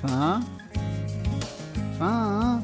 Far? 0.00 0.42
Far? 1.98 2.62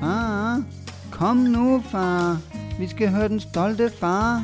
Far? 0.00 0.64
Kom 1.12 1.36
nu, 1.36 1.80
far. 1.80 2.36
Vi 2.78 2.88
skal 2.88 3.08
høre 3.08 3.28
den 3.28 3.40
stolte 3.40 3.90
far. 3.90 4.42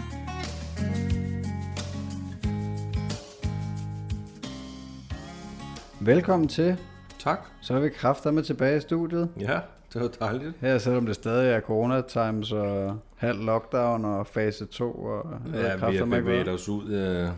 Velkommen 6.00 6.48
til. 6.48 6.77
Tak. 7.19 7.38
Så 7.60 7.74
er 7.74 7.80
vi 7.80 7.88
kraftedeme 7.88 8.42
tilbage 8.42 8.77
i 8.77 8.80
studiet. 8.80 9.28
Ja, 9.41 9.59
det 9.92 10.00
var 10.02 10.09
dejligt. 10.27 10.55
Her, 10.60 10.78
selvom 10.78 11.06
det 11.06 11.14
stadig 11.14 11.52
er 11.52 11.60
corona-times 11.60 12.52
og 12.52 12.98
halv 13.16 13.41
lockdown 13.45 14.05
og 14.05 14.27
fase 14.27 14.66
2. 14.66 14.92
Og 14.92 15.27
Ja, 15.55 15.91
vi 15.91 15.96
har 15.96 16.05
bevæget 16.05 16.48
os 16.48 16.69
ud, 16.69 16.91
øh, 16.92 17.28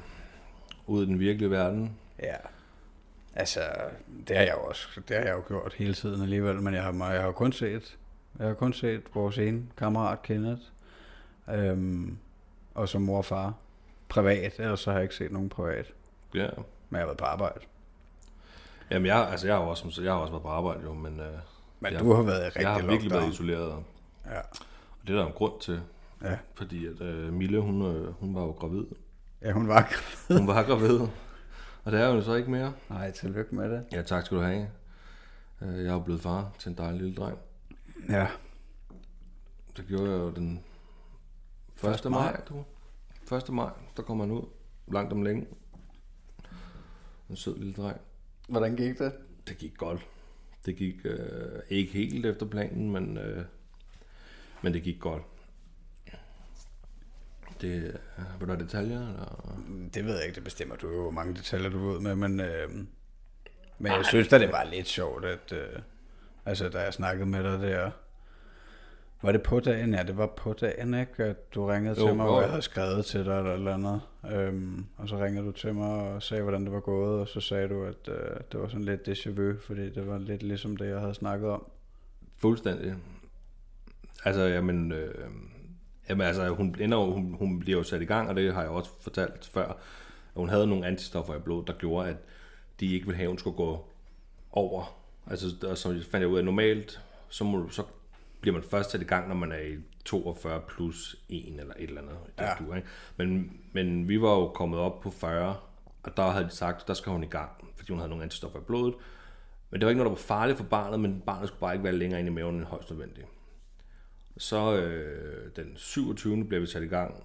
ud 0.87 1.03
i 1.03 1.07
den 1.07 1.19
virkelige 1.19 1.51
verden. 1.51 1.93
Ja. 2.23 2.37
Altså, 3.37 3.61
det 4.29 4.37
har 4.37 4.45
jeg 4.45 4.55
jo 4.55 4.61
også, 4.69 4.89
det 5.09 5.17
har 5.17 5.25
jeg 5.25 5.33
jo 5.35 5.43
gjort 5.49 5.75
hele 5.75 5.95
tiden 5.95 6.23
alligevel, 6.23 6.61
men 6.63 6.75
jeg 6.75 6.83
har, 6.83 7.11
jeg 7.13 7.23
har 7.23 7.33
kun 7.33 7.53
set, 7.53 7.99
jeg 8.39 8.47
har 8.47 8.55
kun 8.55 8.73
set 8.73 9.03
vores 9.15 9.39
ene 9.39 9.63
kammerat 9.77 10.23
Kenneth, 10.23 10.63
øhm, 11.51 12.19
og 12.75 12.89
som 12.89 13.03
mor 13.03 13.17
og 13.19 13.25
far, 13.25 13.55
privat, 14.09 14.55
ellers 14.59 14.81
så 14.81 14.91
har 14.91 14.99
jeg 14.99 15.03
ikke 15.05 15.15
set 15.15 15.33
nogen 15.33 15.49
privat, 15.49 15.87
Ja. 16.35 16.49
men 16.57 16.99
jeg 16.99 17.01
har 17.01 17.07
været 17.07 17.19
på 17.19 17.25
arbejde. 17.25 17.61
Jamen, 18.91 19.07
jeg, 19.07 19.29
altså, 19.31 19.47
jeg 19.47 19.57
har 19.57 19.63
også, 19.63 20.03
jeg 20.03 20.13
har 20.13 20.19
også 20.21 20.33
været 20.33 20.43
på 20.43 20.49
arbejde, 20.49 20.81
jo, 20.85 20.95
men 20.95 21.21
øh, 21.21 21.27
Men 21.81 21.93
Jeg- 21.93 22.01
du 22.01 22.13
har 22.13 22.23
været 22.23 22.45
rigtig 22.45 22.61
jeg 22.63 22.71
har 22.71 22.79
virkelig 22.79 23.03
lockdown. 23.03 23.23
været 23.23 23.33
isoleret. 23.33 23.73
Og 23.73 23.83
Ja. 24.27 24.41
det 25.07 25.13
er 25.15 25.19
der 25.19 25.27
en 25.27 25.33
grund 25.33 25.61
til, 25.61 25.81
Ja. 26.23 26.39
fordi 26.55 26.87
at 26.87 27.01
øh, 27.01 27.33
Mille, 27.33 27.61
hun, 27.61 27.83
øh, 27.97 28.13
hun 28.21 28.35
var 28.35 28.41
jo 28.43 28.51
gravid. 28.51 28.85
ja, 29.43 29.53
hun 29.53 29.69
var 29.69 29.89
Hun 30.39 30.47
var 30.47 30.63
gravid, 30.63 31.01
og 31.85 31.93
det 31.93 32.01
er 32.01 32.07
jo 32.07 32.23
så 32.23 32.35
ikke 32.35 32.51
mere. 32.51 32.73
Nej, 32.91 33.11
tillykke 33.11 33.55
med 33.55 33.71
det. 33.71 33.87
Ja, 33.93 34.03
tak 34.03 34.27
skal 34.27 34.37
du 34.37 34.43
have. 34.43 34.71
Øh, 35.63 35.75
Jeg 35.79 35.87
er 35.87 35.93
jo 35.93 36.01
blevet 36.01 36.21
far 36.23 36.53
til 36.59 36.69
en 36.71 36.79
dejlig 36.79 37.01
lille 37.01 37.17
dreng. 37.17 37.39
Ja. 38.09 38.27
Det 39.77 39.87
gjorde 39.87 40.11
jeg 40.11 40.19
jo 40.19 40.31
den 40.31 40.65
1. 42.05 42.11
maj, 42.11 42.41
du. 42.49 42.65
1. 43.37 43.49
maj, 43.53 43.71
der 43.97 44.03
kommer 44.03 44.25
han 44.25 44.33
ud. 44.35 44.43
Langt 44.93 45.13
om 45.13 45.23
længe. 45.23 45.47
En 47.31 47.37
sød 47.37 47.57
lille 47.59 47.73
dreng. 47.75 48.01
Hvordan 48.49 48.77
gik 48.77 48.99
det? 48.99 49.13
Det 49.49 49.59
gik 49.59 49.77
godt. 49.77 50.07
Det 50.67 50.77
gik 50.77 50.95
øh, 51.05 51.61
ikke 51.69 51.93
helt 51.93 52.27
efter 52.27 52.47
planen, 52.47 52.91
men, 52.91 53.19
øh, 53.19 53.45
men 54.63 54.75
det 54.75 54.83
gik 54.83 55.01
godt. 55.01 55.23
Det, 57.65 58.01
vil 58.39 58.49
du 58.49 58.53
have 58.53 58.65
detaljer? 58.65 59.01
Eller? 59.01 59.61
Det 59.95 60.05
ved 60.05 60.15
jeg 60.15 60.25
ikke, 60.25 60.35
det 60.35 60.45
bestemmer 60.45 60.77
du 60.77 60.89
jo, 60.89 61.03
hvor 61.03 61.11
mange 61.11 61.35
detaljer 61.35 61.71
du 61.71 61.89
er 61.89 61.95
ud 61.95 62.01
med, 62.01 62.15
men, 62.15 62.41
øh, 62.41 62.71
men 63.79 63.93
jeg 63.93 64.05
synes 64.05 64.29
da, 64.29 64.39
det 64.39 64.53
var 64.53 64.65
lidt 64.65 64.89
sjovt, 64.89 65.25
at 65.25 65.53
øh, 65.53 65.81
altså, 66.47 66.69
da 66.69 66.81
jeg 66.81 66.95
snakkede 66.95 67.27
med 67.27 67.45
dig 67.45 67.61
der, 67.61 67.91
var 69.23 69.33
det 69.33 69.43
på 69.43 69.61
dagen? 69.61 69.95
Ja, 69.95 70.03
det 70.03 70.17
var 70.17 70.27
på 70.27 70.53
dagen, 70.53 70.95
ikke? 70.95 71.25
At 71.25 71.55
du 71.55 71.67
ringede 71.67 72.01
Jo, 72.01 72.07
til 72.07 72.17
mig, 72.17 72.27
og 72.27 72.41
jeg 72.43 72.51
havde 72.51 72.63
skrevet 72.63 73.05
til 73.05 73.25
dig 73.25 73.39
eller 73.39 73.53
eller 73.53 73.75
andet. 73.75 74.01
Øhm, 74.33 74.87
og 74.97 75.09
så 75.09 75.19
ringede 75.19 75.47
du 75.47 75.53
til 75.53 75.75
mig 75.75 75.89
og 75.89 76.23
sagde, 76.23 76.43
hvordan 76.43 76.65
det 76.65 76.73
var 76.73 76.81
gået, 76.81 77.21
og 77.21 77.29
så 77.29 77.41
sagde 77.41 77.69
du, 77.69 77.85
at 77.85 78.09
øh, 78.09 78.37
det 78.53 78.61
var 78.61 78.69
sådan 78.69 78.85
lidt 78.85 79.09
déjà 79.09 79.31
vu, 79.31 79.55
fordi 79.67 79.91
det 79.91 80.07
var 80.07 80.19
lidt 80.19 80.43
ligesom 80.43 80.77
det, 80.77 80.89
jeg 80.89 81.01
havde 81.01 81.15
snakket 81.15 81.49
om. 81.49 81.67
Fuldstændig. 82.37 82.95
Altså, 84.25 84.43
jamen, 84.43 84.93
øh, 84.93 85.31
jamen, 86.09 86.27
altså 86.27 86.49
hun, 86.49 86.77
ender, 86.81 86.99
hun, 86.99 87.37
hun 87.39 87.61
bliver 87.61 87.79
jo 87.79 87.85
sat 87.85 88.03
i 88.03 88.05
gang, 88.05 88.29
og 88.29 88.37
det 88.37 88.55
har 88.55 88.61
jeg 88.61 88.71
også 88.71 88.91
fortalt 89.01 89.51
før, 89.53 89.69
at 89.69 89.77
hun 90.37 90.49
havde 90.49 90.67
nogle 90.67 90.87
antistoffer 90.87 91.37
i 91.37 91.39
blodet, 91.39 91.67
der 91.67 91.73
gjorde, 91.73 92.09
at 92.09 92.17
de 92.81 92.95
ikke 92.95 93.07
ville 93.07 93.17
have, 93.17 93.25
at 93.25 93.31
hun 93.31 93.39
skulle 93.39 93.57
gå 93.57 93.85
over. 94.53 94.97
Altså, 95.27 95.47
og 95.69 95.79
så 95.79 95.89
fandt 95.89 96.21
jeg 96.21 96.29
ud 96.29 96.35
af, 96.35 96.39
at 96.41 96.45
normalt, 96.45 97.01
så, 97.29 97.45
må, 97.45 97.69
så 97.69 97.83
bliver 98.41 98.55
man 98.55 98.63
først 98.63 98.91
sat 98.91 99.01
i 99.01 99.05
gang, 99.05 99.29
når 99.29 99.35
man 99.35 99.53
er 99.53 99.59
i 99.59 99.77
42 100.05 100.61
plus 100.69 101.17
1 101.29 101.61
eller 101.61 101.75
et 101.79 101.89
eller 101.89 102.01
andet. 102.01 102.17
Ja. 102.39 102.53
Du, 102.59 102.75
ikke? 102.75 102.89
Men, 103.17 103.61
men 103.73 104.09
vi 104.09 104.21
var 104.21 104.31
jo 104.31 104.49
kommet 104.49 104.81
op 104.81 105.01
på 105.01 105.11
40, 105.11 105.57
og 106.03 106.17
der 106.17 106.31
havde 106.31 106.45
de 106.45 106.51
sagt, 106.51 106.89
der 106.89 106.95
skal 106.95 107.13
hun 107.13 107.25
i 107.25 107.27
gang, 107.27 107.51
fordi 107.77 107.93
hun 107.93 107.99
havde 107.99 108.09
nogle 108.09 108.25
antistoffer 108.25 108.59
i 108.59 108.63
blodet. 108.63 108.95
Men 109.71 109.81
det 109.81 109.87
var 109.87 109.91
ikke 109.91 110.03
noget, 110.03 110.11
der 110.11 110.17
var 110.17 110.39
farligt 110.39 110.59
for 110.59 110.65
barnet, 110.65 111.01
men 111.01 111.23
barnet 111.27 111.49
skulle 111.49 111.61
bare 111.61 111.75
ikke 111.75 111.85
være 111.85 111.93
længere 111.93 112.21
inde 112.21 112.31
i 112.31 112.35
maven 112.35 112.55
end 112.55 112.65
højst 112.65 112.91
nødvendigt. 112.91 113.27
Så 114.37 114.77
øh, 114.77 115.51
den 115.57 115.77
27. 115.77 116.45
bliver 116.45 116.61
vi 116.61 116.67
sat 116.67 116.83
i 116.83 116.87
gang 116.87 117.25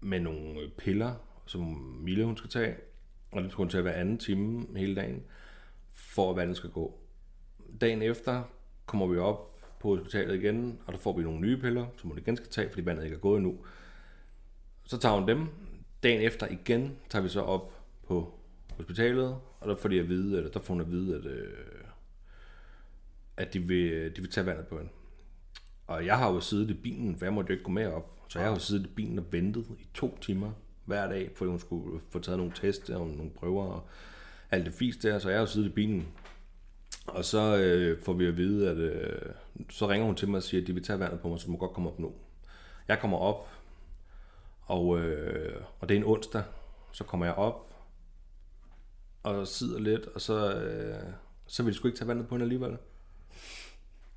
med 0.00 0.20
nogle 0.20 0.70
piller, 0.78 1.14
som 1.46 1.60
Mille 2.00 2.24
hun 2.24 2.36
skal 2.36 2.50
tage, 2.50 2.76
og 3.32 3.42
det 3.42 3.52
skulle 3.52 3.64
hun 3.64 3.70
tage 3.70 3.82
hver 3.82 3.92
anden 3.92 4.18
time 4.18 4.66
hele 4.78 4.94
dagen, 4.94 5.22
for 5.92 6.30
at 6.30 6.36
vandet 6.36 6.56
skal 6.56 6.70
gå. 6.70 6.98
Dagen 7.80 8.02
efter 8.02 8.42
kommer 8.86 9.06
vi 9.06 9.18
op 9.18 9.58
på 9.80 9.96
hospitalet 9.96 10.34
igen, 10.34 10.80
og 10.86 10.92
der 10.92 10.98
får 10.98 11.16
vi 11.16 11.22
nogle 11.22 11.40
nye 11.40 11.56
piller, 11.56 11.86
som 11.96 12.10
hun 12.10 12.18
igen 12.18 12.36
skal 12.36 12.48
tage, 12.48 12.68
fordi 12.68 12.84
vandet 12.84 13.04
ikke 13.04 13.14
er 13.14 13.20
gået 13.20 13.36
endnu. 13.36 13.58
Så 14.84 14.98
tager 14.98 15.14
hun 15.14 15.28
dem. 15.28 15.46
Dagen 16.02 16.20
efter 16.20 16.46
igen 16.46 16.96
tager 17.08 17.22
vi 17.22 17.28
så 17.28 17.40
op 17.40 17.72
på 18.06 18.38
hospitalet, 18.76 19.36
og 19.60 19.68
der 19.68 19.76
får, 19.76 19.88
de 19.88 20.00
at 20.00 20.08
vide, 20.08 20.36
eller 20.36 20.50
der 20.50 20.60
får 20.60 20.74
hun 20.74 20.80
at 20.80 20.90
vide, 20.90 21.16
at, 21.16 21.24
øh, 21.24 21.52
at 23.36 23.54
de, 23.54 23.60
vil, 23.60 24.16
de 24.16 24.20
vil 24.20 24.30
tage 24.30 24.46
vandet 24.46 24.66
på 24.66 24.78
hende. 24.78 24.90
Og 25.86 26.06
jeg 26.06 26.18
har 26.18 26.32
jo 26.32 26.40
siddet 26.40 26.70
i 26.70 26.74
bilen, 26.74 27.18
for 27.18 27.24
jeg 27.24 27.32
måtte 27.32 27.48
jo 27.48 27.52
ikke 27.52 27.64
gå 27.64 27.70
med 27.70 27.86
op. 27.86 28.12
Så 28.28 28.38
jeg 28.38 28.48
har 28.48 28.54
jo 28.54 28.60
siddet 28.60 28.84
i 28.84 28.88
bilen 28.88 29.18
og 29.18 29.24
ventet 29.30 29.66
i 29.78 29.88
to 29.94 30.18
timer 30.20 30.52
hver 30.84 31.08
dag, 31.08 31.30
fordi 31.36 31.50
hun 31.50 31.60
skulle 31.60 32.00
få 32.10 32.18
taget 32.18 32.38
nogle 32.38 32.52
tests 32.54 32.90
og 32.90 33.06
nogle 33.06 33.30
prøver 33.30 33.64
og 33.64 33.88
alt 34.50 34.66
det 34.66 34.74
fisk 34.74 35.02
der. 35.02 35.18
Så 35.18 35.28
jeg 35.28 35.38
har 35.38 35.40
jo 35.40 35.46
siddet 35.46 35.68
i 35.68 35.72
bilen. 35.72 36.08
Og 37.06 37.24
så 37.24 37.56
øh, 37.56 38.02
får 38.02 38.12
vi 38.12 38.26
at 38.26 38.36
vide, 38.36 38.70
at 38.70 38.76
øh, 38.76 39.32
så 39.70 39.88
ringer 39.88 40.06
hun 40.06 40.16
til 40.16 40.28
mig 40.28 40.36
og 40.36 40.42
siger, 40.42 40.60
at 40.60 40.66
de 40.66 40.72
vil 40.72 40.82
tage 40.82 40.98
vandet 40.98 41.20
på 41.20 41.28
mig, 41.28 41.40
så 41.40 41.46
du 41.46 41.52
må 41.52 41.58
godt 41.58 41.72
komme 41.72 41.90
op 41.90 41.98
nu. 41.98 42.12
Jeg 42.88 42.98
kommer 42.98 43.18
op, 43.18 43.48
og, 44.62 44.98
øh, 44.98 45.60
og 45.80 45.88
det 45.88 45.94
er 45.94 45.98
en 45.98 46.06
onsdag. 46.06 46.42
Så 46.92 47.04
kommer 47.04 47.26
jeg 47.26 47.34
op 47.34 47.72
og 49.22 49.46
sidder 49.46 49.80
lidt, 49.80 50.06
og 50.06 50.20
så, 50.20 50.54
øh, 50.54 51.12
så 51.46 51.62
vil 51.62 51.72
de 51.72 51.76
sgu 51.76 51.88
ikke 51.88 51.98
tage 51.98 52.08
vandet 52.08 52.28
på 52.28 52.34
hende 52.34 52.44
alligevel. 52.44 52.76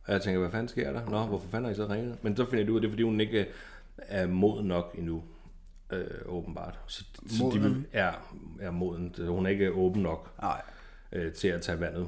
Og 0.10 0.14
jeg 0.16 0.22
tænker, 0.22 0.40
hvad 0.40 0.52
fanden 0.52 0.68
sker 0.68 0.94
der? 0.94 1.10
Nå, 1.10 1.26
hvorfor 1.26 1.48
fanden 1.48 1.66
har 1.66 1.72
I 1.72 1.76
så 1.76 1.88
ringet? 1.90 2.24
Men 2.24 2.36
så 2.38 2.46
finder 2.46 2.64
jeg 2.64 2.70
ud 2.72 2.76
af, 2.76 2.82
det 2.82 2.88
er, 2.88 2.92
fordi 2.92 3.04
hun 3.04 3.22
ikke 3.22 3.48
er 3.98 4.28
moden 4.28 4.68
nok 4.68 4.96
endnu, 4.98 5.24
øh, 5.92 6.06
åbenbart. 6.26 6.80
Så, 6.88 7.04
så 7.28 7.52
de 7.54 7.60
vil, 7.60 7.70
Moden? 7.70 7.86
er, 7.94 8.12
er 8.60 8.72
moden. 8.72 9.16
Hun 9.28 9.46
er 9.46 9.50
ikke 9.50 9.72
åben 9.72 10.02
nok 10.02 10.32
Nej. 10.42 10.62
øh, 11.12 11.34
til 11.34 11.48
at 11.48 11.62
tage 11.62 11.80
vandet. 11.80 12.08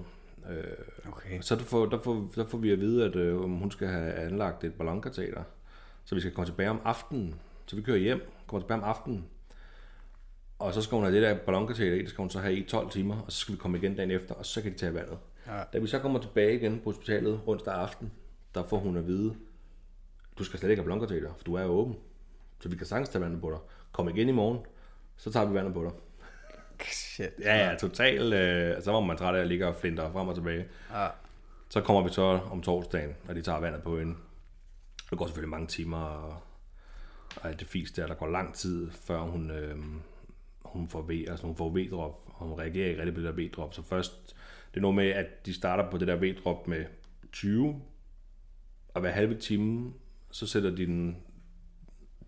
Øh, 0.50 0.64
Okay. 1.08 1.42
så 1.42 1.56
der 1.56 1.64
får, 1.64 1.86
der, 1.86 2.00
får, 2.00 2.32
der 2.36 2.46
får 2.48 2.58
vi 2.58 2.72
at 2.72 2.80
vide, 2.80 3.06
at 3.06 3.16
øh, 3.16 3.38
hun 3.38 3.72
skal 3.72 3.88
have 3.88 4.14
anlagt 4.14 4.64
et 4.64 4.74
ballonkateter. 4.74 5.44
Så 6.06 6.16
vi 6.16 6.22
skal 6.22 6.34
komme 6.34 6.46
tilbage 6.52 6.70
om 6.70 6.82
aftenen. 6.86 7.36
Så 7.66 7.76
vi 7.76 7.82
kører 7.82 7.98
hjem, 7.98 8.22
kommer 8.48 8.62
tilbage 8.64 8.78
om 8.82 8.84
aftenen. 8.84 9.26
Og 10.60 10.74
så 10.74 10.82
skal 10.82 10.96
hun 10.96 11.04
have 11.04 11.16
det 11.16 11.22
der 11.24 11.38
ballonkateter 11.38 11.96
i, 11.96 12.00
det 12.00 12.10
skal 12.10 12.22
hun 12.22 12.30
så 12.30 12.40
have 12.40 12.54
i 12.56 12.64
12 12.64 12.90
timer, 12.90 13.22
og 13.22 13.32
så 13.32 13.38
skal 13.38 13.54
vi 13.54 13.58
komme 13.58 13.78
igen 13.78 13.96
dagen 13.96 14.12
efter, 14.12 14.36
og 14.36 14.46
så 14.46 14.62
kan 14.62 14.72
de 14.74 14.78
tage 14.78 14.94
vandet. 14.94 15.18
Ja. 15.48 15.64
Da 15.74 15.80
vi 15.80 15.88
så 15.88 16.00
kommer 16.00 16.20
tilbage 16.20 16.56
igen 16.56 16.80
på 16.80 16.90
hospitalet 16.90 17.42
onsdag 17.46 17.74
aften, 17.74 18.12
der 18.56 18.64
får 18.64 18.78
hun 18.78 18.98
at 18.98 19.08
vide, 19.08 19.36
du 20.38 20.44
skal 20.44 20.60
slet 20.60 20.70
ikke 20.70 20.82
have 20.82 20.90
ballonkateter, 20.90 21.34
for 21.38 21.44
du 21.44 21.54
er 21.54 21.64
jo 21.64 21.70
åben. 21.70 21.96
Så 22.60 22.70
vi 22.70 22.76
kan 22.76 22.86
sagtens 22.86 23.10
tage 23.10 23.22
vandet 23.22 23.42
på 23.42 23.50
dig. 23.50 23.60
Kom 23.92 24.10
igen 24.10 24.30
i 24.30 24.32
morgen, 24.32 24.60
så 25.18 25.32
tager 25.32 25.46
vi 25.46 25.54
vandet 25.54 25.74
på 25.74 25.84
dig. 25.84 25.92
Shit. 26.86 27.30
Ja, 27.40 27.70
ja, 27.70 27.76
totalt. 27.78 28.34
Øh, 28.34 28.82
så 28.82 28.92
var 28.92 29.00
man 29.00 29.18
træt 29.18 29.36
af 29.36 29.40
at 29.40 29.48
ligge 29.48 29.68
og 29.68 29.76
flinte 29.76 30.02
frem 30.02 30.28
og 30.28 30.36
tilbage. 30.36 30.68
Ja. 30.92 31.08
Så 31.70 31.82
kommer 31.82 32.04
vi 32.04 32.10
så 32.10 32.22
om 32.22 32.62
torsdagen, 32.62 33.16
og 33.28 33.36
de 33.36 33.42
tager 33.42 33.60
vandet 33.60 33.84
på 33.84 34.00
hende. 34.00 34.16
Det 35.10 35.18
går 35.18 35.26
selvfølgelig 35.26 35.50
mange 35.50 35.68
timer, 35.68 35.98
og, 35.98 36.38
og 37.36 37.60
det 37.60 37.68
fisk 37.68 37.96
der, 37.96 38.08
der 38.08 38.14
går 38.14 38.28
lang 38.28 38.54
tid, 38.54 38.92
før 38.92 39.20
hun, 39.20 39.52
øh, 39.52 39.78
hun 40.62 40.88
får 40.88 41.02
V, 41.02 41.12
altså 41.12 41.46
hun 41.46 41.56
får 41.56 41.70
V-drop, 41.70 42.22
og 42.26 42.48
hun 42.48 42.60
reagerer 42.60 42.90
ikke 42.90 43.02
rigtig 43.02 43.16
på 43.16 43.22
det 43.22 43.36
der 43.36 43.44
V-drop. 43.44 43.74
Så 43.74 43.82
først, 43.82 44.36
det 44.72 44.78
er 44.78 44.82
noget 44.82 44.96
med, 44.96 45.08
at 45.10 45.46
de 45.46 45.54
starter 45.54 45.92
på 45.92 45.98
det 45.98 46.08
der 46.08 46.16
V-drop 46.16 46.68
med 46.68 46.86
20, 47.32 47.82
og 48.94 49.02
hver 49.02 49.10
halve 49.12 49.36
time, 49.40 49.94
så 50.32 50.48
sætter 50.48 50.70
de 50.76 50.86
den 50.86 51.18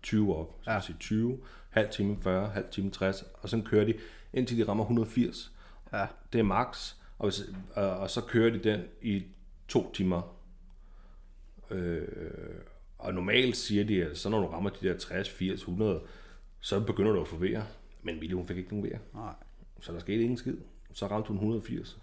20 0.02 0.36
op. 0.36 0.54
Så 0.62 0.70
Ja. 0.70 0.80
sige 0.80 0.96
20, 1.00 1.40
halv 1.70 1.90
time 1.90 2.16
40, 2.22 2.48
halv 2.48 2.66
time 2.70 2.90
60, 2.90 3.22
og 3.34 3.48
så 3.48 3.62
kører 3.64 3.84
de, 3.84 3.94
indtil 4.32 4.58
de 4.58 4.68
rammer 4.68 4.84
180. 4.84 5.52
Ja. 5.92 6.06
Det 6.32 6.38
er 6.38 6.42
max, 6.42 6.94
og, 7.18 7.26
hvis, 7.28 7.40
og, 7.74 7.90
og 7.90 8.10
så 8.10 8.20
kører 8.20 8.50
de 8.52 8.58
den 8.58 8.80
i 9.02 9.24
to 9.68 9.92
timer. 9.92 10.36
Øh, 11.70 12.08
og 12.98 13.14
normalt 13.14 13.56
siger 13.56 13.84
de, 13.84 14.04
at 14.04 14.18
så 14.18 14.28
når 14.28 14.40
du 14.40 14.46
rammer 14.46 14.70
de 14.70 14.88
der 14.88 14.98
60, 14.98 15.30
80, 15.30 15.60
100, 15.60 16.02
så 16.60 16.80
begynder 16.80 17.12
du 17.12 17.20
at 17.20 17.28
få 17.28 17.36
vejr. 17.36 17.64
Men 18.02 18.20
Mille, 18.20 18.36
hun 18.36 18.46
fik 18.46 18.56
ikke 18.56 18.70
nogen 18.70 18.84
vejr. 18.90 18.98
Nej. 19.14 19.34
Så 19.80 19.92
der 19.92 19.98
skete 19.98 20.22
ingen 20.22 20.36
skid. 20.36 20.56
Så 20.92 21.06
ramte 21.06 21.28
hun 21.28 21.36
180. 21.36 21.98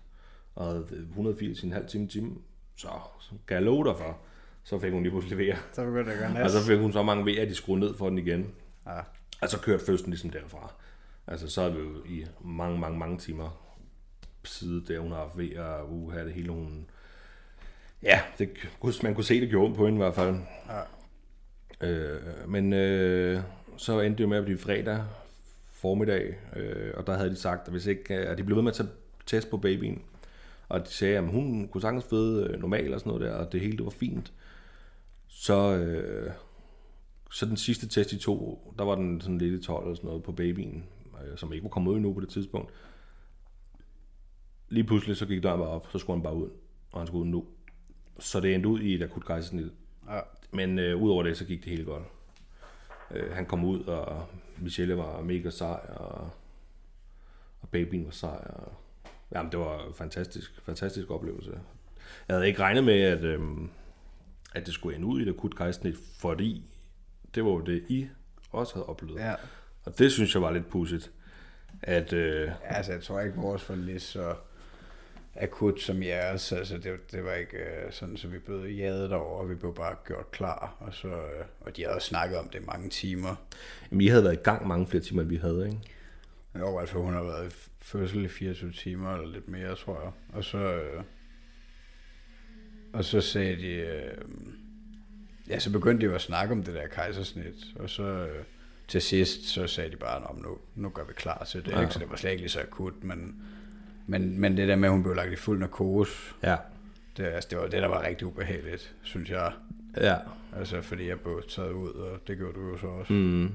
Og 0.55 0.85
180 0.91 1.63
i 1.63 1.65
en 1.65 1.71
halv 1.71 1.87
time, 1.87 2.07
time. 2.07 2.35
Så, 2.75 2.87
så 3.19 3.31
kan 3.47 3.55
jeg 3.55 3.63
love 3.63 3.85
dig 3.85 3.97
for, 3.97 4.17
så 4.63 4.79
fik 4.79 4.91
hun 4.91 5.03
lige 5.03 5.11
pludselig 5.11 5.37
vejr. 5.37 5.57
Så 5.73 5.85
begyndte 5.85 6.11
det 6.11 6.11
at 6.11 6.19
gøre 6.19 6.29
Og 6.29 6.33
næst. 6.43 6.53
så 6.53 6.67
fik 6.67 6.79
hun 6.79 6.93
så 6.93 7.03
mange 7.03 7.25
vejr, 7.25 7.41
at 7.41 7.47
de 7.47 7.55
skruede 7.55 7.79
ned 7.79 7.93
for 7.93 8.09
den 8.09 8.17
igen. 8.17 8.47
Ja. 8.87 8.99
Og 9.41 9.49
så 9.49 9.59
kørte 9.59 9.85
fødslen 9.85 10.09
ligesom 10.09 10.29
derfra. 10.29 10.73
Altså 11.27 11.47
så 11.49 11.61
er 11.61 11.69
vi 11.69 11.79
jo 11.79 12.03
i 12.05 12.25
mange, 12.41 12.79
mange, 12.79 12.99
mange 12.99 13.17
timer 13.17 13.61
side 14.43 14.85
der, 14.87 14.99
hun 14.99 15.11
har 15.11 15.17
haft 15.17 15.37
ved 15.37 15.51
at 15.51 15.83
uh, 15.89 16.13
have 16.13 16.25
det 16.25 16.33
hele, 16.33 16.51
hun... 16.51 16.85
Ja, 18.03 18.21
det, 18.37 18.49
man 19.03 19.15
kunne 19.15 19.23
se, 19.23 19.41
det 19.41 19.49
gjorde 19.49 19.75
på 19.75 19.85
hende 19.85 19.97
i 19.97 20.01
hvert 20.03 20.15
fald. 20.15 20.35
Ja. 20.69 20.81
Øh, 21.87 22.49
men 22.49 22.73
øh, 22.73 23.41
så 23.77 23.99
endte 23.99 24.17
det 24.17 24.23
jo 24.23 24.29
med 24.29 24.37
at 24.37 24.43
blive 24.43 24.57
fredag 24.57 25.03
formiddag, 25.81 26.35
øh, 26.55 26.93
og 26.97 27.07
der 27.07 27.17
havde 27.17 27.29
de 27.29 27.35
sagt, 27.35 27.67
at 27.67 27.71
hvis 27.71 27.85
ikke, 27.85 28.13
at 28.13 28.37
de 28.37 28.43
blev 28.43 28.55
ved 28.55 28.63
med 28.63 28.71
at 28.71 28.75
tage 28.75 28.89
test 29.25 29.49
på 29.49 29.57
babyen, 29.57 30.01
og 30.71 30.85
de 30.85 30.91
sagde, 30.91 31.17
at 31.17 31.27
hun 31.27 31.67
kunne 31.67 31.81
sagtens 31.81 32.05
føde 32.05 32.47
øh, 32.47 32.59
normalt 32.59 32.93
og 32.93 32.99
sådan 32.99 33.09
noget 33.09 33.25
der, 33.27 33.35
og 33.35 33.51
det 33.51 33.61
hele 33.61 33.77
det 33.77 33.85
var 33.85 33.91
fint. 33.91 34.33
Så, 35.27 35.75
øh, 35.75 36.31
så 37.31 37.45
den 37.45 37.57
sidste 37.57 37.87
test, 37.87 38.11
de 38.11 38.17
to, 38.17 38.73
der 38.77 38.83
var 38.83 38.95
den 38.95 39.21
sådan 39.21 39.37
lidt 39.37 39.61
i 39.61 39.65
12 39.65 39.83
eller 39.83 39.95
sådan 39.95 40.07
noget 40.07 40.23
på 40.23 40.31
babyen, 40.31 40.85
øh, 41.23 41.37
som 41.37 41.53
ikke 41.53 41.63
var 41.63 41.69
kommet 41.69 41.91
ud 41.91 41.95
endnu 41.95 42.13
på 42.13 42.19
det 42.19 42.29
tidspunkt. 42.29 42.73
Lige 44.69 44.83
pludselig 44.83 45.17
så 45.17 45.25
gik 45.25 45.43
døren 45.43 45.59
bare 45.59 45.69
op, 45.69 45.87
så 45.91 45.97
skulle 45.97 46.17
han 46.17 46.23
bare 46.23 46.35
ud, 46.35 46.49
og 46.91 46.99
han 46.99 47.07
skulle 47.07 47.21
ud 47.21 47.27
nu. 47.27 47.45
Så 48.19 48.39
det 48.39 48.55
endte 48.55 48.69
ud 48.69 48.79
i 48.79 48.93
et 48.93 49.03
akut 49.03 49.25
kejsersnit. 49.25 49.71
Ja. 50.09 50.19
Men 50.51 50.79
øh, 50.79 51.01
udover 51.01 51.23
det, 51.23 51.37
så 51.37 51.45
gik 51.45 51.63
det 51.63 51.71
helt 51.71 51.85
godt. 51.85 52.03
Øh, 53.11 53.31
han 53.31 53.45
kom 53.45 53.65
ud, 53.65 53.83
og 53.83 54.25
Michelle 54.57 54.97
var 54.97 55.21
mega 55.21 55.49
sej, 55.49 55.79
og, 55.95 56.29
og 57.61 57.69
babyen 57.71 58.05
var 58.05 58.11
sej. 58.11 58.47
Og, 58.49 58.73
jamen, 59.31 59.51
det 59.51 59.59
var 59.59 59.87
en 59.87 59.93
fantastisk, 59.93 60.61
fantastisk 60.65 61.11
oplevelse. 61.11 61.51
Jeg 62.27 62.35
havde 62.35 62.47
ikke 62.47 62.59
regnet 62.59 62.83
med, 62.83 63.01
at, 63.01 63.23
øh, 63.23 63.39
at 64.55 64.65
det 64.65 64.73
skulle 64.73 64.95
ende 64.95 65.07
ud 65.07 65.19
i 65.19 65.23
et 65.23 65.29
akut 65.29 65.55
kejsersnit, 65.55 65.95
fordi 66.19 66.65
det 67.35 67.45
var 67.45 67.51
jo 67.51 67.59
det, 67.59 67.83
I 67.89 68.07
også 68.51 68.73
havde 68.73 68.85
oplevet. 68.85 69.19
Ja. 69.19 69.33
Og 69.83 69.99
det 69.99 70.11
synes 70.11 70.33
jeg 70.33 70.41
var 70.41 70.51
lidt 70.51 70.69
pudsigt. 70.69 71.11
At, 71.81 72.13
øh, 72.13 72.51
altså, 72.63 72.91
jeg 72.91 73.03
tror 73.03 73.19
ikke, 73.19 73.37
vores 73.37 73.69
var 73.69 73.75
lige 73.75 73.99
så 73.99 74.35
akut 75.35 75.81
som 75.81 76.03
jeres. 76.03 76.51
Altså, 76.51 76.77
det, 76.77 77.11
det 77.11 77.23
var 77.23 77.33
ikke 77.33 77.57
øh, 77.57 77.91
sådan, 77.91 78.17
så 78.17 78.27
vi 78.27 78.39
blev 78.39 78.65
jadet 78.65 79.09
derovre, 79.09 79.41
og 79.41 79.49
vi 79.49 79.55
blev 79.55 79.75
bare 79.75 79.95
gjort 80.07 80.31
klar. 80.31 80.75
Og, 80.79 80.93
så, 80.93 81.07
øh, 81.07 81.45
og 81.61 81.77
de 81.77 81.81
havde 81.81 81.95
også 81.95 82.07
snakket 82.07 82.37
om 82.37 82.49
det 82.49 82.65
mange 82.65 82.89
timer. 82.89 83.35
Jamen, 83.91 84.01
I 84.01 84.07
havde 84.07 84.23
været 84.23 84.33
i 84.33 84.43
gang 84.43 84.67
mange 84.67 84.87
flere 84.87 85.03
timer, 85.03 85.21
end 85.21 85.29
vi 85.29 85.35
havde, 85.35 85.65
ikke? 85.65 85.79
Jo, 86.59 86.79
altså 86.79 86.97
hun 86.97 87.13
har 87.13 87.23
været 87.23 87.69
fødsel 87.81 88.25
i 88.25 88.27
24 88.27 88.71
timer, 88.71 89.13
eller 89.13 89.27
lidt 89.27 89.47
mere, 89.47 89.75
tror 89.75 90.01
jeg. 90.01 90.11
Og 90.37 90.43
så, 90.43 90.57
øh, 90.57 91.03
og 92.93 93.05
så 93.05 93.21
sagde 93.21 93.55
de, 93.55 93.67
øh, 93.67 94.17
ja, 95.49 95.59
så 95.59 95.71
begyndte 95.71 96.05
de 96.05 96.09
jo 96.09 96.15
at 96.15 96.21
snakke 96.21 96.51
om 96.51 96.63
det 96.63 96.73
der 96.73 96.87
kejsersnit, 96.87 97.65
og 97.75 97.89
så 97.89 98.03
øh, 98.03 98.43
til 98.87 99.01
sidst, 99.01 99.45
så 99.45 99.67
sagde 99.67 99.91
de 99.91 99.95
bare, 99.95 100.23
om 100.23 100.35
nu, 100.35 100.57
nu 100.75 100.89
gør 100.89 101.03
vi 101.03 101.13
klar 101.13 101.43
til 101.43 101.65
det, 101.65 101.71
ja. 101.71 101.81
ikke? 101.81 101.93
så 101.93 101.99
det 101.99 102.09
var 102.09 102.15
slet 102.15 102.31
ikke 102.31 102.41
lige 102.41 102.49
så 102.49 102.61
akut, 102.61 103.03
men, 103.03 103.43
men, 104.07 104.39
men 104.39 104.57
det 104.57 104.67
der 104.67 104.75
med, 104.75 104.87
at 104.87 104.91
hun 104.91 105.03
blev 105.03 105.15
lagt 105.15 105.31
i 105.31 105.35
fuld 105.35 105.59
narkose, 105.59 106.33
ja. 106.43 106.55
det, 107.17 107.23
altså, 107.23 107.47
det 107.49 107.57
var 107.57 107.67
det, 107.67 107.81
der 107.81 107.87
var 107.87 108.03
rigtig 108.03 108.27
ubehageligt, 108.27 108.95
synes 109.01 109.29
jeg. 109.29 109.53
Ja. 109.97 110.15
Altså, 110.55 110.81
fordi 110.81 111.07
jeg 111.07 111.19
blev 111.19 111.43
taget 111.49 111.71
ud, 111.71 111.91
og 111.91 112.27
det 112.27 112.37
gjorde 112.37 112.53
du 112.53 112.69
jo 112.69 112.77
så 112.77 112.87
også. 112.87 113.13
Mm. 113.13 113.51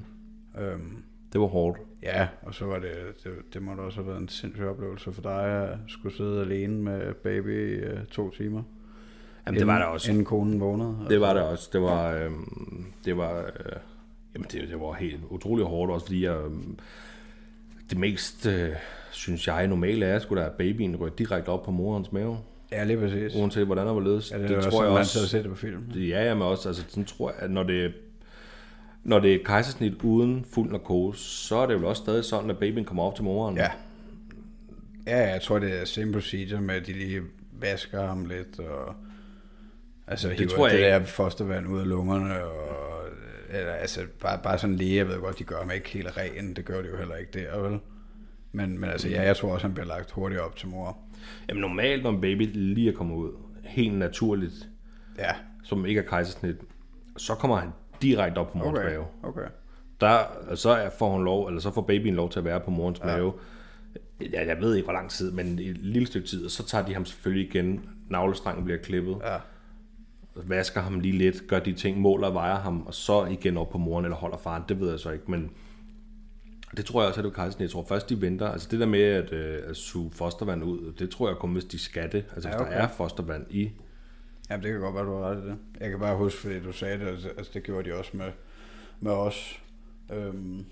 Øhm, 0.57 1.03
det 1.37 1.41
var 1.41 1.47
hårdt. 1.47 1.79
Ja, 2.03 2.27
og 2.41 2.53
så 2.53 2.65
var 2.65 2.79
det, 2.79 2.91
det, 3.23 3.31
det 3.53 3.61
måtte 3.61 3.81
også 3.81 3.97
have 3.97 4.07
været 4.07 4.21
en 4.21 4.29
sindssyg 4.29 4.65
oplevelse 4.65 5.13
for 5.13 5.21
dig 5.21 5.43
at 5.43 5.77
skulle 5.87 6.15
sidde 6.15 6.41
alene 6.41 6.81
med 6.81 7.13
baby 7.13 7.77
i 7.77 7.85
uh, 7.85 8.05
to 8.11 8.31
timer. 8.31 8.63
Jamen, 9.45 9.59
det 9.59 9.67
var 9.67 9.77
det 9.77 9.87
også. 9.87 10.11
Inden 10.11 10.25
konen 10.25 10.59
vågnede. 10.59 10.89
Altså. 10.99 11.09
Det 11.09 11.21
var 11.21 11.33
det 11.33 11.43
også. 11.43 11.69
Det 11.73 11.81
var, 11.81 12.11
øh, 12.13 12.31
det 13.05 13.17
var, 13.17 13.39
øh, 13.39 13.79
jamen 14.33 14.47
det, 14.51 14.69
det 14.69 14.79
var 14.79 14.93
helt 14.93 15.19
utrolig 15.29 15.65
hårdt 15.65 15.91
også, 15.91 16.05
fordi 16.05 16.23
jeg, 16.23 16.35
øh, 16.35 16.51
det 17.89 17.97
mest, 17.97 18.45
øh, 18.45 18.69
synes 19.11 19.47
jeg, 19.47 19.67
normalt 19.67 20.03
er, 20.03 20.19
skulle 20.19 20.43
der 20.43 20.49
babyen 20.49 20.95
rykke 20.95 21.17
direkte 21.17 21.49
op 21.49 21.63
på 21.63 21.71
morens 21.71 22.11
mave. 22.11 22.37
Ja, 22.71 22.83
lige 22.83 22.97
præcis. 22.97 23.35
Uanset 23.35 23.65
hvordan 23.65 23.87
der 23.87 23.93
var 23.93 24.01
ledes. 24.01 24.31
Ja, 24.31 24.41
det, 24.41 24.49
det 24.49 24.63
tror 24.63 24.83
jeg 24.83 24.91
også. 24.91 25.35
Man 25.35 25.43
det 25.43 25.51
på 25.51 25.57
film. 25.57 25.83
Det, 25.93 26.09
ja, 26.09 26.33
men 26.33 26.43
også, 26.43 26.69
altså, 26.69 26.83
sådan 26.87 27.05
tror 27.05 27.33
jeg, 27.39 27.49
når 27.49 27.63
det, 27.63 27.93
når 29.07 29.19
det 29.19 29.33
er 29.33 29.39
kejsersnit 29.45 29.93
uden 30.03 30.45
fuld 30.53 30.71
narkose, 30.71 31.23
så 31.23 31.55
er 31.55 31.65
det 31.65 31.73
jo 31.73 31.89
også 31.89 32.01
stadig 32.01 32.25
sådan, 32.25 32.49
at 32.49 32.57
babyen 32.57 32.85
kommer 32.85 33.03
op 33.03 33.15
til 33.15 33.23
moren. 33.23 33.57
Ja. 33.57 33.71
Ja, 35.07 35.31
jeg 35.31 35.41
tror, 35.41 35.59
det 35.59 35.81
er 35.81 35.85
same 35.85 36.13
procedure 36.13 36.61
med, 36.61 36.75
at 36.75 36.87
de 36.87 36.93
lige 36.93 37.21
vasker 37.51 38.07
ham 38.07 38.25
lidt, 38.25 38.59
og 38.59 38.95
Altså, 40.07 40.29
det 40.37 40.49
tror 40.49 40.67
jeg 40.67 40.77
det 40.77 40.83
ikke. 40.83 40.99
der 40.99 41.05
fostervand 41.05 41.67
ud 41.67 41.79
af 41.79 41.87
lungerne, 41.87 42.43
og, 42.43 43.07
eller, 43.49 43.71
altså, 43.71 44.01
bare, 44.21 44.39
bare 44.43 44.57
sådan 44.57 44.75
læge, 44.75 44.95
jeg 44.95 45.07
ved 45.07 45.19
godt, 45.19 45.39
de 45.39 45.43
gør 45.43 45.65
mig 45.65 45.75
ikke 45.75 45.89
helt 45.89 46.17
ren, 46.17 46.53
det 46.53 46.65
gør 46.65 46.81
de 46.81 46.87
jo 46.87 46.97
heller 46.97 47.15
ikke 47.15 47.31
der, 47.39 47.57
vel? 47.61 47.79
Men, 48.51 48.79
men 48.79 48.89
altså, 48.89 49.09
ja, 49.09 49.21
jeg 49.21 49.37
tror 49.37 49.53
også, 49.53 49.67
han 49.67 49.73
bliver 49.73 49.87
lagt 49.87 50.11
hurtigt 50.11 50.41
op 50.41 50.55
til 50.55 50.67
mor. 50.67 50.97
Jamen 51.49 51.61
normalt, 51.61 52.03
når 52.03 52.09
en 52.09 52.21
baby 52.21 52.49
lige 52.53 52.89
er 52.89 52.93
kommet 52.93 53.15
ud, 53.15 53.31
helt 53.63 53.97
naturligt, 53.97 54.69
ja. 55.17 55.31
som 55.63 55.85
ikke 55.85 56.01
er 56.01 56.05
kejsersnit, 56.05 56.55
så 57.17 57.35
kommer 57.35 57.57
han 57.57 57.69
direkte 58.01 58.39
op 58.39 58.51
på 58.51 58.57
morens 58.57 58.79
okay. 58.79 58.89
mave. 58.89 59.05
Okay. 59.23 59.47
Der, 60.01 60.23
så 60.55 60.89
får 60.97 61.11
hun 61.11 61.23
lov, 61.23 61.47
eller 61.47 61.61
så 61.61 61.71
får 61.71 61.81
babyen 61.81 62.15
lov 62.15 62.29
til 62.29 62.39
at 62.39 62.45
være 62.45 62.59
på 62.59 62.71
morens 62.71 62.99
ja. 62.99 63.05
mave. 63.05 63.33
Ja, 64.33 64.47
jeg 64.47 64.57
ved 64.61 64.75
ikke, 64.75 64.85
hvor 64.85 64.93
lang 64.93 65.09
tid, 65.09 65.31
men 65.31 65.59
et 65.59 65.77
lille 65.77 66.07
stykke 66.07 66.27
tid, 66.27 66.45
og 66.45 66.51
så 66.51 66.65
tager 66.65 66.85
de 66.85 66.93
ham 66.93 67.05
selvfølgelig 67.05 67.49
igen. 67.49 67.89
Navlestrengen 68.09 68.65
bliver 68.65 68.79
klippet. 68.79 69.17
Ja 69.25 69.37
vasker 70.43 70.81
ham 70.81 70.99
lige 70.99 71.17
lidt, 71.17 71.47
gør 71.47 71.59
de 71.59 71.73
ting, 71.73 72.01
måler 72.01 72.27
og 72.27 72.33
vejer 72.33 72.55
ham, 72.55 72.87
og 72.87 72.93
så 72.93 73.25
igen 73.25 73.57
op 73.57 73.69
på 73.69 73.77
moren 73.77 74.05
eller 74.05 74.15
holder 74.15 74.37
faren, 74.37 74.63
det 74.69 74.79
ved 74.79 74.89
jeg 74.89 74.99
så 74.99 75.11
ikke, 75.11 75.31
men 75.31 75.51
det 76.77 76.85
tror 76.85 77.01
jeg 77.01 77.07
også, 77.07 77.19
at 77.19 77.25
det 77.25 77.33
kejsen. 77.33 77.61
Jeg 77.61 77.69
tror 77.69 77.85
først, 77.89 78.09
de 78.09 78.21
venter. 78.21 78.47
Altså 78.47 78.67
det 78.71 78.79
der 78.79 78.85
med 78.85 79.01
at, 79.01 79.33
øh, 79.33 79.59
at 79.69 79.75
suge 79.75 80.11
fostervand 80.11 80.63
ud, 80.63 80.93
det 80.99 81.09
tror 81.09 81.27
jeg 81.27 81.37
kun, 81.37 81.53
hvis 81.53 81.65
de 81.65 81.79
skal 81.79 82.11
det. 82.11 82.25
Altså 82.33 82.49
ja, 82.49 82.55
okay. 82.55 82.65
hvis 82.65 82.75
der 82.75 82.81
er 82.81 82.87
fostervand 82.87 83.45
i. 83.49 83.71
Jamen 84.49 84.63
det 84.63 84.71
kan 84.71 84.81
godt 84.81 84.95
være, 84.95 85.05
du 85.05 85.17
har 85.17 85.29
ret 85.29 85.43
i 85.43 85.47
det. 85.47 85.57
Jeg 85.79 85.89
kan 85.89 85.99
bare 85.99 86.17
huske, 86.17 86.39
fordi 86.39 86.59
du 86.59 86.71
sagde 86.71 86.99
det, 86.99 87.07
altså, 87.07 87.29
altså 87.29 87.51
det 87.53 87.63
gjorde 87.63 87.89
de 87.89 87.95
også 87.95 88.11
med, 88.17 88.31
med 88.99 89.11
os. 89.11 89.61
Øhm. 90.11 90.65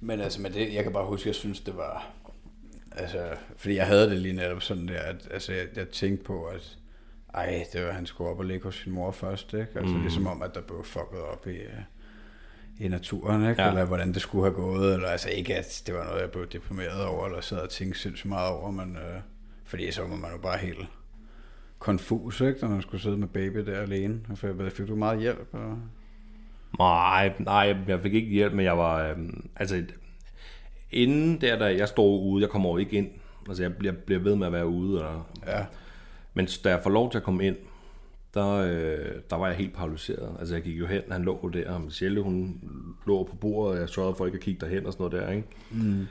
Men 0.00 0.20
altså 0.20 0.40
med 0.40 0.50
det, 0.50 0.74
jeg 0.74 0.82
kan 0.82 0.92
bare 0.92 1.06
huske, 1.06 1.28
jeg 1.28 1.34
synes, 1.34 1.60
det 1.60 1.76
var... 1.76 2.10
Altså, 2.92 3.36
fordi 3.56 3.74
jeg 3.74 3.86
havde 3.86 4.10
det 4.10 4.18
lige 4.18 4.34
netop 4.34 4.62
sådan 4.62 4.88
der, 4.88 5.00
at 5.00 5.28
altså, 5.30 5.52
jeg, 5.52 5.66
jeg 5.76 5.88
tænkte 5.88 6.24
på, 6.24 6.44
at 6.44 6.78
ej, 7.34 7.66
det 7.72 7.84
var, 7.84 7.92
han 7.92 8.06
skulle 8.06 8.30
op 8.30 8.38
og 8.38 8.44
ligge 8.44 8.64
hos 8.64 8.74
sin 8.74 8.92
mor 8.92 9.10
først, 9.10 9.52
ikke? 9.52 9.68
Altså 9.76 9.94
mm. 9.94 10.00
ligesom 10.00 10.26
om, 10.26 10.42
at 10.42 10.54
der 10.54 10.60
blev 10.60 10.84
fucket 10.84 11.20
op 11.20 11.46
i, 11.46 11.58
i 12.78 12.88
naturen, 12.88 13.50
ikke? 13.50 13.62
Ja. 13.62 13.68
Eller 13.68 13.84
hvordan 13.84 14.14
det 14.14 14.22
skulle 14.22 14.44
have 14.44 14.54
gået, 14.54 14.94
eller 14.94 15.08
altså 15.08 15.28
ikke, 15.28 15.56
at 15.56 15.82
det 15.86 15.94
var 15.94 16.04
noget, 16.04 16.20
jeg 16.20 16.30
blev 16.30 16.48
deprimeret 16.48 17.04
over, 17.04 17.26
eller 17.26 17.40
sad 17.40 17.58
og 17.58 17.70
tænkte 17.70 18.00
sindssygt 18.00 18.28
meget 18.28 18.50
over, 18.50 18.70
men 18.70 18.96
øh, 18.96 19.20
fordi 19.64 19.90
så 19.90 20.02
var 20.02 20.16
man 20.16 20.32
jo 20.32 20.38
bare 20.38 20.58
helt 20.58 20.88
konfus, 21.78 22.40
ikke? 22.40 22.58
Når 22.62 22.68
man 22.68 22.82
skulle 22.82 23.00
sidde 23.00 23.16
med 23.16 23.28
baby 23.28 23.58
der 23.58 23.80
alene. 23.80 24.20
For 24.34 24.68
fik 24.70 24.88
du 24.88 24.96
meget 24.96 25.20
hjælp? 25.20 25.54
Eller? 25.54 25.76
Nej, 26.78 27.32
nej, 27.38 27.76
jeg 27.88 28.00
fik 28.00 28.14
ikke 28.14 28.28
hjælp, 28.28 28.52
men 28.52 28.64
jeg 28.64 28.78
var, 28.78 29.08
øh, 29.08 29.16
altså, 29.56 29.84
inden 30.90 31.40
der, 31.40 31.58
da 31.58 31.64
jeg 31.64 31.88
stod 31.88 32.22
ude, 32.22 32.42
jeg 32.42 32.50
kommer 32.50 32.68
over 32.68 32.78
ikke 32.78 32.96
ind, 32.96 33.08
altså 33.48 33.62
jeg 33.62 33.76
bliver, 33.76 33.94
bliver 34.06 34.20
ved 34.20 34.36
med 34.36 34.46
at 34.46 34.52
være 34.52 34.66
ude, 34.66 35.08
og, 35.08 35.22
ja 35.46 35.66
men 36.36 36.48
da 36.64 36.70
jeg 36.70 36.80
får 36.82 36.90
lov 36.90 37.10
til 37.10 37.18
at 37.18 37.24
komme 37.24 37.46
ind, 37.46 37.56
der, 38.34 38.48
øh, 38.48 39.20
der 39.30 39.36
var 39.36 39.46
jeg 39.46 39.56
helt 39.56 39.74
paralyseret. 39.74 40.36
Altså 40.38 40.54
jeg 40.54 40.62
gik 40.62 40.78
jo 40.78 40.86
hen, 40.86 41.02
han 41.10 41.22
lå 41.22 41.50
der, 41.52 41.70
og 41.70 41.80
Michelle 41.80 42.20
hun 42.20 42.60
lå 43.06 43.24
på 43.24 43.36
bordet, 43.36 43.74
og 43.74 43.80
jeg 43.80 43.88
sørgede 43.88 44.14
for 44.14 44.26
ikke 44.26 44.36
at 44.36 44.42
kigge 44.42 44.60
derhen 44.60 44.86
og 44.86 44.92
sådan 44.92 45.04
noget 45.04 45.26
der, 45.26 45.32
ikke? 45.32 45.48
Mm. 45.70 46.06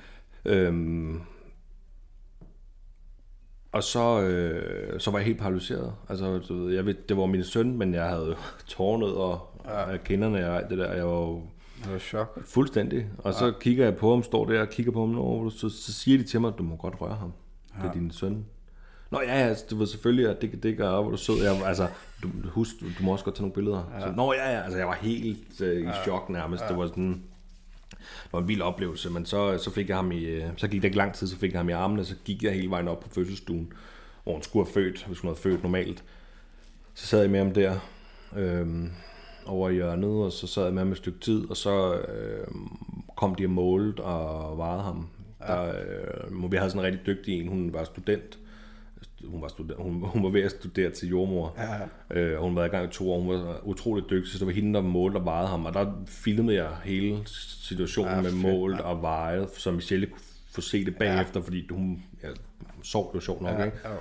Øhm, 0.45 1.21
og 3.75 3.83
så, 3.83 4.21
øh, 4.21 4.99
så 4.99 5.11
var 5.11 5.19
jeg 5.19 5.25
helt 5.25 5.39
paralyseret. 5.39 5.93
Altså, 6.09 6.39
du 6.39 6.63
ved, 6.63 6.73
jeg 6.73 6.85
ved, 6.85 6.93
det 7.09 7.17
var 7.17 7.25
min 7.25 7.43
søn, 7.43 7.77
men 7.77 7.93
jeg 7.93 8.09
havde 8.09 8.35
tårnet 8.67 9.15
og 9.15 9.39
ja. 9.65 9.97
kinderne 9.97 10.49
og 10.49 10.57
alt 10.57 10.69
det 10.69 10.77
der. 10.77 10.93
Jeg 10.93 11.05
var 11.05 11.11
jo 11.11 11.41
det 11.83 11.91
var 11.91 11.99
chok. 11.99 12.45
Fuldstændig. 12.45 13.05
Og 13.17 13.31
ja. 13.31 13.37
så 13.37 13.53
kigger 13.59 13.83
jeg 13.83 13.95
på 13.95 14.09
ham, 14.09 14.23
står 14.23 14.45
der 14.45 14.61
og 14.61 14.69
kigger 14.69 14.91
på 14.91 14.99
ham, 14.99 15.19
og 15.19 15.51
så, 15.51 15.69
så 15.69 15.93
siger 15.93 16.17
de 16.17 16.23
til 16.23 16.41
mig, 16.41 16.53
du 16.57 16.63
må 16.63 16.75
godt 16.75 17.01
røre 17.01 17.15
ham. 17.15 17.33
Ja. 17.77 17.83
Det 17.83 17.89
er 17.89 17.93
din 17.93 18.11
søn. 18.11 18.45
Nå 19.11 19.21
ja, 19.21 19.33
altså, 19.33 19.65
det 19.69 19.79
var 19.79 19.85
selvfølgelig, 19.85 20.29
at 20.29 20.41
det, 20.41 20.63
det 20.63 20.77
gør, 20.77 21.01
hvor 21.01 21.11
du 21.11 21.17
sød. 21.17 21.43
Jeg, 21.43 21.61
altså, 21.65 21.87
du, 22.23 22.29
husk, 22.49 22.75
du, 22.81 22.85
du 22.99 23.03
må 23.03 23.11
også 23.11 23.25
godt 23.25 23.35
tage 23.35 23.43
nogle 23.43 23.53
billeder. 23.53 23.91
Ja. 23.93 24.01
Så, 24.01 24.11
Nå 24.11 24.33
ja, 24.33 24.51
ja, 24.51 24.61
altså 24.61 24.77
jeg 24.77 24.87
var 24.87 24.97
helt 25.01 25.61
øh, 25.61 25.81
i 25.81 25.89
chok 26.03 26.29
nærmest. 26.29 26.63
Ja. 26.63 26.67
Det 26.67 26.77
var 26.77 26.87
sådan, 26.87 27.23
det 28.23 28.33
var 28.33 28.39
en 28.39 28.47
vild 28.47 28.61
oplevelse, 28.61 29.09
men 29.09 29.25
så, 29.25 29.57
så 29.57 29.71
fik 29.71 29.89
jeg 29.89 29.97
ham 29.97 30.11
i, 30.11 30.23
øh, 30.23 30.43
så 30.57 30.67
gik 30.67 30.81
det 30.81 30.87
ikke 30.87 30.97
lang 30.97 31.13
tid, 31.13 31.27
så 31.27 31.37
fik 31.37 31.51
jeg 31.51 31.59
ham 31.59 31.69
i 31.69 31.71
armene, 31.71 32.05
så 32.05 32.15
gik 32.25 32.43
jeg 32.43 32.53
hele 32.53 32.69
vejen 32.69 32.87
op 32.87 32.99
på 32.99 33.09
fødselsstuen, 33.09 33.73
hvor 34.23 34.33
hun 34.33 34.43
skulle 34.43 34.65
have 34.65 34.73
født, 34.73 35.05
hvis 35.07 35.19
hun 35.19 35.27
havde 35.27 35.39
født 35.39 35.63
normalt. 35.63 36.03
Så 36.93 37.07
sad 37.07 37.21
jeg 37.21 37.29
med 37.29 37.39
ham 37.39 37.53
der, 37.53 37.79
øh, 38.35 38.67
over 39.45 39.69
i 39.69 39.73
hjørnet, 39.73 40.09
og 40.09 40.31
så 40.31 40.47
sad 40.47 40.63
jeg 40.63 40.73
med 40.73 40.81
ham 40.81 40.91
et 40.91 40.97
stykke 40.97 41.19
tid, 41.19 41.49
og 41.49 41.57
så 41.57 41.93
øh, 41.93 42.47
kom 43.15 43.35
de 43.35 43.45
og 43.45 43.49
målte 43.49 44.01
og 44.01 44.57
varede 44.57 44.83
ham. 44.83 45.07
Der, 45.39 45.67
øh, 45.67 46.51
vi 46.51 46.57
havde 46.57 46.69
sådan 46.69 46.85
en 46.85 46.93
rigtig 46.93 47.05
dygtig 47.05 47.39
en, 47.39 47.47
hun 47.47 47.73
var 47.73 47.83
student, 47.83 48.39
hun 49.27 49.41
var, 49.41 49.47
studer, 49.47 49.75
hun, 49.75 50.05
hun 50.05 50.23
var 50.23 50.29
ved 50.29 50.41
at 50.41 50.51
studere 50.51 50.89
til 50.89 51.09
jordmor. 51.09 51.57
Ja. 52.11 52.19
Øh, 52.19 52.39
hun 52.41 52.55
var 52.55 52.65
i 52.65 52.67
gang 52.67 52.89
i 52.89 52.91
to 52.91 53.11
år. 53.11 53.19
Hun 53.19 53.29
var 53.29 53.59
utrolig 53.63 54.09
dygtig, 54.09 54.31
så 54.31 54.39
det 54.39 54.47
var 54.47 54.53
hende, 54.53 54.73
der 54.73 54.81
målte 54.81 55.17
og 55.17 55.25
vejede 55.25 55.47
ham. 55.47 55.65
Og 55.65 55.73
der 55.73 55.93
filmede 56.07 56.55
jeg 56.55 56.69
hele 56.83 57.19
situationen 57.25 58.15
ja, 58.15 58.21
med 58.21 58.31
målt 58.31 58.77
ja. 58.77 58.81
og 58.81 59.01
vejet, 59.01 59.49
så 59.51 59.71
Michelle 59.71 60.05
kunne 60.05 60.21
få 60.51 60.61
se 60.61 60.85
det 60.85 60.95
bagefter, 60.97 61.39
ja. 61.39 61.45
fordi 61.45 61.67
hun 61.69 62.03
ja, 62.23 62.27
sov 62.83 63.11
jo 63.15 63.19
sjovt 63.19 63.41
nok, 63.41 63.59
Ja, 63.59 63.65
ikke? 63.65 63.77
jo. 63.85 63.95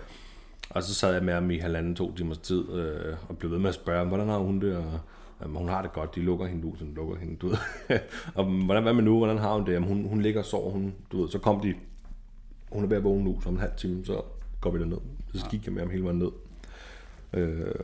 Og 0.70 0.82
så 0.82 0.94
sad 0.94 1.12
jeg 1.14 1.24
med 1.24 1.34
ham 1.34 1.50
i 1.50 1.58
halvanden, 1.58 1.96
to 1.96 2.14
timers 2.16 2.38
tid, 2.38 2.72
øh, 2.72 3.16
og 3.28 3.38
blev 3.38 3.50
ved 3.50 3.58
med 3.58 3.68
at 3.68 3.74
spørge, 3.74 4.08
hvordan 4.08 4.28
har 4.28 4.38
hun 4.38 4.60
det? 4.60 4.76
Og, 4.76 5.00
jamen, 5.42 5.56
hun 5.56 5.68
har 5.68 5.82
det 5.82 5.92
godt, 5.92 6.14
de 6.14 6.20
lukker 6.20 6.46
hende 6.46 6.66
ud, 6.66 6.76
så 6.78 6.84
de 6.84 6.94
lukker 6.94 7.16
hende 7.16 7.44
ud. 7.44 7.56
og 8.34 8.44
hvordan, 8.44 8.82
hvad 8.82 8.92
med 8.92 9.02
nu, 9.02 9.18
hvordan 9.18 9.38
har 9.38 9.54
hun 9.54 9.66
det? 9.66 9.72
Jamen, 9.72 9.88
hun, 9.88 10.04
hun 10.04 10.22
ligger 10.22 10.40
og 10.40 10.46
sover, 10.46 10.70
hun, 10.70 10.94
du 11.12 11.20
ved, 11.22 11.30
så 11.30 11.38
kom 11.38 11.60
de, 11.60 11.74
hun 12.72 12.84
er 12.84 12.88
ved 12.88 12.96
at 12.96 13.04
vågne 13.04 13.24
nu, 13.24 13.40
så 13.40 13.48
om 13.48 13.54
en 13.54 13.60
halv 13.60 13.72
time, 13.76 14.04
så 14.04 14.22
går 14.64 14.70
vi 14.70 14.78
derned. 14.78 14.98
Så 15.34 15.46
gik 15.50 15.64
jeg 15.66 15.72
med 15.72 15.82
ham 15.82 15.90
hele 15.90 16.04
vejen 16.04 16.18
ned. 16.18 16.30
Øh, 17.32 17.74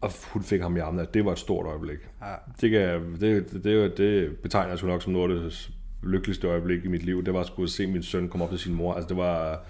og 0.00 0.10
hun 0.32 0.42
fik 0.42 0.60
ham 0.60 0.76
i 0.76 0.80
armene. 0.80 1.06
Det 1.14 1.24
var 1.24 1.32
et 1.32 1.38
stort 1.38 1.66
øjeblik. 1.66 1.98
Ja. 2.20 2.34
Det, 2.60 2.70
kan, 2.70 3.12
det, 3.20 3.52
det, 3.52 3.64
det, 3.64 3.96
det 3.98 4.38
betegner 4.38 4.68
jeg 4.68 4.78
sgu 4.78 4.86
nok 4.86 5.02
som 5.02 5.12
noget 5.12 5.36
af 5.36 5.42
det 5.50 5.70
lykkeligste 6.02 6.46
øjeblik 6.48 6.84
i 6.84 6.88
mit 6.88 7.02
liv. 7.02 7.24
Det 7.24 7.34
var 7.34 7.40
at 7.40 7.46
skulle 7.46 7.70
se 7.70 7.86
min 7.86 8.02
søn 8.02 8.28
komme 8.28 8.44
op 8.44 8.50
til 8.50 8.58
sin 8.58 8.74
mor. 8.74 8.94
Altså, 8.94 9.08
det 9.08 9.16
var, 9.16 9.64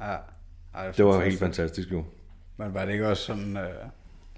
Ja. 0.00 0.16
Ej, 0.74 0.90
det 0.92 1.04
var 1.04 1.12
fantastisk. 1.12 1.24
helt 1.24 1.38
fantastisk 1.38 1.92
jo. 1.92 2.04
Men 2.56 2.74
var 2.74 2.84
det 2.84 2.92
ikke 2.92 3.08
også 3.08 3.22
sådan, 3.22 3.56
øh, 3.56 3.64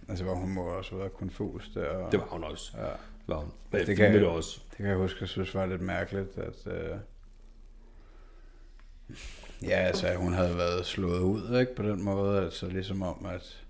altså 0.08 0.24
hvor 0.24 0.34
hun 0.34 0.54
må 0.54 0.60
også 0.62 0.96
være 0.96 1.08
konfus 1.08 1.70
der? 1.74 1.86
Og, 1.88 2.12
Det 2.12 2.20
var 2.20 2.26
hun 2.26 2.44
også. 2.44 2.72
Ja. 2.76 2.82
Det 2.84 2.92
var 3.28 3.36
hun. 3.36 3.50
Men 3.72 3.80
Det 3.80 3.86
det 3.86 3.96
kan 3.96 4.14
det 4.14 4.26
også. 4.26 4.60
Det 4.70 4.76
kan 4.76 4.86
jeg 4.86 4.96
huske, 4.96 5.18
jeg 5.20 5.28
synes 5.28 5.54
var 5.54 5.66
lidt 5.66 5.82
mærkeligt, 5.82 6.38
at... 6.38 6.66
Øh, 6.72 6.96
ja, 9.62 9.68
altså, 9.76 10.14
hun 10.14 10.32
havde 10.32 10.56
været 10.56 10.86
slået 10.86 11.20
ud, 11.20 11.58
ikke? 11.60 11.74
På 11.76 11.82
den 11.82 12.02
måde, 12.04 12.42
altså 12.44 12.68
ligesom 12.68 13.02
om, 13.02 13.26
at... 13.26 13.62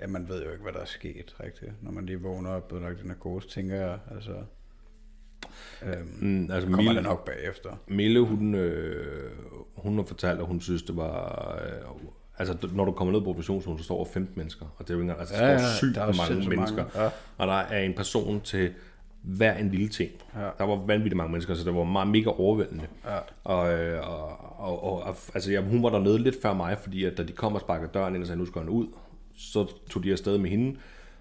Ja, 0.00 0.06
man 0.06 0.28
ved 0.28 0.44
jo 0.44 0.50
ikke, 0.50 0.62
hvad 0.62 0.72
der 0.72 0.80
er 0.80 0.84
sket, 0.84 1.34
rigtigt. 1.44 1.72
Når 1.82 1.90
man 1.90 2.06
lige 2.06 2.20
vågner 2.20 2.50
op 2.50 2.72
og 2.72 2.80
lagt 2.80 3.00
i 3.04 3.06
narkose, 3.06 3.48
tænker 3.48 3.76
jeg, 3.76 3.98
altså... 4.14 4.32
Øhm, 5.82 6.08
Mm, 6.20 6.50
altså, 6.50 6.60
kommer 6.60 6.76
Mille, 6.76 6.94
det 6.94 7.02
nok 7.02 7.24
bagefter. 7.26 7.70
Mille, 7.88 8.20
hun, 8.20 8.54
øh, 8.54 9.30
hun 9.76 9.96
har 9.96 10.04
fortalt, 10.04 10.40
at 10.40 10.46
hun 10.46 10.60
synes, 10.60 10.82
det 10.82 10.96
var... 10.96 11.52
Øh, 11.64 11.92
altså, 12.38 12.68
når 12.74 12.84
du 12.84 12.92
kommer 12.92 13.12
ned 13.12 13.20
på 13.22 13.30
operationszonen, 13.30 13.78
så 13.78 13.84
står 13.84 13.96
over 13.96 14.04
15 14.04 14.34
mennesker. 14.38 14.66
Og 14.76 14.88
det 14.88 14.90
er 14.90 14.94
jo 14.94 15.00
ikke. 15.00 15.14
Altså, 15.14 15.34
der 15.34 15.46
Ja, 15.50 15.58
står 15.58 15.66
ja, 15.68 15.74
sygt 15.76 15.94
der 15.94 16.00
er 16.02 16.06
mange 16.06 16.26
sindssygt 16.26 16.56
mennesker. 16.56 16.76
mange, 16.76 17.00
ja. 17.02 17.10
Og 17.38 17.46
der 17.46 17.54
er 17.54 17.78
en 17.82 17.94
person 17.94 18.40
til 18.40 18.74
hver 19.22 19.56
en 19.56 19.70
lille 19.70 19.88
ting. 19.88 20.10
Ja. 20.34 20.48
Der 20.58 20.64
var 20.64 20.76
vanvittigt 20.86 21.16
mange 21.16 21.32
mennesker, 21.32 21.54
så 21.54 21.64
det 21.64 21.74
var 21.74 21.84
meget 21.84 22.08
mega 22.08 22.30
overvældende. 22.30 22.84
Ja. 23.04 23.18
Og, 23.44 23.72
øh, 23.72 24.08
og, 24.08 24.28
og, 24.58 24.84
og, 24.84 25.02
og 25.02 25.16
altså, 25.34 25.52
ja, 25.52 25.60
hun 25.60 25.82
var 25.82 25.90
dernede 25.90 26.18
lidt 26.18 26.42
før 26.42 26.54
mig, 26.54 26.78
fordi 26.78 27.04
at 27.04 27.18
da 27.18 27.22
de 27.22 27.32
kom 27.32 27.54
og 27.54 27.60
sparkede 27.60 27.90
døren 27.94 28.14
ind 28.14 28.22
og 28.22 28.26
sagde, 28.26 28.38
nu 28.38 28.46
skal 28.46 28.60
han 28.60 28.68
ud, 28.68 28.86
så 29.36 29.72
tog 29.90 30.04
de 30.04 30.12
afsted 30.12 30.38
med 30.38 30.50
hende. 30.50 30.76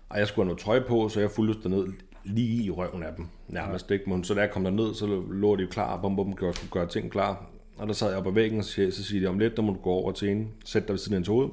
Og 0.09 0.19
jeg 0.19 0.27
skulle 0.27 0.45
have 0.45 0.47
noget 0.47 0.59
tøj 0.59 0.87
på, 0.87 1.09
så 1.09 1.19
jeg 1.19 1.31
fulgte 1.31 1.63
derned 1.63 1.87
lige 2.23 2.63
i 2.63 2.69
røven 2.69 3.03
af 3.03 3.13
dem, 3.17 3.25
nærmest. 3.47 3.91
Ikke? 3.91 4.09
Men 4.09 4.23
så 4.23 4.33
da 4.33 4.41
jeg 4.41 4.51
kom 4.51 4.63
derned, 4.63 4.93
så 4.93 5.23
lå 5.31 5.55
de 5.55 5.61
jo 5.61 5.67
klar, 5.67 6.01
bum, 6.01 6.15
bum, 6.15 6.35
gøre, 6.35 6.53
gøre 6.71 6.87
ting 6.87 7.11
klar. 7.11 7.45
Og 7.77 7.87
der 7.87 7.93
sad 7.93 8.13
jeg 8.13 8.23
på 8.23 8.31
væggen, 8.31 8.59
og 8.59 8.65
siger, 8.65 8.91
så 8.91 9.03
siger 9.03 9.21
de, 9.21 9.27
om 9.27 9.39
lidt, 9.39 9.55
der 9.55 9.61
må 9.61 9.73
du 9.73 9.79
gå 9.79 9.89
over 9.89 10.11
til 10.11 10.27
hende, 10.29 10.47
sæt 10.65 10.87
dig 10.87 10.93
ved 10.93 10.97
siden 10.97 11.13
af 11.13 11.17
hendes 11.17 11.27
hoved. 11.27 11.49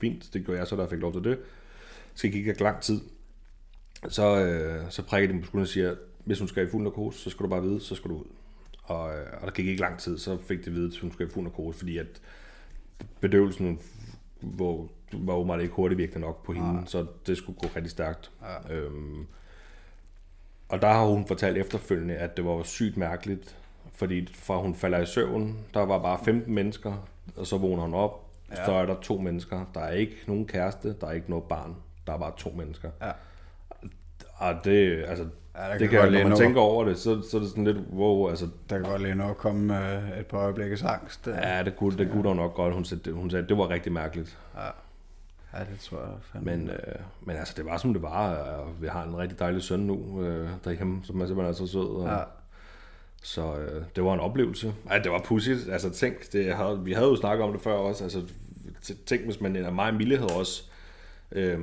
Fint, 0.00 0.30
det 0.32 0.44
gjorde 0.44 0.58
jeg 0.58 0.66
så, 0.66 0.76
der 0.76 0.88
fik 0.88 1.00
lov 1.00 1.12
til 1.12 1.24
det. 1.24 1.38
Så 2.14 2.28
gik 2.28 2.46
ikke 2.46 2.62
lang 2.62 2.80
tid. 2.80 3.00
Så, 4.08 4.38
øh, 4.38 4.90
så 4.90 5.02
prikker 5.02 5.34
de 5.34 5.40
på 5.40 5.46
skulderen 5.46 5.62
og 5.62 5.68
siger, 5.68 5.94
hvis 6.24 6.38
hun 6.38 6.48
skal 6.48 6.66
i 6.66 6.70
fuld 6.70 6.82
narkose, 6.82 7.18
så 7.18 7.30
skal 7.30 7.44
du 7.44 7.48
bare 7.48 7.62
vide, 7.62 7.80
så 7.80 7.94
skal 7.94 8.10
du 8.10 8.16
ud. 8.16 8.24
Og, 8.84 9.14
øh, 9.14 9.26
og 9.40 9.46
der 9.46 9.52
gik 9.52 9.66
ikke 9.66 9.80
lang 9.80 9.98
tid, 9.98 10.18
så 10.18 10.38
fik 10.38 10.64
de 10.64 10.66
at 10.66 10.74
vide, 10.74 10.86
at 10.86 11.00
hun 11.00 11.12
skulle 11.12 11.30
i 11.30 11.32
fuld 11.32 11.44
narkose, 11.44 11.78
fordi 11.78 11.98
at 11.98 12.20
bedøvelsen 13.20 13.80
hvor, 14.40 14.88
var 15.12 15.34
åbenbart 15.34 15.60
ikke 15.60 15.74
hurtigt 15.74 15.98
virkende 15.98 16.20
nok 16.20 16.44
på 16.44 16.52
hende, 16.52 16.82
så 16.86 17.06
det 17.26 17.36
skulle 17.36 17.58
gå 17.58 17.68
rigtig 17.76 17.90
stærkt. 17.90 18.30
Ja. 18.42 18.74
Øhm, 18.74 19.26
og 20.68 20.82
der 20.82 20.88
har 20.88 21.06
hun 21.06 21.26
fortalt 21.26 21.56
efterfølgende, 21.58 22.14
at 22.14 22.36
det 22.36 22.44
var 22.44 22.62
sygt 22.62 22.96
mærkeligt, 22.96 23.56
fordi 23.92 24.34
fra 24.34 24.60
hun 24.60 24.74
falder 24.74 24.98
i 24.98 25.06
søvn, 25.06 25.58
der 25.74 25.80
var 25.80 25.98
bare 25.98 26.18
15 26.24 26.54
mennesker, 26.54 27.08
og 27.36 27.46
så 27.46 27.58
vågner 27.58 27.82
hun 27.82 27.94
op, 27.94 28.30
ja. 28.50 28.64
så 28.64 28.72
er 28.72 28.86
der 28.86 29.00
to 29.00 29.18
mennesker. 29.18 29.64
Der 29.74 29.80
er 29.80 29.92
ikke 29.92 30.16
nogen 30.26 30.46
kæreste, 30.46 30.96
der 31.00 31.06
er 31.06 31.12
ikke 31.12 31.30
noget 31.30 31.44
barn, 31.44 31.76
der 32.06 32.12
er 32.12 32.18
bare 32.18 32.32
to 32.36 32.50
mennesker. 32.50 32.90
Ja. 33.02 33.10
Og 34.48 34.64
det, 34.64 35.04
altså, 35.08 35.24
Ja, 35.56 35.60
der 35.60 35.66
ja, 35.66 35.72
kan 35.72 35.80
det 35.80 35.90
kan, 35.90 36.00
godt 36.00 36.12
når 36.12 36.28
man 36.28 36.36
tænker 36.38 36.60
over 36.60 36.84
det, 36.84 36.98
så, 36.98 37.22
så 37.30 37.36
er 37.36 37.40
det 37.40 37.50
sådan 37.50 37.64
lidt, 37.64 37.76
wow, 37.92 38.28
altså, 38.28 38.48
Der 38.70 38.78
kan 38.78 38.90
godt 38.90 39.02
lige 39.02 39.14
nå 39.14 39.30
at 39.30 39.36
komme 39.36 39.92
øh, 39.92 40.18
et 40.20 40.26
par 40.26 40.38
øjeblikkes 40.38 40.82
angst. 40.82 41.24
Der. 41.24 41.48
ja, 41.56 41.62
det 41.62 41.76
kunne, 41.76 41.98
det 41.98 42.10
kunne 42.10 42.28
der 42.28 42.34
nok 42.34 42.54
godt. 42.54 42.74
Hun 42.74 42.84
sagde, 42.84 43.12
hun 43.12 43.30
sagde, 43.30 43.48
det 43.48 43.58
var 43.58 43.70
rigtig 43.70 43.92
mærkeligt. 43.92 44.38
ja, 45.54 45.58
det 45.58 45.80
tror 45.80 45.98
jeg 45.98 46.08
fandme. 46.32 46.56
Men, 46.56 46.70
øh, 46.70 46.76
men 47.22 47.36
altså, 47.36 47.54
det 47.56 47.64
var 47.64 47.76
som 47.76 47.92
det 47.92 48.02
var, 48.02 48.34
og 48.34 48.82
vi 48.82 48.86
har 48.86 49.02
en 49.04 49.18
rigtig 49.18 49.38
dejlig 49.38 49.62
søn 49.62 49.80
nu 49.80 50.22
øh, 50.22 50.48
derhjemme, 50.64 51.00
som 51.04 51.20
er 51.20 51.26
simpelthen 51.26 51.50
er 51.50 51.56
så 51.56 51.72
sød. 51.72 51.96
Og, 51.96 52.06
Ja. 52.08 52.18
Så 53.22 53.56
øh, 53.56 53.82
det 53.96 54.04
var 54.04 54.14
en 54.14 54.20
oplevelse. 54.20 54.74
Ej, 54.90 54.98
det 54.98 55.12
var 55.12 55.22
pudsigt. 55.24 55.68
Altså, 55.72 55.90
tænk, 55.90 56.32
det 56.32 56.54
havde, 56.54 56.80
vi 56.84 56.92
havde 56.92 57.08
jo 57.08 57.16
snakket 57.16 57.44
om 57.44 57.52
det 57.52 57.60
før 57.60 57.72
også. 57.72 58.04
Altså, 58.04 58.22
tænk, 59.06 59.24
hvis 59.24 59.40
man, 59.40 59.56
eller 59.56 59.70
mig 59.70 59.88
og 59.88 59.94
Mille 59.94 60.16
havde 60.16 60.34
også 60.38 60.62
øh, 61.32 61.58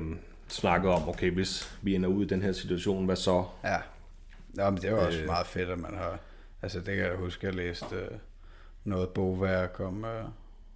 snakket 0.52 0.92
om, 0.92 1.10
okay, 1.10 1.32
hvis 1.32 1.78
vi 1.82 1.96
ender 1.96 2.10
ud 2.10 2.26
i 2.26 2.28
den 2.28 2.42
her 2.42 2.52
situation, 2.52 3.06
hvad 3.06 3.16
så? 3.16 3.46
Ja. 3.64 3.78
Nå, 4.54 4.70
men 4.70 4.82
det 4.82 4.92
var 4.92 4.98
også 4.98 5.20
Øh. 5.20 5.26
meget 5.26 5.48
fedt, 5.48 5.70
at 5.70 5.80
man 5.80 5.94
har... 5.98 6.20
Altså, 6.62 6.78
det 6.80 6.96
kan 6.96 7.06
jeg 7.06 7.16
huske, 7.16 7.48
at 7.48 7.56
jeg 7.56 7.64
læste 7.66 7.96
øh, 7.96 8.08
noget 8.84 9.10
bogværk 9.10 9.80
om, 9.80 10.06
øh, 10.06 10.24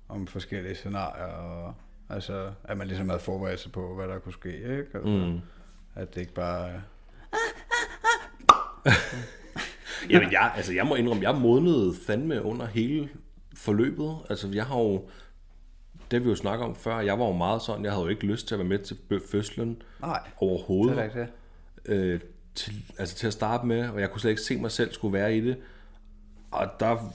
om 0.10 0.28
forskellige 0.28 0.76
scenarier, 0.76 1.26
og 1.34 1.74
altså, 2.10 2.52
at 2.64 2.78
man 2.78 2.88
ligesom 2.88 3.10
havde 3.10 3.22
forberedt 3.22 3.60
sig 3.60 3.72
på, 3.72 3.96
hvad 3.96 4.08
der 4.08 4.20
kunne 4.20 4.34
ske, 4.34 4.54
ikke? 4.58 4.86
Altså, 4.94 5.00
Mm. 5.10 5.40
At 5.96 6.16
det 6.16 6.22
ikke 6.22 6.34
bare... 6.34 6.70
øh, 6.70 6.80
Jamen, 10.10 10.32
jeg, 10.32 10.52
altså, 10.56 10.74
jeg 10.74 10.86
må 10.88 10.96
indrømme, 10.96 11.24
jeg 11.24 11.36
modnede 11.36 11.94
fandme 12.08 12.44
under 12.44 12.66
hele 12.66 13.10
forløbet. 13.56 14.18
Altså, 14.30 14.48
jeg 14.54 14.66
har 14.66 14.80
jo, 14.80 15.10
det 16.12 16.24
vi 16.26 16.30
jo 16.30 16.36
snakket 16.36 16.66
om 16.68 16.76
før, 16.76 17.00
jeg 17.00 17.20
var 17.20 17.26
jo 17.26 17.34
meget 17.34 17.62
sådan, 17.62 17.84
jeg 17.84 17.92
havde 17.92 18.04
jo 18.04 18.10
ikke 18.10 18.26
lyst 18.26 18.48
til 18.48 18.56
at 18.56 18.60
være 18.60 18.68
med 18.68 18.80
til 18.80 18.98
fødslen 19.32 19.82
Nej, 20.02 20.20
overhovedet. 20.38 20.98
det 20.98 21.04
er 21.04 21.06
rigtigt. 21.06 21.30
øh, 21.86 22.20
til, 22.56 22.74
altså 23.00 23.16
til 23.16 23.28
at 23.28 23.34
starte 23.34 23.66
med, 23.68 23.90
og 23.90 24.00
jeg 24.02 24.12
kunne 24.12 24.22
slet 24.22 24.32
ikke 24.32 24.42
se 24.42 24.58
mig 24.58 24.72
selv 24.72 24.92
skulle 24.94 25.14
være 25.14 25.38
i 25.38 25.42
det. 25.42 25.58
Og 26.52 26.68
der 26.80 27.14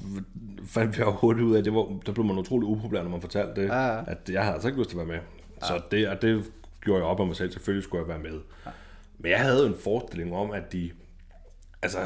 fandt 0.66 0.99
jeg 0.99 1.06
jo 1.06 1.12
hurtigt 1.12 1.44
ud 1.47 1.54
af, 1.54 1.59
at 1.59 1.64
det 1.64 1.75
var, 1.75 1.99
der 2.06 2.12
blev 2.12 2.25
man 2.25 2.38
utrolig 2.38 2.68
upopulær, 2.68 3.02
når 3.02 3.11
man 3.11 3.20
fortalte 3.20 3.61
det, 3.62 3.68
Ja, 3.68 3.87
ja. 3.97 4.02
at 4.06 4.18
jeg 4.30 4.42
havde 4.42 4.52
altså 4.54 4.68
ikke 4.68 4.78
lyst 4.80 4.90
til 4.90 4.99
at 4.99 5.09
være 5.09 5.16
med. 5.16 5.25
Så 5.62 5.82
det, 5.90 6.09
og 6.09 6.23
det 6.23 6.44
gjorde 6.80 6.99
jeg 6.99 7.06
op 7.11 7.20
af 7.20 7.26
mig 7.26 7.37
selv, 7.37 7.52
selvfølgelig 7.52 7.85
skulle 7.85 8.00
jeg 8.02 8.09
være 8.09 8.32
med. 8.32 8.40
Men 9.18 9.30
jeg 9.30 9.40
havde 9.40 9.66
en 9.66 9.75
forestilling 9.85 10.35
om, 10.35 10.50
at 10.50 10.73
de, 10.73 10.90
altså 11.82 11.99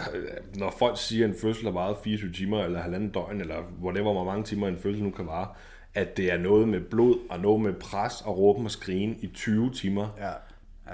når 0.57 0.75
folk 0.79 0.99
siger, 0.99 1.25
at 1.26 1.31
en 1.35 1.37
fødsel 1.41 1.64
har 1.64 1.71
varet 1.71 1.97
24 2.05 2.33
timer, 2.33 2.64
eller 2.64 2.81
halvanden 2.83 3.11
døgn, 3.11 3.41
eller 3.41 3.57
whatever, 3.83 4.12
hvor 4.12 4.25
mange 4.25 4.45
timer 4.45 4.69
en 4.69 4.79
fødsel 4.79 5.03
nu 5.03 5.11
kan 5.11 5.26
vare, 5.26 5.49
at 5.95 6.17
det 6.17 6.33
er 6.33 6.39
noget 6.39 6.69
med 6.69 6.81
blod, 6.81 7.19
og 7.31 7.41
noget 7.41 7.61
med 7.61 7.73
pres, 7.73 8.23
og 8.25 8.39
råben 8.39 8.65
og 8.65 8.71
skrigen 8.71 9.17
i 9.21 9.27
20 9.27 9.71
timer. 9.73 10.09
Ja, 10.19 10.29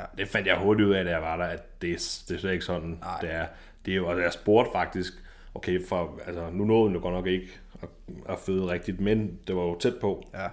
ja. 0.01 0.05
Det 0.19 0.29
fandt 0.29 0.47
jeg 0.49 0.59
hurtigt 0.59 0.89
ud 0.89 0.95
af, 0.95 1.05
da 1.05 1.11
jeg 1.11 1.23
var 1.23 1.37
der, 1.37 1.45
at 1.45 1.83
det, 1.83 1.91
er- 1.91 2.23
det 2.29 2.35
er 2.35 2.39
slet 2.39 2.53
ikke 2.53 2.65
sådan, 2.65 2.99
Nej. 3.01 3.21
det 3.21 3.33
er. 3.35 3.47
Det 3.85 3.93
er 3.93 3.97
jo, 3.97 4.07
og 4.09 4.21
jeg 4.21 4.33
spurgte 4.33 4.71
faktisk, 4.73 5.13
okay, 5.55 5.87
for, 5.87 6.21
altså, 6.27 6.51
nu 6.53 6.65
nåede 6.65 6.83
hun 6.83 6.95
jo 6.95 7.01
godt 7.03 7.15
nok 7.15 7.27
ikke 7.27 7.49
at, 7.83 7.89
at 8.29 8.39
føde 8.39 8.67
rigtigt, 8.67 9.01
men 9.01 9.39
det 9.47 9.57
var 9.57 9.63
jo 9.63 9.79
tæt 9.79 9.95
på. 10.01 10.29
Ja, 10.35 10.47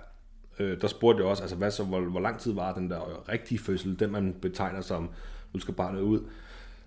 Øh, 0.60 0.82
der 0.82 0.88
spurgte 0.88 1.22
jeg 1.22 1.30
også, 1.30 1.44
altså, 1.44 1.56
hvad 1.56 1.72
så, 1.72 1.84
hvor, 1.84 2.00
hvor 2.00 2.20
lang 2.20 2.39
tid 2.39 2.54
var 2.54 2.74
den 2.74 2.89
der 2.89 3.30
rigtige 3.30 3.60
fødsel, 3.60 4.00
den 4.00 4.12
man 4.12 4.36
betegner 4.42 4.82
som, 4.82 5.10
nu 5.54 5.60
skal 5.60 5.74
barnet 5.74 6.01
ud. 6.01 6.30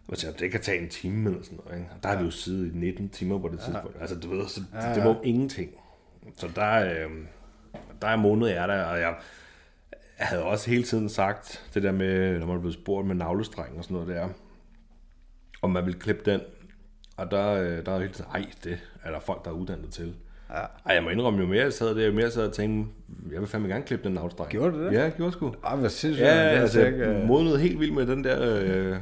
Og 0.09 0.17
så 0.17 0.27
det 0.39 0.51
kan 0.51 0.61
tage 0.61 0.83
en 0.83 0.89
time 0.89 1.31
eller 1.31 1.43
sådan 1.43 1.59
noget. 1.65 1.79
Ikke? 1.79 1.91
Og 1.97 2.03
der 2.03 2.09
har 2.09 2.17
vi 2.19 2.25
jo 2.25 2.31
siddet 2.31 2.67
i 2.75 2.77
19 2.79 3.09
timer 3.09 3.39
på 3.39 3.49
det 3.49 3.61
tidspunkt. 3.61 3.97
Altså, 4.01 4.17
du 4.21 4.29
ved, 4.29 4.49
så 4.49 4.61
det, 4.61 4.95
det 4.95 5.05
var 5.05 5.17
ingenting. 5.25 5.71
Så 6.37 6.49
der, 6.57 6.85
øh, 7.05 7.11
der 8.03 8.09
er 8.09 8.17
måned 8.17 8.49
jeg 8.49 8.57
er 8.57 8.67
der, 8.67 8.83
og 8.85 9.01
jeg, 9.01 9.15
jeg 10.19 10.27
havde 10.27 10.43
også 10.43 10.71
hele 10.71 10.83
tiden 10.83 11.09
sagt 11.09 11.71
det 11.75 11.83
der 11.83 11.93
med, 11.93 12.39
når 12.39 12.47
man 12.47 12.61
blev 12.61 12.73
spurgt 12.73 13.07
med 13.07 13.15
navlestreng 13.15 13.79
og 13.79 13.85
sådan 13.85 13.95
noget 13.95 14.09
der, 14.09 14.29
om 15.63 15.71
man 15.71 15.85
ville 15.85 16.01
klippe 16.01 16.31
den. 16.31 16.41
Og 17.17 17.31
der, 17.31 17.53
øh, 17.53 17.87
der 17.87 17.93
er 17.93 18.01
helt 18.01 18.25
ej, 18.35 18.47
det 18.65 18.79
er 19.05 19.11
der 19.11 19.21
folk, 19.21 19.45
der 19.45 19.51
er 19.51 19.55
uddannet 19.55 19.91
til. 19.91 20.15
Ja. 20.51 20.61
Ej, 20.87 20.95
jeg 20.95 21.03
må 21.03 21.09
indrømme, 21.09 21.41
jo 21.41 21.47
mere 21.47 21.63
jeg 21.63 21.73
sad 21.73 21.95
der, 21.95 22.07
jo 22.07 22.13
mere 22.13 22.25
jeg 22.25 22.33
sad 22.33 22.47
og 22.47 22.53
tænkte, 22.53 22.93
jeg 23.33 23.41
vil 23.41 23.49
fandme 23.49 23.69
gerne 23.69 23.85
klippe 23.85 24.05
den 24.05 24.15
navlestreng. 24.15 24.51
Gjorde 24.51 24.73
du 24.73 24.85
det? 24.85 24.93
Ja, 24.93 25.03
jeg 25.03 25.13
gjorde 25.17 25.33
sgu. 25.33 25.55
Ej, 25.65 25.77
hvad 25.77 25.91
sindssygt. 25.91 26.27
Ja, 26.27 26.55
det 26.55 26.61
altså, 26.61 26.87
ikke, 26.87 26.99
jeg 26.99 27.09
øh, 27.09 27.27
modnede 27.27 27.59
helt 27.59 27.81
vildt 27.81 27.95
med 27.95 28.07
den 28.07 28.25
der... 28.25 28.61
Øh, 28.63 28.97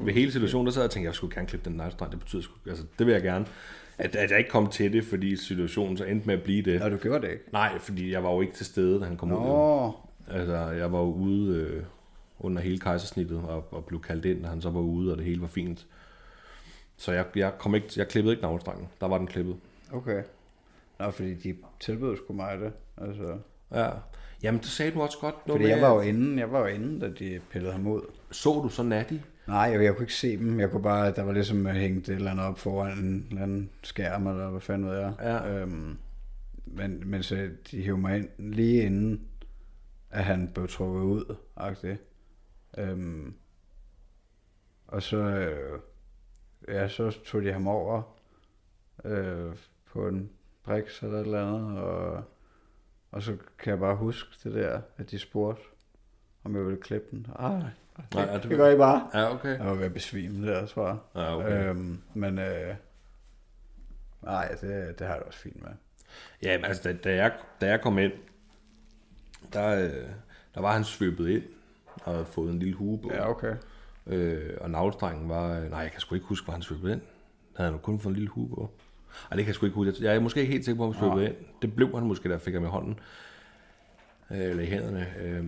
ved 0.00 0.12
hele 0.12 0.32
situationen, 0.32 0.66
der 0.66 0.72
sad 0.72 0.82
jeg 0.82 0.86
og 0.86 0.90
tænkte, 0.90 1.06
jeg 1.06 1.14
skulle 1.14 1.34
gerne 1.34 1.48
klippe 1.48 1.70
den 1.70 1.76
navlestreng. 1.76 2.12
Det 2.12 2.20
betyder 2.20 2.42
sgu, 2.42 2.52
altså, 2.68 2.84
det 2.98 3.06
vil 3.06 3.12
jeg 3.12 3.22
gerne. 3.22 3.46
At, 3.98 4.16
at 4.16 4.30
jeg 4.30 4.38
ikke 4.38 4.50
kom 4.50 4.66
til 4.70 4.92
det, 4.92 5.04
fordi 5.04 5.36
situationen 5.36 5.96
så 5.96 6.04
endte 6.04 6.26
med 6.26 6.34
at 6.34 6.42
blive 6.42 6.62
det. 6.62 6.80
Nå, 6.80 6.88
du 6.88 6.96
gjorde 6.96 7.26
det 7.26 7.32
ikke. 7.32 7.44
Nej, 7.52 7.78
fordi 7.78 8.12
jeg 8.12 8.24
var 8.24 8.32
jo 8.32 8.40
ikke 8.40 8.52
til 8.54 8.66
stede, 8.66 9.00
da 9.00 9.04
han 9.04 9.16
kom 9.16 9.32
ud. 9.32 9.38
Åh, 9.38 9.90
Altså, 10.28 10.56
jeg 10.56 10.92
var 10.92 10.98
jo 10.98 11.12
ude 11.12 11.56
øh, 11.56 11.82
under 12.38 12.62
hele 12.62 12.78
kejsersnittet 12.78 13.38
og, 13.38 13.64
og 13.70 13.84
blev 13.84 14.00
kaldt 14.02 14.24
ind, 14.24 14.44
og 14.44 14.50
han 14.50 14.60
så 14.60 14.70
var 14.70 14.80
ude, 14.80 15.12
og 15.12 15.18
det 15.18 15.26
hele 15.26 15.40
var 15.40 15.46
fint. 15.46 15.86
Så 16.96 17.12
jeg, 17.12 17.24
jeg, 17.36 17.52
kom 17.58 17.74
ikke, 17.74 17.88
jeg 17.96 18.08
klippede 18.08 18.32
ikke 18.32 18.42
navlestrengen. 18.42 18.88
Der 19.00 19.08
var 19.08 19.18
den 19.18 19.26
klippet. 19.26 19.56
okay. 19.92 20.22
Nå, 20.98 21.10
fordi 21.10 21.34
de 21.34 21.56
tilbød 21.80 22.16
sgu 22.16 22.32
mig 22.32 22.58
det. 22.60 22.72
Altså, 22.98 23.38
Ja. 23.72 23.90
Jamen, 24.42 24.60
det 24.60 24.68
sagde 24.68 24.90
du 24.92 25.02
også 25.02 25.18
godt. 25.20 25.46
noget 25.46 25.58
Fordi 25.60 25.64
med, 25.72 25.78
jeg 25.78 25.88
var 25.88 25.94
jo 25.94 26.00
inde, 26.00 26.40
jeg 26.40 26.52
var 26.52 26.58
jo 26.58 26.66
inde, 26.66 27.00
da 27.00 27.08
de 27.18 27.40
pillede 27.50 27.72
ham 27.72 27.86
ud. 27.86 28.00
Så 28.30 28.60
du 28.62 28.68
så 28.68 28.82
Natty? 28.82 29.14
Nej, 29.46 29.58
jeg, 29.58 29.84
jeg 29.84 29.94
kunne 29.94 30.04
ikke 30.04 30.14
se 30.14 30.36
dem. 30.36 30.60
Jeg 30.60 30.70
kunne 30.70 30.82
bare, 30.82 31.12
der 31.12 31.22
var 31.22 31.32
ligesom 31.32 31.66
hængt 31.66 32.08
et 32.08 32.14
eller 32.14 32.30
andet 32.30 32.46
op 32.46 32.58
foran 32.58 32.98
en 32.98 33.26
eller 33.30 33.42
anden 33.42 33.70
skærm, 33.82 34.26
eller 34.26 34.50
hvad 34.50 34.60
fanden 34.60 34.88
ved 34.88 34.98
jeg. 34.98 35.14
Ja. 35.20 35.58
Øhm, 35.58 35.98
men, 36.66 37.10
men 37.10 37.22
så 37.22 37.50
de 37.70 37.82
hævde 37.82 38.00
mig 38.00 38.16
ind 38.16 38.28
lige 38.38 38.82
inden, 38.82 39.28
at 40.10 40.24
han 40.24 40.50
blev 40.54 40.68
trukket 40.68 41.00
ud, 41.00 41.36
agtigt. 41.56 42.02
Øhm, 42.78 43.34
og 44.86 45.02
så, 45.02 45.16
øh, 45.16 45.80
ja, 46.68 46.88
så 46.88 47.10
tog 47.24 47.42
de 47.42 47.52
ham 47.52 47.68
over 47.68 48.02
øh, 49.04 49.56
på 49.86 50.08
en 50.08 50.30
briks 50.64 51.02
eller 51.02 51.18
et 51.18 51.24
eller 51.24 51.46
andet, 51.46 51.78
og, 51.78 52.24
og 53.10 53.22
så 53.22 53.36
kan 53.58 53.70
jeg 53.70 53.78
bare 53.78 53.96
huske 53.96 54.30
det 54.44 54.54
der, 54.54 54.80
at 54.96 55.10
de 55.10 55.18
spurgte, 55.18 55.62
om 56.44 56.56
jeg 56.56 56.64
ville 56.66 56.80
klippe 56.80 57.06
den. 57.10 57.26
Ej, 57.38 57.62
Nej, 58.14 58.24
ja, 58.24 58.34
det, 58.34 58.42
det 58.42 58.56
gør 58.56 58.70
I 58.70 58.76
bare. 58.76 59.08
Ja, 59.14 59.34
okay. 59.34 59.58
Jeg 59.58 59.66
var 59.66 59.74
ved 59.74 59.84
at 59.84 59.92
besvime 59.94 60.46
der, 60.46 60.66
tror 60.66 60.86
jeg. 60.86 60.96
Ja, 61.14 61.36
okay. 61.36 61.68
Øhm, 61.68 62.00
men 62.14 62.38
øh, 62.38 62.74
nej, 64.22 64.48
det, 64.48 64.98
det 64.98 65.06
har 65.06 65.14
jeg 65.14 65.18
det 65.18 65.26
også 65.26 65.38
fint 65.38 65.62
med. 65.62 65.70
Ja, 66.42 66.58
men 66.58 66.64
altså, 66.64 66.82
da, 66.82 66.92
da, 66.92 67.14
jeg, 67.14 67.32
da 67.60 67.66
jeg 67.66 67.80
kom 67.80 67.98
ind, 67.98 68.12
der, 69.52 69.84
øh, 69.84 70.08
der 70.54 70.60
var 70.60 70.72
han 70.72 70.84
svøbet 70.84 71.28
ind 71.28 71.42
og 72.04 72.12
havde 72.12 72.26
fået 72.26 72.52
en 72.52 72.58
lille 72.58 72.74
hue 72.74 72.98
på. 73.02 73.10
Ja, 73.14 73.30
okay. 73.30 73.54
Øh, 74.06 74.56
og 74.60 74.70
navlestrengen 74.70 75.28
var... 75.28 75.58
øh, 75.58 75.70
Nej, 75.70 75.80
jeg 75.80 75.90
kan 75.92 76.00
sgu 76.00 76.14
ikke 76.14 76.26
huske, 76.26 76.44
hvor 76.44 76.52
han 76.52 76.62
svøbede 76.62 76.92
ind. 76.92 77.00
Han 77.56 77.64
havde 77.64 77.72
nu 77.72 77.78
kun 77.78 78.00
fået 78.00 78.10
en 78.10 78.16
lille 78.16 78.28
hue 78.30 78.48
på. 78.48 78.70
Ej, 79.30 79.36
det 79.36 79.44
kan 79.44 79.46
jeg 79.46 79.54
sgu 79.54 79.66
ikke 79.66 79.74
huske. 79.74 80.04
Jeg 80.04 80.16
er 80.16 80.20
måske 80.20 80.40
ikke 80.40 80.52
helt 80.52 80.64
sikker 80.64 80.78
på, 80.78 80.84
om 80.84 80.92
han 80.94 81.00
svøbede 81.00 81.26
ind. 81.26 81.36
Det 81.62 81.76
blev 81.76 81.94
han 81.94 82.06
måske, 82.06 82.28
da 82.28 82.34
jeg 82.34 82.40
fik 82.40 82.54
ham 82.54 82.64
i 82.64 82.66
hånden. 82.66 82.98
Øh, 84.30 84.38
eller 84.38 84.62
i 84.62 84.66
hænderne. 84.66 85.06
Øh, 85.20 85.44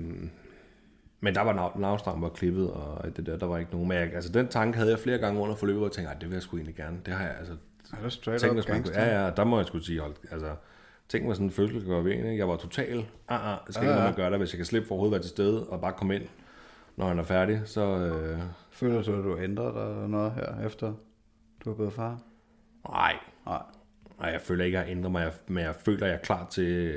men 1.21 1.35
der 1.35 1.41
var 1.41 1.53
nav- 1.53 1.81
navlestrengen 1.81 2.23
var 2.23 2.29
klippet, 2.29 2.71
og 2.71 3.17
det 3.17 3.27
der, 3.27 3.39
der 3.39 3.47
var 3.47 3.59
ikke 3.59 3.73
nogen. 3.73 3.89
Men 3.89 3.99
jeg, 3.99 4.15
altså, 4.15 4.33
den 4.33 4.49
tanke 4.49 4.79
havde 4.79 4.91
jeg 4.91 4.99
flere 4.99 5.19
gange 5.19 5.41
under 5.41 5.55
forløbet, 5.55 5.83
og 5.85 5.93
tænkte, 5.93 6.13
"Ej, 6.13 6.19
det 6.19 6.29
vil 6.29 6.35
jeg 6.35 6.43
sgu 6.43 6.57
egentlig 6.57 6.75
gerne. 6.77 6.97
Det 7.07 7.15
har 7.15 7.25
jeg, 7.25 7.35
altså, 7.39 7.53
Er 7.99 8.03
det 8.03 8.13
straight 8.13 8.41
Tænk, 8.41 8.51
up 8.51 8.57
man, 8.57 8.65
gangster? 8.77 9.05
ja, 9.05 9.25
ja, 9.25 9.31
der 9.31 9.45
må 9.45 9.57
jeg 9.57 9.67
skulle 9.67 9.85
sige, 9.85 10.01
hold, 10.01 10.15
altså, 10.31 10.55
tænk 11.09 11.27
mig 11.27 11.37
sådan 11.37 11.47
en 11.47 11.69
kan 11.81 11.91
være 11.91 12.05
ved 12.05 12.13
ikke? 12.13 12.37
Jeg 12.39 12.49
var 12.49 12.57
total, 12.57 12.99
ah, 13.29 13.53
ah, 13.53 13.59
jeg 13.67 13.75
skal 13.75 13.89
ikke 13.89 13.95
man 14.03 14.15
gør 14.15 14.31
der, 14.31 14.39
hvis 14.39 14.53
jeg 14.53 14.57
kan 14.59 14.67
slippe 14.67 14.89
for 14.89 14.95
overhovedet 14.95 15.13
være 15.13 15.23
til 15.23 15.31
stede, 15.31 15.67
og 15.69 15.81
bare 15.81 15.93
komme 15.93 16.15
ind, 16.15 16.23
når 16.97 17.09
han 17.09 17.19
er 17.19 17.23
færdig, 17.23 17.61
så, 17.65 17.81
øh, 17.81 18.39
Føler 18.71 19.03
du, 19.03 19.13
at 19.13 19.25
du 19.25 19.39
ændrer 19.39 19.73
dig 19.73 19.91
eller 19.93 20.07
noget 20.07 20.33
her, 20.33 20.67
efter 20.67 20.93
du 21.65 21.71
er 21.71 21.75
blevet 21.75 21.93
far? 21.93 22.19
nej, 22.89 23.17
Nej. 23.47 23.63
nej, 24.21 24.31
jeg 24.31 24.41
føler 24.41 24.65
ikke, 24.65 24.79
at 24.79 24.85
jeg 24.87 24.93
ændrer 24.93 25.11
mig, 25.11 25.33
men 25.47 25.65
jeg 25.65 25.75
føler, 25.75 26.03
at 26.07 26.11
jeg 26.13 26.19
er 26.19 26.23
klar 26.23 26.47
til, 26.51 26.95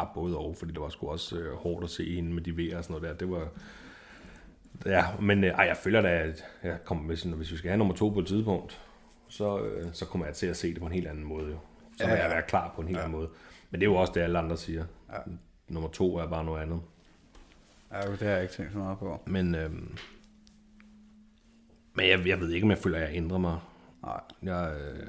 øh, 0.00 0.06
bare 0.06 0.14
både 0.14 0.38
og, 0.38 0.56
fordi 0.56 0.72
det 0.72 0.80
var 0.80 0.88
sgu 0.88 1.08
også 1.08 1.38
øh, 1.38 1.54
hårdt 1.54 1.84
at 1.84 1.90
se 1.90 2.14
hende 2.14 2.34
med 2.34 2.42
de 2.42 2.56
vejer 2.56 2.78
og 2.78 2.84
sådan 2.84 3.00
noget 3.00 3.20
der, 3.20 3.26
det 3.26 3.30
var, 3.30 3.48
ja, 4.86 5.04
men 5.20 5.44
øh, 5.44 5.50
ej, 5.50 5.64
jeg 5.64 5.76
føler 5.76 6.02
da, 6.02 6.08
at 6.08 6.44
jeg 6.62 6.78
kommer 6.84 7.04
med 7.04 7.16
sådan, 7.16 7.36
hvis 7.36 7.52
vi 7.52 7.56
skal 7.56 7.70
have 7.70 7.78
nummer 7.78 7.94
to 7.94 8.08
på 8.08 8.20
et 8.20 8.26
tidspunkt, 8.26 8.80
så, 9.28 9.64
øh, 9.64 9.86
så 9.92 10.06
kommer 10.06 10.26
jeg 10.26 10.34
til 10.34 10.46
at 10.46 10.56
se 10.56 10.70
det 10.70 10.78
på 10.78 10.86
en 10.86 10.92
helt 10.92 11.06
anden 11.06 11.24
måde, 11.24 11.50
jo. 11.50 11.58
Så 11.98 12.04
Ja, 12.04 12.14
ja, 12.14 12.22
jeg 12.22 12.30
være 12.30 12.42
klar 12.42 12.72
på 12.74 12.80
en 12.80 12.86
helt 12.86 12.98
ja. 12.98 13.04
anden 13.04 13.18
måde. 13.18 13.28
Men 13.70 13.80
det 13.80 13.86
er 13.86 13.90
jo 13.90 13.96
også 13.96 14.12
det, 14.12 14.20
alle 14.20 14.38
andre 14.38 14.56
siger. 14.56 14.84
Ja. 15.12 15.18
Nummer 15.68 15.90
to 15.90 16.16
er 16.16 16.26
bare 16.26 16.44
noget 16.44 16.62
andet. 16.62 16.80
Ja, 17.92 18.00
det 18.10 18.18
har 18.20 18.28
jeg 18.30 18.42
ikke 18.42 18.54
tænkt 18.54 18.72
så 18.72 18.78
meget 18.78 18.98
på. 18.98 19.20
Men, 19.26 19.54
øhm, 19.54 19.96
men 21.94 22.08
jeg, 22.08 22.26
jeg 22.26 22.40
ved 22.40 22.50
ikke, 22.50 22.64
om 22.64 22.70
jeg 22.70 22.78
føler, 22.78 22.98
at 22.98 23.08
jeg 23.08 23.16
ændrer 23.16 23.38
mig. 23.38 23.58
Nej. 24.02 24.20
Jeg, 24.42 24.76
øh, 24.80 25.06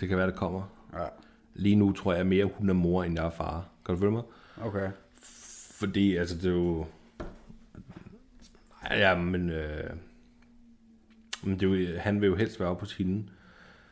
det 0.00 0.08
kan 0.08 0.18
være, 0.18 0.26
det 0.26 0.36
kommer. 0.36 0.62
Ja, 0.92 1.06
Lige 1.54 1.76
nu 1.76 1.92
tror 1.92 2.14
jeg 2.14 2.26
mere, 2.26 2.44
hun 2.44 2.68
er 2.68 2.74
mor, 2.74 3.04
end 3.04 3.14
jeg 3.14 3.26
er 3.26 3.30
far. 3.30 3.68
Kan 3.88 3.94
du 3.94 4.00
følge 4.00 4.12
mig? 4.12 4.22
okay. 4.62 4.90
Fordi, 5.72 6.16
altså, 6.16 6.36
det 6.36 6.44
er 6.44 6.50
jo... 6.50 6.86
Ja, 8.90 9.14
men... 9.14 9.50
Øh, 9.50 9.90
men 11.42 11.60
det 11.60 11.72
er 11.72 11.92
jo, 11.92 11.98
han 11.98 12.20
vil 12.20 12.26
jo 12.26 12.36
helst 12.36 12.60
være 12.60 12.68
oppe 12.68 12.80
hos 12.80 12.96
hende, 12.96 13.28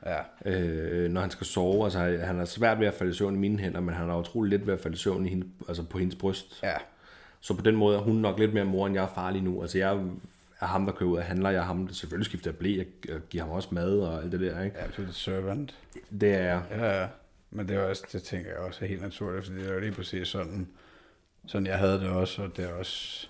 Ja, 0.07 0.51
øh, 0.51 1.11
når 1.11 1.21
han 1.21 1.31
skal 1.31 1.47
sove. 1.47 1.85
Altså, 1.85 1.99
han 1.99 2.41
er 2.41 2.45
svært 2.45 2.81
ved 2.81 2.87
at 2.87 2.95
falde 2.95 3.11
i 3.11 3.15
søvn 3.15 3.35
i 3.35 3.39
mine 3.39 3.59
hænder, 3.59 3.81
men 3.81 3.95
han 3.95 4.11
er 4.11 4.19
utrolig 4.19 4.51
let 4.51 4.67
ved 4.67 4.75
at 4.75 4.81
falde 4.81 4.95
i 4.95 4.99
søvn 4.99 5.27
i 5.27 5.29
hende, 5.29 5.47
altså 5.69 5.83
på 5.83 5.99
hendes 5.99 6.17
bryst. 6.17 6.63
ja. 6.63 6.75
Så 7.41 7.55
på 7.55 7.63
den 7.63 7.77
måde 7.77 7.97
er 7.97 8.01
hun 8.03 8.17
nok 8.17 8.39
lidt 8.39 8.55
mere 8.55 8.65
mor, 8.65 8.87
end 8.87 8.95
jeg 8.95 9.05
er 9.05 9.13
far 9.15 9.31
lige 9.31 9.45
nu. 9.45 9.63
Altså, 9.63 9.79
jeg 9.79 9.93
er 10.61 10.67
ham, 10.67 10.87
der 10.87 10.93
kører 10.93 11.11
ud 11.11 11.17
og 11.17 11.25
handler. 11.25 11.51
Jeg 11.51 11.59
er 11.59 11.65
ham, 11.65 11.87
der 11.87 11.95
selvfølgelig 11.95 12.27
skifter 12.27 12.53
blæ. 12.53 12.77
Jeg 12.77 12.87
giver 13.31 13.45
ham 13.45 13.53
også 13.53 13.69
mad 13.73 14.01
og 14.01 14.23
alt 14.23 14.33
det 14.33 14.41
der, 14.41 14.63
ikke? 14.63 14.77
Ja, 14.79 14.87
du 14.97 15.03
er 15.03 15.13
servant. 15.13 15.75
Det 16.21 16.35
er 16.35 16.43
jeg. 16.43 16.63
Ja, 16.71 17.01
ja. 17.01 17.07
Men 17.51 17.69
det 17.69 17.77
er 17.77 17.83
også, 17.89 18.05
det 18.13 18.23
tænker 18.23 18.51
jeg 18.51 18.59
også 18.59 18.85
er 18.85 18.89
helt 18.89 19.03
naturligt, 19.03 19.47
fordi 19.47 19.59
det 19.59 19.69
er 19.69 19.75
jo 19.75 19.81
lige 19.81 19.93
præcis 19.93 20.29
sådan, 20.29 20.69
sådan 21.47 21.67
jeg 21.67 21.79
havde 21.79 22.01
det 22.01 22.09
også, 22.09 22.43
og 22.43 22.57
det 22.57 22.65
er 22.65 22.73
også, 22.73 23.29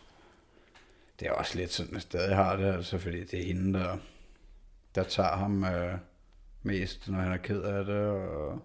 det 1.21 1.29
er 1.29 1.33
også 1.33 1.59
lidt 1.59 1.73
sådan, 1.73 1.95
jeg 1.95 2.03
stadig 2.03 2.37
har 2.37 2.57
det, 2.57 2.65
altså, 2.65 2.99
fordi 2.99 3.25
det 3.25 3.41
er 3.41 3.45
hende, 3.45 3.79
der, 3.79 3.99
der 4.95 5.03
tager 5.03 5.37
ham 5.37 5.65
øh, 5.65 5.99
mest, 6.63 7.09
når 7.09 7.19
han 7.19 7.33
er 7.33 7.37
ked 7.37 7.63
af 7.63 7.85
det, 7.85 7.97
og, 8.07 8.63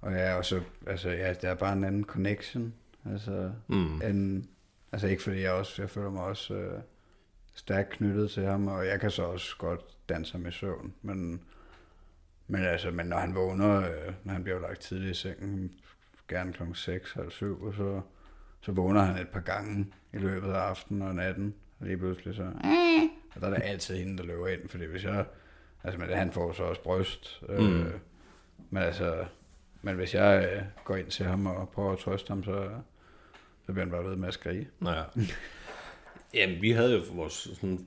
og 0.00 0.12
ja, 0.12 0.34
og 0.34 0.44
så, 0.44 0.62
altså, 0.86 1.10
ja, 1.10 1.28
det 1.34 1.44
er 1.44 1.54
bare 1.54 1.72
en 1.72 1.84
anden 1.84 2.04
connection, 2.04 2.74
altså, 3.10 3.52
Mm. 3.68 4.02
end, 4.02 4.44
altså 4.92 5.06
ikke 5.06 5.22
fordi 5.22 5.40
jeg 5.40 5.52
også, 5.52 5.82
jeg 5.82 5.90
føler 5.90 6.10
mig 6.10 6.22
også 6.22 6.54
øh, 6.54 6.80
stærkt 7.54 7.90
knyttet 7.90 8.30
til 8.30 8.44
ham, 8.44 8.68
og 8.68 8.86
jeg 8.86 9.00
kan 9.00 9.10
så 9.10 9.22
også 9.22 9.56
godt 9.58 9.80
danse 10.08 10.32
ham 10.32 10.46
i 10.46 10.52
søvn, 10.52 10.94
men, 11.02 11.42
men 12.52 12.64
altså, 12.64 12.90
men 12.90 13.06
når 13.06 13.16
han 13.18 13.34
vågner, 13.34 13.76
øh, 13.80 14.12
når 14.24 14.32
han 14.32 14.42
bliver 14.42 14.60
lagt 14.60 14.80
tidligt 14.80 15.10
i 15.16 15.20
sengen, 15.20 15.72
gerne 16.28 16.52
klokken 16.52 16.74
6, 16.74 17.12
halv 17.12 17.30
7, 17.30 17.62
og 17.62 17.74
så, 17.74 18.00
så 18.60 18.72
vågner 18.72 19.00
han 19.00 19.22
et 19.22 19.28
par 19.28 19.40
gange 19.40 19.86
i 20.12 20.16
løbet 20.18 20.48
af 20.48 20.58
aftenen 20.58 21.02
og 21.02 21.14
natten, 21.14 21.54
og 21.80 21.86
lige 21.86 21.96
pludselig 21.98 22.34
så, 22.34 22.52
og 23.34 23.40
der 23.40 23.46
er 23.46 23.54
det 23.54 23.62
altid 23.64 23.96
hende, 23.96 24.18
der 24.18 24.24
løber 24.24 24.46
ind, 24.48 24.68
fordi 24.68 24.84
hvis 24.84 25.04
jeg, 25.04 25.24
altså, 25.84 26.00
men 26.00 26.08
han 26.08 26.32
får 26.32 26.52
så 26.52 26.62
også 26.62 26.82
bryst, 26.82 27.42
øh, 27.48 27.58
Mm. 27.58 27.84
men 28.70 28.82
altså, 28.82 29.24
men 29.82 29.94
hvis 29.96 30.14
jeg 30.14 30.48
øh, 30.52 30.62
går 30.84 30.96
ind 30.96 31.06
til 31.10 31.26
ham 31.26 31.46
og 31.46 31.68
prøver 31.68 31.92
at 31.92 31.98
trøste 31.98 32.28
ham, 32.28 32.44
så, 32.44 32.68
så 33.66 33.72
bliver 33.72 33.84
han 33.84 33.90
bare 33.90 34.04
ved 34.04 34.16
med 34.16 34.28
at 34.28 34.34
skrige. 34.34 34.68
Nå 34.80 34.90
ja. 34.90 35.02
Jamen, 36.34 36.62
vi 36.62 36.70
havde 36.70 36.92
jo 36.96 37.02
vores 37.12 37.32
sådan... 37.32 37.86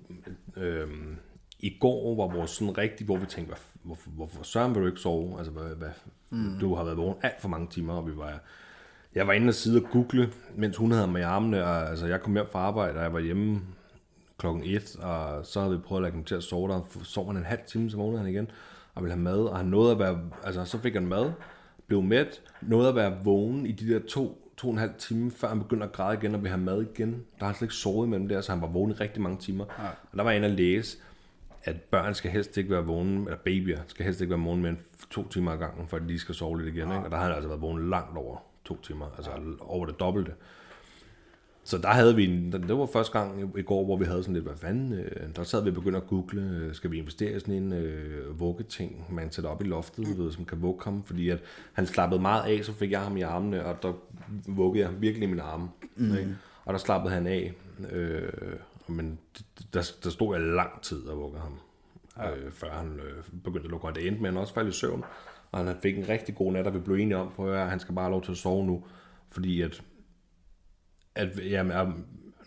Øhm, 0.57 1.17
I 1.59 1.77
går 1.79 2.15
var 2.15 2.35
vores 2.35 2.51
sådan 2.51 2.77
rigtig, 2.77 3.05
hvor 3.05 3.17
vi 3.17 3.25
tænkte, 3.25 3.47
hvad, 3.53 3.57
hvorfor, 3.85 4.09
hvorfor 4.09 4.43
søren 4.43 4.75
vil 4.75 4.81
du 4.81 4.87
ikke 4.87 4.99
sove? 4.99 5.37
Altså, 5.37 5.51
hvad, 5.51 5.75
hvad, 5.75 5.89
mm. 6.29 6.59
du 6.59 6.75
har 6.75 6.83
været 6.83 6.97
vågen 6.97 7.17
alt 7.21 7.41
for 7.41 7.49
mange 7.49 7.67
timer, 7.67 7.93
og 7.93 8.07
vi 8.07 8.17
var... 8.17 8.39
Jeg 9.15 9.27
var 9.27 9.33
inde 9.33 9.47
og 9.47 9.53
sidde 9.53 9.81
og 9.81 9.89
google, 9.91 10.31
mens 10.55 10.77
hun 10.77 10.91
havde 10.91 11.07
mig 11.07 11.19
i 11.19 11.23
armene, 11.23 11.63
og 11.63 11.89
altså, 11.89 12.07
jeg 12.07 12.21
kom 12.21 12.33
hjem 12.33 12.47
fra 12.51 12.59
arbejde, 12.59 12.97
og 12.97 13.03
jeg 13.03 13.13
var 13.13 13.19
hjemme 13.19 13.61
klokken 14.37 14.63
1, 14.63 14.95
og 15.01 15.45
så 15.45 15.61
havde 15.61 15.73
vi 15.73 15.81
prøvet 15.81 15.99
at 15.99 16.03
lægge 16.03 16.17
ham 16.17 16.23
til 16.23 16.35
at 16.35 16.43
sove 16.43 16.69
der. 16.69 16.81
Sov 17.03 17.27
han 17.27 17.37
en 17.37 17.45
halv 17.45 17.61
time, 17.67 17.89
så 17.89 17.97
vågnede 17.97 18.19
han 18.19 18.31
igen, 18.31 18.51
og 18.95 19.03
ville 19.03 19.13
have 19.13 19.23
mad, 19.23 19.39
og 19.39 19.57
han 19.57 19.65
nåede 19.65 19.91
at 19.91 19.99
være, 19.99 20.19
altså 20.43 20.65
så 20.65 20.77
fik 20.77 20.93
han 20.93 21.07
mad, 21.07 21.31
blev 21.87 22.01
mæt, 22.01 22.41
nåede 22.61 22.89
at 22.89 22.95
være 22.95 23.17
vågen 23.23 23.65
i 23.65 23.71
de 23.71 23.93
der 23.93 23.99
to, 24.07 24.51
to 24.57 24.67
og 24.67 24.73
en 24.73 24.79
halv 24.79 24.93
time, 24.97 25.31
før 25.31 25.47
han 25.47 25.59
begyndte 25.59 25.85
at 25.85 25.91
græde 25.91 26.17
igen 26.17 26.35
og 26.35 26.41
ville 26.41 26.49
have 26.49 26.61
mad 26.61 26.81
igen. 26.81 27.09
Der 27.11 27.17
har 27.39 27.45
han 27.45 27.55
slet 27.55 27.65
ikke 27.65 27.75
sovet 27.75 28.07
imellem 28.07 28.27
der, 28.27 28.41
så 28.41 28.51
han 28.51 28.61
var 28.61 28.67
vågen 28.67 28.91
i 28.91 28.93
rigtig 28.93 29.21
mange 29.21 29.37
timer. 29.37 29.65
Ja. 29.79 29.87
Og 30.11 30.17
der 30.17 30.23
var 30.23 30.31
jeg 30.31 30.37
inde 30.37 30.47
at 30.47 30.53
læse, 30.53 30.97
at 31.65 31.81
børn 31.81 32.13
skal 32.13 32.31
helst 32.31 32.57
ikke 32.57 32.69
være 32.69 32.85
vågne, 32.85 33.19
eller 33.25 33.37
babyer 33.45 33.79
skal 33.87 34.05
helst 34.05 34.21
ikke 34.21 34.31
være 34.31 34.39
vågne 34.43 34.61
mere 34.61 34.69
end 34.71 34.79
to 35.11 35.27
timer 35.27 35.51
ad 35.51 35.57
gangen, 35.57 35.87
for 35.87 35.97
at 35.97 36.03
de 36.09 36.19
skal 36.19 36.35
sove 36.35 36.61
lidt 36.61 36.75
igen. 36.75 36.87
Ikke? 36.91 37.03
Og 37.05 37.11
der 37.11 37.17
har 37.17 37.23
han 37.23 37.33
altså 37.33 37.47
været 37.47 37.61
vågen 37.61 37.89
langt 37.89 38.17
over 38.17 38.37
to 38.65 38.81
timer, 38.81 39.05
altså 39.17 39.31
over 39.59 39.85
det 39.85 39.99
dobbelte. 39.99 40.31
Så 41.63 41.77
der 41.77 41.87
havde 41.87 42.15
vi 42.15 42.25
en, 42.25 42.51
det 42.51 42.77
var 42.77 42.85
første 42.85 43.19
gang 43.19 43.41
i- 43.41 43.59
i 43.59 43.61
går, 43.61 43.85
hvor 43.85 43.97
vi 43.97 44.05
havde 44.05 44.23
sådan 44.23 44.33
lidt, 44.33 44.45
hvad 44.45 44.55
fanden, 44.57 44.93
øh, 44.93 45.35
der 45.35 45.43
sad 45.43 45.63
vi 45.63 45.69
og 45.69 45.75
begyndte 45.75 45.97
at 45.97 46.07
google, 46.07 46.41
øh, 46.41 46.73
skal 46.73 46.91
vi 46.91 46.97
investere 46.97 47.35
i 47.35 47.39
sådan 47.39 47.53
en 47.55 47.73
øh, 47.73 48.39
vuggeting, 48.39 49.05
man 49.13 49.31
sætter 49.31 49.49
op 49.51 49.61
i 49.61 49.65
loftet, 49.65 50.07
mm. 50.07 50.23
ved, 50.23 50.31
som 50.31 50.45
kan 50.45 50.61
vugge 50.61 50.83
ham, 50.83 51.03
fordi 51.03 51.29
at 51.29 51.39
han 51.73 51.85
slappede 51.85 52.21
meget 52.21 52.57
af, 52.57 52.65
så 52.65 52.73
fik 52.73 52.91
jeg 52.91 53.01
ham 53.01 53.17
i 53.17 53.21
armene, 53.21 53.65
og 53.65 53.83
der 53.83 53.93
vuggede 54.47 54.85
jeg 54.85 55.01
virkelig 55.01 55.23
i 55.27 55.29
mine 55.29 55.41
arme, 55.41 55.69
mm. 55.95 56.17
ikke? 56.17 56.35
og 56.65 56.73
der 56.73 56.79
slappede 56.79 57.13
han 57.13 57.27
af, 57.27 57.53
øh, 57.91 58.29
men 58.87 59.19
der, 59.73 59.91
der 60.03 60.09
stod 60.09 60.35
jeg 60.35 60.47
lang 60.47 60.81
tid 60.81 61.07
og 61.07 61.17
vuggede 61.17 61.41
ham, 61.41 61.59
ja. 62.17 62.35
øh, 62.35 62.51
før 62.51 62.71
han 62.71 62.99
øh, 62.99 63.23
begyndte 63.43 63.65
at 63.65 63.71
lukke 63.71 63.85
øjnene. 63.85 64.01
Det 64.01 64.07
endte 64.07 64.21
med, 64.21 64.29
at 64.29 64.33
han 64.33 64.41
også 64.41 64.53
faldt 64.53 64.75
i 64.75 64.79
søvn, 64.79 65.03
og 65.51 65.65
han 65.65 65.75
fik 65.81 65.97
en 65.97 66.09
rigtig 66.09 66.35
god 66.35 66.51
nat, 66.51 66.67
og 66.67 66.73
vi 66.73 66.79
blev 66.79 66.95
enige 66.95 67.17
om, 67.17 67.31
på, 67.35 67.51
at 67.51 67.69
han 67.69 67.79
skal 67.79 67.95
bare 67.95 68.05
have 68.05 68.11
lov 68.11 68.23
til 68.23 68.31
at 68.31 68.37
sove 68.37 68.65
nu, 68.65 68.83
fordi 69.31 69.61
at 69.61 69.83
at 71.15 71.51
jamen, 71.51 71.71
jeg, 71.71 71.91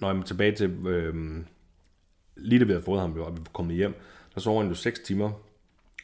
når 0.00 0.10
jeg 0.10 0.18
er 0.18 0.22
tilbage 0.22 0.52
til, 0.52 0.86
øhm, 0.86 1.46
lige 2.36 2.58
da 2.58 2.64
vi 2.64 2.72
havde 2.72 2.84
fået 2.84 3.00
ham, 3.00 3.10
og 3.10 3.16
vi 3.16 3.20
var 3.20 3.36
kommet 3.52 3.76
hjem, 3.76 3.94
der 4.34 4.40
sov 4.40 4.60
han 4.60 4.68
jo 4.68 4.74
6 4.74 5.00
timer 5.00 5.30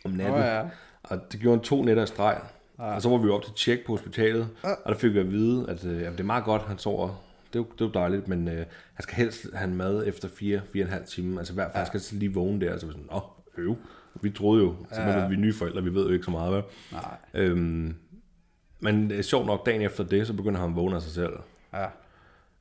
om 0.05 0.11
natten, 0.11 0.35
Åh, 0.35 0.41
ja. 0.41 0.69
og 1.03 1.33
det 1.33 1.41
gjorde 1.41 1.57
han 1.57 1.65
to 1.65 1.83
nætter 1.83 2.03
i 2.03 2.07
streg, 2.07 2.41
og 2.77 3.03
så 3.03 3.09
var 3.09 3.17
vi 3.17 3.27
jo 3.27 3.35
op 3.35 3.43
til 3.43 3.53
tjek 3.55 3.87
på 3.87 3.93
hospitalet, 3.93 4.49
og 4.63 4.93
der 4.93 4.99
fik 4.99 5.15
vi 5.15 5.19
at 5.19 5.31
vide, 5.31 5.71
at 5.71 5.85
øh, 5.85 6.01
det 6.13 6.21
er 6.21 6.25
meget 6.25 6.45
godt, 6.45 6.63
han 6.63 6.79
sover, 6.79 7.23
det 7.55 7.61
er 7.61 7.65
jo, 7.65 7.73
det 7.73 7.81
er 7.81 7.85
jo 7.85 7.91
dejligt, 7.91 8.29
men 8.29 8.49
øh, 8.49 8.67
han 8.95 9.03
skal 9.03 9.17
helst 9.17 9.47
have 9.55 9.71
mad 9.71 10.07
efter 10.07 10.29
4-4,5 10.29 11.05
timer, 11.05 11.39
altså 11.39 11.53
i 11.53 11.55
hvert 11.55 11.73
fald, 11.73 11.87
han 11.91 12.01
skal 12.01 12.19
lige 12.19 12.35
vågne 12.35 12.61
der, 12.61 12.79
så 12.79 12.87
vi 12.87 12.93
sådan, 12.93 13.09
åh, 13.13 13.23
øv, 13.59 13.77
vi 14.23 14.31
troede 14.31 14.65
jo, 14.65 14.75
så 14.93 15.01
Ja. 15.01 15.21
ja. 15.21 15.29
vi 15.29 15.35
er 15.35 15.39
nye 15.39 15.55
forældre, 15.55 15.83
vi 15.83 15.95
ved 15.95 16.07
jo 16.07 16.13
ikke 16.13 16.25
så 16.25 16.31
meget, 16.31 16.53
hvad? 16.53 16.63
Nej. 16.93 17.17
Øhm, 17.35 17.95
Men 18.81 19.11
er 19.11 19.23
sjovt 19.23 19.47
nok, 19.47 19.67
dagen 19.67 19.83
efter 19.83 20.05
det, 20.05 20.27
så 20.27 20.33
begynder 20.33 20.61
han 20.61 20.71
at 20.71 20.77
vågne 20.77 20.97
af 20.97 21.03
sig 21.03 21.13
selv. 21.13 21.33
Ja, 21.73 21.87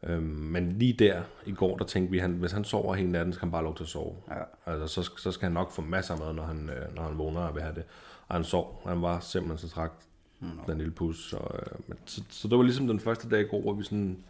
Øhm, 0.06 0.24
men 0.24 0.72
lige 0.72 0.94
der 0.94 1.22
i 1.46 1.52
går, 1.52 1.78
der 1.78 1.86
tænkte 1.86 2.12
vi, 2.12 2.20
at 2.20 2.30
hvis 2.30 2.52
han 2.52 2.64
sover 2.64 2.96
hele 2.96 3.12
natten, 3.12 3.34
så 3.34 3.40
kan 3.40 3.48
han 3.48 3.52
bare 3.52 3.64
lov 3.64 3.76
til 3.76 3.84
at 3.84 3.90
sove. 3.90 4.16
Ja. 4.30 4.72
Altså, 4.72 4.88
så, 4.88 5.12
så 5.18 5.32
skal 5.32 5.46
han 5.46 5.52
nok 5.52 5.72
få 5.72 5.82
masser 5.82 6.14
af 6.14 6.20
mad, 6.20 6.34
når 6.34 6.44
han, 6.44 6.70
øh, 6.70 6.96
når 6.96 7.04
han 7.04 7.18
vågner 7.18 7.42
og 7.42 7.56
vil 7.56 7.64
have 7.64 7.76
det. 7.76 7.84
Og 8.28 8.36
han 8.36 8.44
sov. 8.44 8.82
Han 8.88 9.02
var 9.02 9.20
simpelthen 9.20 9.70
så 9.70 9.76
trakt, 9.76 10.08
mm. 10.40 10.48
den 10.68 10.78
lille 10.78 10.94
pus. 10.94 11.30
Så, 11.30 11.38
øh, 11.38 11.80
men, 11.88 11.98
så, 12.06 12.24
så, 12.30 12.48
det 12.48 12.58
var 12.58 12.64
ligesom 12.64 12.88
den 12.88 13.00
første 13.00 13.30
dag 13.30 13.42
i 13.42 13.48
går, 13.48 13.62
hvor 13.62 13.74
vi 13.74 13.84
sådan, 13.84 14.24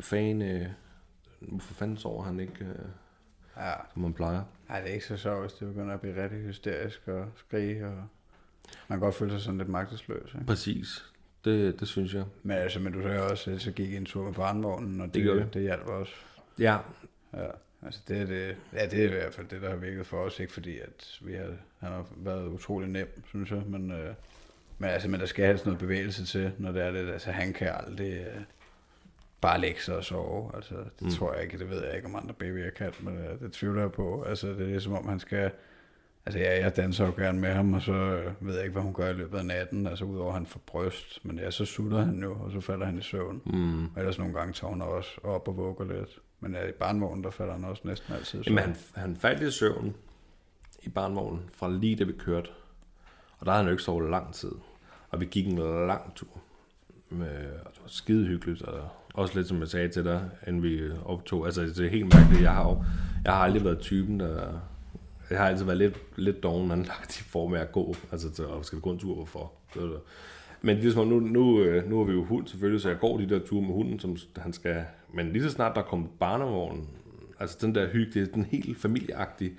hvad 0.00 0.18
fanden, 0.18 0.42
øh, 0.42 0.66
hvorfor 1.40 1.74
fanden 1.74 1.96
sover 1.96 2.22
han 2.22 2.40
ikke, 2.40 2.64
øh, 2.64 2.88
ja. 3.56 3.72
som 3.92 4.02
han 4.02 4.12
plejer? 4.12 4.42
Ej, 4.68 4.80
det 4.80 4.90
er 4.90 4.94
ikke 4.94 5.06
så 5.06 5.16
sjovt, 5.16 5.40
hvis 5.40 5.52
det 5.52 5.68
begynder 5.68 5.94
at 5.94 6.00
blive 6.00 6.22
rigtig 6.22 6.38
hysterisk 6.38 7.08
og 7.08 7.28
skrige, 7.36 7.86
og 7.86 8.06
man 8.88 8.98
kan 8.98 9.00
godt 9.00 9.14
føle 9.14 9.30
sig 9.30 9.40
sådan 9.40 9.58
lidt 9.58 9.68
magtesløs. 9.68 10.34
Ikke? 10.34 10.46
Præcis. 10.46 11.04
Det, 11.44 11.80
det 11.80 11.88
synes 11.88 12.14
jeg. 12.14 12.24
Men 12.42 12.56
altså, 12.56 12.80
men 12.80 12.92
du 12.92 13.02
sagde 13.02 13.22
også, 13.22 13.50
at 13.50 13.60
så 13.60 13.72
gik 13.72 13.94
en 13.94 14.04
tur 14.04 14.24
med 14.24 14.34
barnvognen, 14.34 15.00
og 15.00 15.06
det, 15.06 15.14
Det 15.14 15.22
gjorde 15.22 15.48
det 15.52 15.62
hjalp 15.62 15.86
også. 15.86 16.12
Ja, 16.58 16.78
Ja, 17.34 17.46
altså 17.82 18.00
det 18.08 18.20
er 18.20 18.26
det, 18.26 18.56
ja, 18.72 18.86
det 18.86 19.00
er 19.00 19.04
i 19.04 19.12
hvert 19.12 19.34
fald 19.34 19.46
det, 19.48 19.62
der 19.62 19.68
har 19.68 19.76
virket 19.76 20.06
for 20.06 20.16
os, 20.16 20.40
ikke 20.40 20.52
fordi 20.52 20.78
at 20.78 21.18
vi 21.22 21.34
har, 21.34 21.46
han 21.78 21.92
har 21.92 22.06
været 22.16 22.48
utrolig 22.48 22.88
nem, 22.88 23.22
synes 23.28 23.50
jeg, 23.50 23.62
men, 23.66 23.92
øh, 23.92 24.14
men, 24.78 24.90
altså, 24.90 25.08
men 25.08 25.20
der 25.20 25.26
skal 25.26 25.46
helst 25.46 25.66
noget 25.66 25.80
bevægelse 25.80 26.24
til, 26.24 26.52
når 26.58 26.72
det 26.72 26.82
er 26.82 26.90
det, 26.90 27.12
altså 27.12 27.30
han 27.30 27.52
kan 27.52 27.68
aldrig 27.68 28.12
øh, 28.12 28.42
bare 29.40 29.60
lægge 29.60 29.80
sig 29.80 29.96
og 29.96 30.04
sove, 30.04 30.50
altså 30.54 30.74
det 30.74 31.02
Mm. 31.02 31.10
tror 31.10 31.32
jeg 31.34 31.42
ikke, 31.42 31.58
det 31.58 31.70
ved 31.70 31.84
jeg 31.84 31.96
ikke, 31.96 32.08
om 32.08 32.16
andre 32.16 32.34
babyer 32.34 32.70
kan, 32.70 32.92
men 33.00 33.18
øh, 33.18 33.40
det 33.40 33.52
tvivler 33.52 33.80
jeg 33.82 33.92
på, 33.92 34.22
altså 34.22 34.48
det 34.48 34.60
er 34.60 34.66
ligesom 34.66 34.92
om 34.92 35.08
han 35.08 35.20
skal, 35.20 35.50
altså 36.26 36.38
ja, 36.38 36.60
jeg 36.62 36.76
danser 36.76 37.06
jo 37.06 37.12
gerne 37.16 37.40
med 37.40 37.52
ham, 37.52 37.74
og 37.74 37.82
så 37.82 37.92
øh, 37.92 38.32
ved 38.46 38.54
jeg 38.54 38.62
ikke, 38.62 38.72
hvad 38.72 38.82
hun 38.82 38.94
gør 38.94 39.08
i 39.10 39.12
løbet 39.12 39.38
af 39.38 39.46
natten, 39.46 39.86
altså 39.86 40.04
udover 40.04 40.28
at 40.28 40.34
han 40.34 40.46
får 40.46 40.60
bryst, 40.66 41.24
men 41.24 41.38
ja, 41.38 41.50
så 41.50 41.64
sutter 41.64 41.98
han 42.04 42.22
jo, 42.22 42.32
og 42.40 42.50
så 42.52 42.60
falder 42.60 42.86
han 42.86 42.98
i 42.98 43.02
søvn. 43.02 43.42
mm. 43.46 43.84
Og 43.84 43.90
ellers 43.96 44.18
nogle 44.18 44.34
gange 44.34 44.52
tager 44.52 44.70
hun 44.70 44.82
også 44.82 45.20
op 45.24 45.48
og 45.48 45.56
vugger 45.56 45.84
lidt. 45.84 46.18
Men 46.40 46.54
ja, 46.54 46.66
i 46.68 46.72
barnvognen, 46.72 47.24
der 47.24 47.30
falder 47.30 47.52
han 47.52 47.64
også 47.64 47.82
næsten 47.84 48.14
altid. 48.14 48.40
i 48.40 48.44
søvn. 48.44 48.58
Jamen, 48.58 48.74
han, 48.94 49.02
han 49.02 49.16
faldt 49.16 49.42
i 49.42 49.50
søvn 49.50 49.96
i 50.82 50.88
barnvognen 50.88 51.50
fra 51.54 51.70
lige 51.70 51.96
da 51.96 52.04
vi 52.04 52.12
kørte. 52.12 52.48
Og 53.38 53.46
der 53.46 53.52
havde 53.52 53.62
han 53.62 53.66
jo 53.66 53.72
ikke 53.72 53.82
sovet 53.82 54.10
lang 54.10 54.34
tid. 54.34 54.52
Og 55.10 55.20
vi 55.20 55.26
gik 55.26 55.46
en 55.46 55.58
lang 55.86 56.14
tur. 56.14 56.40
Med, 57.10 57.28
og 57.64 57.70
det 57.74 57.80
var 57.82 57.88
skide 57.88 58.26
hyggeligt. 58.26 58.62
Og 58.62 58.88
også 59.14 59.36
lidt 59.36 59.48
som 59.48 59.60
jeg 59.60 59.68
sagde 59.68 59.88
til 59.88 60.04
dig, 60.04 60.20
inden 60.46 60.62
vi 60.62 60.80
optog. 61.04 61.46
Altså 61.46 61.62
det 61.62 61.78
er 61.80 61.88
helt 61.90 62.14
mærkeligt. 62.14 62.42
Jeg 62.42 62.52
har, 62.54 62.68
jo, 62.68 62.84
jeg 63.24 63.32
har 63.32 63.40
aldrig 63.40 63.64
været 63.64 63.78
typen, 63.78 64.20
der... 64.20 64.60
Jeg 65.30 65.38
har 65.38 65.48
altid 65.48 65.64
været 65.64 65.78
lidt, 65.78 65.96
lidt 66.16 66.42
doven 66.42 66.70
anlagt 66.70 67.20
i 67.20 67.22
form 67.22 67.54
af 67.54 67.60
at 67.60 67.72
gå. 67.72 67.94
Altså 68.12 68.30
til, 68.30 68.46
og 68.46 68.64
skal 68.64 68.76
vi 68.76 68.80
gå 68.80 68.90
en 68.90 68.98
tur, 68.98 69.14
hvorfor? 69.14 69.52
Så, 69.74 69.80
det- 69.80 70.00
men 70.62 70.76
ligesom 70.76 71.06
nu, 71.08 71.20
nu, 71.20 71.62
øh, 71.62 71.90
nu 71.90 71.98
har 71.98 72.04
vi 72.04 72.12
jo 72.12 72.24
hund 72.24 72.46
selvfølgelig, 72.46 72.80
så 72.80 72.88
jeg 72.88 72.98
går 72.98 73.18
de 73.18 73.28
der 73.28 73.38
ture 73.46 73.62
med 73.62 73.74
hunden, 73.74 74.00
som 74.00 74.16
han 74.36 74.52
skal... 74.52 74.84
Men 75.14 75.32
lige 75.32 75.42
så 75.42 75.50
snart 75.50 75.76
der 75.76 75.82
kommer 75.82 76.06
barnevognen, 76.20 76.88
altså 77.40 77.58
den 77.60 77.74
der 77.74 77.88
hygge, 77.88 78.12
det 78.20 78.28
er 78.28 78.32
den 78.34 78.44
helt 78.44 78.78
familieagtige, 78.80 79.52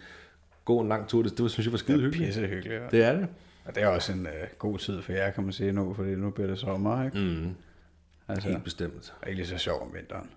gå 0.66 0.80
en 0.80 0.88
lang 0.90 1.08
tur, 1.08 1.22
det, 1.24 1.32
det 1.32 1.42
var, 1.44 1.48
synes 1.50 1.66
jeg 1.66 1.72
var 1.72 1.78
skide 1.78 1.98
det 1.98 2.04
er 2.04 2.06
hyggeligt. 2.08 2.28
pisse 2.28 2.48
hyggeligt. 2.48 2.82
Ja. 2.82 2.88
Det 2.92 3.04
er 3.04 3.14
det. 3.20 3.28
Og 3.66 3.76
det 3.76 3.84
er 3.84 3.88
også 3.88 4.12
en 4.14 4.26
øh, 4.26 4.32
god 4.58 4.78
tid 4.78 5.02
for 5.02 5.12
jer, 5.12 5.32
kan 5.32 5.44
man 5.44 5.54
sige 5.54 5.72
nu, 5.72 5.94
fordi 5.94 6.16
nu 6.16 6.30
bliver 6.30 6.48
det 6.48 6.60
sommer, 6.60 7.06
ikke? 7.06 7.18
Mm, 7.20 7.56
Altså, 8.34 8.50
helt 8.50 8.64
bestemt. 8.64 9.14
og 9.22 9.28
ikke 9.28 9.38
lige 9.42 9.48
så 9.48 9.58
sjov 9.58 9.82
om 9.82 9.94
vinteren. 9.94 10.30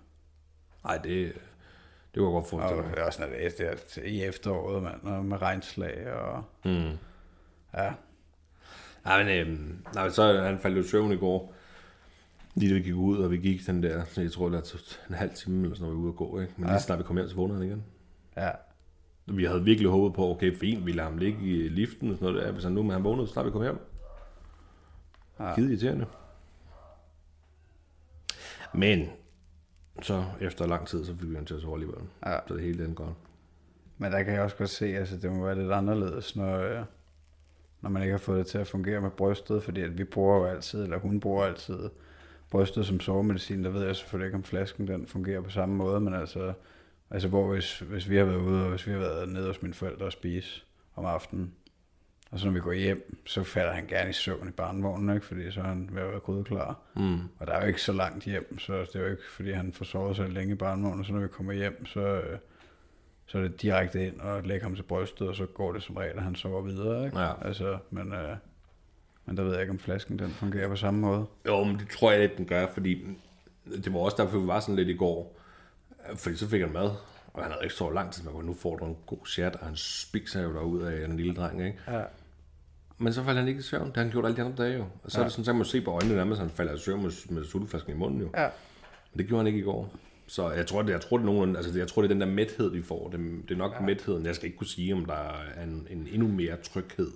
Nej, 0.83 0.97
det, 0.97 1.33
det 2.15 2.23
var 2.23 2.29
godt 2.29 2.43
Og 2.45 2.49
forestille 2.49 2.81
mig. 2.83 2.91
det 2.91 2.99
er 3.01 3.05
også, 3.05 3.21
når 3.21 3.27
det 3.29 3.61
er, 3.61 3.65
er 3.71 3.75
til- 3.75 4.15
i 4.15 4.23
efteråret, 4.23 4.83
mand, 4.83 5.01
og 5.03 5.25
med 5.25 5.41
regnslag, 5.41 6.13
og 6.13 6.43
Mm. 6.65 6.91
ja, 7.73 7.93
Nej, 9.05 9.23
men 9.23 9.47
øhm, 9.47 9.85
nej, 9.93 10.09
så 10.09 10.41
han 10.41 10.59
faldt 10.59 10.77
jo 10.77 10.81
i 10.81 10.87
søvn 10.87 11.11
i 11.11 11.15
går. 11.17 11.53
Lige 12.55 12.69
da 12.69 12.73
vi 12.77 12.83
gik 12.83 12.95
ud, 12.95 13.17
og 13.17 13.31
vi 13.31 13.37
gik 13.37 13.67
den 13.67 13.83
der, 13.83 14.03
så 14.05 14.21
jeg 14.21 14.31
tror, 14.31 14.49
det 14.49 14.57
er 14.57 14.97
en 15.09 15.15
halv 15.15 15.33
time 15.33 15.63
eller 15.63 15.75
sådan 15.75 15.83
noget, 15.83 15.97
vi 15.97 16.01
var 16.01 16.03
ude 16.03 16.09
at 16.13 16.15
gå, 16.17 16.39
ikke? 16.39 16.53
Men 16.57 16.65
lige 16.65 16.73
Ja. 16.73 16.79
snart 16.79 16.99
vi 16.99 17.03
kom 17.03 17.15
hjem, 17.17 17.27
så 17.29 17.35
vågnede 17.35 17.59
han 17.59 17.67
igen. 17.67 17.83
ja, 18.37 18.49
Vi 19.25 19.45
havde 19.45 19.63
virkelig 19.63 19.89
håbet 19.91 20.15
på, 20.15 20.29
okay, 20.31 20.55
fint, 20.55 20.85
vi 20.85 20.91
lader 20.91 21.09
ham 21.09 21.17
ligge 21.17 21.39
i 21.39 21.69
liften 21.69 22.09
og 22.11 22.17
sådan 22.17 22.33
noget 22.33 22.45
der, 22.47 22.51
hvis 22.51 22.63
han 22.63 22.73
nu, 22.73 22.81
men 22.83 22.91
han 22.91 23.03
vågnede, 23.03 23.27
så 23.27 23.33
snart 23.33 23.45
vi 23.45 23.51
kom 23.51 23.61
hjem. 23.61 23.77
Ja. 25.39 25.53
Skide 25.53 25.67
irriterende. 25.69 26.05
Men, 28.77 29.09
så 30.01 30.25
efter 30.41 30.67
lang 30.67 30.87
tid, 30.87 31.05
så 31.05 31.15
fik 31.15 31.29
vi 31.29 31.35
ham 31.35 31.45
til 31.45 31.55
at 31.55 31.61
sove 31.61 31.73
alligevel. 31.73 32.01
ja. 32.25 32.37
Så 32.47 32.53
det 32.53 32.63
hele 32.63 32.85
den 32.85 32.95
godt. 32.95 33.13
Men 33.97 34.11
der 34.11 34.23
kan 34.23 34.33
jeg 34.33 34.41
også 34.41 34.55
godt 34.55 34.69
se, 34.69 34.85
altså 34.85 35.17
det 35.17 35.31
må 35.31 35.45
være 35.45 35.55
lidt 35.55 35.71
anderledes, 35.71 36.35
når, 36.35 36.57
øh, 36.57 36.83
når 37.81 37.89
man 37.89 38.01
ikke 38.01 38.11
har 38.11 38.19
fået 38.19 38.37
det 38.37 38.47
til 38.47 38.57
at 38.57 38.67
fungere 38.67 39.01
med 39.01 39.11
brystet, 39.11 39.63
fordi 39.63 39.81
at 39.81 39.97
vi 39.97 40.03
bruger 40.03 40.37
jo 40.37 40.45
altid, 40.45 40.83
eller 40.83 40.99
hun 40.99 41.19
bruger 41.19 41.45
altid 41.45 41.89
brystet 42.49 42.85
som 42.85 42.99
sovemedicin. 42.99 43.63
Der 43.63 43.69
ved 43.69 43.85
jeg 43.85 43.95
selvfølgelig 43.95 44.25
ikke, 44.25 44.37
om 44.37 44.43
flasken 44.43 44.87
den 44.87 45.07
fungerer 45.07 45.41
på 45.41 45.49
samme 45.49 45.75
måde, 45.75 45.99
men 45.99 46.13
altså, 46.13 46.53
altså 47.09 47.27
hvor 47.27 47.53
hvis, 47.53 47.79
hvis 47.79 48.09
vi 48.09 48.15
har 48.15 48.25
været 48.25 48.41
ude, 48.41 48.63
og 48.63 48.69
hvis 48.69 48.87
vi 48.87 48.91
har 48.91 48.99
været 48.99 49.29
nede 49.29 49.47
hos 49.47 49.61
mine 49.61 49.73
forældre 49.73 50.05
og 50.05 50.11
spise 50.11 50.63
om 50.95 51.05
aftenen, 51.05 51.53
og 52.31 52.39
så 52.39 52.45
når 52.45 52.53
vi 52.53 52.59
går 52.59 52.73
hjem, 52.73 53.17
så 53.25 53.43
falder 53.43 53.73
han 53.73 53.87
gerne 53.87 54.09
i 54.09 54.13
søvn 54.13 54.47
i 54.47 54.51
barnvognen, 54.51 55.15
ikke? 55.15 55.25
fordi 55.25 55.51
så 55.51 55.59
er 55.59 55.63
han 55.63 55.89
ved 55.91 56.01
at 56.01 56.09
være 56.09 56.19
grydeklar. 56.19 56.79
Mm. 56.95 57.19
Og 57.39 57.47
der 57.47 57.53
er 57.53 57.61
jo 57.61 57.67
ikke 57.67 57.81
så 57.81 57.93
langt 57.93 58.23
hjem, 58.23 58.59
så 58.59 58.73
det 58.73 58.95
er 58.95 58.99
jo 58.99 59.05
ikke, 59.05 59.23
fordi 59.31 59.51
han 59.51 59.73
får 59.73 59.85
sovet 59.85 60.15
så 60.15 60.27
længe 60.27 60.53
i 60.53 60.57
barnvognen, 60.57 61.05
så 61.05 61.13
når 61.13 61.19
vi 61.19 61.27
kommer 61.27 61.53
hjem, 61.53 61.85
så, 61.85 61.99
øh, 61.99 62.37
så 63.25 63.37
er 63.37 63.41
det 63.41 63.61
direkte 63.61 64.07
ind 64.07 64.19
og 64.19 64.43
lægge 64.43 64.63
ham 64.63 64.75
til 64.75 64.83
brystet, 64.83 65.27
og 65.27 65.35
så 65.35 65.45
går 65.45 65.73
det 65.73 65.83
som 65.83 65.97
regel, 65.97 66.17
at 66.17 66.23
han 66.23 66.35
sover 66.35 66.61
videre. 66.61 67.05
Ikke? 67.05 67.19
Ja. 67.19 67.47
Altså, 67.47 67.77
men, 67.89 68.13
øh, 68.13 68.35
men 69.25 69.37
der 69.37 69.43
ved 69.43 69.51
jeg 69.51 69.61
ikke, 69.61 69.71
om 69.71 69.79
flasken 69.79 70.19
den 70.19 70.29
fungerer 70.29 70.67
på 70.67 70.75
samme 70.75 70.99
måde. 70.99 71.25
Jo, 71.47 71.63
men 71.63 71.79
det 71.79 71.89
tror 71.89 72.11
jeg 72.11 72.19
lidt, 72.19 72.37
den 72.37 72.45
gør, 72.45 72.67
fordi 72.73 73.05
det 73.65 73.93
var 73.93 73.99
også 73.99 74.17
derfor, 74.23 74.39
vi 74.39 74.47
var 74.47 74.59
sådan 74.59 74.75
lidt 74.75 74.89
i 74.89 74.97
går. 74.97 75.39
Fordi 76.15 76.35
så 76.35 76.49
fik 76.49 76.61
han 76.61 76.73
mad, 76.73 76.91
og 77.35 77.43
han 77.43 77.51
havde 77.51 77.63
ikke 77.63 77.75
sovet 77.75 77.93
lang 77.93 78.11
tid, 78.11 78.23
men 78.23 78.45
nu 78.45 78.53
får 78.53 78.75
du 78.75 78.85
en 78.85 78.97
god 79.05 79.25
chat, 79.27 79.55
og 79.55 79.65
han 79.65 79.75
spiser 79.75 80.41
jo 80.41 80.53
derud 80.53 80.81
af 80.81 81.05
en 81.05 81.17
lille 81.17 81.35
dreng, 81.35 81.65
ikke? 81.65 81.79
Ja. 81.87 82.01
Men 82.97 83.13
så 83.13 83.23
faldt 83.23 83.39
han 83.39 83.47
ikke 83.47 83.59
i 83.59 83.63
søvn, 83.63 83.87
det 83.87 83.95
har 83.97 84.03
han 84.03 84.11
gjort 84.11 84.25
alle 84.25 84.37
de 84.37 84.41
andre 84.41 84.63
dage 84.63 84.77
jo. 84.77 84.85
Og 85.03 85.11
så 85.11 85.17
ja. 85.17 85.23
er 85.23 85.25
det 85.25 85.33
sådan, 85.33 85.45
så 85.45 85.53
man 85.53 85.65
se 85.65 85.81
på 85.81 85.91
øjnene 85.91 86.15
nærmest, 86.15 86.41
han 86.41 86.49
falder 86.49 86.73
i 86.73 86.79
søvn 86.79 87.01
med, 87.01 87.29
med 87.29 87.45
sulteflasken 87.45 87.93
i 87.93 87.97
munden 87.97 88.21
jo. 88.21 88.29
Ja. 88.37 88.49
Men 89.13 89.17
det 89.17 89.27
gjorde 89.27 89.39
han 89.39 89.47
ikke 89.47 89.59
i 89.59 89.63
går. 89.63 89.95
Så 90.27 90.51
jeg 90.51 90.67
tror, 90.67 90.81
det, 90.81 90.89
jeg 90.89 91.01
tror, 91.01 91.17
det 91.17 91.25
nogen, 91.25 91.55
altså 91.55 91.79
jeg 91.79 91.87
tror, 91.87 92.01
det 92.01 92.09
er 92.09 92.13
den 92.13 92.21
der 92.21 92.27
mæthed, 92.27 92.71
vi 92.71 92.81
får. 92.81 93.09
Det, 93.09 93.19
det 93.19 93.51
er 93.51 93.57
nok 93.57 93.73
ja. 93.73 93.79
mætheden. 93.79 94.25
Jeg 94.25 94.35
skal 94.35 94.45
ikke 94.45 94.57
kunne 94.57 94.67
sige, 94.67 94.93
om 94.93 95.05
der 95.05 95.13
er 95.13 95.63
en, 95.63 95.87
en 95.89 96.07
endnu 96.11 96.27
mere 96.27 96.57
tryghed 96.57 97.11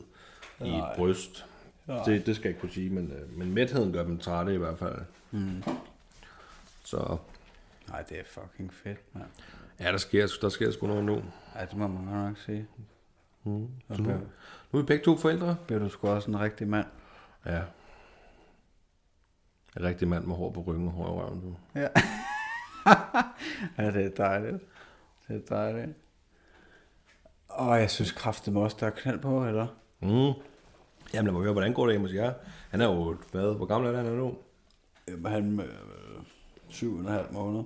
i 0.65 0.69
et 0.69 0.83
bryst. 0.95 1.45
Det, 2.05 2.25
det 2.25 2.35
skal 2.35 2.43
jeg 2.43 2.49
ikke 2.49 2.59
kunne 2.59 2.71
sige, 2.71 2.89
men, 2.89 3.11
øh, 3.11 3.37
men 3.37 3.53
mætheden 3.53 3.93
gør 3.93 4.03
dem 4.03 4.17
trætte 4.17 4.53
i 4.53 4.57
hvert 4.57 4.77
fald. 4.77 4.95
Mm. 5.31 5.63
Så 6.83 7.17
Nej, 7.89 8.01
det 8.01 8.19
er 8.19 8.23
fucking 8.25 8.73
fedt, 8.73 8.99
mand. 9.13 9.25
Ja, 9.79 9.91
der 9.91 9.97
sker, 9.97 10.27
der 10.41 10.49
sker 10.49 10.71
sgu 10.71 10.87
noget 10.87 11.05
nu. 11.05 11.23
Ja, 11.55 11.65
det 11.65 11.77
må 11.77 11.87
man 11.87 12.05
godt 12.05 12.27
nok 12.27 12.37
sige. 12.37 12.67
Mm. 13.43 13.67
Så 13.91 14.01
nu, 14.01 14.09
er 14.09 14.77
vi 14.77 14.83
begge 14.83 15.05
to 15.05 15.17
forældre. 15.17 15.57
bliver 15.67 15.79
du 15.79 15.89
sgu 15.89 16.07
også 16.07 16.31
en 16.31 16.39
rigtig 16.39 16.67
mand. 16.67 16.87
Ja. 17.45 17.61
En 19.77 19.83
rigtig 19.83 20.07
mand 20.07 20.25
med 20.25 20.35
hår 20.35 20.51
på 20.51 20.61
ryggen 20.61 20.87
og 20.87 20.93
hår 20.93 21.07
i 21.07 21.09
røven. 21.09 21.41
Du. 21.41 21.55
Ja. 21.75 21.87
ja, 23.83 23.91
det 23.91 24.05
er 24.05 24.09
dejligt. 24.17 24.63
Det 25.27 25.35
er 25.35 25.55
dejligt. 25.55 25.97
Og 27.47 27.79
jeg 27.79 27.89
synes 27.89 28.11
kraftigt 28.11 28.57
også, 28.57 28.77
der 28.79 28.85
er 28.85 28.91
knald 28.91 29.19
på, 29.19 29.45
eller? 29.45 29.67
Mm. 29.99 30.09
Jamen 31.13 31.25
lad 31.25 31.31
mig 31.31 31.41
høre, 31.41 31.51
hvordan 31.51 31.73
går 31.73 31.85
det 31.85 31.93
hjemme 31.93 32.07
hos 32.07 32.15
jer? 32.15 32.33
Han 32.69 32.81
er 32.81 32.85
jo, 32.85 33.17
hvad, 33.31 33.55
hvor 33.55 33.65
gammel 33.65 33.95
er 33.95 34.03
han 34.03 34.05
nu? 34.05 34.37
Jamen, 35.07 35.31
han 35.31 35.59
øh, 35.59 36.23
syv 36.67 36.93
og 36.93 36.99
en 36.99 37.05
halv 37.05 37.33
måned 37.33 37.63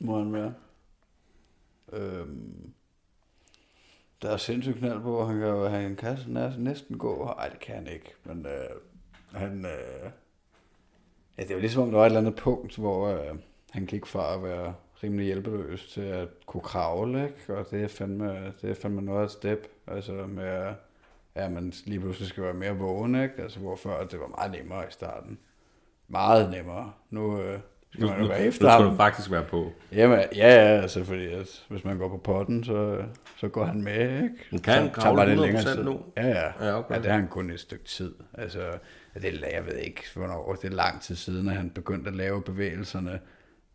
må 0.00 0.18
han 0.18 0.32
være. 0.32 0.54
Øhm, 1.92 2.72
der 4.22 4.30
er 4.30 4.36
sindssygt 4.36 4.78
knald 4.78 5.00
på, 5.00 5.24
han 5.24 5.40
kan 5.40 5.70
han 5.70 5.96
kan 5.96 6.52
næsten, 6.58 6.98
gå. 6.98 7.24
Nej, 7.24 7.48
det 7.48 7.60
kan 7.60 7.74
han 7.74 7.86
ikke, 7.86 8.14
men 8.24 8.46
øh, 8.46 9.40
han... 9.40 9.64
Øh, 9.64 10.10
ja, 11.38 11.42
det 11.42 11.50
er 11.50 11.54
jo 11.54 11.60
ligesom, 11.60 11.82
om 11.82 11.90
der 11.90 11.98
var 11.98 12.04
et 12.04 12.06
eller 12.06 12.20
andet 12.20 12.36
punkt, 12.36 12.76
hvor 12.76 13.08
øh, 13.08 13.38
han 13.70 13.86
gik 13.86 14.06
fra 14.06 14.34
at 14.34 14.42
være 14.42 14.74
rimelig 15.02 15.26
hjælpeløs 15.26 15.92
til 15.92 16.00
at 16.00 16.28
kunne 16.46 16.60
kravle, 16.60 17.24
ikke? 17.24 17.58
Og 17.58 17.70
det 17.70 17.82
er 17.84 17.88
fandme, 17.88 18.52
det 18.62 18.70
er 18.70 18.74
fandme 18.74 19.02
noget 19.02 19.20
af 19.20 19.24
et 19.24 19.30
step, 19.30 19.66
altså 19.86 20.12
med, 20.12 20.74
ja, 21.36 21.48
man 21.48 21.72
lige 21.84 22.00
pludselig 22.00 22.28
skal 22.28 22.42
være 22.42 22.54
mere 22.54 22.76
vågen, 22.76 23.14
ikke? 23.14 23.42
Altså, 23.42 23.58
hvor 23.58 23.76
før 23.76 24.04
det 24.04 24.20
var 24.20 24.26
meget 24.26 24.52
nemmere 24.52 24.88
i 24.88 24.90
starten. 24.90 25.38
Meget 26.08 26.50
nemmere. 26.50 26.92
Nu 27.10 27.40
øh, 27.40 27.60
skal 27.92 28.06
man 28.06 28.20
jo 28.20 28.26
være 28.26 28.40
efter 28.40 28.64
nu 28.64 28.70
skal 28.70 28.84
du 28.84 28.96
faktisk 28.96 29.30
være 29.30 29.44
på. 29.44 29.72
Jamen, 29.92 30.18
ja, 30.18 30.54
ja, 30.54 30.80
altså 30.82 31.04
fordi 31.04 31.26
at 31.26 31.64
hvis 31.68 31.84
man 31.84 31.98
går 31.98 32.08
på 32.08 32.16
potten, 32.16 32.64
så, 32.64 33.02
så 33.36 33.48
går 33.48 33.64
han 33.64 33.82
med, 33.82 34.22
ikke? 34.22 34.34
Men 34.50 34.60
kan 34.60 34.74
han 34.74 34.90
kravle 34.90 35.26
lidt 35.26 35.40
længere 35.40 35.62
100% 35.62 35.74
tid. 35.74 35.84
nu? 35.84 36.00
Ja, 36.16 36.26
ja. 36.26 36.66
Ja, 36.66 36.78
okay. 36.78 36.94
ja, 36.94 37.00
det 37.00 37.10
har 37.10 37.18
han 37.18 37.28
kun 37.28 37.50
et 37.50 37.60
stykke 37.60 37.84
tid. 37.84 38.14
Altså, 38.34 38.60
det 39.14 39.40
jeg 39.52 39.66
ved 39.66 39.76
ikke, 39.76 40.02
hvornår, 40.14 40.52
det 40.62 40.70
er 40.70 40.76
lang 40.76 41.02
tid 41.02 41.14
siden, 41.16 41.48
at 41.48 41.56
han 41.56 41.70
begyndte 41.70 42.08
at 42.10 42.16
lave 42.16 42.42
bevægelserne, 42.42 43.20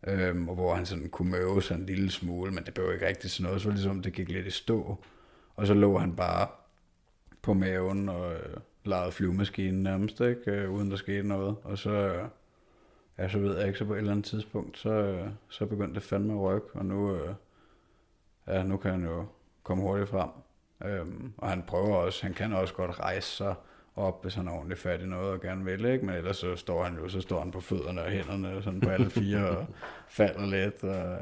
øhm, 0.06 0.48
og 0.48 0.54
hvor 0.54 0.74
han 0.74 0.86
sådan 0.86 1.08
kunne 1.08 1.30
møve 1.30 1.62
sig 1.62 1.74
en 1.74 1.86
lille 1.86 2.10
smule, 2.10 2.52
men 2.52 2.64
det 2.64 2.74
blev 2.74 2.92
ikke 2.94 3.06
rigtig 3.06 3.30
sådan 3.30 3.46
noget, 3.46 3.62
så 3.62 3.70
ligesom, 3.70 4.02
det 4.02 4.12
gik 4.12 4.28
lidt 4.28 4.46
i 4.46 4.50
stå, 4.50 5.04
og 5.56 5.66
så 5.66 5.74
lå 5.74 5.98
han 5.98 6.16
bare 6.16 6.46
på 7.42 7.54
maven, 7.54 8.08
og 8.08 8.32
øh, 8.32 8.56
legede 8.84 9.12
flyvemaskinen 9.12 9.82
nærmest, 9.82 10.20
ikke? 10.20 10.50
Øh, 10.50 10.70
uden 10.70 10.90
der 10.90 10.96
skete 10.96 11.28
noget. 11.28 11.56
Og 11.64 11.78
så, 11.78 11.90
øh, 11.90 12.24
ja, 13.18 13.28
så 13.28 13.38
ved 13.38 13.58
jeg 13.58 13.66
ikke, 13.66 13.78
så 13.78 13.84
på 13.84 13.94
et 13.94 13.98
eller 13.98 14.12
andet 14.12 14.24
tidspunkt, 14.24 14.78
så, 14.78 15.24
så 15.48 15.66
begyndte 15.66 15.94
det 15.94 16.02
fandme 16.02 16.32
at 16.32 16.40
rykke, 16.40 16.66
og 16.74 16.84
nu, 16.84 17.16
øh, 17.16 17.34
ja, 18.46 18.62
nu 18.62 18.76
kan 18.76 18.90
han 18.90 19.04
jo 19.04 19.26
komme 19.62 19.82
hurtigt 19.82 20.08
frem. 20.08 20.28
Øhm, 20.84 21.32
og 21.38 21.48
han 21.48 21.62
prøver 21.62 21.96
også, 21.96 22.22
han 22.22 22.34
kan 22.34 22.52
også 22.52 22.74
godt 22.74 23.00
rejse 23.00 23.28
sig 23.28 23.54
op, 23.96 24.22
hvis 24.22 24.34
han 24.34 24.48
er 24.48 24.52
ordentligt 24.52 24.80
fat 24.80 25.00
i 25.00 25.06
noget 25.06 25.30
og 25.30 25.40
gerne 25.40 25.64
vil, 25.64 25.84
ikke? 25.84 26.06
Men 26.06 26.14
ellers 26.14 26.36
så 26.36 26.56
står 26.56 26.84
han 26.84 26.96
jo, 26.96 27.08
så 27.08 27.20
står 27.20 27.40
han 27.40 27.50
på 27.50 27.60
fødderne 27.60 28.02
og 28.02 28.10
hænderne, 28.10 28.62
sådan 28.62 28.80
på 28.80 28.90
alle 28.90 29.10
fire, 29.10 29.48
og 29.48 29.66
falder 30.08 30.46
lidt, 30.46 30.84
og 30.84 31.18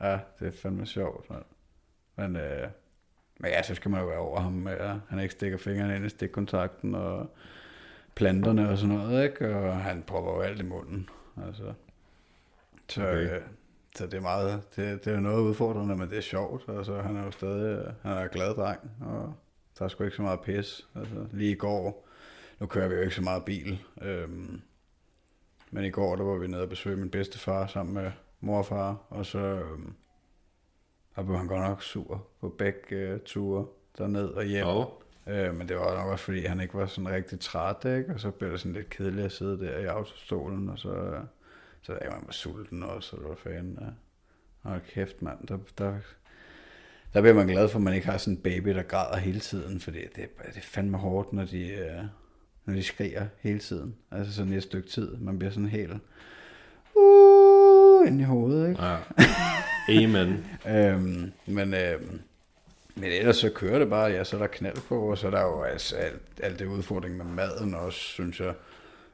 ja, 0.00 0.18
det 0.40 0.48
er 0.48 0.52
fandme 0.52 0.86
sjovt. 0.86 1.30
Man. 1.30 1.42
Men, 2.16 2.36
øh, 2.36 2.68
men 3.40 3.50
ja, 3.50 3.62
så 3.62 3.74
skal 3.74 3.90
man 3.90 4.00
jo 4.00 4.06
være 4.06 4.18
over 4.18 4.40
ham 4.40 4.52
med, 4.52 5.00
han 5.08 5.18
ikke 5.18 5.32
stikker 5.32 5.58
fingrene 5.58 5.96
ind 5.96 6.06
i 6.06 6.08
stikkontakten, 6.08 6.94
og 6.94 7.30
planterne 8.14 8.68
og 8.68 8.78
sådan 8.78 8.96
noget, 8.96 9.24
ikke? 9.24 9.56
Og 9.56 9.76
han 9.76 10.02
prøver 10.02 10.34
jo 10.34 10.40
alt 10.40 10.60
i 10.60 10.64
munden, 10.64 11.08
altså. 11.46 11.72
Så, 12.88 13.02
okay. 13.02 13.36
øh, 13.36 13.42
så 13.96 14.06
det 14.06 14.14
er 14.14 14.20
meget, 14.20 14.62
det, 14.76 15.04
det 15.04 15.14
er 15.14 15.20
noget 15.20 15.40
udfordrende, 15.40 15.96
men 15.96 16.10
det 16.10 16.18
er 16.18 16.22
sjovt. 16.22 16.64
Altså, 16.68 17.00
han 17.00 17.16
er 17.16 17.24
jo 17.24 17.30
stadig, 17.30 17.94
han 18.02 18.12
er 18.12 18.28
glad 18.28 18.54
dreng, 18.54 18.80
og 19.00 19.34
der 19.78 19.84
er 19.84 19.88
sgu 19.88 20.04
ikke 20.04 20.16
så 20.16 20.22
meget 20.22 20.40
pis. 20.40 20.88
Altså, 20.94 21.26
lige 21.32 21.50
i 21.50 21.54
går, 21.54 22.08
nu 22.60 22.66
kører 22.66 22.88
vi 22.88 22.94
jo 22.94 23.00
ikke 23.00 23.14
så 23.14 23.22
meget 23.22 23.44
bil, 23.44 23.84
øhm, 24.02 24.60
men 25.70 25.84
i 25.84 25.90
går, 25.90 26.16
der 26.16 26.24
var 26.24 26.36
vi 26.36 26.46
nede 26.46 26.62
og 26.62 26.68
besøge 26.68 26.96
min 26.96 27.10
bedstefar 27.10 27.66
sammen 27.66 27.94
med 27.94 28.10
mor 28.40 28.58
og 28.58 28.66
far, 28.66 29.06
og 29.08 29.26
så 29.26 29.38
øhm, 29.38 29.94
der 31.16 31.22
blev 31.22 31.36
han 31.36 31.46
godt 31.46 31.62
nok 31.62 31.82
sur 31.82 32.26
på 32.40 32.48
begge 32.48 32.96
øh, 32.96 33.20
ture 33.20 33.66
derned 33.98 34.28
og 34.28 34.44
hjem. 34.44 34.66
Oh. 34.66 34.86
Øh, 35.28 35.54
men 35.54 35.68
det 35.68 35.76
var 35.76 35.94
nok 35.94 36.12
også, 36.12 36.24
fordi 36.24 36.40
han 36.40 36.60
ikke 36.60 36.74
var 36.74 36.86
sådan 36.86 37.10
rigtig 37.10 37.40
træt, 37.40 37.84
ikke? 37.84 38.14
og 38.14 38.20
så 38.20 38.30
blev 38.30 38.52
det 38.52 38.60
sådan 38.60 38.72
lidt 38.72 38.90
kedeligt 38.90 39.26
at 39.26 39.32
sidde 39.32 39.60
der 39.60 39.78
i 39.78 39.84
autostolen, 39.84 40.68
og 40.68 40.78
så, 40.78 41.20
så 41.82 41.92
ja, 41.92 42.10
man 42.10 42.22
var 42.26 42.32
sulten 42.32 42.82
også, 42.82 43.16
og 43.16 43.22
det 43.22 43.28
var 43.28 43.34
fanden. 43.34 43.78
Ja. 43.80 43.86
Hold 44.70 44.80
kæft, 44.88 45.22
mand. 45.22 45.46
Der, 45.46 45.58
der, 45.78 45.94
der 47.14 47.20
bliver 47.20 47.34
man 47.34 47.46
glad 47.46 47.68
for, 47.68 47.78
at 47.78 47.82
man 47.82 47.94
ikke 47.94 48.06
har 48.06 48.18
sådan 48.18 48.34
en 48.34 48.42
baby, 48.42 48.68
der 48.68 48.82
græder 48.82 49.16
hele 49.16 49.40
tiden, 49.40 49.80
fordi 49.80 49.98
det, 49.98 50.16
det 50.16 50.56
er 50.56 50.60
fandme 50.60 50.98
hårdt, 50.98 51.32
når 51.32 51.44
de, 51.44 51.68
øh, 51.68 52.02
når 52.64 52.74
de 52.74 52.82
skriger 52.82 53.26
hele 53.40 53.58
tiden. 53.58 53.96
Altså 54.10 54.32
sådan 54.32 54.52
et 54.52 54.62
stykke 54.62 54.88
tid. 54.88 55.16
Man 55.16 55.38
bliver 55.38 55.52
sådan 55.52 55.68
helt 55.68 55.92
uh, 56.94 58.06
ind 58.06 58.20
i 58.20 58.24
hovedet, 58.24 58.68
ikke? 58.68 58.84
Ja. 58.84 58.98
Amen. 59.88 60.46
øhm, 60.76 61.32
men, 61.46 61.74
øhm, 61.74 62.20
men 63.00 63.12
ellers 63.12 63.36
så 63.36 63.50
kører 63.50 63.78
det 63.78 63.90
bare, 63.90 64.10
ja, 64.10 64.24
så 64.24 64.36
er 64.36 64.40
der 64.40 64.46
knald 64.46 64.88
på, 64.88 65.10
og 65.10 65.18
så 65.18 65.26
er 65.26 65.30
der 65.30 65.42
jo 65.42 65.62
altså 65.62 65.96
alt, 65.96 66.22
alt 66.42 66.58
det 66.58 66.66
udfordring 66.66 67.16
med 67.16 67.24
maden 67.24 67.74
også, 67.74 67.98
synes 67.98 68.40
jeg. 68.40 68.54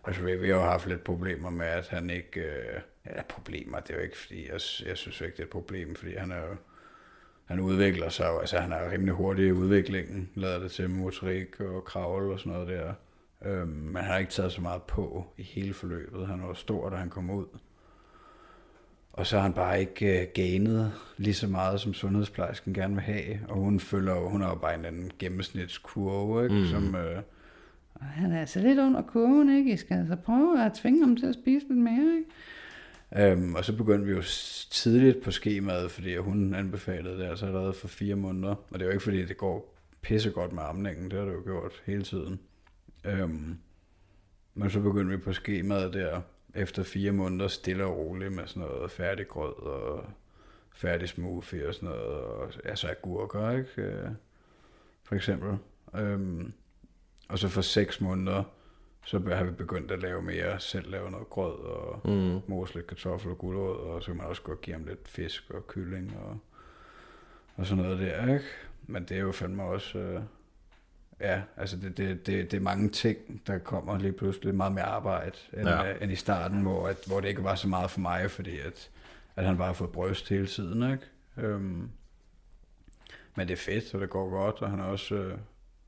Altså, 0.05 0.23
vi, 0.23 0.37
vi 0.37 0.49
har 0.49 0.57
jo 0.57 0.63
haft 0.63 0.87
lidt 0.89 1.05
problemer 1.05 1.51
med, 1.51 1.67
at 1.67 1.89
han 1.89 2.11
ikke... 2.11 2.41
Øh, 2.41 2.81
ja, 3.07 3.23
problemer, 3.23 3.81
det 3.81 3.91
er 3.91 3.95
jo 3.95 4.03
ikke, 4.03 4.19
fordi 4.19 4.45
jeg, 4.47 4.61
jeg 4.87 4.97
synes 4.97 5.21
ikke, 5.21 5.33
det 5.33 5.41
er 5.41 5.45
et 5.45 5.51
problem, 5.51 5.95
fordi 5.95 6.15
han 6.15 6.33
er 6.33 6.41
jo 6.41 6.57
han 7.45 7.61
udvikler 7.61 8.09
sig 8.09 8.27
jo, 8.27 8.39
altså 8.39 8.59
han 8.59 8.73
er 8.73 8.91
rimelig 8.91 9.15
hurtig 9.15 9.47
i 9.47 9.53
udviklingen, 9.53 10.31
lader 10.35 10.59
det 10.59 10.71
til 10.71 10.91
motorik 10.91 11.61
og 11.61 11.85
kravl 11.85 12.33
og 12.33 12.39
sådan 12.39 12.53
noget 12.53 12.69
der. 12.69 12.95
Øhm, 13.45 13.69
men 13.69 13.97
han 13.97 14.05
har 14.05 14.19
ikke 14.19 14.33
taget 14.33 14.53
så 14.53 14.61
meget 14.61 14.83
på 14.83 15.27
i 15.37 15.43
hele 15.43 15.75
forløbet. 15.75 16.27
Han 16.27 16.43
var 16.49 16.55
stor, 16.55 16.91
da 16.91 16.97
han 16.97 17.11
kom 17.11 17.31
ud. 17.31 17.47
Og 19.17 19.27
så 19.27 19.37
har 19.37 19.43
han 19.43 19.53
bare 19.53 19.81
ikke 19.81 20.23
uh, 20.23 20.33
ganet 20.35 20.93
lige 21.17 21.35
så 21.35 21.47
meget, 21.47 21.81
som 21.81 21.95
sundhedsplejersken 21.95 22.75
gerne 22.75 22.95
vil 22.95 23.03
have. 23.03 23.39
Og 23.49 23.57
hun 23.57 23.81
følger 23.81 24.15
hun 24.15 24.41
har 24.41 24.49
jo 24.49 24.55
bare 24.55 24.75
en 24.75 24.85
anden 24.85 25.11
gennemsnitskurve, 25.19 26.45
ikke? 26.45 26.57
Mm. 26.57 26.67
som... 26.67 26.95
Uh, 26.95 27.23
han 28.01 28.33
er 28.33 28.41
altså 28.41 28.61
lidt 28.61 28.79
under 28.79 29.03
kurven, 29.03 29.57
ikke? 29.57 29.73
I 29.73 29.77
skal 29.77 29.97
altså 29.97 30.17
prøve 30.17 30.65
at 30.65 30.73
tvinge 30.73 31.01
ham 31.07 31.17
til 31.17 31.27
at 31.27 31.35
spise 31.35 31.67
lidt 31.69 31.79
mere, 31.79 32.17
ikke? 32.17 32.31
Øhm, 33.17 33.55
og 33.55 33.65
så 33.65 33.77
begyndte 33.77 34.07
vi 34.07 34.13
jo 34.13 34.23
tidligt 34.71 35.23
på 35.23 35.31
skemaet, 35.31 35.91
fordi 35.91 36.17
hun 36.17 36.55
anbefalede 36.55 37.19
det 37.19 37.25
altså 37.25 37.47
allerede 37.47 37.73
for 37.73 37.89
fire 37.89 38.15
måneder. 38.15 38.55
Og 38.71 38.79
det 38.79 38.81
er 38.81 38.85
jo 38.85 38.91
ikke 38.91 39.03
fordi, 39.03 39.25
det 39.25 39.37
går 39.37 39.75
pissegodt 40.03 40.53
med 40.53 40.63
amningen, 40.63 41.11
det 41.11 41.19
har 41.19 41.27
det 41.27 41.33
jo 41.33 41.43
gjort 41.45 41.83
hele 41.87 42.03
tiden. 42.03 42.41
Øhm, 43.05 43.59
men 44.55 44.71
så 44.71 44.81
begyndte 44.81 45.17
vi 45.17 45.23
på 45.23 45.33
skemaet 45.33 45.95
der, 45.95 46.21
efter 46.55 46.83
fire 46.83 47.13
måneder 47.13 47.49
stille 47.49 47.85
og 47.85 47.97
roligt 47.97 48.33
med 48.33 48.47
sådan 48.47 48.69
noget 48.69 48.91
færdig 48.91 49.29
grød 49.29 49.63
og 49.63 50.05
færdig 50.73 51.09
smoothie 51.09 51.69
og 51.69 51.75
sådan 51.75 51.89
noget, 51.89 52.05
og 52.05 52.53
altså 52.65 52.89
agurker, 52.89 53.51
ikke? 53.51 53.83
Øh, 53.83 54.09
for 55.05 55.15
eksempel. 55.15 55.59
Øhm, 55.95 56.53
og 57.29 57.39
så 57.39 57.49
for 57.49 57.61
seks 57.61 58.01
måneder, 58.01 58.43
så 59.05 59.19
har 59.19 59.45
vi 59.45 59.51
begyndt 59.51 59.91
at 59.91 60.03
lave 60.03 60.23
mere, 60.23 60.61
selv 60.61 60.91
lave 60.91 61.11
noget 61.11 61.31
grød 61.31 61.59
og 61.59 62.01
mm. 62.05 62.41
mos 62.47 62.75
lidt 62.75 62.87
kartoffel 62.87 63.31
og 63.31 63.39
gulerod, 63.39 63.77
og 63.77 64.03
så 64.03 64.07
kan 64.07 64.17
man 64.17 64.27
også 64.27 64.43
godt 64.43 64.61
give 64.61 64.77
ham 64.77 64.85
lidt 64.85 65.09
fisk 65.09 65.51
og 65.51 65.67
kylling 65.67 66.17
og, 66.17 66.39
og 67.57 67.67
sådan 67.67 67.85
noget 67.85 67.99
der, 67.99 68.35
ikke? 68.35 68.47
Men 68.87 69.05
det 69.05 69.17
er 69.17 69.21
jo 69.21 69.33
fandme 69.33 69.63
også, 69.63 69.99
øh, 69.99 70.21
ja, 71.21 71.43
altså 71.57 71.77
det, 71.77 71.97
det, 71.97 72.27
det, 72.27 72.51
det 72.51 72.57
er 72.57 72.61
mange 72.61 72.89
ting, 72.89 73.43
der 73.47 73.59
kommer 73.59 73.99
lige 73.99 74.13
pludselig 74.13 74.55
meget 74.55 74.73
mere 74.73 74.85
arbejde, 74.85 75.37
end, 75.53 75.69
ja. 75.69 75.91
øh, 75.91 76.03
end 76.03 76.13
i 76.13 76.17
starten, 76.17 76.63
hvor, 76.63 76.89
at, 76.89 76.97
hvor 77.07 77.21
det 77.21 77.29
ikke 77.29 77.45
var 77.45 77.55
så 77.55 77.69
meget 77.69 77.91
for 77.91 78.01
mig, 78.01 78.31
fordi 78.31 78.59
at, 78.59 78.91
at 79.37 79.45
han 79.45 79.57
bare 79.57 79.67
har 79.67 79.75
fået 79.75 79.91
bryst 79.91 80.29
hele 80.29 80.47
tiden, 80.47 80.93
ikke? 80.93 81.05
Øhm, 81.37 81.91
men 83.37 83.49
det 83.49 83.53
er 83.53 83.57
fedt, 83.57 83.95
og 83.95 84.01
det 84.01 84.11
går 84.11 84.31
godt, 84.31 84.63
og 84.63 84.71
han 84.71 84.81
er 84.81 84.85
også 84.85 85.15
øh, 85.15 85.39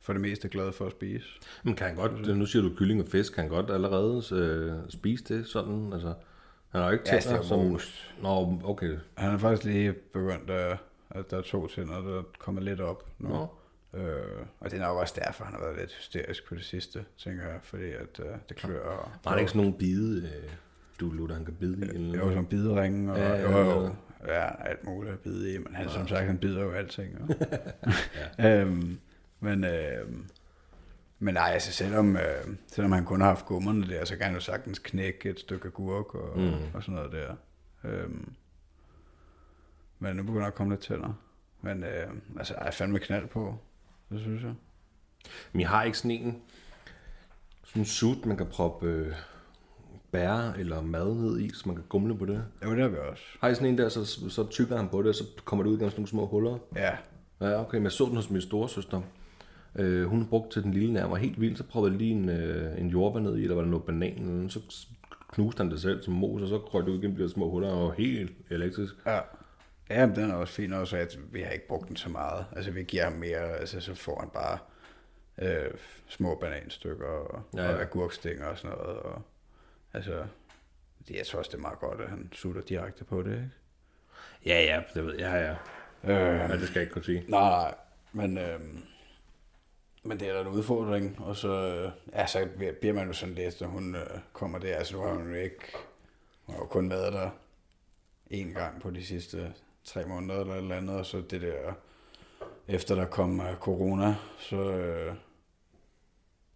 for 0.01 0.13
det 0.13 0.23
meste 0.23 0.49
glad 0.49 0.73
for 0.73 0.87
at 0.87 0.93
spise. 0.93 1.29
Men 1.63 1.75
kan 1.75 1.87
han 1.87 1.97
godt, 1.97 2.37
nu 2.37 2.47
siger 2.47 2.63
du 2.63 2.71
kylling 2.77 3.01
og 3.03 3.09
fisk, 3.09 3.35
kan 3.35 3.43
han 3.43 3.51
godt 3.51 3.71
allerede 3.71 4.23
øh, 4.33 4.73
spise 4.89 5.25
det 5.25 5.47
sådan? 5.47 5.93
Altså, 5.93 6.15
han 6.69 6.81
har 6.81 6.89
jo 6.89 6.93
ikke 6.93 7.05
tænder 7.05 7.37
ja, 7.37 7.43
som... 7.43 7.81
Nå, 8.23 8.61
okay. 8.65 8.99
Han 9.15 9.31
har 9.31 9.39
faktisk 9.39 9.65
lige 9.65 9.93
begyndt 9.93 10.51
at, 10.51 10.79
at 11.11 11.31
der 11.31 11.39
er 11.39 11.43
to 11.43 11.67
tænder, 11.67 12.01
der 12.01 12.23
kommer 12.39 12.61
lidt 12.61 12.81
op 12.81 13.07
nu. 13.19 13.29
Nå. 13.29 13.49
Øh, 13.97 14.47
og 14.61 14.71
det 14.71 14.81
er 14.81 14.87
nok 14.87 14.99
også 14.99 15.15
derfor, 15.25 15.45
han 15.45 15.55
har 15.55 15.61
været 15.61 15.77
lidt 15.77 15.93
hysterisk 15.93 16.49
på 16.49 16.55
det 16.55 16.65
sidste, 16.65 17.05
tænker 17.19 17.43
jeg, 17.45 17.59
fordi 17.63 17.93
at 17.93 18.21
øh, 18.21 18.27
det 18.49 18.57
klør. 18.57 18.81
Og, 18.81 19.11
Var 19.25 19.31
der 19.31 19.39
ikke 19.39 19.51
sådan 19.51 19.63
nogle 19.63 19.79
bide, 19.79 20.23
øh, 20.27 20.51
du 21.01 21.11
Luther, 21.11 21.37
han 21.37 21.45
kan 21.45 21.55
bide 21.55 21.87
i? 21.87 21.89
Eller? 21.89 22.19
Jo, 22.19 22.29
sådan 22.29 22.47
bideringe, 22.47 23.13
og 23.13 23.19
ja, 23.19 23.43
jo, 23.43 23.59
jo, 23.59 23.95
ja, 24.27 24.69
alt 24.69 24.85
muligt 24.85 25.13
at 25.13 25.21
bide 25.21 25.55
i, 25.55 25.59
men 25.59 25.75
han, 25.75 25.87
ja. 25.87 25.93
som 25.93 26.09
sagt, 26.09 26.27
han 26.27 26.39
bider 26.39 26.63
jo 26.63 26.71
alting. 26.71 27.19
ja. 28.39 28.61
øhm, 28.61 28.99
men, 29.41 29.65
øh, 29.65 30.09
men 31.19 31.35
nej, 31.35 31.51
altså 31.53 31.73
selvom, 31.73 32.17
øh, 32.17 32.57
selvom 32.67 32.93
han 32.93 33.05
kun 33.05 33.21
har 33.21 33.29
haft 33.29 33.47
gummerne 33.47 33.89
der, 33.89 34.05
så 34.05 34.17
kan 34.17 34.27
han 34.27 34.35
jo 34.35 34.41
sagtens 34.41 34.79
knække 34.79 35.31
et 35.31 35.41
stykke 35.41 35.71
gurk 35.71 36.15
og, 36.15 36.39
mm. 36.39 36.53
og 36.75 36.83
sådan 36.83 36.95
noget 36.95 37.13
der. 37.13 37.35
Øh, 37.85 38.11
men 39.99 40.17
nu 40.17 40.23
begynder 40.23 40.41
der 40.41 40.47
at 40.47 40.55
komme 40.55 40.73
lidt 40.73 40.83
tænder. 40.83 41.23
Men 41.61 41.85
øh, 41.85 42.11
altså, 42.39 42.55
jeg 42.59 42.67
er 42.67 42.71
fandme 42.71 42.99
knald 42.99 43.27
på, 43.27 43.59
det 44.11 44.21
synes 44.21 44.43
jeg. 44.43 44.55
Men 45.53 45.61
jeg 45.61 45.69
har 45.69 45.83
ikke 45.85 45.99
sådan 45.99 46.11
en, 46.11 46.43
sådan 47.65 47.83
en 47.83 47.87
suit, 47.87 48.27
man 48.27 48.37
kan 48.37 48.47
proppe 48.47 48.87
øh, 48.87 49.13
bær 50.11 50.53
eller 50.59 50.83
mad 50.83 51.15
ned 51.15 51.41
i, 51.41 51.51
så 51.55 51.63
man 51.67 51.77
kan 51.77 51.85
gumle 51.89 52.19
på 52.19 52.27
det. 52.27 52.45
Jo, 52.65 52.71
det 52.71 52.81
har 52.81 52.89
vi 52.89 52.97
også. 52.97 53.23
Har 53.41 53.49
I 53.49 53.55
sådan 53.55 53.69
en 53.69 53.79
der, 53.79 53.89
så, 53.89 54.31
så 54.31 54.47
tykker 54.51 54.77
han 54.77 54.89
på 54.89 55.03
det, 55.03 55.09
og 55.09 55.15
så 55.15 55.25
kommer 55.45 55.63
det 55.63 55.71
ud 55.71 55.77
gennem 55.77 55.91
sådan 55.91 56.01
nogle 56.01 56.09
små 56.09 56.27
huller? 56.27 56.59
Ja. 56.77 56.91
Ja, 57.41 57.61
okay, 57.61 57.77
men 57.77 57.85
jeg 57.85 57.93
så 57.93 58.05
den 58.05 58.17
hos 58.17 58.31
min 58.31 58.43
storesøster. 58.43 59.01
Øh, 59.75 60.07
hun 60.07 60.27
brugte 60.27 60.51
til 60.51 60.63
den 60.63 60.73
lille 60.73 60.93
nærmere 60.93 61.19
helt 61.19 61.41
vildt, 61.41 61.59
så 61.59 61.65
prøvede 61.65 61.93
jeg 61.93 61.99
lige 61.99 62.13
en, 62.13 62.29
øh, 62.29 62.81
en 62.81 62.89
jordbær 62.89 63.21
ned 63.21 63.37
i, 63.37 63.43
eller 63.43 63.55
var 63.55 63.63
der 63.63 63.71
noget 63.71 63.85
banan, 63.85 64.45
og 64.45 64.51
så 64.51 64.61
knuste 65.33 65.63
han 65.63 65.71
det 65.71 65.81
selv 65.81 66.03
som 66.03 66.15
mos, 66.15 66.43
og 66.43 66.49
så 66.49 66.59
krøg 66.59 66.85
det 66.85 66.91
ud 66.91 67.01
gennem 67.01 67.17
de 67.17 67.23
her 67.23 67.29
små 67.29 67.51
huller, 67.51 67.69
og 67.69 67.95
helt 67.95 68.33
elektrisk. 68.51 68.95
Ja. 69.07 69.19
Ja, 69.91 70.07
men 70.07 70.17
den 70.17 70.31
er 70.31 70.35
også 70.35 70.55
fin 70.55 70.73
også, 70.73 70.97
at 70.97 71.19
vi 71.33 71.43
har 71.43 71.51
ikke 71.51 71.69
brugt 71.69 71.89
den 71.89 71.97
så 71.97 72.09
meget. 72.09 72.47
Altså, 72.57 72.71
vi 72.71 72.83
giver 72.83 73.05
ham 73.05 73.13
mere, 73.13 73.59
altså, 73.59 73.81
så 73.81 73.95
får 73.95 74.21
han 74.21 74.31
bare 74.31 74.59
øh, 75.39 75.71
små 76.07 76.35
bananstykker 76.35 77.07
og, 77.07 77.43
ja, 77.55 77.63
ja. 77.63 77.75
og 77.75 77.81
agurkstænger 77.81 78.47
og 78.47 78.59
sådan 78.59 78.77
noget. 78.77 78.97
Og, 78.97 79.23
altså, 79.93 80.25
det, 81.09 81.17
jeg 81.17 81.27
tror 81.27 81.39
også, 81.39 81.49
det 81.49 81.57
er 81.57 81.63
meget 81.63 81.79
godt, 81.79 82.01
at 82.01 82.09
han 82.09 82.29
sutter 82.33 82.63
direkte 82.63 83.05
på 83.05 83.23
det, 83.23 83.33
ikke? 83.33 83.51
Ja, 84.47 84.63
ja, 84.63 84.83
det 84.95 85.07
ved 85.07 85.15
jeg, 85.19 85.59
ja. 86.05 86.13
Øh, 86.13 86.51
men 86.51 86.61
det 86.61 86.69
skal 86.69 86.75
jeg 86.75 86.83
ikke 86.83 86.93
kunne 86.93 87.05
sige. 87.05 87.25
Nej, 87.29 87.75
men, 88.13 88.39
øh, 88.39 88.61
men 90.03 90.21
det 90.21 90.29
er 90.29 90.35
da 90.35 90.41
en 90.41 90.47
udfordring, 90.47 91.21
og 91.21 91.37
så, 91.37 91.49
øh, 91.49 91.91
ja, 92.13 92.27
så 92.27 92.49
bliver 92.81 92.95
man 92.95 93.07
jo 93.07 93.13
sådan 93.13 93.35
lidt, 93.35 93.61
når 93.61 93.69
hun 93.69 93.95
øh, 93.95 94.07
kommer 94.33 94.59
der. 94.59 94.77
Altså, 94.77 94.97
nu 94.97 95.03
har 95.03 95.15
hun 95.15 95.29
jo 95.29 95.35
ikke, 95.35 95.77
hun 96.45 96.55
har 96.55 96.63
jo 96.63 96.67
kun 96.67 96.91
været 96.91 97.13
der 97.13 97.31
en 98.31 98.53
gang 98.53 98.83
på 98.83 98.91
de 98.91 99.05
sidste 99.07 99.53
tre 99.87 100.05
måneder 100.07 100.41
eller 100.41 100.55
et 100.55 100.59
eller 100.59 100.77
andet, 100.77 100.97
og 100.97 101.07
så 101.07 101.21
det 101.31 101.41
der, 101.41 101.73
efter 102.69 102.95
der 102.95 103.07
kom 103.07 103.41
uh, 103.41 103.55
corona, 103.61 104.15
så, 104.39 104.57
uh, 104.57 105.17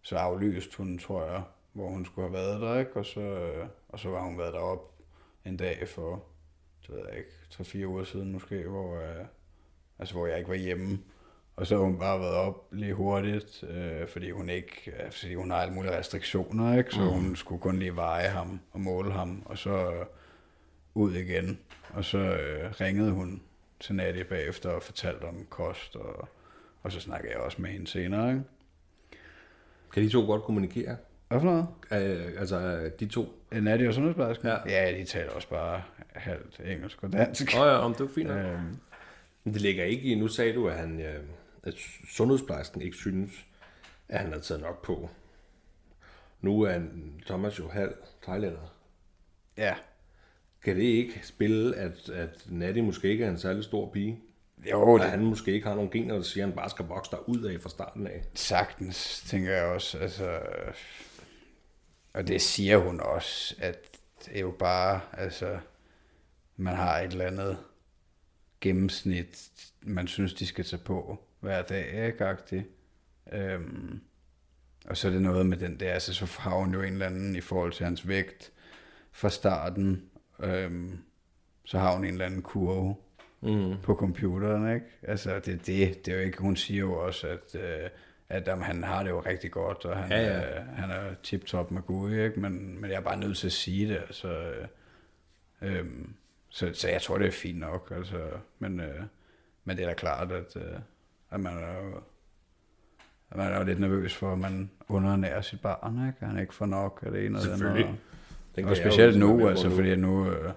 så 0.01 0.15
aflyste 0.15 0.77
hun, 0.77 0.97
tror 0.97 1.25
jeg, 1.25 1.41
hvor 1.73 1.89
hun 1.89 2.05
skulle 2.05 2.29
have 2.29 2.33
været 2.33 2.61
der, 2.61 2.79
ikke? 2.79 2.95
Og 2.95 3.05
så, 3.05 3.19
uh, 3.19 3.67
og 3.89 3.99
så 3.99 4.09
var 4.09 4.21
hun 4.21 4.37
været 4.37 4.53
derop 4.53 4.93
en 5.45 5.57
dag 5.57 5.87
for, 5.87 6.23
det 6.87 6.95
ved 6.95 7.01
jeg 7.09 7.17
ikke, 7.17 7.29
tre-fire 7.49 7.87
uger 7.87 8.03
siden 8.03 8.31
måske, 8.31 8.63
hvor, 8.63 8.95
uh, 8.95 9.25
altså, 9.99 10.15
hvor 10.15 10.27
jeg 10.27 10.37
ikke 10.37 10.49
var 10.49 10.55
hjemme, 10.55 10.99
Og 11.55 11.67
så 11.67 11.75
har 11.75 11.83
hun 11.83 11.99
bare 11.99 12.19
været 12.19 12.35
op 12.35 12.67
lige 12.71 12.93
hurtigt, 12.93 13.63
øh, 13.63 14.07
fordi 14.07 14.31
hun 14.31 14.49
ikke, 14.49 14.91
øh, 14.91 15.11
fordi 15.11 15.35
hun 15.35 15.51
har 15.51 15.57
alle 15.57 15.73
mulige 15.73 15.97
restriktioner, 15.97 16.77
ikke? 16.77 16.91
Så 16.91 17.01
mm. 17.01 17.07
hun 17.07 17.35
skulle 17.35 17.61
kun 17.61 17.79
lige 17.79 17.95
veje 17.95 18.27
ham 18.27 18.59
og 18.71 18.79
måle 18.79 19.11
ham, 19.11 19.43
og 19.45 19.57
så 19.57 19.69
øh, 19.69 20.05
ud 20.93 21.13
igen. 21.13 21.59
Og 21.89 22.05
så 22.05 22.17
øh, 22.17 22.71
ringede 22.81 23.11
hun 23.11 23.41
til 23.79 23.95
Nadia 23.95 24.23
bagefter 24.23 24.69
og 24.69 24.83
fortalte 24.83 25.23
om 25.23 25.45
kost, 25.49 25.95
og, 25.95 26.29
og 26.83 26.91
så 26.91 26.99
snakkede 26.99 27.31
jeg 27.33 27.41
også 27.41 27.61
med 27.61 27.69
hende 27.69 27.87
senere, 27.87 28.29
ikke? 28.29 28.43
Kan 29.93 30.03
de 30.03 30.09
to 30.09 30.25
godt 30.25 30.43
kommunikere? 30.43 30.97
Hvad 31.27 31.39
for 31.39 31.45
noget? 31.45 31.67
Øh, 31.91 32.39
altså, 32.39 32.89
de 32.99 33.07
to? 33.07 33.43
Øh, 33.51 33.63
Nadia 33.63 33.87
og 33.87 33.93
sundhedsplejersken? 33.93 34.47
Ja. 34.47 34.57
ja, 34.65 34.97
de 34.97 35.05
taler 35.05 35.31
også 35.31 35.49
bare 35.49 35.83
halvt 36.15 36.61
engelsk 36.65 37.03
og 37.03 37.13
dansk. 37.13 37.53
Åh 37.55 37.61
oh, 37.61 37.67
ja, 37.67 37.73
om 37.73 37.93
det 37.93 38.01
var 38.01 38.11
fint. 38.15 38.29
Øhm, 38.29 38.77
Men 39.43 39.53
det 39.53 39.61
ligger 39.61 39.83
ikke 39.83 40.03
i, 40.03 40.15
nu 40.15 40.27
sagde 40.27 40.53
du, 40.53 40.67
at, 40.69 40.75
han, 40.75 41.01
øh, 41.01 41.23
at 41.63 41.73
sundhedsplejersken 42.09 42.81
ikke 42.81 42.97
synes, 42.97 43.31
at 44.09 44.19
han 44.19 44.29
havde 44.29 44.41
taget 44.41 44.61
nok 44.61 44.85
på. 44.85 45.09
Nu 46.41 46.61
er 46.61 46.79
Thomas 47.25 47.59
jo 47.59 47.69
halv 47.69 47.93
thailander. 48.23 48.75
ja, 49.57 49.75
Kan 50.63 50.75
det 50.75 50.83
ikke 50.83 51.19
spille, 51.23 51.75
at, 51.75 52.09
at 52.09 52.45
Natty 52.49 52.79
måske 52.79 53.09
ikke 53.09 53.25
er 53.25 53.29
en 53.29 53.37
særlig 53.37 53.63
stor 53.63 53.91
pige? 53.91 54.19
jo, 54.71 54.97
det 54.97 55.09
han 55.09 55.25
måske 55.25 55.51
ikke 55.51 55.67
har 55.67 55.75
nogen 55.75 55.91
gener, 55.91 56.15
der 56.15 56.21
siger, 56.21 56.43
at 56.43 56.49
han 56.49 56.55
bare 56.55 56.69
skal 56.69 56.85
vokse 56.85 57.11
der 57.11 57.29
ud 57.29 57.43
af 57.43 57.61
fra 57.61 57.69
starten 57.69 58.07
af. 58.07 58.23
sagtens, 58.33 59.23
tænker 59.27 59.51
jeg 59.51 59.65
også. 59.65 59.97
Altså, 59.97 60.39
og 62.13 62.27
det 62.27 62.41
siger 62.41 62.77
hun 62.77 62.99
også, 62.99 63.55
at 63.59 63.97
det 64.25 64.35
er 64.35 64.41
jo 64.41 64.51
bare, 64.59 65.01
altså, 65.13 65.59
man 66.57 66.75
har 66.75 66.99
et 66.99 67.11
eller 67.11 67.25
andet 67.25 67.57
gennemsnit, 68.61 69.49
man 69.81 70.07
synes, 70.07 70.33
de 70.33 70.45
skal 70.45 70.65
tage 70.65 70.81
på 70.85 71.19
hver 71.39 71.61
dag, 71.61 72.07
ikke? 72.07 72.25
Agtigt. 72.25 72.65
Øhm, 73.33 74.01
og 74.85 74.97
så 74.97 75.07
er 75.07 75.11
det 75.11 75.21
noget 75.21 75.45
med 75.45 75.57
den 75.57 75.79
der, 75.79 75.93
altså 75.93 76.13
så 76.13 76.25
har 76.25 76.55
hun 76.55 76.73
jo 76.73 76.81
en 76.81 76.93
eller 76.93 77.05
anden 77.05 77.35
i 77.35 77.41
forhold 77.41 77.73
til 77.73 77.85
hans 77.85 78.07
vægt 78.07 78.51
fra 79.11 79.29
starten, 79.29 80.10
øhm, 80.43 80.97
så 81.65 81.79
har 81.79 81.95
hun 81.95 82.05
en 82.05 82.11
eller 82.11 82.25
anden 82.25 82.41
kurve 82.41 82.95
Mm. 83.43 83.73
på 83.83 83.95
computeren, 83.95 84.73
ikke? 84.75 84.85
Altså, 85.03 85.35
det, 85.35 85.45
det, 85.67 86.05
det 86.05 86.07
er 86.11 86.15
jo 86.15 86.21
ikke, 86.23 86.37
hun 86.41 86.55
siger 86.55 86.79
jo 86.79 86.93
også, 86.93 87.27
at, 87.27 87.55
øh, 87.61 87.89
at 88.29 88.47
jamen, 88.47 88.63
han 88.63 88.83
har 88.83 89.03
det 89.03 89.09
jo 89.09 89.19
rigtig 89.19 89.51
godt, 89.51 89.85
og 89.85 89.97
han, 89.97 90.11
Ja, 90.11 90.21
ja. 90.23 90.59
Øh, 90.59 90.65
han 90.67 90.89
er 90.89 91.13
tip-top 91.23 91.71
med 91.71 91.81
Gud, 91.81 92.11
ikke? 92.13 92.39
Men, 92.39 92.81
men 92.81 92.89
jeg 92.89 92.97
er 92.97 93.01
bare 93.01 93.17
nødt 93.19 93.37
til 93.37 93.47
at 93.47 93.51
sige 93.53 93.87
det, 93.89 93.95
altså, 93.97 94.27
øh, 94.41 94.67
øhm, 95.61 96.13
så, 96.49 96.71
så 96.73 96.89
jeg 96.89 97.01
tror, 97.01 97.17
det 97.17 97.27
er 97.27 97.31
fint 97.31 97.59
nok, 97.59 97.91
altså, 97.95 98.19
men, 98.59 98.79
øh, 98.79 99.03
men 99.65 99.77
det 99.77 99.83
er 99.83 99.87
da 99.87 99.93
klart, 99.93 100.31
at, 100.31 100.55
øh, 100.55 100.79
at 101.31 101.39
man 101.39 101.53
er 101.57 101.83
jo, 101.83 101.95
at 103.31 103.37
man 103.37 103.51
er 103.53 103.57
jo 103.57 103.63
lidt 103.63 103.79
nervøs 103.79 104.15
for, 104.15 104.33
at 104.33 104.39
man 104.39 104.71
undernærer 104.87 105.41
sit 105.41 105.61
barn, 105.61 106.07
ikke? 106.07 106.25
Han 106.25 106.39
ikke 106.39 106.53
får 106.53 106.65
nok 106.65 107.03
af 107.05 107.11
det 107.11 107.25
ene 107.25 107.37
og 107.39 107.43
det 107.43 107.51
andet. 107.51 107.95
Den 108.55 108.65
og 108.65 108.69
jeg 108.69 108.77
jo 108.85 108.89
specielt 108.89 109.19
være 109.19 109.19
nu, 109.19 109.47
altså, 109.47 109.69
på 109.69 109.75
fordi 109.75 109.95
nu, 109.95 110.31
øh, 110.31 110.51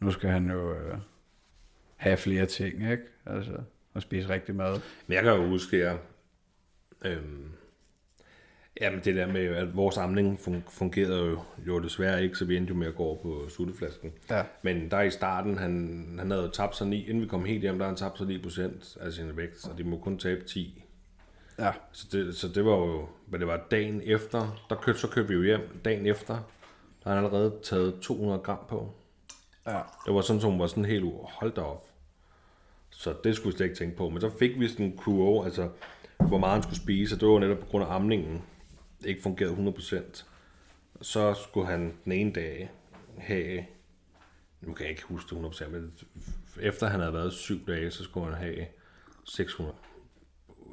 nu 0.00 0.10
skal 0.10 0.30
han 0.30 0.50
jo 0.50 0.72
øh, 0.74 0.98
have 1.96 2.16
flere 2.16 2.46
ting, 2.46 2.90
ikke? 2.90 3.02
Altså, 3.26 3.52
og 3.94 4.02
spise 4.02 4.28
rigtig 4.28 4.54
mad. 4.54 4.80
Men 5.06 5.14
jeg 5.14 5.22
kan 5.22 5.32
jo 5.32 5.46
huske 5.46 5.76
her, 5.76 5.96
øhm, 7.04 7.52
jamen 8.80 9.00
det 9.04 9.14
der 9.16 9.26
med, 9.26 9.44
at 9.46 9.76
vores 9.76 9.94
samling 9.94 10.38
fun- 10.38 10.70
fungerede 10.70 11.24
jo, 11.26 11.38
jo 11.66 11.78
desværre 11.78 12.22
ikke, 12.22 12.36
så 12.36 12.44
vi 12.44 12.56
endte 12.56 12.70
jo 12.70 12.76
med 12.78 12.86
at 12.86 12.94
gå 12.94 13.02
over 13.02 13.22
på 13.22 13.48
sutteflasken. 13.48 14.12
Ja. 14.30 14.42
Men 14.62 14.90
der 14.90 15.00
i 15.00 15.10
starten, 15.10 15.58
han, 15.58 16.04
han 16.18 16.30
havde 16.30 16.50
tabt 16.52 16.76
sig 16.76 16.86
9, 16.86 17.06
inden 17.08 17.22
vi 17.22 17.28
kom 17.28 17.44
helt 17.44 17.60
hjem, 17.60 17.78
der 17.78 17.86
han 17.86 17.96
tabt 17.96 18.18
sig 18.18 18.26
9 18.26 18.42
procent 18.42 18.96
af 19.00 19.12
sin 19.12 19.36
vægt, 19.36 19.68
og 19.70 19.78
de 19.78 19.84
må 19.84 19.98
kun 19.98 20.18
tabe 20.18 20.44
10. 20.44 20.84
Ja. 21.58 21.72
Så 21.92 22.06
det, 22.12 22.36
så 22.36 22.48
det 22.48 22.64
var 22.64 22.76
jo, 22.76 23.08
men 23.28 23.40
det 23.40 23.48
var 23.48 23.66
dagen 23.70 24.00
efter, 24.04 24.64
der 24.70 24.76
købte, 24.76 25.00
så 25.00 25.08
købte 25.08 25.28
vi 25.28 25.34
jo 25.34 25.42
hjem, 25.42 25.80
dagen 25.84 26.06
efter, 26.06 26.50
der 27.04 27.10
har 27.10 27.16
han 27.16 27.24
allerede 27.24 27.54
taget 27.62 28.00
200 28.02 28.38
gram 28.38 28.58
på. 28.68 28.94
Ja. 29.66 29.80
Det 30.06 30.14
var 30.14 30.20
sådan, 30.20 30.40
som 30.40 30.50
hun 30.50 30.60
var 30.60 30.66
sådan 30.66 30.84
helt 30.84 31.04
holdt 31.22 31.58
op. 31.58 31.86
Så 32.90 33.14
det 33.24 33.36
skulle 33.36 33.52
vi 33.52 33.56
slet 33.56 33.66
ikke 33.66 33.78
tænke 33.78 33.96
på. 33.96 34.08
Men 34.08 34.20
så 34.20 34.30
fik 34.38 34.60
vi 34.60 34.68
sådan 34.68 34.86
en 34.86 34.96
kurve, 34.96 35.44
altså 35.44 35.70
hvor 36.28 36.38
meget 36.38 36.52
han 36.52 36.62
skulle 36.62 36.80
spise, 36.80 37.16
og 37.16 37.20
det 37.20 37.28
var 37.28 37.38
netop 37.38 37.58
på 37.58 37.66
grund 37.66 37.84
af 37.84 37.94
amningen. 37.94 38.42
Det 39.00 39.06
ikke 39.06 39.22
fungerede 39.22 39.74
100%. 39.78 40.24
Så 41.02 41.34
skulle 41.34 41.66
han 41.66 41.94
den 42.04 42.12
ene 42.12 42.32
dag 42.32 42.70
have, 43.18 43.64
nu 44.60 44.72
kan 44.72 44.84
jeg 44.84 44.90
ikke 44.90 45.04
huske 45.04 45.36
det 45.36 45.44
100%, 45.44 45.68
men 45.68 45.94
efter 46.60 46.86
han 46.86 47.00
havde 47.00 47.14
været 47.14 47.32
syv 47.32 47.66
dage, 47.66 47.90
så 47.90 48.04
skulle 48.04 48.26
han 48.26 48.34
have 48.34 48.66
600. 49.24 49.74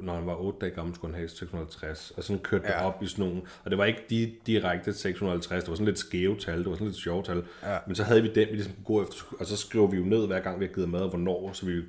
Når 0.01 0.15
han 0.15 0.25
var 0.25 0.35
8 0.35 0.59
dage 0.59 0.71
gammel, 0.75 0.95
skulle 0.95 1.13
han 1.13 1.19
have 1.19 1.29
650. 1.29 2.11
Og 2.17 2.23
sådan 2.23 2.41
kørte 2.41 2.67
ja. 2.67 2.73
det 2.77 2.85
op 2.85 3.03
i 3.03 3.07
sådan 3.07 3.25
nogle. 3.25 3.41
Og 3.63 3.71
det 3.71 3.77
var 3.77 3.85
ikke 3.85 4.03
de 4.09 4.33
direkte 4.45 4.93
650, 4.93 5.63
det 5.63 5.69
var 5.69 5.75
sådan 5.75 5.85
lidt 5.85 5.99
skæve 5.99 6.37
tal, 6.37 6.59
det 6.59 6.67
var 6.69 6.73
sådan 6.73 6.87
lidt 6.87 6.97
sjove 6.97 7.23
tal. 7.23 7.43
Ja. 7.63 7.77
Men 7.87 7.95
så 7.95 8.03
havde 8.03 8.21
vi 8.21 8.27
den, 8.27 8.47
vi 8.47 8.53
ligesom 8.53 8.73
kunne 8.73 8.85
gå 8.97 9.03
efter, 9.03 9.23
og 9.39 9.45
så 9.45 9.57
skriver 9.57 9.87
vi 9.87 9.97
jo 9.97 10.03
ned 10.03 10.27
hver 10.27 10.39
gang, 10.39 10.59
vi 10.59 10.65
har 10.65 10.73
givet 10.73 10.89
mad, 10.89 11.01
og 11.01 11.09
hvornår, 11.09 11.49
så 11.53 11.65
vi, 11.65 11.81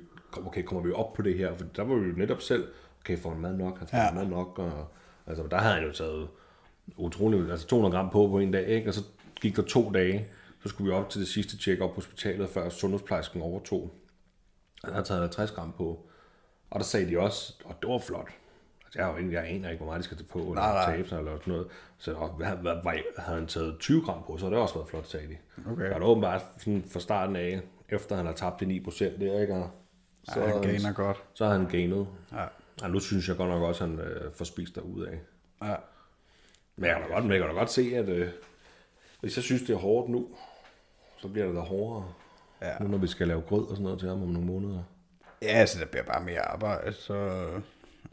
okay, 0.45 0.63
kommer 0.63 0.83
vi 0.83 0.91
op 0.91 1.13
på 1.13 1.21
det 1.21 1.37
her? 1.37 1.55
For 1.55 1.65
der 1.75 1.83
var 1.83 1.95
vi 1.95 2.07
jo 2.09 2.15
netop 2.15 2.41
selv, 2.41 2.67
okay, 3.01 3.17
får 3.17 3.29
han 3.29 3.39
mad 3.41 3.53
nok, 3.57 3.79
han 3.79 3.87
får 3.87 3.97
Ja. 3.97 4.11
mad 4.13 4.25
nok, 4.25 4.59
og 4.59 4.87
altså, 5.27 5.43
der 5.51 5.57
havde 5.57 5.73
han 5.75 5.83
jo 5.83 5.91
taget 5.91 6.27
utroligt, 6.97 7.51
altså 7.51 7.67
200 7.67 7.95
gram 7.95 8.09
på 8.09 8.27
på 8.27 8.39
en 8.39 8.51
dag, 8.51 8.67
ikke? 8.67 8.87
og 8.87 8.93
så 8.93 9.03
gik 9.41 9.55
der 9.55 9.61
to 9.61 9.91
dage, 9.91 10.27
så 10.63 10.69
skulle 10.69 10.91
vi 10.91 10.97
op 10.97 11.09
til 11.09 11.19
det 11.19 11.27
sidste 11.27 11.57
tjek 11.57 11.81
op 11.81 11.89
på 11.89 11.95
hospitalet, 11.95 12.49
før 12.49 12.69
sundhedsplejersken 12.69 13.41
overtog. 13.41 13.93
Han 14.83 14.93
havde 14.93 15.05
taget 15.05 15.21
50 15.21 15.51
gram 15.51 15.73
på, 15.77 16.09
og 16.73 16.79
der 16.79 16.85
sagde 16.85 17.09
de 17.09 17.19
også, 17.19 17.53
og 17.65 17.75
det 17.81 17.89
var 17.89 17.97
flot. 17.99 18.29
Altså, 18.85 18.99
jeg, 18.99 19.05
har 19.05 19.11
jo 19.13 19.17
ikke, 19.19 19.33
jeg 19.33 19.47
aner 19.49 19.69
ikke, 19.69 19.77
hvor 19.83 19.85
meget 19.91 19.99
de 19.99 20.03
skal 20.03 20.17
tage 20.17 20.27
på, 20.27 20.39
eller 20.39 20.53
Nej, 20.53 20.73
nej. 20.73 20.95
tabe 20.95 21.09
sig, 21.09 21.17
eller 21.19 21.37
sådan 21.37 21.53
noget. 21.53 21.67
Så 21.97 22.13
og, 22.13 22.29
hvad, 22.29 22.47
hvad, 22.47 22.75
hvad, 22.83 22.93
havde 23.17 23.39
han 23.39 23.47
taget 23.47 23.77
20 23.79 24.01
gram 24.01 24.23
på, 24.27 24.37
så 24.37 24.45
havde 24.45 24.53
det 24.55 24.61
også 24.61 24.75
været 24.75 24.87
flot, 24.87 25.07
sagde 25.07 25.27
de. 25.27 25.37
Okay. 25.71 25.83
Og 25.89 25.95
det 25.95 26.01
var 26.01 26.07
åbenbart 26.07 26.41
sådan 26.57 26.83
fra 26.89 26.99
starten 26.99 27.35
af, 27.35 27.61
efter 27.89 28.15
han 28.15 28.25
har 28.25 28.33
tabt 28.33 28.59
de 28.59 28.65
9 28.65 28.79
procent 28.79 29.19
der, 29.19 29.41
ikke? 29.41 29.53
Og 29.53 29.69
Så 30.23 30.39
ja, 30.39 30.47
han 30.47 30.61
gainer 30.61 30.93
godt. 30.93 31.23
så 31.33 31.45
har 31.45 31.51
han 31.53 31.65
gainet. 31.67 32.07
Ja. 32.31 32.45
Og 32.83 32.89
nu 32.91 32.99
synes 32.99 33.27
jeg 33.27 33.37
godt 33.37 33.49
nok 33.49 33.61
også, 33.63 33.83
at 33.83 33.89
han 33.89 33.99
øh, 33.99 34.33
får 34.33 34.45
spist 34.45 34.75
derud 34.75 35.05
af. 35.05 35.19
Ja. 35.69 35.75
Men 36.75 36.85
jeg 36.85 36.95
kan 36.95 37.07
da 37.09 37.13
godt, 37.13 37.23
men 37.23 37.31
jeg 37.31 37.39
kan 37.39 37.47
da 37.49 37.53
godt 37.55 37.71
se, 37.71 37.91
at 37.95 38.09
øh, 38.09 38.29
hvis 39.21 39.37
jeg 39.37 39.43
synes, 39.43 39.61
det 39.61 39.69
er 39.73 39.77
hårdt 39.77 40.09
nu, 40.09 40.27
så 41.17 41.27
bliver 41.27 41.45
det 41.47 41.55
da 41.55 41.59
hårdere. 41.61 42.05
Ja. 42.61 42.73
Nu 42.79 42.87
når 42.87 42.97
vi 42.97 43.07
skal 43.07 43.27
lave 43.27 43.41
grød 43.41 43.61
og 43.61 43.69
sådan 43.69 43.83
noget 43.83 43.99
til 43.99 44.09
ham 44.09 44.23
om 44.23 44.29
nogle 44.29 44.47
måneder. 44.47 44.83
Ja, 45.43 45.47
altså, 45.47 45.79
der 45.79 45.85
bliver 45.85 46.03
bare 46.03 46.23
mere 46.23 46.41
arbejde, 46.41 46.93
så... 46.93 47.47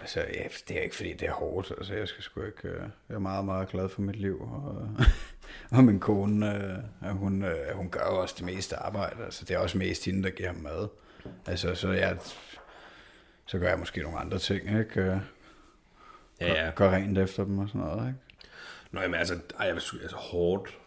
Altså, 0.01 0.21
ja, 0.21 0.43
det 0.69 0.79
er 0.79 0.81
ikke, 0.81 0.97
fordi 0.97 1.13
det 1.13 1.29
er 1.29 1.33
hårdt. 1.33 1.71
Altså, 1.79 1.95
jeg 1.95 2.09
skal 2.09 2.23
sgu 2.23 2.43
ikke... 2.43 2.69
øh, 2.69 2.83
Jeg 3.09 3.15
er 3.15 3.19
meget, 3.19 3.45
meget 3.45 3.69
glad 3.69 3.89
for 3.89 4.01
mit 4.03 4.17
liv. 4.17 4.41
Og, 4.43 4.89
og 5.79 5.85
min 5.85 6.01
kone, 6.01 6.55
øh, 7.05 7.11
hun, 7.17 7.45
øh, 7.45 7.75
hun 7.77 7.91
gør 7.91 8.01
jo 8.11 8.21
også 8.21 8.35
det 8.39 8.45
meste 8.47 8.77
arbejde. 8.77 9.25
Altså, 9.25 9.45
det 9.45 9.55
er 9.55 9.59
også 9.59 9.79
mest 9.79 10.05
hende, 10.05 10.23
der 10.23 10.31
giver 10.31 10.49
ham 10.53 10.59
mad. 10.63 10.89
Altså, 11.47 11.75
så 11.75 11.93
jeg... 11.93 12.19
Så 13.47 13.59
gør 13.59 13.69
jeg 13.69 13.79
måske 13.79 14.03
nogle 14.03 14.19
andre 14.19 14.39
ting, 14.39 14.79
ikke? 14.79 15.01
Øh, 15.01 15.17
Ja, 16.41 16.65
ja. 16.65 16.71
Gør 16.75 16.91
rent 16.91 17.19
efter 17.19 17.45
dem 17.45 17.59
og 17.59 17.69
sådan 17.69 17.81
noget, 17.81 18.09
ikke? 18.09 18.19
Nå, 18.93 19.01
jamen 19.01 19.15
altså, 19.15 19.35
ej, 19.59 19.67
jeg 19.67 19.83
sige, 19.83 20.03
altså 20.03 20.17
hårdt. 20.17 20.79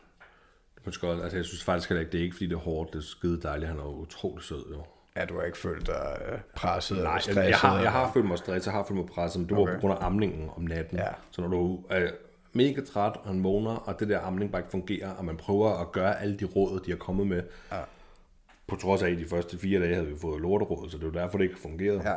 Måske 0.86 1.08
også, 1.08 1.24
altså, 1.24 1.38
jeg 1.38 1.46
synes 1.46 1.64
faktisk 1.64 1.90
heller 1.90 2.00
ikke, 2.02 2.12
det 2.12 2.20
er 2.20 2.24
ikke, 2.24 2.36
fordi 2.36 2.46
det 2.48 2.54
er 2.54 2.60
hårdt. 2.60 2.94
Det 2.94 3.00
er 3.00 3.04
skide 3.04 3.42
dejligt. 3.42 3.70
Han 3.70 3.80
er 3.80 3.84
jo 3.84 3.90
utrolig 3.96 4.44
sød, 4.44 4.66
jo. 4.72 4.86
Ja, 5.16 5.26
du 5.26 5.36
har 5.36 5.44
ikke 5.44 5.58
følt 5.58 5.88
dig 5.88 6.18
øh, 6.32 6.40
presset 6.56 6.98
Nej, 6.98 7.02
eller 7.02 7.12
jeg, 7.14 7.22
stresset? 7.22 7.50
jeg, 7.50 7.58
har, 7.58 7.82
jeg 7.82 7.92
har 7.92 8.12
følt 8.14 8.26
mig 8.26 8.38
stresset, 8.38 8.66
jeg 8.66 8.74
har 8.74 8.84
følt 8.84 8.98
mig 9.00 9.08
presset, 9.08 9.40
men 9.42 9.50
det 9.50 9.58
okay. 9.58 9.72
var 9.72 9.80
på 9.80 9.82
grund 9.88 10.00
af 10.00 10.06
amningen 10.06 10.50
om 10.58 10.64
natten. 10.64 10.98
Ja. 10.98 11.08
Så 11.32 11.42
når 11.42 11.48
du 11.48 11.84
er 11.90 12.08
mega 12.54 12.82
træt, 12.82 13.12
og 13.18 13.28
han 13.28 13.44
vågner, 13.44 13.76
og 13.76 14.00
det 14.00 14.10
der 14.10 14.20
amning 14.20 14.52
bare 14.52 14.60
ikke 14.62 14.72
fungerer, 14.72 15.10
og 15.12 15.26
man 15.26 15.38
prøver 15.38 15.70
at 15.82 15.92
gøre 15.92 16.22
alle 16.22 16.38
de 16.38 16.46
råd, 16.46 16.80
de 16.86 16.92
har 16.92 16.98
kommet 16.98 17.28
med, 17.28 17.44
Ja. 17.72 17.80
på 18.68 18.76
trods 18.76 19.02
af, 19.02 19.10
at 19.12 19.18
de 19.18 19.26
første 19.26 19.58
fire 19.58 19.80
dage 19.80 19.94
havde 19.96 20.08
vi 20.08 20.18
fået 20.22 20.42
lorteråd, 20.42 20.90
så 20.90 20.98
det 20.98 21.14
var 21.14 21.22
derfor, 21.22 21.38
det 21.38 21.46
ikke 21.46 21.60
fungerede. 21.60 22.10
Ja. 22.10 22.16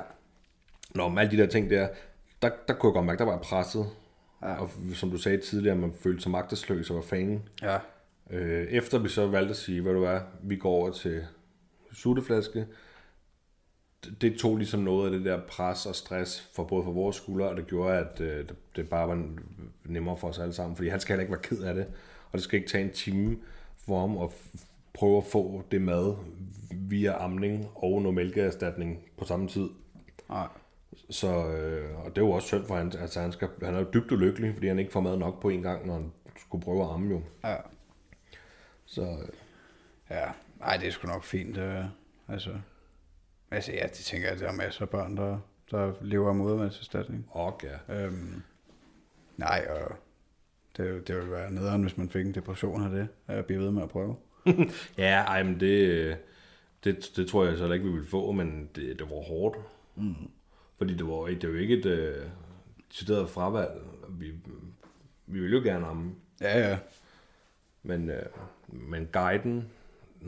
Nå, 0.95 1.09
med 1.09 1.23
alle 1.23 1.37
de 1.37 1.43
der 1.43 1.49
ting 1.49 1.71
der, 1.71 1.89
der, 2.43 2.51
der 2.69 2.75
kunne 2.75 2.89
jeg 2.91 2.95
godt 2.95 3.07
mærke, 3.07 3.19
der 3.19 3.25
var 3.25 3.33
jeg 3.33 3.41
presset. 3.41 3.87
Ja. 4.43 4.55
Og 4.61 4.71
som 4.95 5.11
du 5.11 5.17
sagde 5.19 5.39
tidligere, 5.39 5.77
man 5.77 5.93
følte 6.01 6.23
sig 6.23 6.31
magtesløs 6.31 6.91
og 6.91 6.97
var 6.97 7.03
fangen. 7.03 7.49
Ja. 7.63 7.79
Øh, 8.31 8.67
efter 8.67 8.99
vi 8.99 9.09
så 9.09 9.27
valgte 9.27 9.51
at 9.51 9.57
sige, 9.57 9.81
hvad 9.81 9.93
du 9.95 10.03
er, 10.05 10.21
vi 10.43 10.57
går 10.57 10.71
over 10.71 10.91
til 10.91 11.27
sutteflaske, 11.93 12.67
det, 14.21 14.39
tog 14.39 14.57
ligesom 14.57 14.81
noget 14.81 15.07
af 15.07 15.19
det 15.19 15.25
der 15.25 15.41
pres 15.49 15.87
og 15.87 15.95
stress 15.95 16.51
for 16.55 16.65
både 16.65 16.85
for 16.85 16.93
vores 16.93 17.17
skuldre, 17.17 17.49
og 17.49 17.57
det 17.57 17.67
gjorde, 17.67 17.99
at 17.99 18.21
øh, 18.21 18.49
det, 18.77 18.89
bare 18.89 19.09
var 19.09 19.29
nemmere 19.85 20.17
for 20.17 20.29
os 20.29 20.39
alle 20.39 20.53
sammen, 20.53 20.77
fordi 20.77 20.89
han 20.89 21.01
skal 21.01 21.13
heller 21.13 21.23
ikke 21.23 21.33
være 21.33 21.43
ked 21.43 21.63
af 21.63 21.75
det, 21.75 21.87
og 22.33 22.33
det 22.33 22.43
skal 22.43 22.59
ikke 22.59 22.71
tage 22.71 22.85
en 22.85 22.93
time 22.93 23.37
for 23.87 24.01
ham 24.01 24.19
at 24.19 24.31
prøve 24.95 25.17
at 25.17 25.25
få 25.25 25.63
det 25.71 25.83
mad 25.83 26.17
via 26.71 27.25
amning 27.25 27.69
og 27.75 28.03
noget 28.03 28.15
mælkeerstatning 28.15 28.99
på 29.19 29.25
samme 29.25 29.49
tid. 29.49 29.69
Nej. 30.29 30.49
Så, 31.11 31.47
øh, 31.47 32.05
og 32.05 32.11
det 32.11 32.23
er 32.23 32.27
jo 32.27 32.31
også 32.31 32.47
synd 32.47 32.65
for 32.65 32.77
han, 32.77 32.93
altså 33.01 33.21
han, 33.21 33.33
skal, 33.33 33.49
han 33.63 33.75
er 33.75 33.79
jo 33.79 33.87
dybt 33.95 34.13
ulykkelig, 34.13 34.55
fordi 34.55 34.67
han 34.67 34.79
ikke 34.79 34.93
får 34.93 35.01
mad 35.01 35.17
nok 35.17 35.43
på 35.43 35.49
en 35.49 35.63
gang, 35.63 35.87
når 35.87 35.95
han 35.95 36.13
skulle 36.41 36.65
prøve 36.65 36.85
at 36.85 36.91
amme 36.91 37.11
jo. 37.11 37.23
Ja. 37.45 37.57
Så 38.87 39.03
øh, 39.03 39.29
Ja, 40.11 40.27
nej, 40.59 40.77
det 40.77 40.87
er 40.87 40.91
sgu 40.91 41.09
nok 41.09 41.25
fint. 41.25 41.57
Øh, 41.57 41.85
altså, 42.29 42.51
altså, 43.57 43.73
ja, 43.73 43.83
det 43.83 43.93
tænker 43.93 44.27
jeg, 44.27 44.35
at 44.35 44.41
der 44.41 44.49
er 44.49 44.53
masser 44.53 44.83
af 44.83 44.89
børn, 44.91 45.17
der, 45.17 45.39
der 45.71 45.93
lever 46.01 46.29
af 46.29 46.35
modermandserstatning. 46.35 47.27
Og 47.31 47.61
ja. 47.89 48.05
Øhm, 48.05 48.43
nej, 49.37 49.67
og 49.71 49.97
det, 50.77 51.09
det 51.09 51.17
ville 51.17 51.31
være 51.31 51.51
nederen, 51.51 51.83
hvis 51.83 51.97
man 51.97 52.09
fik 52.09 52.27
en 52.27 52.35
depression 52.35 52.85
af 52.85 52.91
det, 52.91 53.09
at 53.27 53.47
blive 53.47 53.61
ved 53.61 53.71
med 53.71 53.83
at 53.83 53.89
prøve. 53.89 54.17
Ja, 54.99 55.23
ej, 55.23 55.43
men 55.43 55.61
det, 55.61 56.19
det, 56.85 57.11
det 57.17 57.29
tror 57.29 57.45
jeg 57.45 57.59
så 57.59 57.73
ikke, 57.73 57.87
vi 57.87 57.93
ville 57.93 58.07
få, 58.07 58.33
men 58.33 58.71
det, 58.75 58.99
det 58.99 59.11
var 59.11 59.23
hårdt. 59.23 59.57
Mm. 59.97 60.15
Fordi 60.79 60.95
det 60.95 61.07
var, 61.07 61.27
det 61.27 61.43
var 61.49 61.55
jo 61.55 61.61
ikke 61.61 61.79
et 61.79 61.87
øh, 61.87 62.27
decideret 62.91 63.31
fravalg. 63.31 63.71
Vi, 64.09 64.31
vi 65.27 65.41
ville 65.41 65.57
jo 65.57 65.63
gerne 65.63 65.87
amme, 65.87 66.15
Ja, 66.41 66.69
ja. 66.69 66.79
men, 67.83 68.11
øh, 68.11 68.23
men 68.69 69.09
guiden 69.13 69.71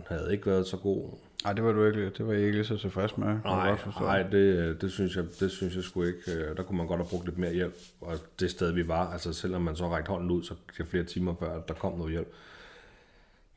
havde 0.07 0.33
ikke 0.33 0.47
været 0.47 0.67
så 0.67 0.77
god. 0.77 1.19
Ej, 1.45 1.53
det 1.53 1.65
var 1.65 1.73
du 1.73 1.85
ikke, 1.87 2.11
det 2.11 2.27
var 2.27 2.33
jeg 2.33 2.43
ikke 2.43 2.65
så 2.65 2.77
tilfreds 2.77 3.17
med. 3.19 3.27
Nej, 3.27 3.71
nej 4.01 4.23
det, 4.23 4.81
det, 4.81 4.93
synes 4.93 5.17
jeg, 5.17 5.25
det 5.41 5.51
synes 5.51 5.77
jeg 5.77 5.85
sgu 5.85 6.03
ikke. 6.03 6.33
Øh, 6.37 6.57
Der 6.57 6.63
kunne 6.63 6.79
man 6.79 6.87
godt 6.87 7.01
have 7.01 7.09
brugt 7.11 7.25
lidt 7.25 7.39
mere 7.39 7.53
hjælp. 7.53 7.75
Og 8.01 8.17
det 8.41 8.51
sted, 8.51 8.73
vi 8.73 8.89
var, 8.89 9.13
altså 9.13 9.33
selvom 9.33 9.63
man 9.63 9.77
så 9.77 9.89
rækte 9.89 10.09
hånden 10.09 10.31
ud, 10.31 10.43
så 10.43 10.55
der 10.79 10.85
flere 10.85 11.05
timer 11.05 11.35
før, 11.39 11.61
der 11.61 11.75
kom 11.75 11.99
noget 11.99 12.13
hjælp. 12.13 12.29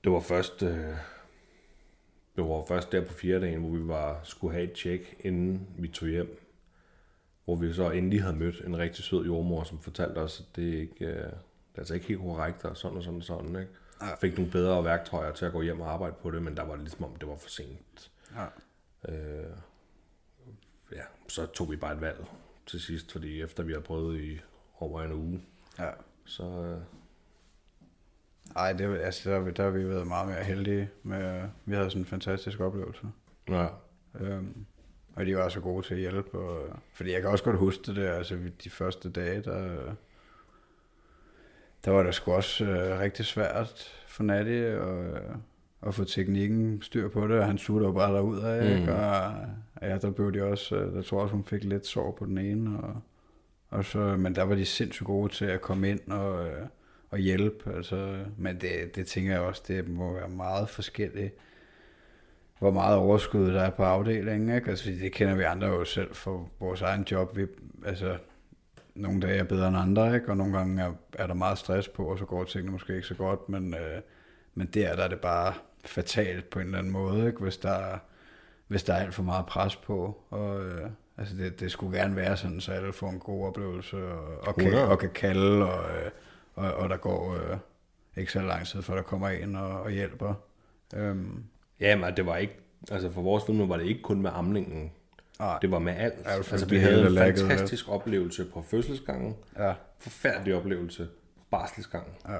Det 0.04 0.12
var 0.12 0.20
først, 0.20 0.64
øh, 0.64 0.70
det 2.36 2.44
var 2.44 2.66
først 2.68 2.92
der 2.92 3.02
på 3.06 3.14
fjerde 3.14 3.46
dagen, 3.46 3.60
hvor 3.60 3.70
vi 3.78 3.88
var, 3.88 4.20
skulle 4.24 4.54
have 4.54 4.64
et 4.64 4.72
tjek, 4.74 5.16
inden 5.20 5.68
vi 5.78 5.88
tog 5.88 6.10
hjem. 6.10 6.40
Hvor 7.46 7.56
vi 7.56 7.74
så 7.74 7.90
endelig 7.92 8.24
havde 8.24 8.36
mødt 8.36 8.62
en 8.68 8.78
rigtig 8.78 9.04
sød 9.04 9.26
jordmor, 9.26 9.64
som 9.64 9.80
fortalte 9.80 10.18
os, 10.18 10.40
at 10.40 10.56
det, 10.56 10.74
ikke, 10.74 11.06
øh, 11.06 11.16
det 11.16 11.24
er 11.76 11.80
altså 11.80 11.94
ikke 11.94 12.08
helt 12.08 12.20
korrekt, 12.20 12.66
og 12.66 12.78
sådan 12.78 12.98
og 12.98 13.04
sådan 13.04 13.18
og 13.20 13.24
sådan. 13.24 13.50
Ikke? 13.56 13.72
Ja. 14.02 14.16
Fik 14.16 14.36
nogle 14.38 14.52
bedre 14.52 14.84
værktøjer 14.84 15.32
til 15.34 15.45
at 15.45 15.52
gå 15.52 15.62
hjem 15.62 15.82
og 15.82 15.91
arbejde 15.93 16.16
på 16.22 16.32
det, 16.32 16.43
men 16.43 16.58
der 16.58 16.64
var 16.64 16.72
det 16.74 16.82
ligesom 16.82 17.04
om, 17.04 17.16
det 17.16 17.28
var 17.28 17.36
for 17.36 17.49
sent. 17.49 18.12
Ja. 18.36 18.45
Øh, 19.14 19.49
ja, 20.91 21.02
så 21.28 21.45
tog 21.45 21.72
vi 21.72 21.76
bare 21.76 21.93
et 21.93 22.02
valg 22.02 22.26
til 22.66 22.82
sidst, 22.82 23.12
fordi 23.12 23.41
efter 23.41 23.64
vi 23.64 23.72
havde 23.72 23.84
prøvet 23.84 24.22
i 24.22 24.39
over 24.80 25.02
en 25.02 25.12
uge, 25.14 25.41
ja. 25.80 25.89
så 26.26 26.43
øh, 26.43 26.82
Ej, 28.56 28.74
det, 28.74 28.89
var- 28.89 28.95
altså, 28.97 29.30
der, 29.30 29.36
har 29.38 29.43
vi- 29.43 29.52
der 29.52 29.64
har 29.64 29.70
vi 29.70 29.89
været 29.89 30.08
meget 30.08 30.28
mere 30.28 30.43
heldige. 30.43 30.89
Med, 31.04 31.49
vi 31.66 31.76
havde 31.76 31.89
sådan 31.89 32.02
en 32.02 32.06
fantastisk 32.06 32.60
oplevelse. 32.60 33.02
ja, 33.49 33.68
Øhm, 34.20 34.66
og 35.16 35.26
de 35.26 35.36
var 35.38 35.49
så 35.49 35.60
gode 35.60 35.88
til 35.88 35.93
at 35.93 35.99
hjælpe. 35.99 36.38
Og, 36.39 36.80
fordi 36.93 37.12
jeg 37.12 37.22
kan 37.22 37.30
også 37.30 37.43
godt 37.43 37.58
huske 37.58 37.84
det 37.86 37.95
der, 37.95 38.14
altså 38.14 38.39
de 38.64 38.70
første 38.70 39.10
dage, 39.12 39.41
der, 39.41 39.93
der 41.86 41.92
var 41.92 42.04
det 42.04 42.16
sgu 42.16 42.32
også 42.32 42.66
øh, 42.66 43.00
rigtig 43.00 43.26
svært 43.26 43.92
for 44.08 44.24
Natty 44.24 44.52
at, 44.52 45.22
at 45.88 45.96
få 45.96 46.04
teknikken 46.04 46.82
styr 46.82 47.10
på 47.10 47.28
det, 47.28 47.40
og 47.40 47.46
han 47.46 47.58
sutter 47.58 47.88
jo 47.88 47.94
bare 47.94 48.14
derud 48.14 48.40
af, 48.40 48.64
Mm. 48.76 48.82
ikke? 48.82 48.96
og 48.96 49.34
ja, 49.82 49.98
der 49.98 50.12
blev 50.12 50.34
de 50.34 50.44
også, 50.44 50.76
øh, 50.76 50.96
der 50.96 51.02
tror 51.02 51.18
jeg 51.18 51.24
også, 51.24 51.36
hun 51.36 51.44
fik 51.44 51.64
lidt 51.64 51.88
sår 51.88 52.12
på 52.20 52.26
den 52.26 52.38
ene, 52.38 52.80
og, 52.84 52.96
og 53.70 53.86
så, 53.86 54.00
men 54.00 54.36
der 54.36 54.44
var 54.44 54.56
de 54.56 54.66
sindssygt 54.66 55.08
gode 55.08 55.34
til 55.34 55.46
at 55.46 55.62
komme 55.62 55.90
ind 55.90 56.12
og, 56.12 56.48
øh, 56.48 56.62
og 57.10 57.18
hjælpe, 57.18 57.76
altså, 57.76 58.18
men 58.38 58.56
det, 58.62 58.96
det 58.96 59.08
tænker 59.08 59.32
jeg 59.32 59.42
også, 59.42 59.64
det 59.68 59.88
må 59.90 60.14
være 60.14 60.30
meget 60.30 60.70
forskelligt, 60.70 61.34
hvor 62.60 62.72
meget 62.72 62.98
overskud 62.98 63.48
der 63.54 63.62
er 63.62 63.70
på 63.70 63.84
afdelingen, 63.84 64.56
ikke? 64.56 64.70
Altså, 64.70 64.90
det 65.02 65.12
kender 65.12 65.36
vi 65.36 65.44
andre 65.44 65.68
jo 65.68 65.86
selv 65.86 66.14
for 66.16 66.50
vores 66.60 66.82
egen 66.82 67.04
job. 67.12 67.38
Vi, 67.38 67.46
altså, 67.86 68.18
nogle 68.96 69.22
dage 69.22 69.38
er 69.39 69.44
bedre 69.44 69.68
end 69.68 69.78
andre, 69.78 70.16
ikke? 70.16 70.30
Og 70.30 70.38
nogle 70.38 70.58
gange 70.58 70.84
er, 70.84 70.92
er 71.14 71.28
der 71.28 71.34
meget 71.34 71.58
stress 71.58 71.88
på, 71.88 72.06
og 72.06 72.18
så 72.20 72.26
går 72.26 72.44
tingene 72.44 72.72
måske 72.72 72.96
ikke 72.96 73.08
så 73.08 73.16
godt, 73.16 73.50
men, 73.50 73.74
øh, 73.74 74.02
men 74.56 74.68
der, 74.68 74.96
der 74.96 75.04
er 75.04 75.08
det 75.08 75.20
bare 75.20 75.54
fatalt 75.86 76.50
på 76.50 76.60
en 76.60 76.66
eller 76.66 76.78
anden 76.78 76.94
måde, 76.94 77.28
ikke? 77.28 77.39
Hvis 77.39 77.58
der, 77.58 77.72
er- 77.72 77.98
hvis 78.68 78.84
der 78.84 78.94
er 78.94 78.98
alt 78.98 79.14
for 79.14 79.24
meget 79.24 79.46
pres 79.46 79.76
på, 79.76 80.18
og 80.30 80.66
øh, 80.66 80.89
altså 81.18 81.36
det, 81.38 81.60
det 81.60 81.72
skulle 81.72 81.98
gerne 82.00 82.16
være 82.16 82.38
sådan, 82.38 82.62
så 82.62 82.72
alle 82.72 82.94
får 82.94 83.10
en 83.10 83.20
god 83.20 83.48
oplevelse, 83.48 83.98
og, 83.98 84.48
og, 84.48 84.56
kan, 84.56 84.64
100. 84.68 84.88
og 84.92 85.00
kan 85.00 85.10
kalde, 85.10 85.72
og, 85.74 85.84
øh, 85.96 86.12
og, 86.56 86.74
og 86.74 86.89
der 86.89 86.98
går 86.98 87.34
øh, 87.36 87.58
ikke 88.18 88.32
så 88.32 88.42
lang 88.42 88.66
tid, 88.68 88.82
før 88.82 88.96
der 88.96 89.02
kommer 89.02 89.28
en 89.30 89.56
og, 89.56 89.82
og 89.82 89.92
hjælper. 89.92 90.34
Øhm, 90.96 91.44
ja, 91.80 91.96
men 91.96 92.18
det 92.18 92.26
var 92.26 92.38
ikke, 92.38 92.58
altså 92.92 93.12
for 93.12 93.22
vores 93.22 93.44
film 93.46 93.70
var 93.70 93.78
det 93.78 93.86
ikke 93.86 94.02
kun 94.02 94.22
med 94.22 94.32
amningen, 94.34 94.92
nej, 95.42 95.60
det 95.62 95.72
var 95.72 95.80
med 95.80 95.94
alt. 95.98 96.26
Ja, 96.26 96.32
altså 96.32 96.66
vi 96.70 96.78
havde 96.78 97.08
en 97.08 97.18
fantastisk 97.38 97.89
oplevelse 97.89 98.46
på 98.46 98.62
fødselsgangen, 98.62 99.36
ja, 99.58 99.74
forfærdelig 100.00 100.56
oplevelse 100.56 101.08
på 101.38 101.44
barselsgangen. 101.52 102.14
ja. 102.30 102.38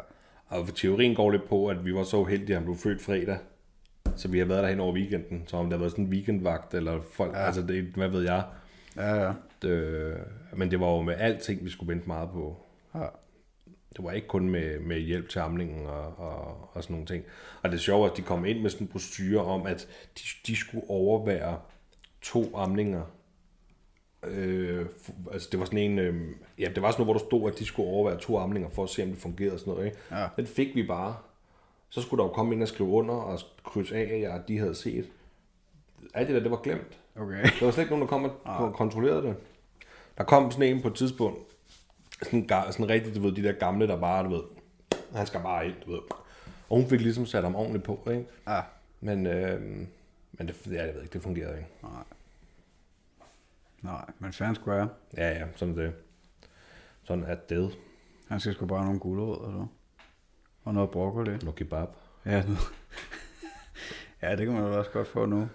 Og 0.48 0.68
for 0.68 0.76
teorien 0.76 1.16
går 1.16 1.32
lidt 1.32 1.50
på, 1.50 1.68
at 1.68 1.86
vi 1.86 1.94
var 1.94 2.04
så 2.04 2.18
uheldige, 2.18 2.50
at 2.50 2.56
han 2.56 2.64
blev 2.64 2.78
født 2.78 3.02
fredag. 3.02 3.38
Så 4.16 4.28
vi 4.28 4.40
har 4.40 4.46
været 4.46 4.64
derhen 4.64 4.80
over 4.80 4.94
weekenden. 4.94 5.44
Så 5.48 5.58
om 5.58 5.70
der 5.70 5.78
har 5.78 5.80
været 5.80 5.92
sådan 5.92 6.06
en 6.06 6.12
weekendvagt, 6.12 6.74
eller 6.74 7.02
folk, 7.14 7.34
ja. 7.34 7.46
Altså 7.46 7.62
det, 7.62 7.84
hvad 7.84 8.08
ved 8.08 8.22
jeg. 8.24 8.44
Ja, 8.96 9.16
ja. 9.26 9.34
Det, 9.62 10.18
men 10.54 10.72
det 10.72 10.80
var 10.80 10.88
jo 10.88 11.02
med 11.02 11.16
alting, 11.18 11.66
vi 11.66 11.70
skulle 11.70 11.94
vente 11.94 12.08
meget 12.08 12.30
på. 12.30 12.66
ja. 12.96 13.06
Det 13.98 14.04
var 14.06 14.12
ikke 14.12 14.28
kun 14.28 14.50
med, 14.50 14.80
med 14.80 15.00
hjælp 15.00 15.30
til 15.30 15.40
amningen 15.40 15.86
og, 15.86 16.20
og, 16.20 16.70
og 16.74 16.84
sådan 16.84 16.94
nogle 16.94 17.08
ting. 17.08 17.24
Og 17.62 17.70
det 17.70 17.78
er 17.78 17.82
sjovt, 17.82 18.12
at 18.12 18.18
de 18.18 18.22
kom 18.22 18.46
ind 18.46 18.62
med 18.62 18.70
sådan 18.70 18.88
en 18.88 18.92
procedure 18.92 19.46
om, 19.46 19.66
at 19.66 19.88
de, 20.18 20.24
de 20.48 20.56
skulle 20.56 20.90
overvære 20.90 21.60
to 22.22 22.56
amninger. 22.56 23.02
Øh, 24.24 24.86
altså 25.32 25.50
det 25.52 25.60
var 25.60 25.66
sådan 25.66 25.80
en, 25.80 26.00
øh, 26.00 26.32
ja, 26.60 26.70
det 26.76 26.82
var 26.82 26.92
sådan 26.92 27.06
noget, 27.06 27.06
hvor 27.06 27.14
der 27.14 27.26
stod, 27.26 27.52
at 27.52 27.60
de 27.60 27.66
skulle 27.66 27.90
overvære 27.90 28.20
to 28.20 28.38
amninger 28.38 28.70
for 28.70 28.84
at 28.84 28.90
se, 28.90 29.04
om 29.04 29.10
det 29.10 29.18
fungerede 29.18 29.54
og 29.54 29.60
sådan 29.60 29.74
noget. 29.74 29.86
Ikke? 29.86 29.98
Ja. 30.12 30.28
Den 30.36 30.48
fik 30.48 30.76
vi 30.76 30.84
bare. 30.84 31.16
Så 31.90 32.02
skulle 32.02 32.24
der 32.24 32.30
jo 32.30 32.34
komme 32.34 32.56
ind 32.56 32.62
og 32.62 32.68
skrive 32.68 32.90
under 32.90 33.14
og 33.14 33.40
krydse 33.64 33.96
af, 33.96 34.36
at 34.36 34.48
de 34.48 34.60
havde 34.60 34.76
set. 34.76 35.06
Alt 36.14 36.28
det 36.28 36.36
der, 36.36 36.42
det 36.42 36.52
var 36.52 36.62
glemt. 36.64 37.00
Okay. 37.16 37.44
Der 37.60 37.66
var 37.66 37.72
slet 37.72 37.84
ikke 37.84 37.96
nogen, 37.96 38.02
der 38.02 38.08
kom 38.08 38.32
og 38.44 38.74
kontrollerede 38.74 39.22
det. 39.22 39.36
Der 40.18 40.24
kom 40.24 40.52
sådan 40.52 40.76
en 40.76 40.82
på 40.82 40.88
et 40.88 40.96
tidspunkt, 40.96 41.40
sådan, 42.24 42.50
sådan 42.50 42.90
rigtig, 42.90 43.16
du 43.16 43.22
ved, 43.22 43.32
de 43.32 43.44
der 43.44 43.52
gamle, 43.52 43.88
der 43.88 44.00
bare, 44.00 44.24
du 44.24 44.30
ved, 44.30 44.42
han 45.16 45.28
skal 45.28 45.40
bare 45.40 45.66
ind, 45.66 45.74
du 45.86 45.92
ved. 45.92 46.00
Og 46.70 46.78
hun 46.78 46.88
fik 46.88 47.02
ligesom 47.02 47.26
sat 47.26 47.44
ham 47.44 47.56
ordentligt 47.56 47.84
på, 47.84 48.08
ikke? 48.12 48.26
Ja. 48.48 48.62
Men, 49.02 49.28
øh, 49.28 49.88
men 50.44 50.48
det, 50.48 50.68
ja, 50.72 50.86
jeg 50.86 50.94
ved 50.96 51.02
ikke, 51.02 51.14
det 51.14 51.22
fungerede 51.22 51.58
ikke. 51.58 51.70
Nej, 53.82 54.06
men 54.20 54.34
fanden 54.34 54.56
skulle 54.56 54.78
jeg. 54.78 54.88
Ja, 55.18 55.30
ja, 55.30 55.46
sådan 55.56 55.78
det. 55.78 55.94
Sådan 57.04 57.24
er 57.24 57.36
det. 57.36 57.78
Han 58.28 58.40
skal 58.40 58.54
sgu 58.54 58.66
bare 58.66 58.84
nogle 58.86 59.00
gulerødder, 59.00 59.52
du. 59.52 59.68
Og 60.64 60.74
noget 60.74 60.90
broccoli. 60.90 61.38
Nu 61.44 61.52
kebab. 61.52 61.88
Ja, 62.26 62.44
nu. 62.48 62.56
ja, 64.22 64.36
det 64.36 64.46
kan 64.46 64.56
man 64.56 64.64
jo 64.64 64.78
også 64.80 64.92
godt 64.92 65.08
få 65.08 65.26
nu. 65.26 65.50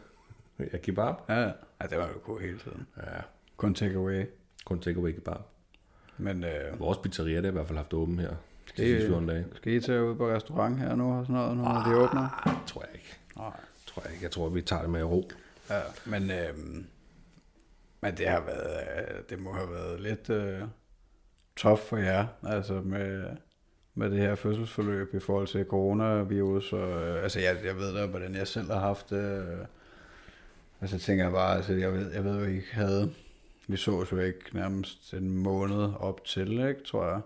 Ja, 0.72 0.78
kebab? 0.78 1.14
Ja, 1.28 1.40
ja 1.80 1.86
det 1.90 1.98
var 1.98 2.06
jo 2.08 2.14
god 2.24 2.40
hele 2.40 2.58
tiden. 2.58 2.86
Ja, 2.96 3.20
Kun 3.56 3.74
take 3.74 3.94
away. 3.94 4.26
kun 4.64 4.80
take 4.80 4.98
away 4.98 5.12
kebab. 5.12 5.40
Men 6.18 6.44
øh, 6.44 6.80
Vores 6.80 6.98
pizzeria, 6.98 7.36
det 7.36 7.44
har 7.44 7.50
i 7.50 7.52
hvert 7.52 7.66
fald 7.66 7.76
haft 7.78 7.92
åben 7.94 8.18
her. 8.18 8.34
Det- 8.76 9.02
14 9.06 9.26
dage. 9.28 9.46
skal 9.54 9.72
I 9.72 9.80
tage 9.80 10.04
ud 10.04 10.14
på 10.14 10.28
restaurant 10.28 10.78
her 10.78 10.94
nu 10.94 11.18
og 11.18 11.26
sådan 11.26 11.34
noget, 11.42 11.56
når 11.56 11.64
de 11.88 11.96
åbner? 11.96 12.48
Ah, 12.48 12.66
tror 12.66 12.80
jeg 12.84 12.90
ikke. 12.94 13.18
Nej. 13.36 13.60
Tror 13.96 14.02
jeg 14.04 14.12
ikke. 14.12 14.24
Jeg 14.24 14.30
tror, 14.30 14.48
vi 14.48 14.62
tager 14.62 14.82
det 14.82 14.90
med 14.90 15.02
ro. 15.02 15.30
Ja, 15.70 15.80
men, 16.04 16.30
øh, 16.30 16.84
men 18.00 18.16
det 18.16 18.28
har 18.28 18.40
været, 18.40 18.88
øh, 18.98 19.22
det 19.30 19.38
må 19.38 19.52
have 19.52 19.70
været 19.70 20.00
lidt 20.00 20.30
øh, 20.30 20.62
tough 21.56 21.80
for 21.80 21.96
jer, 21.96 22.26
altså 22.42 22.74
med, 22.74 23.24
med 23.94 24.10
det 24.10 24.18
her 24.18 24.34
fødselsforløb 24.34 25.14
i 25.14 25.20
forhold 25.20 25.46
til 25.46 25.64
coronavirus, 25.64 26.72
og 26.72 27.02
øh, 27.02 27.22
altså 27.22 27.40
jeg, 27.40 27.56
jeg 27.64 27.76
ved 27.76 27.94
da, 27.94 28.06
hvordan 28.06 28.34
jeg 28.34 28.48
selv 28.48 28.70
har 28.70 28.80
haft 28.80 29.10
det, 29.10 29.48
øh, 29.48 29.66
altså 30.80 30.98
tænker 30.98 31.24
jeg 31.24 31.32
bare, 31.32 31.56
altså 31.56 31.72
jeg 31.72 31.92
ved, 31.92 32.12
jeg 32.12 32.24
ved 32.24 32.38
jo 32.38 32.44
ikke, 32.44 32.66
havde, 32.72 33.14
vi 33.66 33.76
så 33.76 34.06
jo 34.12 34.18
ikke 34.18 34.44
nærmest 34.52 35.14
en 35.14 35.36
måned 35.36 35.92
op 35.98 36.24
til, 36.24 36.52
ikke, 36.52 36.82
tror 36.86 37.06
jeg. 37.06 37.20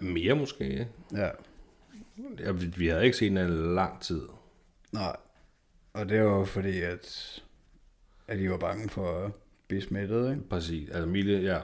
Mere 0.00 0.34
måske? 0.34 0.88
Ja, 1.12 1.30
Ja, 2.38 2.52
vi, 2.52 2.66
vi 2.66 2.88
havde 2.88 3.04
ikke 3.04 3.16
set 3.16 3.32
den 3.32 3.48
i 3.48 3.74
lang 3.74 4.00
tid. 4.00 4.22
nej. 4.92 5.16
Og 5.92 6.08
det 6.08 6.24
var 6.24 6.38
jo 6.38 6.44
fordi, 6.44 6.80
at, 6.80 7.38
at 8.28 8.38
I 8.40 8.50
var 8.50 8.58
bange 8.58 8.88
for 8.88 9.24
at 9.24 9.32
blive 9.68 9.82
smittet, 9.82 10.30
ikke? 10.30 10.48
Præcis. 10.48 10.88
Altså 10.90 11.06
Mille, 11.06 11.38
ja. 11.38 11.56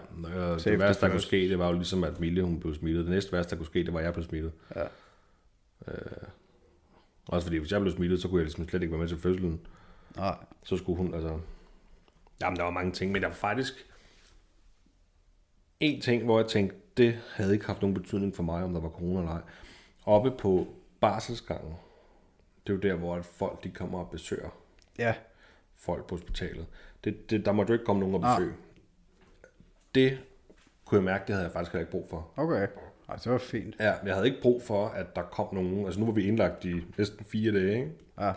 Øh, 0.53 0.61
det 0.65 0.79
værste, 0.79 1.07
der 1.07 1.13
kunne 1.13 1.21
ske, 1.21 1.49
det 1.49 1.59
var 1.59 1.67
jo 1.67 1.73
ligesom, 1.73 2.05
at 2.05 2.21
Mille 2.21 2.43
hun 2.43 2.61
blev 2.61 2.75
smittet. 2.75 3.05
Det 3.05 3.13
næste 3.13 3.33
værste, 3.33 3.51
der 3.51 3.57
kunne 3.57 3.67
ske, 3.67 3.85
det 3.85 3.93
var, 3.93 3.99
at 3.99 4.05
jeg 4.05 4.13
blev 4.13 4.25
smittet. 4.25 4.53
Ja. 4.77 4.83
Øh, 5.89 6.29
også 7.27 7.47
fordi, 7.47 7.59
hvis 7.59 7.73
jeg 7.73 7.81
blev 7.81 7.93
smittet, 7.93 8.23
så 8.23 8.29
kunne 8.29 8.39
jeg 8.39 8.45
ligesom 8.45 8.69
slet 8.69 8.83
ikke 8.83 8.93
være 8.93 9.01
med 9.01 9.09
til 9.09 9.19
fødslen. 9.19 9.61
Nej, 10.17 10.37
Så 10.63 10.77
skulle 10.77 10.97
hun, 10.97 11.15
altså... 11.15 11.39
Jamen, 12.41 12.57
der 12.57 12.63
var 12.63 12.71
mange 12.71 12.93
ting, 12.93 13.13
men 13.13 13.23
der 13.23 13.29
var 13.29 13.35
faktisk 13.35 13.87
en 15.81 16.01
ting, 16.01 16.25
hvor 16.25 16.39
jeg 16.41 16.49
tænkte, 16.49 16.77
det 16.97 17.19
havde 17.35 17.53
ikke 17.53 17.67
haft 17.67 17.81
nogen 17.83 17.95
betydning 17.95 18.37
for 18.37 18.43
mig, 18.43 18.65
om 18.65 18.73
der 18.73 18.81
var 18.81 18.89
corona 18.89 19.19
eller 19.19 19.33
ej. 19.33 19.41
Oppe 20.05 20.31
på 20.31 20.67
barselsgangen, 21.01 21.75
det 22.67 22.73
er 22.73 22.77
jo 22.77 22.81
der, 22.81 22.95
hvor 22.95 23.23
folk 23.23 23.65
de 23.65 23.71
kommer 23.71 23.99
og 23.99 24.11
besøger 24.11 24.49
ja, 24.99 25.15
folk 25.77 26.07
på 26.07 26.15
hospitalet. 26.15 26.67
Det, 27.05 27.31
det, 27.31 27.45
der 27.47 27.53
måtte 27.53 27.71
jo 27.71 27.75
ikke 27.75 27.85
komme 27.85 28.01
nogen 28.01 28.15
og 28.25 28.31
Ah. 28.31 28.39
besøge. 28.39 28.55
Det 29.95 30.19
kunne 30.85 30.97
jeg 30.99 31.05
mærke, 31.05 31.25
det 31.27 31.35
havde 31.35 31.45
jeg 31.45 31.53
faktisk 31.53 31.73
heller 31.73 31.81
ikke 31.87 31.91
brug 31.91 32.07
for. 32.11 32.31
okay. 32.37 32.67
Ej, 33.09 33.17
det 33.17 33.33
var 33.33 33.39
fint. 33.39 33.77
Ja, 33.81 33.93
jeg 34.05 34.15
havde 34.15 34.27
ikke 34.27 34.43
brug 34.43 34.63
for, 34.63 34.87
at 34.89 35.17
der 35.17 35.23
kom 35.23 35.55
nogen. 35.55 35.85
Altså 35.85 36.01
nu 36.01 36.07
var 36.07 36.13
vi 36.13 36.25
indlagt 36.27 36.65
i 36.65 36.75
næsten 36.99 37.25
fire 37.25 37.53
dage, 37.53 37.75
ikke? 37.75 37.93
Ja, 38.21 38.33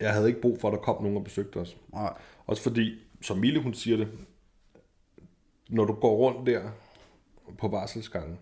jeg 0.00 0.12
havde 0.12 0.28
ikke 0.28 0.40
brug 0.40 0.60
for, 0.60 0.68
at 0.68 0.72
der 0.72 0.78
kom 0.80 1.02
nogen 1.02 1.16
og 1.16 1.24
besøgte 1.24 1.56
os. 1.56 1.76
Nej. 1.92 2.14
Også 2.46 2.62
fordi, 2.62 2.98
som 3.22 3.38
Mille 3.38 3.62
hun 3.62 3.74
siger 3.74 3.96
det, 3.96 4.08
når 5.68 5.84
du 5.84 5.92
går 5.92 6.16
rundt 6.16 6.46
der 6.46 6.70
på 7.58 7.68
barselsgangen, 7.68 8.38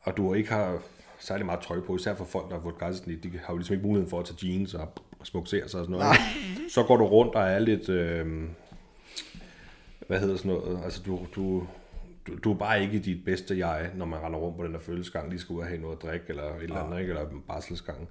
og 0.00 0.16
du 0.16 0.34
ikke 0.34 0.50
har 0.50 0.82
særlig 1.18 1.46
meget 1.46 1.60
tøj 1.60 1.80
på, 1.80 1.96
især 1.96 2.14
for 2.14 2.24
folk, 2.24 2.48
der 2.48 2.54
har 2.54 2.62
fået 2.62 2.78
græsesnit, 2.78 3.22
de 3.22 3.30
har 3.44 3.52
jo 3.52 3.56
ligesom 3.56 3.74
ikke 3.74 3.86
mulighed 3.86 4.10
for 4.10 4.20
at 4.20 4.26
tage 4.26 4.52
jeans 4.52 4.74
og 4.74 4.88
smukkere 5.22 5.68
sig 5.68 5.80
og 5.80 5.86
sådan 5.86 5.90
noget. 5.90 6.06
Så 6.74 6.82
går 6.82 6.96
du 6.96 7.06
rundt 7.06 7.34
og 7.34 7.42
er 7.42 7.58
lidt, 7.58 7.88
øh, 7.88 8.26
hvad 10.06 10.20
hedder 10.20 10.36
sådan 10.36 10.52
noget, 10.52 10.84
altså 10.84 11.02
du, 11.06 11.26
du, 11.34 11.66
du, 12.26 12.38
du 12.44 12.52
er 12.52 12.56
bare 12.56 12.82
ikke 12.82 12.98
dit 12.98 13.24
bedste 13.24 13.58
jeg, 13.58 13.90
når 13.94 14.06
man 14.06 14.20
render 14.20 14.38
rundt 14.38 14.56
på 14.56 14.64
den 14.64 14.72
der 14.72 14.80
følelsesgang, 14.80 15.30
lige 15.30 15.40
skal 15.40 15.52
ud 15.52 15.60
og 15.60 15.66
have 15.66 15.80
noget 15.80 15.96
at 15.96 16.02
drikke, 16.02 16.26
eller 16.28 16.54
et 16.54 16.62
eller 16.62 16.84
andet, 16.84 17.00
ikke? 17.00 17.10
eller 17.10 17.26
barselsgang. 17.48 18.08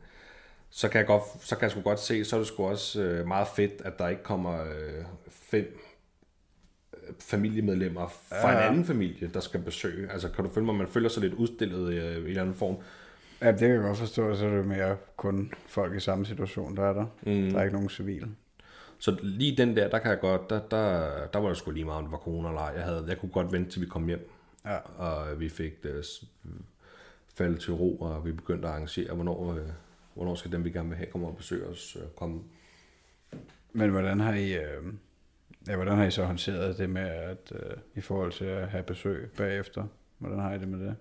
Så 0.70 0.89
kan, 0.89 0.99
jeg 0.99 1.08
godt, 1.08 1.24
så 1.41 1.55
kan 1.55 1.64
jeg 1.64 1.72
sgu 1.72 1.82
godt 1.82 1.99
se, 1.99 2.26
så 2.26 2.36
er 2.36 2.39
det 2.39 2.47
sgu 2.47 2.66
også 2.66 3.01
øh, 3.01 3.28
meget 3.28 3.47
fedt, 3.47 3.82
at 3.86 3.99
der 3.99 4.08
ikke 4.08 4.24
kommer 4.24 4.64
øh, 4.64 5.05
fem 5.30 5.80
øh, 7.08 7.14
familiemedlemmer 7.20 8.08
fra 8.08 8.51
Ja. 8.51 8.58
en 8.62 8.70
anden 8.70 8.86
familie, 8.86 9.30
der 9.34 9.39
skal 9.39 9.60
besøge. 9.62 10.12
Altså 10.12 10.30
kan 10.30 10.43
du 10.45 10.49
følge 10.49 10.66
mig, 10.66 10.76
man 10.76 10.88
føler 10.88 11.10
sig 11.10 11.22
lidt 11.24 11.34
udstillet 11.34 11.93
i, 11.93 11.97
øh, 11.97 12.03
i 12.03 12.18
en 12.20 12.26
eller 12.28 12.41
anden 12.41 12.55
form. 12.55 12.76
Ja, 13.41 13.51
det 13.51 13.60
kan 13.60 13.70
jeg 13.70 13.80
godt 13.82 13.97
forstå, 13.97 14.36
så 14.36 14.45
er 14.47 14.55
det 14.58 14.66
mere 14.68 14.97
kun 15.16 15.53
folk 15.68 15.95
i 15.95 15.99
samme 15.99 16.26
situation, 16.26 16.78
der 16.78 16.84
er 16.84 16.93
der. 16.93 17.05
Mm. 17.26 17.51
Der 17.51 17.60
er 17.60 17.64
ikke 17.64 17.74
nogen 17.76 17.89
civile. 17.89 18.28
Så 18.99 19.18
lige 19.24 19.58
den 19.58 19.76
der, 19.76 19.89
der 19.89 19.99
kan 19.99 20.12
jeg 20.12 20.20
godt, 20.20 20.49
der, 20.49 20.60
der, 20.72 21.10
der 21.34 21.39
var 21.39 21.47
det 21.47 21.58
sgu 21.58 21.72
lige 21.72 21.86
meget, 21.86 21.97
om 21.97 22.03
det 22.03 22.12
var 22.12 22.18
corona 22.18 22.47
eller 22.49 22.62
ej. 22.62 22.74
Jeg, 22.76 22.84
havde, 22.84 23.05
jeg 23.08 23.18
kunne 23.20 23.32
godt 23.32 23.51
vente, 23.51 23.72
til 23.72 23.82
vi 23.82 23.86
kom 23.86 24.08
hjem, 24.08 24.30
Ja. 24.66 24.78
og 24.78 25.39
vi 25.39 25.49
fik 25.49 25.84
det 25.84 26.05
faldet 27.36 27.60
til 27.62 27.74
ro, 27.74 27.95
og 27.97 28.26
vi 28.26 28.32
begyndte 28.32 28.68
at 28.68 28.72
arrangere, 28.74 29.14
hvornår, 29.16 29.53
øh, 29.53 29.62
hvornår 30.14 30.36
skal 30.36 30.51
dem, 30.51 30.64
vi 30.66 30.70
gerne 30.72 30.89
vil 30.89 30.97
have, 30.97 31.12
komme 31.12 31.28
og 31.28 31.38
besøge 31.38 31.66
os, 31.68 31.97
øh, 32.01 32.08
komme. 32.16 32.41
Men 33.74 33.89
hvordan 33.89 34.20
har 34.20 34.34
I, 34.34 34.53
øh, 34.53 34.84
ja, 35.68 35.76
hvordan 35.76 35.97
har 35.97 36.05
I 36.05 36.11
så 36.11 36.26
håndteret 36.26 36.78
det 36.78 36.89
med, 36.89 37.01
at 37.01 37.51
øh, 37.51 37.78
i 37.95 38.01
forhold 38.01 38.32
til 38.32 38.45
at 38.45 38.68
have 38.68 38.84
besøg 38.84 39.30
bagefter? 39.38 39.84
Hvordan 40.18 40.39
har 40.39 40.53
I 40.53 40.59
det 40.59 40.68
med 40.68 40.80
det? 40.88 40.95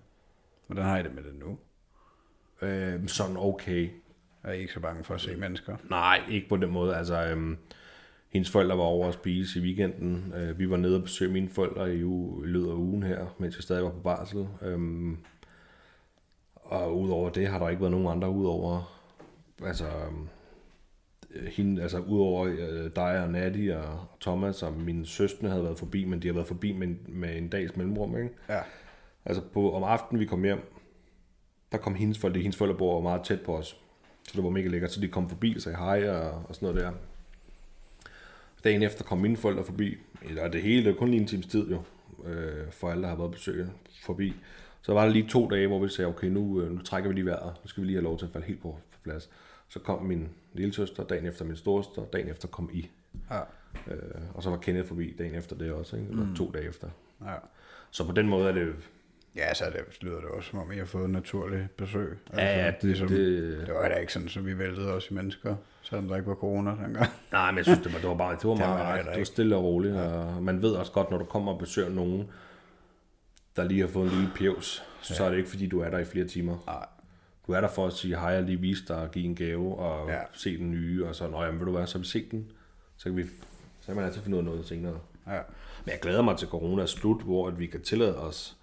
Hvordan 0.67 0.85
har 0.85 0.97
I 0.97 1.03
det 1.03 1.15
med 1.15 1.23
det 1.23 1.35
nu? 1.35 1.57
Øh, 2.61 3.07
sådan 3.07 3.37
okay. 3.37 3.89
Er 4.43 4.51
I 4.51 4.59
ikke 4.59 4.73
så 4.73 4.79
bange 4.79 5.03
for 5.03 5.13
at 5.13 5.21
se 5.21 5.35
mennesker? 5.35 5.77
Nej, 5.89 6.21
ikke 6.29 6.49
på 6.49 6.57
den 6.57 6.71
måde. 6.71 6.95
Altså, 6.95 7.25
øhm, 7.25 7.57
hendes 8.29 8.51
forældre 8.51 8.77
var 8.77 8.83
over 8.83 9.07
at 9.07 9.13
spise 9.13 9.59
i 9.59 9.63
weekenden. 9.63 10.33
Øh, 10.35 10.59
vi 10.59 10.69
var 10.69 10.77
nede 10.77 10.95
og 10.95 11.03
besøge 11.03 11.33
mine 11.33 11.49
forældre 11.49 11.95
i, 11.95 12.03
uge, 12.03 12.47
i 12.47 12.51
løbet 12.51 12.67
af 12.67 12.73
ugen 12.73 13.03
her, 13.03 13.35
mens 13.37 13.55
jeg 13.55 13.63
stadig 13.63 13.83
var 13.83 13.91
på 13.91 13.99
barsel. 13.99 14.47
Øhm, 14.61 15.17
og 16.55 16.99
udover 16.99 17.29
det 17.29 17.47
har 17.47 17.59
der 17.59 17.69
ikke 17.69 17.81
været 17.81 17.91
nogen 17.91 18.07
andre 18.07 18.29
udover 18.29 18.97
altså, 19.65 19.85
øhm, 19.85 20.29
hende, 21.47 21.81
altså 21.81 21.99
udover 21.99 22.45
øh, 22.45 22.91
dig 22.95 23.23
og 23.23 23.29
Natty 23.29 23.69
og 23.69 23.99
Thomas 24.21 24.63
og 24.63 24.73
mine 24.73 25.05
søstre 25.05 25.49
havde 25.49 25.63
været 25.63 25.79
forbi, 25.79 26.05
men 26.05 26.21
de 26.21 26.27
har 26.27 26.33
været 26.33 26.47
forbi 26.47 26.71
med 26.71 26.87
en, 26.87 26.99
med 27.07 27.37
en 27.37 27.49
dags 27.49 27.75
mellemrum, 27.75 28.17
ikke? 28.17 28.29
Ja. 28.49 28.59
Altså 29.25 29.43
på, 29.53 29.73
om 29.73 29.83
aftenen, 29.83 30.19
vi 30.19 30.25
kom 30.25 30.43
hjem, 30.43 30.59
der 31.71 31.77
kom 31.77 31.95
hendes 31.95 32.17
forældre, 32.17 32.41
hendes 32.41 32.57
forældre 32.57 32.77
bor 32.77 33.01
meget 33.01 33.21
tæt 33.23 33.41
på 33.41 33.57
os. 33.57 33.77
Så 34.23 34.31
det 34.35 34.43
var 34.43 34.49
mega 34.49 34.67
lækkert, 34.67 34.91
så 34.91 35.01
de 35.01 35.07
kom 35.07 35.29
forbi 35.29 35.53
og 35.55 35.61
sagde 35.61 35.77
hej 35.77 36.09
og, 36.09 36.43
og 36.49 36.55
sådan 36.55 36.69
noget 36.69 36.83
der. 36.83 36.91
Dagen 38.63 38.83
efter 38.83 39.03
kom 39.03 39.17
mine 39.17 39.37
forældre 39.37 39.63
forbi, 39.63 39.97
eller 40.29 40.47
det 40.47 40.61
hele, 40.61 40.83
det 40.83 40.93
var 40.93 40.97
kun 40.99 41.09
lige 41.09 41.21
en 41.21 41.27
times 41.27 41.47
tid 41.47 41.69
jo, 41.69 41.81
øh, 42.25 42.71
for 42.71 42.89
alle, 42.89 43.03
der 43.03 43.09
har 43.09 43.15
været 43.15 43.31
besøg 43.31 43.67
forbi. 44.03 44.33
Så 44.81 44.93
var 44.93 45.05
der 45.05 45.11
lige 45.11 45.27
to 45.29 45.49
dage, 45.49 45.67
hvor 45.67 45.79
vi 45.79 45.89
sagde, 45.89 46.07
okay, 46.07 46.27
nu, 46.27 46.61
øh, 46.61 46.71
nu 46.71 46.81
trækker 46.81 47.09
vi 47.09 47.15
lige 47.15 47.25
vejret, 47.25 47.53
nu 47.63 47.67
skal 47.67 47.81
vi 47.81 47.87
lige 47.87 47.95
have 47.95 48.03
lov 48.03 48.17
til 48.17 48.25
at 48.25 48.31
falde 48.31 48.47
helt 48.47 48.61
på, 48.61 48.77
på 48.91 48.99
plads. 49.03 49.29
Så 49.69 49.79
kom 49.79 50.03
min 50.05 50.29
lille 50.53 50.73
søster, 50.73 51.03
dagen 51.03 51.25
efter 51.25 51.45
min 51.45 51.55
storesøster, 51.55 52.05
dagen 52.13 52.29
efter 52.29 52.47
kom 52.47 52.69
I. 52.73 52.89
Ja. 53.31 53.39
Øh, 53.93 53.99
og 54.33 54.43
så 54.43 54.49
var 54.49 54.57
Kenneth 54.57 54.87
forbi 54.87 55.15
dagen 55.17 55.35
efter 55.35 55.55
det 55.55 55.71
også, 55.71 55.95
ikke? 55.95 56.09
eller 56.09 56.25
mm. 56.25 56.35
to 56.35 56.51
dage 56.51 56.67
efter. 56.67 56.87
ja. 57.25 57.33
Så 57.91 58.05
på 58.05 58.11
den 58.11 58.27
måde 58.29 58.49
er 58.49 58.53
det 58.53 58.73
Ja, 59.35 59.53
så 59.53 59.65
det 59.73 60.03
lyder 60.03 60.15
det 60.15 60.25
også, 60.29 60.49
som 60.49 60.59
om 60.59 60.71
I 60.71 60.77
har 60.77 60.85
fået 60.85 61.09
naturlig 61.09 61.67
besøg. 61.77 62.17
Altså, 62.29 62.41
Ja, 62.45 62.65
ja, 62.65 62.71
det- 62.71 62.83
ligesom, 62.83 63.07
det- 63.07 63.67
det 63.67 63.73
var 63.73 63.89
da 63.89 63.95
ikke 63.95 64.13
sådan, 64.13 64.29
som 64.29 64.45
vi 64.45 64.57
væltede 64.57 64.93
os 64.93 65.11
i 65.11 65.13
mennesker, 65.13 65.55
selvom 65.81 66.07
der 66.07 66.15
ikke 66.15 66.27
var 66.27 66.35
corona 66.35 66.69
dengang. 66.71 67.05
Nej, 67.31 67.51
men 67.51 67.57
jeg 67.57 67.65
synes, 67.65 67.79
det 67.79 67.93
var, 67.93 67.99
det 67.99 68.09
var 68.09 68.15
bare 68.15 68.35
det 68.35 68.43
var 68.43 68.53
Det 68.55 68.61
var 68.63 68.77
meget, 68.77 68.97
det 68.97 69.05
det, 69.05 69.11
det 69.13 69.19
var 69.19 69.25
stille 69.25 69.55
og 69.55 69.63
roligt, 69.63 69.95
ja. 69.95 70.01
og 70.01 70.43
man 70.43 70.61
ved 70.61 70.71
også 70.71 70.91
godt, 70.91 71.11
når 71.11 71.17
du 71.17 71.25
kommer 71.25 71.51
og 71.53 71.59
besøger 71.59 71.89
nogen, 71.89 72.29
der 73.55 73.63
lige 73.63 73.81
har 73.81 73.87
fået 73.87 74.05
en 74.11 74.17
lille 74.17 74.31
pjevs, 74.35 74.83
så 75.01 75.13
ja. 75.19 75.25
er 75.25 75.29
det 75.31 75.37
ikke, 75.37 75.49
fordi 75.49 75.67
du 75.67 75.79
er 75.79 75.89
der 75.89 75.97
i 75.97 76.05
flere 76.05 76.27
timer. 76.27 76.57
Nej. 76.67 76.85
Du 77.47 77.51
er 77.53 77.61
der 77.61 77.67
for 77.67 77.87
at 77.87 77.93
sige 77.93 78.19
hej 78.19 78.37
og 78.37 78.43
lige 78.43 78.59
vise 78.59 78.85
dig 78.87 78.95
og 78.97 79.11
give 79.11 79.25
en 79.25 79.35
gave 79.35 79.75
og 79.77 80.09
Ja. 80.09 80.19
se 80.33 80.57
den 80.57 80.71
nye, 80.71 81.05
og 81.05 81.15
så, 81.15 81.27
nå 81.27 81.43
jamen, 81.43 81.59
vil 81.59 81.67
du 81.67 81.71
være, 81.71 81.87
så 81.87 81.97
vi 81.97 82.05
set 82.05 82.31
den, 82.31 82.51
så 82.97 83.03
kan, 83.03 83.17
vi, 83.17 83.23
så 83.79 83.85
kan 83.85 83.95
man 83.95 84.05
altid 84.05 84.21
finde 84.21 84.35
ud 84.37 84.39
af 84.39 84.45
noget 84.45 84.65
senere. 84.65 84.99
Ja. 85.27 85.39
Men 85.85 85.91
jeg 85.91 85.99
glæder 86.01 86.21
mig 86.21 86.37
til 86.37 86.47
corona 86.47 86.81
er 86.81 86.85
slut, 86.85 87.21
hvor 87.23 87.47
at 87.47 87.59
vi 87.59 87.67
kan 87.67 87.81
tillade 87.81 88.17
os 88.17 88.57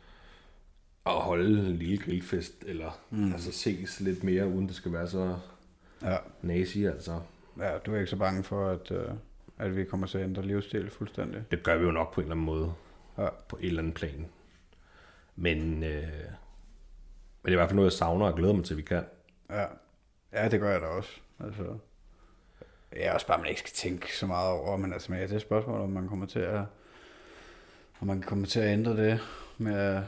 at 1.07 1.13
holde 1.13 1.69
en 1.69 1.77
lille 1.77 1.99
grillfest, 1.99 2.53
eller 2.67 2.99
mm. 3.11 3.33
altså 3.33 3.53
ses 3.53 4.01
lidt 4.01 4.25
mere, 4.25 4.47
uden 4.47 4.67
det 4.69 4.77
skal 4.77 4.93
være 4.93 5.09
så 5.09 5.37
Ja. 6.03 6.17
nazi, 6.43 6.85
altså. 6.85 7.21
ja, 7.59 7.79
du 7.79 7.93
er 7.95 7.99
ikke 7.99 8.11
så 8.11 8.17
bange 8.17 8.43
for, 8.45 8.69
at, 8.69 8.91
øh, 8.91 9.09
at 9.59 9.77
vi 9.77 9.85
kommer 9.85 10.07
til 10.07 10.19
at 10.19 10.25
ændre 10.25 10.43
livsstil 10.47 10.91
fuldstændig. 10.91 11.43
Det 11.51 11.63
gør 11.63 11.77
vi 11.77 11.85
jo 11.85 11.91
nok 11.91 12.15
på 12.15 12.21
en 12.21 12.25
eller 12.25 12.35
anden 12.35 12.47
måde. 12.47 12.73
Ja. 13.19 13.29
På 13.49 13.57
et 13.61 13.67
eller 13.67 13.83
andet 13.83 13.95
plan. 13.95 14.27
Men, 15.37 15.83
øh, 15.83 16.03
men 17.45 17.51
det 17.51 17.53
er 17.53 17.57
i 17.57 17.61
hvert 17.61 17.69
fald 17.69 17.77
noget, 17.77 17.91
jeg 17.91 17.99
savner 17.99 18.27
og 18.27 18.35
glæder 18.37 18.53
mig 18.55 18.65
til, 18.65 18.75
at 18.75 18.79
vi 18.79 18.83
kan. 18.83 19.05
Ja. 19.51 19.65
ja, 20.33 20.49
det 20.49 20.61
gør 20.61 20.71
jeg 20.71 20.81
da 20.81 20.87
også. 20.87 21.11
Altså, 21.41 21.79
ja, 22.97 23.15
også 23.15 23.27
bare, 23.27 23.39
man 23.39 23.47
ikke 23.49 23.61
skal 23.61 23.73
tænke 23.73 24.17
så 24.17 24.27
meget 24.27 24.51
over, 24.53 24.77
men 24.77 24.93
altså, 24.93 25.13
men 25.13 25.19
ja, 25.21 25.25
det 25.27 25.33
er 25.33 25.37
et 25.37 25.43
spørgsmål, 25.43 25.81
om 25.81 25.91
man 25.91 26.09
kommer 26.09 26.27
til 26.27 26.39
at, 26.39 26.65
om 28.01 28.07
man 28.07 28.23
kommer 28.23 28.47
til 28.47 28.61
at 28.61 28.73
ændre 28.73 28.97
det 28.97 29.21
med, 29.59 30.03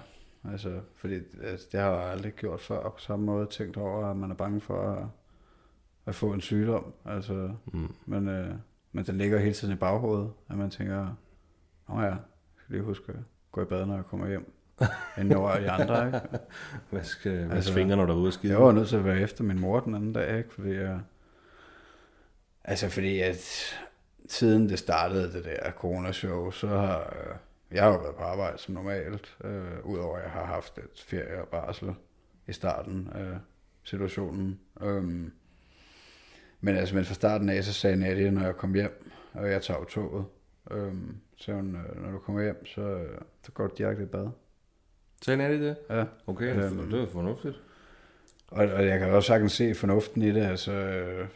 altså, 0.50 0.80
fordi 0.96 1.14
altså, 1.42 1.66
det 1.72 1.80
har 1.80 1.90
jeg 1.90 2.10
aldrig 2.10 2.32
gjort 2.32 2.60
før 2.60 2.82
på 2.90 2.98
samme 2.98 3.24
måde, 3.26 3.46
tænkt 3.46 3.76
over, 3.76 4.06
at 4.06 4.16
man 4.16 4.30
er 4.30 4.34
bange 4.34 4.60
for 4.60 4.82
at, 4.92 5.06
at 6.06 6.14
få 6.14 6.32
en 6.32 6.40
sygdom, 6.40 6.92
altså, 7.04 7.50
Mm. 7.72 7.94
men, 8.06 8.28
øh, 8.28 8.54
men 8.92 9.06
den 9.06 9.18
ligger 9.18 9.38
hele 9.38 9.54
tiden 9.54 9.74
i 9.74 9.76
baghovedet, 9.76 10.32
at 10.50 10.56
man 10.56 10.70
tænker, 10.70 11.14
nå 11.88 11.94
ja, 12.00 12.06
jeg 12.06 12.16
skal 12.56 12.72
lige 12.74 12.82
huske 12.84 13.12
at 13.12 13.18
gå 13.52 13.62
i 13.62 13.64
bad, 13.64 13.86
når 13.86 13.94
jeg 13.94 14.04
kommer 14.04 14.28
hjem, 14.28 14.52
inden 15.18 15.36
over 15.36 15.58
de 15.58 15.70
andre, 15.70 16.06
ikke? 16.06 16.20
Hvad 16.90 17.02
skal 17.02 17.44
hvad 17.44 17.56
Altså, 17.56 17.72
fingrene, 17.72 17.96
når 17.96 18.06
du 18.06 18.12
er 18.12 18.16
ude 18.22 18.32
skide? 18.32 18.52
Jeg 18.52 18.62
var 18.62 18.72
nødt 18.72 18.88
til 18.88 18.96
at 18.96 19.04
være 19.04 19.20
efter 19.20 19.44
min 19.44 19.60
mor 19.60 19.80
den 19.80 19.94
anden 19.94 20.12
dag, 20.12 20.38
ikke? 20.38 20.54
Fordi 20.54 20.74
jeg... 20.74 21.00
Altså 22.64 22.88
fordi 22.88 23.20
at 23.20 23.74
siden 24.28 24.68
det 24.68 24.78
startede, 24.78 25.32
det 25.32 25.44
der 25.44 25.70
coronashow, 25.70 26.50
så 26.50 26.66
har 26.66 26.98
øh, 26.98 27.36
jeg 27.70 27.82
har 27.82 27.90
jo 27.90 27.98
været 27.98 28.16
på 28.16 28.22
arbejde 28.22 28.58
som 28.58 28.74
normalt, 28.74 29.36
øh, 29.44 29.84
udover 29.84 30.16
at 30.16 30.22
jeg 30.22 30.30
har 30.30 30.44
haft 30.44 30.78
et 30.78 31.04
ferie 31.06 31.40
og 31.40 31.48
barsel 31.48 31.94
i 32.46 32.52
starten 32.52 33.08
af 33.14 33.38
situationen. 33.84 34.60
Øhm, 34.80 35.32
men 36.60 36.76
altså, 36.76 36.94
men 36.94 37.04
fra 37.04 37.14
starten 37.14 37.48
af, 37.48 37.64
så 37.64 37.72
sagde 37.72 37.96
Nadia, 37.96 38.30
når 38.30 38.44
jeg 38.44 38.56
kom 38.56 38.74
hjem, 38.74 39.10
og 39.32 39.50
jeg 39.50 39.62
tager 39.62 39.84
toget, 39.84 40.24
øhm, 40.70 41.16
så 41.36 41.52
hun, 41.52 41.76
øh, 41.76 42.02
når 42.02 42.10
du 42.10 42.18
kommer 42.18 42.42
hjem, 42.42 42.66
så, 42.66 42.80
øh, 42.80 43.20
så 43.42 43.52
går 43.52 43.66
du 43.66 43.74
direkte 43.78 44.02
i 44.02 44.06
bad. 44.06 44.28
Sagde 45.22 45.42
er 45.42 45.48
det 45.48 45.60
det? 45.60 45.76
Ja. 45.90 46.04
Okay, 46.26 46.64
Øhm. 46.64 46.90
det 46.90 47.02
er 47.02 47.06
fornuftigt. 47.06 47.60
Og, 48.48 48.66
og 48.66 48.86
jeg 48.86 48.98
kan 48.98 49.10
også 49.10 49.26
sagtens 49.26 49.52
se 49.52 49.74
fornuften 49.74 50.22
i 50.22 50.32
det, 50.32 50.42
altså 50.42 50.72
øh, 50.72 51.26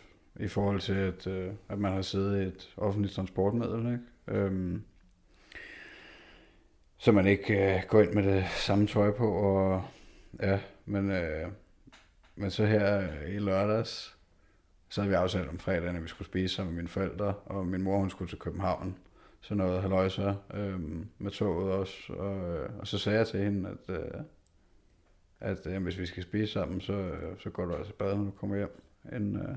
i 0.41 0.49
forhold 0.49 0.81
til, 0.81 0.93
at, 0.95 1.27
øh, 1.27 1.51
at 1.69 1.79
man 1.79 1.93
har 1.93 2.03
siddet 2.03 2.43
i 2.43 2.47
et 2.47 2.75
offentligt 2.77 3.15
transportmiddel, 3.15 3.79
ikke? 3.87 4.39
Øhm, 4.41 4.83
så 6.99 7.13
man 7.13 7.27
ikke 7.27 7.75
øh, 7.75 7.81
går 7.89 8.01
ind 8.03 8.13
med 8.13 8.23
det 8.23 8.45
samme 8.57 8.87
tøj 8.87 9.11
på, 9.11 9.33
og 9.33 9.85
ja, 10.43 10.59
men, 10.87 11.11
øh, 11.11 11.49
men 12.37 12.51
så 12.51 12.65
her 12.67 13.03
i 13.29 13.39
lørdags, 13.39 14.17
så 14.89 15.01
havde 15.01 15.09
vi 15.11 15.15
aftalt 15.15 15.49
om 15.49 15.59
fredagen, 15.59 15.97
at 15.97 16.03
vi 16.03 16.09
skulle 16.09 16.29
spise 16.29 16.55
sammen 16.55 16.75
med 16.75 16.83
mine 16.83 16.89
forældre, 16.89 17.35
og 17.47 17.67
min 17.67 17.83
mor, 17.83 17.99
hun 17.99 18.11
skulle 18.11 18.29
til 18.29 18.39
København, 18.39 18.97
så 19.41 19.55
noget 19.55 19.83
haløjser 19.83 20.35
øh, 20.55 20.81
med 21.19 21.31
toget 21.31 21.73
også, 21.73 22.13
og, 22.13 22.55
øh, 22.55 22.69
og 22.79 22.87
så 22.87 22.99
sagde 22.99 23.19
jeg 23.19 23.27
til 23.27 23.41
hende, 23.41 23.69
at, 23.69 23.95
øh, 23.95 24.21
at 25.41 25.67
øh, 25.67 25.83
hvis 25.83 25.99
vi 25.99 26.07
skal 26.07 26.23
spise 26.23 26.53
sammen, 26.53 26.81
så, 26.81 26.93
øh, 26.93 27.39
så 27.39 27.51
går 27.51 27.65
du 27.65 27.75
altså 27.75 27.93
bad, 27.93 28.17
når 28.17 28.25
du 28.25 28.31
kommer 28.31 28.57
hjem. 28.57 28.81
Inden, 29.13 29.37
øh, 29.37 29.57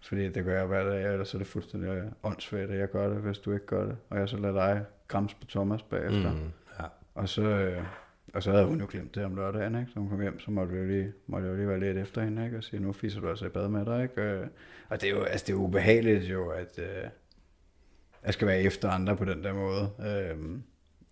fordi 0.00 0.28
det 0.28 0.44
gør 0.44 0.58
jeg 0.58 0.66
hver 0.66 0.84
dag, 0.90 1.12
ellers 1.12 1.34
er 1.34 1.38
det 1.38 1.46
fuldstændig 1.46 2.02
åndssvagt, 2.22 2.70
at 2.70 2.78
jeg 2.78 2.90
gør 2.90 3.08
det, 3.08 3.18
hvis 3.18 3.38
du 3.38 3.52
ikke 3.52 3.66
gør 3.66 3.84
det. 3.86 3.96
Og 4.10 4.18
jeg 4.18 4.28
så 4.28 4.36
lader 4.36 4.54
dig 4.54 4.84
grams 5.08 5.34
på 5.34 5.46
Thomas 5.46 5.82
bagefter. 5.82 6.32
Mm. 6.32 6.50
Ja. 6.80 6.84
Og, 7.14 7.28
så, 7.28 7.42
øh, 7.42 7.82
og 8.34 8.42
så 8.42 8.50
havde 8.50 8.66
hun 8.66 8.80
jo 8.80 8.86
glemt 8.90 9.14
det 9.14 9.24
om 9.24 9.36
lørdagen, 9.36 9.74
ikke? 9.74 9.90
Så 9.92 10.00
hun 10.00 10.08
kom 10.08 10.20
hjem, 10.20 10.40
så 10.40 10.50
måtte 10.50 10.74
vi 10.74 10.92
lige, 10.92 11.12
måtte 11.26 11.46
jeg 11.46 11.52
jo 11.52 11.56
lige 11.56 11.68
være 11.68 11.80
lidt 11.80 11.98
efter 11.98 12.22
hende, 12.22 12.44
ikke? 12.44 12.56
Og 12.56 12.64
sige, 12.64 12.80
nu 12.80 12.92
fiser 12.92 13.20
du 13.20 13.28
altså 13.28 13.46
i 13.46 13.48
bad 13.48 13.68
med 13.68 13.84
dig, 13.86 14.02
ikke? 14.02 14.22
Øh, 14.22 14.46
Og 14.88 15.00
det 15.00 15.10
er 15.10 15.14
jo, 15.14 15.22
altså 15.22 15.44
det 15.46 15.52
er 15.52 15.56
ubehageligt 15.56 16.24
jo, 16.24 16.48
at 16.48 16.78
øh, 16.78 17.08
jeg 18.26 18.34
skal 18.34 18.48
være 18.48 18.60
efter 18.60 18.90
andre 18.90 19.16
på 19.16 19.24
den 19.24 19.44
der 19.44 19.52
måde. 19.52 19.90
Øh, 20.00 20.36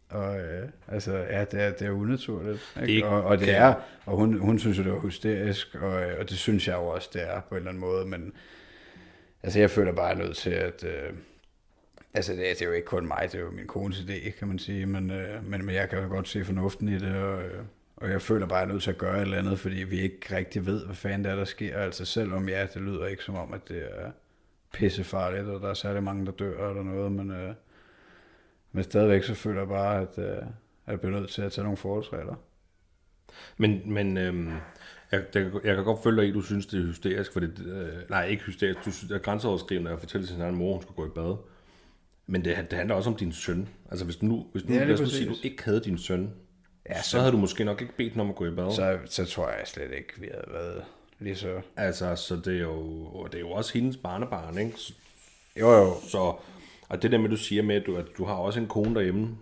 og 0.08 0.40
øh, 0.40 0.68
altså, 0.88 1.12
ja, 1.12 1.44
det 1.44 1.62
er, 1.62 1.70
det 1.70 1.86
er 1.86 1.90
unaturligt. 1.90 2.74
Ikke? 2.82 2.94
Det 2.94 3.04
og, 3.04 3.22
og 3.22 3.38
det 3.38 3.56
er, 3.56 3.74
og 4.06 4.16
hun, 4.16 4.38
hun 4.38 4.58
synes 4.58 4.78
jo, 4.78 4.82
det 4.82 4.92
var 4.92 5.00
hysterisk, 5.00 5.74
og, 5.74 6.02
øh, 6.02 6.20
og 6.20 6.30
det 6.30 6.38
synes 6.38 6.68
jeg 6.68 6.74
jo 6.74 6.86
også, 6.86 7.10
det 7.12 7.22
er 7.22 7.40
på 7.40 7.54
en 7.54 7.56
eller 7.56 7.70
anden 7.70 7.80
måde, 7.80 8.06
men 8.06 8.32
Altså, 9.44 9.58
jeg 9.58 9.70
føler 9.70 9.92
bare 9.92 10.18
nødt 10.18 10.36
til, 10.36 10.50
at... 10.50 10.84
Øh, 10.84 11.12
altså, 12.14 12.32
det, 12.32 12.40
det 12.40 12.62
er 12.62 12.66
jo 12.66 12.72
ikke 12.72 12.86
kun 12.86 13.06
mig, 13.06 13.28
det 13.32 13.34
er 13.34 13.42
jo 13.42 13.50
min 13.50 13.66
kones 13.66 13.98
idé, 13.98 14.30
kan 14.30 14.48
man 14.48 14.58
sige, 14.58 14.86
men, 14.86 15.10
øh, 15.10 15.44
men, 15.44 15.64
men 15.64 15.74
jeg 15.74 15.90
kan 15.90 16.02
jo 16.02 16.08
godt 16.08 16.28
se 16.28 16.44
fornuften 16.44 16.88
i 16.88 16.98
det, 16.98 17.16
og, 17.16 17.42
øh, 17.42 17.64
og 17.96 18.10
jeg 18.10 18.22
føler 18.22 18.46
bare, 18.46 18.58
at 18.58 18.62
jeg 18.62 18.68
er 18.68 18.72
nødt 18.72 18.82
til 18.82 18.90
at 18.90 18.98
gøre 18.98 19.16
et 19.16 19.22
eller 19.22 19.38
andet, 19.38 19.58
fordi 19.58 19.76
vi 19.76 20.00
ikke 20.00 20.36
rigtig 20.36 20.66
ved, 20.66 20.84
hvad 20.84 20.94
fanden 20.94 21.24
det 21.24 21.32
er, 21.32 21.36
der 21.36 21.44
sker. 21.44 21.78
Altså, 21.78 22.04
selvom 22.04 22.48
ja, 22.48 22.66
det 22.74 22.82
lyder 22.82 23.06
ikke 23.06 23.22
som 23.22 23.34
om, 23.34 23.52
at 23.54 23.68
det 23.68 23.88
er 23.90 24.10
pissefarligt, 24.74 25.44
og 25.44 25.60
der 25.60 25.68
er 25.68 25.74
særlig 25.74 26.02
mange, 26.02 26.26
der 26.26 26.32
dør 26.32 26.68
eller 26.68 26.82
noget, 26.82 27.12
men, 27.12 27.30
øh, 27.30 27.54
men 28.72 28.84
stadigvæk 28.84 29.22
så 29.22 29.34
føler 29.34 29.60
jeg 29.60 29.68
bare, 29.68 30.00
at, 30.00 30.18
øh, 30.18 30.36
at 30.36 30.46
jeg 30.86 31.00
bliver 31.00 31.20
nødt 31.20 31.30
til 31.30 31.42
at 31.42 31.52
tage 31.52 31.62
nogle 31.62 31.76
forholdsregler. 31.76 32.34
Men, 33.56 33.92
men 33.92 34.16
øhm, 34.18 34.52
jeg, 35.12 35.24
jeg, 35.34 35.50
jeg 35.64 35.74
kan 35.74 35.84
godt 35.84 36.02
følge 36.02 36.16
dig 36.16 36.26
i, 36.26 36.28
at 36.28 36.34
du 36.34 36.40
synes, 36.40 36.66
det 36.66 36.82
er 36.82 36.86
hysterisk, 36.86 37.32
for 37.32 37.40
det, 37.40 37.60
øh, 37.66 38.10
nej, 38.10 38.26
ikke 38.26 38.42
hysterisk, 38.42 38.78
du 38.84 38.92
synes, 38.92 39.08
det 39.08 39.14
er 39.14 39.18
grænseoverskrivende 39.18 39.90
at 39.90 40.00
fortælle 40.00 40.26
sin 40.26 40.40
egen 40.40 40.54
mor, 40.54 40.72
hun 40.72 40.82
skal 40.82 40.94
gå 40.94 41.06
i 41.06 41.10
bad. 41.14 41.36
Men 42.26 42.44
det, 42.44 42.56
det 42.70 42.78
handler 42.78 42.94
også 42.94 43.10
om 43.10 43.16
din 43.16 43.32
søn. 43.32 43.68
Altså 43.90 44.04
hvis 44.04 44.16
du 44.16 44.26
nu, 44.26 44.46
hvis 44.52 44.64
nu 44.64 44.74
Ja, 44.74 44.86
nu 44.86 45.06
sige, 45.06 45.28
du 45.28 45.34
ikke 45.42 45.64
havde 45.64 45.80
din 45.80 45.98
søn, 45.98 46.34
Ja, 46.88 47.02
så 47.02 47.18
havde 47.18 47.32
du 47.32 47.36
måske 47.36 47.64
nok 47.64 47.80
ikke 47.80 47.96
bedt 47.96 48.12
den 48.12 48.20
om 48.20 48.30
at 48.30 48.36
gå 48.36 48.46
i 48.46 48.50
bad. 48.50 48.72
så, 48.72 48.98
så 49.04 49.24
tror 49.24 49.48
jeg 49.48 49.60
slet 49.64 49.90
ikke, 49.92 50.12
vi 50.20 50.28
havde 50.32 50.46
været 50.52 50.84
lige 51.24 51.36
så... 51.36 51.60
Altså, 51.76 52.16
så 52.16 52.36
det 52.36 52.56
er 52.56 52.60
jo, 52.60 53.06
og 53.06 53.32
det 53.32 53.38
er 53.38 53.40
jo 53.40 53.50
også 53.50 53.72
hendes 53.74 53.96
barnebarn, 53.96 54.58
ikke? 54.58 54.72
Så, 54.76 54.92
Jo, 55.56 55.70
jo. 55.70 55.94
så 56.08 56.34
og 56.88 57.02
det 57.02 57.12
der 57.12 57.18
med, 57.18 57.30
du 57.30 57.36
siger 57.36 57.62
med, 57.62 57.76
at 57.76 57.86
du, 57.86 57.96
at 57.96 58.04
du 58.18 58.24
har 58.24 58.34
også 58.34 58.60
en 58.60 58.66
kone 58.66 58.94
derhjemme, 58.94 59.36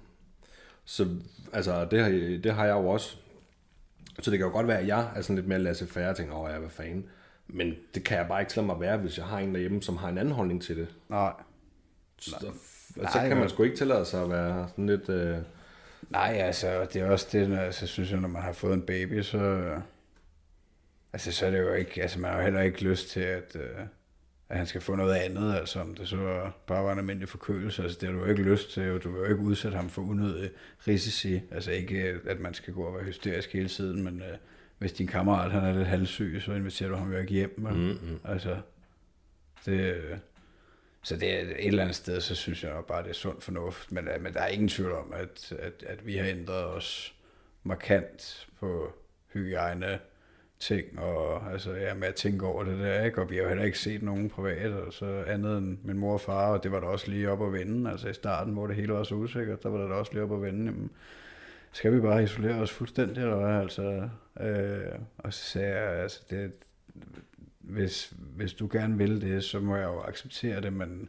så 0.84 1.08
altså, 1.52 1.84
det, 1.84 2.02
har, 2.02 2.10
det 2.42 2.54
har 2.54 2.64
jeg 2.64 2.72
jo 2.72 2.88
også. 2.88 3.16
Så 4.22 4.30
det 4.30 4.38
kan 4.38 4.46
jo 4.46 4.52
godt 4.52 4.66
være, 4.66 4.78
at 4.78 4.86
jeg 4.86 5.10
er 5.16 5.20
sådan 5.20 5.36
lidt 5.36 5.48
mere 5.48 5.58
lasse 5.58 5.86
færre 5.86 6.10
og 6.10 6.16
tænker, 6.16 6.34
åh 6.34 6.50
ja, 6.52 6.58
hvad 6.58 6.70
fanden. 6.70 7.06
Men 7.46 7.74
det 7.94 8.04
kan 8.04 8.18
jeg 8.18 8.28
bare 8.28 8.40
ikke 8.40 8.56
lade 8.56 8.66
mig 8.66 8.80
være, 8.80 8.96
hvis 8.96 9.18
jeg 9.18 9.26
har 9.26 9.38
en 9.38 9.54
derhjemme, 9.54 9.82
som 9.82 9.96
har 9.96 10.08
en 10.08 10.18
anden 10.18 10.34
holdning 10.34 10.62
til 10.62 10.76
det. 10.76 10.88
Nej. 11.08 11.32
Så, 12.18 12.30
så 12.30 12.50
Nej, 12.96 13.28
kan 13.28 13.36
man 13.36 13.48
sgu 13.48 13.62
ikke 13.62 13.76
tillade 13.76 14.04
sig 14.04 14.22
at 14.22 14.30
være 14.30 14.68
sådan 14.68 14.86
lidt... 14.86 15.08
Øh, 15.08 15.38
Nej, 16.10 16.36
altså, 16.40 16.86
det 16.92 17.02
er 17.02 17.10
også 17.10 17.28
det, 17.32 17.50
når, 17.50 17.56
altså, 17.56 17.86
synes 17.86 18.10
jeg, 18.10 18.20
når 18.20 18.28
man 18.28 18.42
har 18.42 18.52
fået 18.52 18.74
en 18.74 18.82
baby, 18.82 19.22
så... 19.22 19.64
Altså, 21.12 21.32
så 21.32 21.46
er 21.46 21.50
det 21.50 21.58
jo 21.58 21.72
ikke... 21.72 22.02
Altså, 22.02 22.20
man 22.20 22.30
har 22.30 22.38
jo 22.38 22.44
heller 22.44 22.60
ikke 22.60 22.84
lyst 22.84 23.08
til, 23.08 23.20
at, 23.20 23.56
øh, 23.56 23.78
at 24.48 24.56
han 24.56 24.66
skal 24.66 24.80
få 24.80 24.96
noget 24.96 25.14
andet, 25.14 25.54
altså, 25.54 25.80
om 25.80 25.94
det 25.94 26.08
så 26.08 26.50
bare 26.66 26.84
var 26.84 26.92
en 26.92 26.98
almindelig 26.98 27.28
forkølelse. 27.28 27.82
Altså, 27.82 27.98
det 28.00 28.08
har 28.08 28.16
du 28.16 28.24
jo 28.24 28.30
ikke 28.30 28.42
lyst 28.42 28.72
til, 28.72 28.90
og 28.90 29.02
du 29.02 29.10
vil 29.12 29.18
jo 29.18 29.24
ikke 29.24 29.42
udsætte 29.42 29.76
ham 29.76 29.88
for 29.90 30.02
unødige 30.02 30.50
risici. 30.88 31.40
Altså, 31.50 31.70
ikke, 31.70 32.20
at 32.26 32.40
man 32.40 32.54
skal 32.54 32.74
gå 32.74 32.82
og 32.82 32.94
være 32.94 33.04
hysterisk 33.04 33.52
hele 33.52 33.68
tiden, 33.68 34.04
men 34.04 34.22
øh, 34.22 34.36
hvis 34.78 34.92
din 34.92 35.06
kammerat, 35.06 35.52
han 35.52 35.64
er 35.64 35.72
lidt 35.72 35.88
halvsyg, 35.88 36.42
så 36.44 36.52
inviterer 36.52 36.90
du 36.90 36.96
ham 36.96 37.12
jo 37.12 37.18
ikke 37.18 37.32
hjem. 37.32 37.54
Men, 37.60 37.74
mm-hmm. 37.74 38.20
Altså, 38.24 38.56
det... 39.66 39.80
øh, 39.80 40.18
Så 41.04 41.16
det 41.16 41.34
er 41.34 41.40
et 41.40 41.66
eller 41.66 41.82
andet 41.82 41.96
sted, 41.96 42.20
så 42.20 42.34
synes 42.34 42.64
jeg 42.64 42.82
bare, 42.88 43.02
det 43.02 43.10
er 43.10 43.14
sund 43.14 43.40
fornuft. 43.40 43.92
Men, 43.92 44.08
øh, 44.08 44.22
men 44.22 44.32
der 44.34 44.40
er 44.40 44.48
ingen 44.48 44.68
tvivl 44.68 44.92
om, 44.92 45.12
at, 45.12 45.52
at, 45.58 45.84
at 45.86 46.06
vi 46.06 46.16
har 46.16 46.26
ændret 46.26 46.64
os 46.64 47.14
markant 47.62 48.48
på 48.60 48.92
hygiejne 49.32 49.98
ting, 50.62 50.98
og 50.98 51.52
altså, 51.52 51.72
ja, 51.72 51.94
med 51.94 52.08
at 52.08 52.14
tænke 52.14 52.46
over 52.46 52.64
det 52.64 52.78
der, 52.78 53.04
ikke? 53.04 53.20
og 53.20 53.30
vi 53.30 53.36
har 53.36 53.42
jo 53.42 53.48
heller 53.48 53.64
ikke 53.64 53.78
set 53.78 54.02
nogen 54.02 54.28
privat, 54.28 54.72
altså 54.84 55.24
andet 55.26 55.58
end 55.58 55.78
min 55.84 55.98
mor 55.98 56.12
og 56.12 56.20
far, 56.20 56.52
og 56.52 56.62
det 56.62 56.72
var 56.72 56.80
da 56.80 56.86
også 56.86 57.10
lige 57.10 57.30
op 57.30 57.42
at 57.42 57.52
vende, 57.52 57.90
altså 57.90 58.08
i 58.08 58.14
starten, 58.14 58.52
hvor 58.52 58.66
det 58.66 58.76
hele 58.76 58.92
var 58.92 59.02
så 59.02 59.14
usikkert, 59.14 59.62
der 59.62 59.68
var 59.68 59.80
det 59.80 59.90
da 59.90 59.94
også 59.94 60.12
lige 60.12 60.22
op 60.22 60.32
at 60.32 60.42
vende, 60.42 60.64
jamen, 60.64 60.90
skal 61.72 61.94
vi 61.94 62.00
bare 62.00 62.22
isolere 62.22 62.60
os 62.60 62.72
fuldstændig, 62.72 63.22
eller 63.22 63.36
hvad, 63.36 63.60
altså, 63.60 64.08
øh, 64.40 64.98
og 65.18 65.34
så 65.34 65.44
sagde 65.44 65.78
jeg, 65.80 66.02
altså, 66.02 66.20
det, 66.30 66.52
hvis, 67.62 68.12
hvis 68.36 68.52
du 68.52 68.68
gerne 68.72 68.98
vil 68.98 69.20
det, 69.20 69.44
så 69.44 69.60
må 69.60 69.76
jeg 69.76 69.84
jo 69.84 70.00
acceptere 70.00 70.60
det, 70.60 70.72
men, 70.72 71.08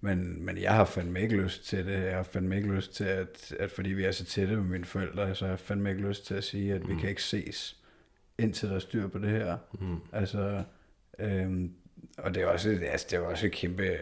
men, 0.00 0.44
men 0.44 0.58
jeg 0.58 0.74
har 0.74 0.84
fandme 0.84 1.20
ikke 1.20 1.36
lyst 1.36 1.66
til 1.66 1.86
det. 1.86 2.04
Jeg 2.04 2.16
har 2.16 2.22
fandme 2.22 2.56
ikke 2.56 2.74
lyst 2.74 2.94
til, 2.94 3.04
at, 3.04 3.54
at 3.58 3.70
fordi 3.70 3.90
vi 3.90 4.04
er 4.04 4.12
så 4.12 4.24
tætte 4.24 4.56
med 4.56 4.64
mine 4.64 4.84
forældre, 4.84 5.34
så 5.34 5.44
har 5.44 5.52
jeg 5.52 5.58
fandme 5.58 5.90
ikke 5.90 6.08
lyst 6.08 6.26
til 6.26 6.34
at 6.34 6.44
sige, 6.44 6.74
at 6.74 6.88
vi 6.88 6.94
kan 6.94 7.08
ikke 7.08 7.22
ses, 7.22 7.79
indtil 8.40 8.68
der 8.68 8.74
er 8.74 8.78
styr 8.78 9.08
på 9.08 9.18
det 9.18 9.30
her. 9.30 9.56
Mm. 9.80 9.96
Altså, 10.12 10.62
øhm, 11.18 11.72
og 12.18 12.34
det 12.34 12.42
er 12.42 12.46
også, 12.46 12.70
altså, 12.70 13.06
det 13.10 13.16
er 13.16 13.20
også 13.20 13.46
et 13.46 13.52
kæmpe, 13.52 13.98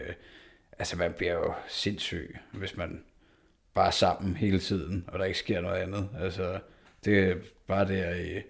altså 0.79 0.97
man 0.97 1.13
bliver 1.13 1.33
jo 1.33 1.53
sindssyg, 1.67 2.37
hvis 2.53 2.77
man 2.77 3.03
bare 3.73 3.87
er 3.87 3.91
sammen 3.91 4.35
hele 4.35 4.59
tiden, 4.59 5.05
og 5.07 5.19
der 5.19 5.25
ikke 5.25 5.39
sker 5.39 5.61
noget 5.61 5.75
andet. 5.75 6.09
Altså, 6.19 6.59
det 7.05 7.19
er 7.19 7.35
bare 7.67 7.87
der 7.87 8.15
i, 8.15 8.41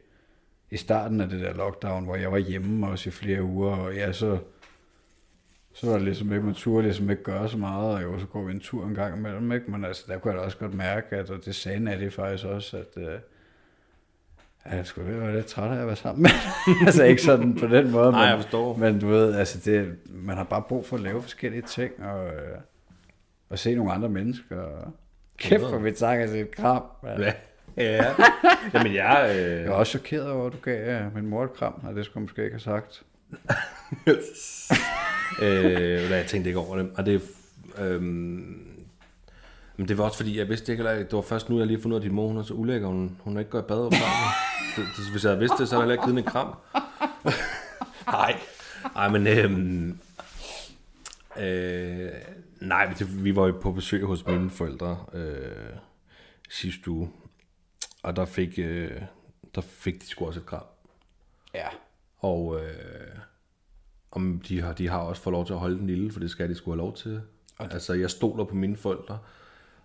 i 0.71 0.77
starten 0.77 1.21
af 1.21 1.29
det 1.29 1.39
der 1.39 1.53
lockdown, 1.53 2.03
hvor 2.03 2.15
jeg 2.15 2.31
var 2.31 2.37
hjemme 2.37 2.87
også 2.87 3.09
i 3.09 3.11
flere 3.11 3.43
uger, 3.43 3.75
og 3.75 3.95
ja, 3.95 4.11
så, 4.11 4.37
så 5.73 5.87
var 5.87 5.93
det 5.93 6.03
ligesom 6.03 6.33
ikke, 6.33 6.45
man 6.45 6.53
turde 6.53 6.83
ligesom 6.83 7.09
ikke 7.09 7.23
gøre 7.23 7.49
så 7.49 7.57
meget, 7.57 7.95
og 7.95 8.03
jo, 8.03 8.19
så 8.19 8.25
går 8.25 8.43
vi 8.43 8.51
en 8.51 8.59
tur 8.59 8.87
en 8.87 8.95
gang 8.95 9.17
imellem, 9.17 9.51
ikke? 9.51 9.71
Men 9.71 9.85
altså, 9.85 10.03
der 10.07 10.19
kunne 10.19 10.31
jeg 10.31 10.39
da 10.39 10.45
også 10.45 10.57
godt 10.57 10.73
mærke, 10.73 11.15
at, 11.15 11.29
og 11.29 11.45
det 11.45 11.55
sagde 11.55 11.79
Natty 11.79 12.09
faktisk 12.09 12.45
også, 12.45 12.77
at, 12.77 13.21
øh, 14.65 14.71
at 14.71 14.77
jeg 14.77 14.85
skulle 14.85 15.19
være 15.19 15.35
lidt 15.35 15.45
træt 15.45 15.77
af 15.77 15.81
at 15.81 15.87
være 15.87 15.95
sammen 15.95 16.21
med 16.21 16.29
Altså 16.85 17.03
ikke 17.03 17.21
sådan 17.21 17.55
på 17.55 17.67
den 17.67 17.91
måde, 17.91 18.11
Nej, 18.11 18.21
men, 18.21 18.29
jeg 18.29 18.37
forstår. 18.43 18.77
men 18.77 18.99
du 18.99 19.07
ved, 19.07 19.35
altså 19.35 19.59
det, 19.65 19.95
man 20.05 20.37
har 20.37 20.43
bare 20.43 20.61
brug 20.61 20.85
for 20.85 20.95
at 20.95 21.01
lave 21.03 21.21
forskellige 21.21 21.61
ting, 21.61 21.91
og, 22.03 22.25
øh, 22.27 22.57
og 23.49 23.59
se 23.59 23.75
nogle 23.75 23.91
andre 23.91 24.09
mennesker. 24.09 24.57
Og 24.61 24.91
kæft, 25.37 25.63
hvor 25.63 25.77
vi 25.77 25.91
takker 25.91 26.27
til 26.27 26.39
et 26.41 26.51
kram. 26.51 26.83
mand. 27.03 27.21
ja. 27.23 27.33
ja. 27.77 28.05
Jamen, 28.73 28.93
jeg... 28.95 29.35
Øh, 29.35 29.61
Jeg 29.61 29.69
var 29.69 29.75
også 29.75 29.89
chokeret 29.89 30.29
over, 30.31 30.47
at 30.47 30.53
du 30.53 30.57
gav 30.63 30.87
øh, 30.87 31.15
min 31.15 31.27
mor 31.27 31.43
et 31.43 31.53
kram, 31.53 31.73
og 31.87 31.95
det 31.95 32.05
skulle 32.05 32.21
jeg 32.21 32.23
måske 32.23 32.43
ikke 32.43 32.53
have 32.53 32.59
sagt. 32.59 33.03
øh, 35.41 36.11
jeg 36.11 36.25
tænkte 36.27 36.49
ikke 36.49 36.59
over 36.59 36.77
det. 36.77 36.89
Og 36.95 37.05
det 37.05 37.21
øhm, 37.79 38.65
men 39.79 39.87
det 39.87 39.97
var 39.97 40.03
også 40.03 40.17
fordi, 40.17 40.37
jeg 40.37 40.49
vidste 40.49 40.71
ikke, 40.71 40.81
eller 40.81 41.03
det 41.03 41.13
var 41.13 41.21
først 41.21 41.49
nu, 41.49 41.57
jeg 41.57 41.67
lige 41.67 41.81
fundet 41.81 41.95
ud 41.95 42.01
af, 42.01 42.03
at 42.03 42.09
din 42.09 42.15
mor, 42.15 42.27
hun 42.27 42.37
er 42.37 42.43
så 42.43 42.53
ulækker, 42.53 42.87
hun, 42.87 43.17
hun 43.23 43.35
er 43.35 43.39
ikke 43.39 43.51
gået 43.51 43.61
i 43.61 43.65
bad 43.65 43.79
om 43.79 43.91
det, 43.91 45.11
hvis 45.11 45.23
jeg 45.23 45.29
havde 45.29 45.39
vidst 45.39 45.53
det, 45.59 45.69
så 45.69 45.75
havde 45.75 45.81
jeg 45.81 45.89
heller 45.89 46.03
ikke 46.03 46.05
givet 46.05 46.17
en 46.17 46.31
kram. 46.31 46.55
Nej. 48.17 48.39
Nej, 48.95 49.09
men... 49.09 49.27
Øhm, 49.27 49.99
øh, 51.39 52.11
nej, 52.59 52.93
det, 52.99 53.23
vi 53.23 53.35
var 53.35 53.47
jo 53.47 53.59
på 53.61 53.71
besøg 53.71 54.05
hos 54.05 54.25
mine 54.25 54.49
forældre 54.49 55.05
øh, 55.13 55.75
sidste 56.49 56.91
uge. 56.91 57.09
Og 58.03 58.15
der 58.15 58.25
fik, 58.25 58.59
øh, 58.59 59.01
der 59.55 59.61
fik 59.61 60.01
de 60.01 60.07
sgu 60.07 60.25
også 60.25 60.39
et 60.39 60.45
kram. 60.45 60.65
Ja. 61.53 61.67
Og 62.17 62.61
øh, 62.61 63.17
om 64.11 64.41
de 64.47 64.61
har, 64.61 64.73
de 64.73 64.89
har 64.89 64.99
også 64.99 65.21
fået 65.21 65.31
lov 65.31 65.45
til 65.45 65.53
at 65.53 65.59
holde 65.59 65.77
den 65.77 65.87
lille, 65.87 66.11
for 66.11 66.19
det 66.19 66.31
skal 66.31 66.49
de 66.49 66.55
skulle 66.55 66.75
have 66.75 66.85
lov 66.85 66.95
til. 66.95 67.21
Altså, 67.59 67.93
jeg 67.93 68.09
stoler 68.09 68.43
på 68.43 68.55
mine 68.55 68.77
forældre. 68.77 69.19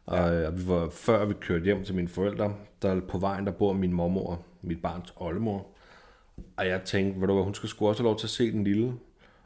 Og, 0.06 0.34
øh, 0.34 0.46
og 0.46 0.58
vi 0.58 0.68
var, 0.68 0.88
før 0.88 1.24
vi 1.24 1.34
kørte 1.40 1.64
hjem 1.64 1.84
til 1.84 1.94
mine 1.94 2.08
forældre, 2.08 2.54
der 2.82 3.00
på 3.00 3.18
vejen, 3.18 3.46
der 3.46 3.52
bor 3.52 3.72
min 3.72 3.92
mormor, 3.92 4.42
mit 4.62 4.82
barns 4.82 5.12
oldemor. 5.16 5.66
Og 6.56 6.66
jeg 6.66 6.82
tænkte, 6.84 7.20
ved 7.20 7.28
du 7.28 7.34
hvad, 7.34 7.44
hun 7.44 7.54
skal 7.54 7.68
sgu 7.68 7.88
også 7.88 8.02
have 8.02 8.08
lov 8.08 8.18
til 8.18 8.26
at 8.26 8.30
se 8.30 8.52
den 8.52 8.64
lille. 8.64 8.94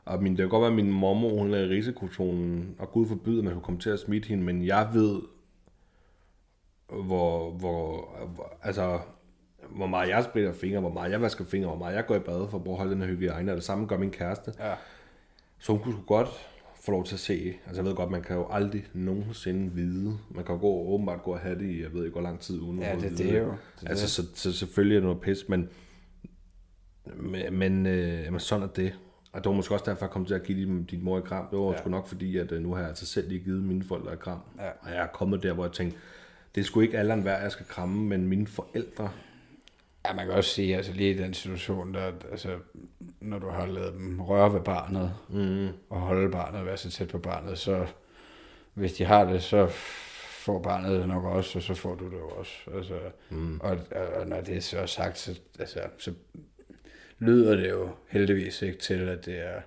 Og 0.04 0.22
min, 0.22 0.32
det 0.32 0.38
kan 0.38 0.48
godt 0.48 0.61
være, 0.61 0.70
at 0.70 0.76
min 0.76 0.92
mormor, 0.92 1.38
hun 1.38 1.54
er 1.54 1.59
i 1.59 1.68
risikozonen, 1.68 2.76
og 2.78 2.92
Gud 2.92 3.06
forbyde, 3.06 3.38
at 3.38 3.44
man 3.44 3.52
kunne 3.52 3.62
komme 3.62 3.80
til 3.80 3.90
at 3.90 3.98
smitte 3.98 4.28
hende, 4.28 4.44
men 4.44 4.66
jeg 4.66 4.88
ved, 4.92 5.20
hvor, 6.88 7.50
hvor, 7.50 8.11
hvor 8.26 8.59
altså, 8.62 9.00
hvor 9.68 9.86
meget 9.86 10.09
jeg 10.09 10.24
spritter 10.24 10.52
fingre, 10.52 10.80
hvor 10.80 10.92
meget 10.92 11.11
jeg 11.11 11.22
vasker 11.22 11.44
fingre, 11.44 11.68
hvor 11.68 11.78
meget 11.78 11.96
jeg 11.96 12.06
går 12.06 12.14
i 12.14 12.18
bad 12.18 12.48
for 12.50 12.59
at 12.59 12.64
prøve 12.64 12.74
at 12.74 12.78
holde 12.78 12.92
den 12.92 13.02
her 13.02 13.09
hygiejne, 13.09 13.52
og 13.52 13.56
det 13.56 13.64
samme 13.64 13.86
gør 13.86 13.98
min 13.98 14.11
kæreste. 14.11 14.52
Ja. 14.59 14.74
Så 15.59 15.72
hun 15.72 15.80
kunne 15.82 15.94
sgu 15.94 16.02
godt 16.02 16.47
få 16.89 16.93
lov 16.93 17.05
til 17.05 17.14
at 17.14 17.20
se. 17.20 17.55
Altså 17.66 17.82
jeg 17.82 17.84
ved 17.84 17.95
godt, 17.95 18.11
man 18.11 18.22
kan 18.22 18.36
jo 18.36 18.47
aldrig 18.51 18.84
nogensinde 18.93 19.72
vide. 19.72 20.18
Man 20.30 20.45
kan 20.45 20.55
jo 20.55 20.61
gå, 20.61 20.95
åbenbart 20.95 21.22
gå 21.22 21.32
og 21.32 21.39
have 21.39 21.59
det 21.59 21.70
i, 21.70 21.82
jeg 21.82 21.93
ved 21.93 22.05
ikke 22.05 22.12
hvor 22.12 22.22
lang 22.22 22.41
tid 22.41 22.61
uden 22.61 22.78
Ja, 22.78 22.93
at 22.93 23.01
det 23.01 23.05
er 23.05 23.11
vide 23.11 23.28
det 23.28 23.39
jo. 23.39 23.55
Det 23.80 23.89
altså 23.89 24.22
det. 24.22 24.36
Så, 24.39 24.43
så, 24.43 24.59
selvfølgelig 24.59 24.97
er 24.97 25.01
det 25.01 25.07
noget 25.07 25.20
pis, 25.20 25.49
men, 25.49 25.68
men, 27.53 27.86
øh, 27.86 28.32
men 28.32 28.41
sådan 28.41 28.62
er 28.62 28.72
det. 28.72 28.95
Og 29.32 29.45
det 29.45 29.51
var 29.51 29.57
måske 29.57 29.74
også 29.74 29.84
derfor, 29.91 30.07
jeg 30.07 30.11
kom 30.11 30.24
til 30.24 30.34
at 30.34 30.43
give 30.43 30.61
din, 30.61 30.84
din 30.84 31.05
mor 31.05 31.18
et 31.18 31.24
kram. 31.24 31.47
Det 31.51 31.59
var 31.59 31.72
ja. 31.72 31.78
sgu 31.78 31.91
nok 31.91 32.07
fordi, 32.07 32.36
at 32.36 32.53
øh, 32.53 32.62
nu 32.62 32.72
har 32.72 32.78
jeg 32.80 32.89
altså 32.89 33.07
selv 33.07 33.28
lige 33.28 33.41
givet 33.45 33.62
mine 33.62 33.84
forældre 33.84 34.12
et 34.12 34.20
kram. 34.20 34.41
Ja. 34.59 34.68
Og 34.80 34.91
jeg 34.91 35.03
er 35.03 35.07
kommet 35.07 35.43
der, 35.43 35.53
hvor 35.53 35.64
jeg 35.64 35.72
tænkte, 35.72 35.99
det 36.55 36.61
er 36.61 36.64
sgu 36.64 36.80
ikke 36.80 36.99
alle 36.99 37.14
hver, 37.14 37.39
jeg 37.39 37.53
skal 37.53 37.66
kramme, 37.66 38.03
men 38.03 38.28
mine 38.28 38.47
forældre, 38.47 39.11
Ja, 40.07 40.14
man 40.14 40.26
kan 40.26 40.34
også 40.34 40.51
sige, 40.51 40.76
altså 40.76 40.92
lige 40.92 41.14
i 41.14 41.18
den 41.18 41.34
situation, 41.34 41.94
der, 41.94 42.12
altså, 42.30 42.59
når 43.20 43.38
du 43.38 43.49
har 43.49 43.66
lavet 43.66 43.92
dem 43.92 44.20
røre 44.20 44.53
ved 44.53 44.61
barnet, 44.61 45.14
mm. 45.28 45.68
og 45.90 46.01
holde 46.01 46.30
barnet 46.30 46.61
og 46.61 46.66
være 46.66 46.76
så 46.76 46.90
tæt 46.90 47.09
på 47.09 47.18
barnet, 47.18 47.59
så 47.59 47.86
hvis 48.74 48.92
de 48.92 49.05
har 49.05 49.24
det, 49.24 49.42
så 49.42 49.68
får 50.49 50.59
barnet 50.62 51.01
det 51.01 51.09
nok 51.09 51.24
også, 51.24 51.59
og 51.59 51.62
så 51.62 51.74
får 51.74 51.94
du 51.94 52.05
det 52.05 52.20
også. 52.38 52.53
Altså, 52.74 52.99
mm. 53.30 53.61
og, 53.61 53.78
og, 54.16 54.26
når 54.26 54.40
det 54.40 54.57
er 54.57 54.61
så 54.61 54.86
sagt, 54.86 55.18
så, 55.18 55.40
altså, 55.59 55.80
så 55.99 56.12
lyder 57.18 57.57
det 57.57 57.70
jo 57.70 57.88
heldigvis 58.09 58.62
ikke 58.62 58.78
til, 58.78 59.09
at 59.09 59.26
det 59.26 59.46
er 59.46 59.61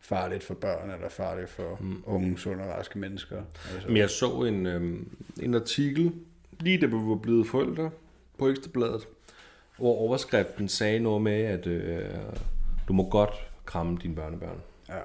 farligt 0.00 0.44
for 0.44 0.54
børn, 0.54 0.90
eller 0.90 1.08
farligt 1.08 1.50
for 1.50 1.78
mm. 1.80 2.02
unge, 2.06 2.38
sunde 2.38 2.64
og 2.64 2.70
raske 2.70 2.98
mennesker. 2.98 3.42
Altså, 3.74 3.88
Men 3.88 3.96
jeg 3.96 4.10
så 4.10 4.42
en, 4.42 4.66
øh, 4.66 4.98
en 5.42 5.54
artikel, 5.54 6.12
lige 6.60 6.80
da 6.80 6.86
vi 6.86 6.92
var 6.92 7.16
blevet 7.16 7.46
forældre, 7.46 7.90
på 8.38 8.48
Ekstrabladet, 8.48 9.08
hvor 9.78 9.94
overskriften 9.98 10.68
sagde 10.68 10.98
noget 10.98 11.22
med, 11.22 11.42
at 11.42 11.66
øh, 11.66 12.04
du 12.88 12.92
må 12.92 13.08
godt 13.08 13.50
kramme 13.64 13.98
dine 14.02 14.14
børnebørn. 14.14 14.60
ja. 14.88 15.00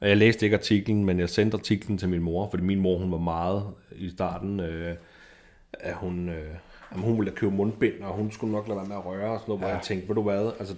Og 0.00 0.08
jeg 0.08 0.16
læste 0.16 0.46
ikke 0.46 0.56
artiklen, 0.56 1.04
men 1.04 1.20
jeg 1.20 1.28
sendte 1.28 1.56
artiklen 1.56 1.98
til 1.98 2.08
min 2.08 2.22
mor, 2.22 2.50
fordi 2.50 2.62
min 2.62 2.80
mor, 2.80 2.98
hun 2.98 3.12
var 3.12 3.18
meget 3.18 3.66
i 3.92 4.10
starten, 4.10 4.60
øh, 4.60 4.96
at 5.72 5.94
hun, 5.94 6.28
øh, 6.28 6.54
at 6.90 6.98
hun 7.00 7.18
ville 7.18 7.32
købe 7.32 7.54
mundbind, 7.54 8.02
og 8.02 8.14
hun 8.14 8.30
skulle 8.30 8.52
nok 8.52 8.68
lade 8.68 8.76
være 8.78 8.86
med 8.86 8.96
at 8.96 9.06
røre 9.06 9.30
og 9.30 9.40
sådan 9.40 9.50
noget, 9.50 9.60
ja. 9.60 9.66
hvor 9.66 9.74
jeg 9.74 9.82
tænkte, 9.82 10.08
ved 10.08 10.14
du 10.14 10.22
hvad, 10.22 10.52
altså, 10.58 10.76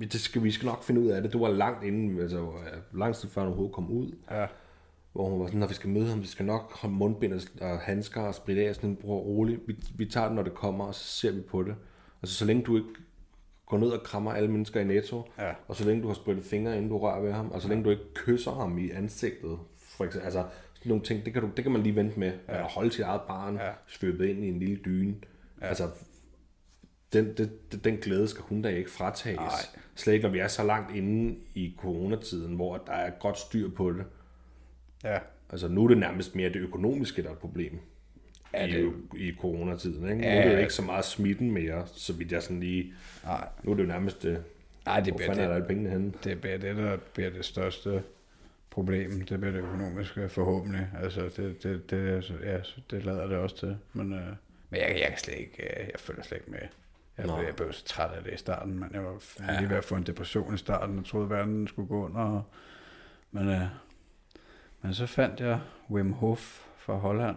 det 0.00 0.20
skal, 0.20 0.44
vi 0.44 0.50
skal 0.50 0.66
nok 0.66 0.82
finde 0.82 1.00
ud 1.00 1.06
af 1.06 1.22
det. 1.22 1.32
Du 1.32 1.40
var 1.40 1.50
langt 1.50 1.84
inden, 1.84 2.20
altså 2.20 2.46
lang 2.92 3.14
tid 3.14 3.28
før 3.28 3.40
hun 3.40 3.48
overhovedet 3.48 3.74
kom 3.74 3.90
ud. 3.90 4.12
Ja. 4.30 4.46
Hvor 5.12 5.28
hun 5.28 5.40
var 5.40 5.46
sådan, 5.46 5.60
når 5.60 5.66
vi 5.66 5.74
skal 5.74 5.90
møde 5.90 6.06
ham, 6.06 6.20
vi 6.22 6.26
skal 6.26 6.46
nok 6.46 6.76
have 6.78 6.92
mundbind 6.92 7.32
og- 7.60 7.78
handsker 7.78 8.20
og 8.20 8.34
spritte 8.34 8.68
af, 8.68 8.74
sådan, 8.74 8.96
bror 8.96 9.18
rolig. 9.20 9.58
Vi, 9.66 9.76
vi 9.96 10.06
tager 10.06 10.26
det, 10.26 10.36
når 10.36 10.42
det 10.42 10.54
kommer, 10.54 10.84
og 10.84 10.94
så 10.94 11.04
ser 11.04 11.30
vi 11.32 11.40
på 11.40 11.62
det. 11.62 11.74
Altså, 12.22 12.36
så 12.36 12.44
længe 12.44 12.62
du 12.62 12.76
ikke 12.76 12.88
går 13.66 13.78
ned 13.78 13.88
og 13.88 14.02
krammer 14.02 14.32
alle 14.32 14.50
mennesker 14.50 14.80
i 14.80 14.84
Netto, 14.84 15.22
Ja. 15.38 15.52
og 15.68 15.76
så 15.76 15.84
længe 15.84 16.02
du 16.02 16.06
har 16.06 16.14
sprittet 16.14 16.44
fingre, 16.44 16.76
inden 16.76 16.90
du 16.90 16.98
rører 16.98 17.20
ved 17.20 17.32
ham, 17.32 17.50
og 17.50 17.62
så 17.62 17.68
længe 17.68 17.84
du 17.84 17.90
ikke 17.90 18.14
kysser 18.14 18.50
ham 18.52 18.78
i 18.78 18.90
ansigtet, 18.90 19.58
for 19.78 20.04
eksempel, 20.04 20.24
altså 20.24 20.44
sådan 20.74 20.88
nogle 20.90 21.04
ting, 21.04 21.24
det 21.24 21.32
kan, 21.32 21.42
du, 21.42 21.50
det 21.56 21.64
kan 21.64 21.72
man 21.72 21.82
lige 21.82 21.96
vente 21.96 22.18
med. 22.18 22.32
Ja. 22.48 22.58
At 22.64 22.72
holde 22.72 22.92
sit 22.92 23.00
eget 23.00 23.20
barn, 23.28 23.54
Ja. 23.56 23.70
svøbet 23.86 24.26
ind 24.26 24.44
i 24.44 24.48
en 24.48 24.58
lille 24.58 24.76
dyne. 24.84 25.14
Ja. 25.60 25.66
Altså, 25.66 25.88
den, 27.12 27.36
den, 27.36 27.50
den 27.84 27.96
glæde 27.96 28.28
skal 28.28 28.42
hun 28.48 28.62
da 28.62 28.68
ikke 28.68 28.90
fratages. 28.90 29.36
Nej. 29.36 29.80
Slet 29.94 30.12
ikke, 30.14 30.22
når 30.22 30.32
vi 30.32 30.38
er 30.38 30.48
så 30.48 30.64
langt 30.64 30.96
inde 30.96 31.36
i 31.54 31.74
coronatiden, 31.78 32.54
hvor 32.54 32.76
der 32.76 32.92
er 32.92 33.10
godt 33.20 33.38
styr 33.38 33.70
på 33.70 33.92
det. 33.92 34.04
Ja. 35.04 35.18
Altså 35.50 35.68
nu 35.68 35.84
er 35.84 35.88
det 35.88 35.98
nærmest 35.98 36.34
mere 36.34 36.48
det 36.48 36.56
økonomiske, 36.56 37.22
der 37.22 37.28
er 37.28 37.32
et 37.32 37.38
problem. 37.38 37.78
Ja, 38.54 38.66
I, 38.66 38.70
det- 38.72 38.92
i 39.16 39.34
coronatiden. 39.40 40.08
Ikke? 40.10 40.22
Ja, 40.24 40.34
nu 40.34 40.40
er 40.40 40.44
det 40.48 40.54
jo 40.54 40.58
ikke 40.60 40.74
så 40.74 40.82
meget 40.82 41.04
smitten 41.04 41.50
mere, 41.50 41.86
så 41.86 42.12
vidt 42.12 42.32
jeg 42.32 42.42
sådan 42.42 42.60
lige... 42.60 42.92
Nej. 43.24 43.48
Nu 43.62 43.70
er 43.70 43.74
det 43.76 43.82
jo 43.82 43.88
nærmest 43.88 44.22
det... 44.22 44.44
Nej, 44.86 45.00
det 45.00 45.16
bliver 45.16 45.30
er 45.30 45.34
det, 45.34 45.54
alle 45.54 45.66
pengene 45.66 45.90
henne? 45.90 46.12
det, 46.24 46.40
bliver 46.40 46.58
det, 46.58 46.76
der 46.76 46.96
bliver 47.14 47.30
det 47.30 47.44
største 47.44 48.02
problem. 48.70 49.20
Det 49.20 49.40
bliver 49.40 49.52
det 49.52 49.58
økonomiske 49.62 50.28
forhåbentlig. 50.28 50.88
Altså, 51.02 51.20
det, 51.36 51.62
det, 51.62 51.90
det, 51.90 52.08
altså, 52.08 52.32
ja, 52.42 52.58
det 52.90 53.04
lader 53.04 53.26
det 53.26 53.36
også 53.36 53.56
til. 53.56 53.76
Men, 53.92 54.12
øh, 54.12 54.20
men 54.70 54.80
jeg, 54.80 54.96
jeg 55.00 55.08
kan 55.08 55.18
slet 55.18 55.38
ikke, 55.38 55.62
øh, 55.62 55.86
jeg 55.92 56.00
følger 56.00 56.22
slet 56.22 56.38
ikke 56.38 56.50
med. 56.50 56.58
Jeg, 57.18 57.26
Nå. 57.26 57.36
blev, 57.36 57.46
jeg 57.46 57.56
blev 57.56 57.72
så 57.72 57.84
træt 57.84 58.10
af 58.10 58.24
det 58.24 58.32
i 58.34 58.36
starten, 58.36 58.78
men 58.80 58.88
jeg 58.92 59.04
var 59.04 59.22
ja. 59.40 59.58
lige 59.58 59.70
ved 59.70 59.76
at 59.76 59.84
få 59.84 59.94
en 59.94 60.02
depression 60.02 60.54
i 60.54 60.58
starten, 60.58 60.98
og 60.98 61.04
troede, 61.04 61.24
at 61.24 61.30
verden 61.30 61.68
skulle 61.68 61.88
gå 61.88 62.04
under. 62.04 62.20
Og, 62.20 62.42
men, 63.32 63.48
øh, 63.48 63.62
men 64.82 64.94
så 64.94 65.06
fandt 65.06 65.40
jeg 65.40 65.60
Wim 65.90 66.12
Hof 66.12 66.60
fra 66.78 66.94
Holland. 66.94 67.36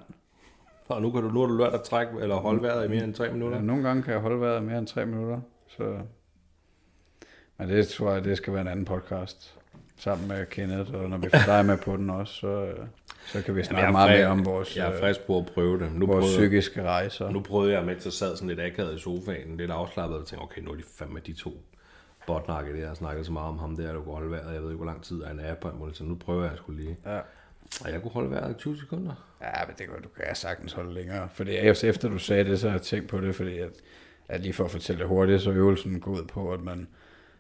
Og 0.88 1.02
nu, 1.02 1.12
kan 1.12 1.22
du, 1.22 1.30
nu 1.30 1.40
har 1.40 1.48
du 1.48 1.58
lært 1.58 1.74
at 1.74 1.82
trække 1.82 2.14
eller 2.22 2.36
holde 2.36 2.62
vejret 2.62 2.86
i 2.86 2.88
mere 2.88 3.04
end 3.04 3.14
tre 3.14 3.32
minutter. 3.32 3.58
Ja, 3.58 3.64
nogle 3.64 3.84
gange 3.84 4.04
kan 4.04 4.14
jeg 4.14 4.22
holde 4.22 4.42
vejret 4.42 4.64
mere 4.64 4.78
end 4.78 4.88
tre 4.88 5.06
minutter. 5.06 5.42
Så... 5.68 5.98
Men 7.58 7.70
det 7.70 7.88
tror 7.88 8.12
jeg, 8.12 8.24
det 8.24 8.38
skal 8.38 8.54
være 8.54 8.62
en 8.62 8.68
anden 8.68 8.86
podcast. 8.86 9.60
Sammen 9.98 10.28
med 10.28 10.46
Kenneth, 10.46 10.94
og 10.94 11.10
når 11.10 11.18
vi 11.18 11.30
får 11.30 11.46
dig 11.46 11.66
med 11.66 11.78
på 11.78 11.98
den 11.98 12.10
også, 12.10 12.34
så, 12.34 12.48
øh, 12.48 12.88
så 13.26 13.42
kan 13.42 13.56
vi 13.56 13.64
snakke 13.64 13.92
meget 13.92 14.20
mere 14.20 14.28
om 14.28 14.46
vores, 14.46 14.78
Jeg 14.78 14.88
er 14.88 14.94
øh, 14.94 15.00
frisk 15.00 15.22
på 15.22 15.38
at 15.38 15.46
prøve 15.46 15.80
det. 15.80 15.92
Nu 15.96 16.06
vores 16.06 16.24
prøvede, 16.24 16.38
psykiske 16.38 16.84
rejser. 16.84 17.30
nu 17.30 17.40
prøvede 17.40 17.74
jeg, 17.74 17.86
mens 17.86 18.06
jeg 18.06 18.14
sad 18.14 18.36
sådan 18.36 18.48
lidt 18.48 18.60
akavet 18.60 18.96
i 18.96 19.00
sofaen, 19.00 19.58
lidt 19.58 19.72
afslappet, 19.72 20.18
og 20.18 20.28
tænkte, 20.28 20.44
okay, 20.44 20.62
nu 20.62 20.72
er 20.72 20.76
de 20.76 20.84
fandme 20.98 21.20
de 21.20 21.34
to 21.34 21.58
botnakke 22.28 22.82
der, 22.82 22.90
og 22.90 22.98
snakket 22.98 23.26
så 23.26 23.32
meget 23.32 23.48
om 23.48 23.58
ham 23.58 23.76
der, 23.76 23.94
der 23.94 24.02
kunne 24.02 24.14
holde 24.14 24.32
vejret. 24.32 24.54
Jeg 24.54 24.62
ved 24.62 24.70
ikke, 24.70 24.78
hvor 24.78 24.86
lang 24.86 25.04
tid 25.04 25.22
er 25.22 25.32
en 25.32 25.40
app 25.46 25.60
på 25.60 25.70
en 25.70 25.80
måde, 25.80 25.96
så 25.96 26.04
nu 26.04 26.16
prøver 26.16 26.44
jeg 26.44 26.58
skulle 26.58 26.84
lige. 26.84 26.98
Ja. 27.06 27.20
Og 27.86 27.92
jeg 27.92 28.02
kunne 28.02 28.12
holde 28.12 28.32
vejret 28.32 28.52
i 28.52 28.54
20 28.54 28.78
sekunder. 28.78 29.14
Ja, 29.42 29.66
men 29.68 29.76
det 29.78 29.88
kan 29.88 30.02
du 30.02 30.10
kan 30.10 30.26
jeg 30.28 30.38
sagtens 30.38 30.74
holde 30.74 30.94
længere. 30.94 31.30
Fordi 31.34 31.52
efter, 31.52 31.90
efter 31.90 32.10
du 32.10 32.18
sagde 32.18 32.44
det, 32.44 32.60
så 32.60 32.68
har 32.68 32.76
jeg 32.76 32.82
tænkt 32.82 33.10
på 33.10 33.22
det, 33.22 33.36
fordi 33.36 33.58
at, 33.58 33.72
at 34.28 34.42
lige 34.42 34.54
for 34.54 34.66
at 34.66 34.72
fortælle 34.72 35.00
det 35.00 35.08
hurtigt, 35.08 35.42
så 35.42 35.50
er 35.50 35.56
øvelsen 35.56 36.00
går 36.00 36.12
ud 36.12 36.24
på, 36.24 36.54
at 36.54 36.62
man 36.62 36.88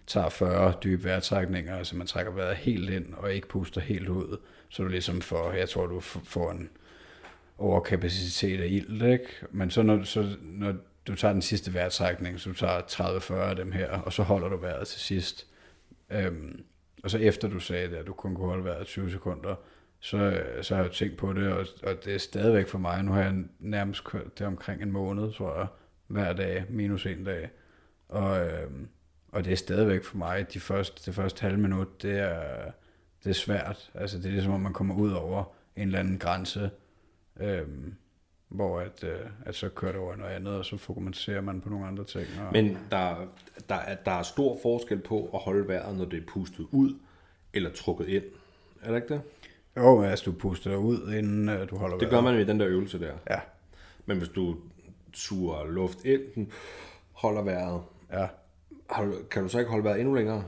tager 0.07 0.29
40 0.29 0.73
dybe 0.83 1.03
vejrtrækninger, 1.03 1.77
altså 1.77 1.95
man 1.95 2.07
trækker 2.07 2.31
vejret 2.31 2.55
helt 2.55 2.89
ind 2.89 3.13
og 3.13 3.33
ikke 3.33 3.47
puster 3.47 3.81
helt 3.81 4.09
ud, 4.09 4.37
så 4.69 4.83
du 4.83 4.89
ligesom 4.89 5.21
får, 5.21 5.51
jeg 5.51 5.69
tror 5.69 5.87
du 5.87 5.99
får 5.99 6.51
en 6.51 6.69
overkapacitet 7.57 8.61
af 8.61 8.67
ild, 8.67 9.01
ikke? 9.01 9.27
Men 9.51 9.71
så 9.71 9.81
når, 9.81 10.03
så 10.03 10.35
når 10.41 10.75
du 11.07 11.15
tager 11.15 11.33
den 11.33 11.41
sidste 11.41 11.73
vejrtrækning, 11.73 12.39
så 12.39 12.49
du 12.49 12.55
tager 12.55 12.81
30-40 12.81 13.33
af 13.33 13.55
dem 13.55 13.71
her, 13.71 13.89
og 13.89 14.13
så 14.13 14.23
holder 14.23 14.49
du 14.49 14.57
vejret 14.57 14.87
til 14.87 14.99
sidst. 14.99 15.47
Øhm, 16.09 16.63
og 17.03 17.11
så 17.11 17.17
efter 17.17 17.47
du 17.47 17.59
sagde 17.59 17.89
det, 17.89 17.95
at 17.95 18.07
du 18.07 18.13
kun 18.13 18.35
kunne 18.35 18.47
holde 18.47 18.63
vejret 18.63 18.87
20 18.87 19.11
sekunder, 19.11 19.55
så, 19.99 20.43
så 20.61 20.75
har 20.75 20.83
jeg 20.83 20.89
jo 20.89 20.95
tænkt 20.95 21.17
på 21.17 21.33
det, 21.33 21.53
og, 21.53 21.65
og 21.83 22.05
det 22.05 22.15
er 22.15 22.19
stadigvæk 22.19 22.67
for 22.67 22.77
mig. 22.77 23.03
Nu 23.03 23.11
har 23.11 23.21
jeg 23.21 23.43
nærmest 23.59 24.03
kørt 24.03 24.39
det 24.39 24.47
omkring 24.47 24.81
en 24.81 24.91
måned, 24.91 25.31
tror 25.31 25.57
jeg, 25.57 25.67
hver 26.07 26.33
dag, 26.33 26.65
minus 26.69 27.05
en 27.05 27.23
dag. 27.23 27.49
Og, 28.09 28.47
øhm, 28.47 28.87
og 29.31 29.45
det 29.45 29.53
er 29.53 29.57
stadigvæk 29.57 30.03
for 30.03 30.17
mig, 30.17 30.53
de 30.53 30.59
første, 30.59 31.05
det 31.05 31.15
første 31.15 31.41
halve 31.41 31.57
minut, 31.57 32.01
det 32.01 32.19
er, 32.19 32.71
det 33.23 33.29
er 33.29 33.33
svært. 33.33 33.91
Altså 33.93 34.17
det 34.17 34.25
er 34.25 34.31
ligesom, 34.31 34.53
om 34.53 34.59
man 34.61 34.73
kommer 34.73 34.95
ud 34.95 35.11
over 35.11 35.43
en 35.75 35.87
eller 35.87 35.99
anden 35.99 36.19
grænse, 36.19 36.69
øhm, 37.39 37.95
hvor 38.53 38.79
at, 38.79 39.03
øh, 39.03 39.19
at 39.45 39.55
så 39.55 39.69
kører 39.69 39.91
det 39.91 40.01
over 40.01 40.15
noget 40.15 40.31
andet, 40.31 40.53
og 40.53 40.65
så 40.65 40.77
fokuserer 40.77 41.41
man 41.41 41.61
på 41.61 41.69
nogle 41.69 41.85
andre 41.85 42.03
ting. 42.03 42.27
Og, 42.45 42.51
Men 42.51 42.77
der, 42.91 43.15
der, 43.69 43.75
er, 43.75 43.95
der 43.95 44.11
er 44.11 44.23
stor 44.23 44.59
forskel 44.61 44.99
på 44.99 45.29
at 45.33 45.39
holde 45.39 45.67
vejret, 45.67 45.97
når 45.97 46.05
det 46.05 46.19
er 46.19 46.25
pustet 46.27 46.67
ud, 46.71 46.95
eller 47.53 47.69
trukket 47.71 48.07
ind. 48.07 48.23
Er 48.81 48.87
det 48.91 48.95
ikke 48.95 49.13
det? 49.13 49.21
jo, 49.77 50.03
altså 50.03 50.25
du 50.25 50.31
puster 50.31 50.69
dig 50.69 50.79
ud, 50.79 51.13
inden 51.13 51.49
øh, 51.49 51.69
du 51.69 51.77
holder 51.77 51.97
Det 51.97 52.09
gør 52.09 52.21
man 52.21 52.39
i 52.39 52.43
den 52.43 52.59
der 52.59 52.67
øvelse 52.67 52.99
der. 52.99 53.13
Ja, 53.29 53.39
Men 54.05 54.17
hvis 54.17 54.29
du 54.29 54.55
suger 55.13 55.65
luft 55.65 56.05
ind, 56.05 56.47
holder 57.11 57.41
vejret, 57.41 57.81
ja. 58.11 58.27
har 58.89 59.13
kan 59.31 59.43
du 59.43 59.49
så 59.49 59.59
ikke 59.59 59.71
holde 59.71 59.83
vejret 59.83 59.99
endnu 59.99 60.13
længere? 60.13 60.43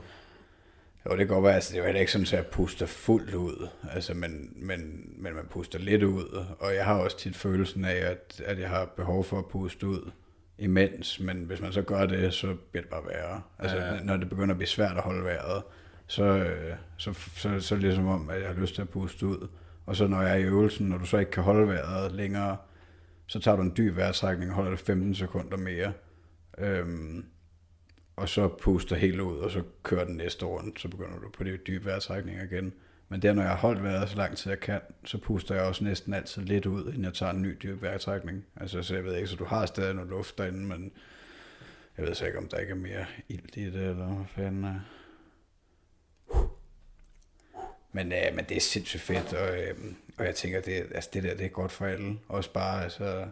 Jo, 1.06 1.10
det 1.10 1.18
kan 1.18 1.26
godt 1.26 1.44
være, 1.44 1.54
altså 1.54 1.72
det 1.72 1.78
jo 1.78 1.84
heller 1.84 2.00
ikke 2.00 2.12
sådan, 2.12 2.26
at 2.26 2.32
jeg 2.32 2.46
puster 2.46 2.86
fuldt 2.86 3.34
ud, 3.34 3.68
altså, 3.90 4.14
men, 4.14 4.52
men, 4.56 5.10
men 5.18 5.34
man 5.34 5.46
puster 5.50 5.78
lidt 5.78 6.02
ud, 6.02 6.44
og 6.58 6.74
jeg 6.74 6.84
har 6.84 6.94
også 6.94 7.18
tit 7.18 7.36
følelsen 7.36 7.84
af, 7.84 8.10
at, 8.10 8.42
at 8.44 8.58
jeg 8.60 8.68
har 8.68 8.92
behov 8.96 9.24
for 9.24 9.38
at 9.38 9.46
puste 9.46 9.86
ud 9.86 10.10
imens, 10.58 11.20
men 11.20 11.36
hvis 11.36 11.60
man 11.60 11.72
så 11.72 11.82
gør 11.82 12.06
det, 12.06 12.34
så 12.34 12.54
bliver 12.70 12.82
det 12.82 12.90
bare 12.90 13.02
værre. 13.06 13.42
Altså, 13.58 13.76
Ja, 13.76 14.00
når 14.02 14.16
det 14.16 14.28
begynder 14.28 14.54
at 14.54 14.58
blive 14.58 14.68
svært 14.68 14.96
at 14.96 15.02
holde 15.02 15.24
vejret, 15.24 15.62
så, 16.06 16.46
så, 16.96 17.12
så, 17.12 17.60
så 17.60 17.74
er 17.74 17.76
det 17.76 17.82
ligesom 17.82 18.06
om, 18.06 18.30
at 18.30 18.40
jeg 18.40 18.48
har 18.48 18.54
lyst 18.54 18.74
til 18.74 18.82
at 18.82 18.88
puste 18.88 19.26
ud. 19.26 19.48
Og 19.86 19.96
så 19.96 20.06
når 20.06 20.22
jeg 20.22 20.30
er 20.30 20.36
i 20.36 20.42
øvelsen, 20.44 20.88
når 20.88 20.98
du 20.98 21.06
så 21.06 21.18
ikke 21.18 21.30
kan 21.30 21.42
holde 21.42 21.68
vejret 21.68 22.12
længere, 22.12 22.56
så 23.26 23.40
tager 23.40 23.56
du 23.56 23.62
en 23.62 23.72
dyb 23.76 23.96
vejrtrækning 23.96 24.50
og 24.50 24.56
holder 24.56 24.70
det 24.70 24.80
15 24.80 25.14
sekunder 25.14 25.56
mere. 25.56 25.92
Øhm, 26.58 27.24
og 28.16 28.28
så 28.28 28.48
puster 28.48 28.96
helt 28.96 29.20
ud, 29.20 29.38
og 29.38 29.50
så 29.50 29.62
kører 29.82 30.04
den 30.04 30.16
næste 30.16 30.44
rundt, 30.46 30.80
så 30.80 30.88
begynder 30.88 31.18
du 31.18 31.28
på 31.28 31.44
det 31.44 31.66
dybe 31.66 31.84
vejrtrækning 31.84 32.42
igen. 32.42 32.72
Men 33.08 33.22
der, 33.22 33.32
når 33.32 33.42
jeg 33.42 33.50
har 33.50 33.58
holdt 33.58 33.82
vejret 33.82 34.08
så 34.08 34.16
lang 34.16 34.36
tid 34.36 34.50
jeg 34.50 34.60
kan, 34.60 34.80
så 35.04 35.18
puster 35.18 35.54
jeg 35.54 35.64
også 35.64 35.84
næsten 35.84 36.14
altid 36.14 36.42
lidt 36.42 36.66
ud, 36.66 36.86
inden 36.86 37.04
jeg 37.04 37.14
tager 37.14 37.32
en 37.32 37.42
ny 37.42 37.56
dyb 37.62 37.82
vejrtrækning. 37.82 38.46
Altså, 38.56 38.82
så 38.82 38.94
jeg 38.94 39.04
ved 39.04 39.16
ikke, 39.16 39.28
så 39.28 39.36
du 39.36 39.44
har 39.44 39.66
stadig 39.66 39.94
noget 39.94 40.10
luft 40.10 40.38
derinde, 40.38 40.58
men 40.58 40.92
jeg 41.96 42.06
ved 42.06 42.14
så 42.14 42.26
ikke, 42.26 42.38
om 42.38 42.48
der 42.48 42.58
ikke 42.58 42.70
er 42.70 42.76
mere 42.76 43.06
ilt 43.28 43.56
i 43.56 43.64
det, 43.64 43.74
eller 43.74 44.06
hvad 44.06 44.26
fanden 44.26 44.64
er. 44.64 44.80
Men, 47.92 48.12
øh, 48.12 48.34
men 48.34 48.44
det 48.44 48.56
er 48.56 48.60
sindssygt 48.60 49.02
fedt, 49.02 49.32
og, 49.32 49.58
øh, 49.58 49.74
og 50.18 50.24
jeg 50.24 50.34
tænker, 50.34 50.60
det, 50.60 50.72
altså, 50.72 51.10
det 51.12 51.22
der, 51.22 51.34
det 51.34 51.46
er 51.46 51.50
godt 51.50 51.72
for 51.72 51.86
alle. 51.86 52.18
Også 52.28 52.52
bare, 52.52 52.84
altså, 52.84 53.26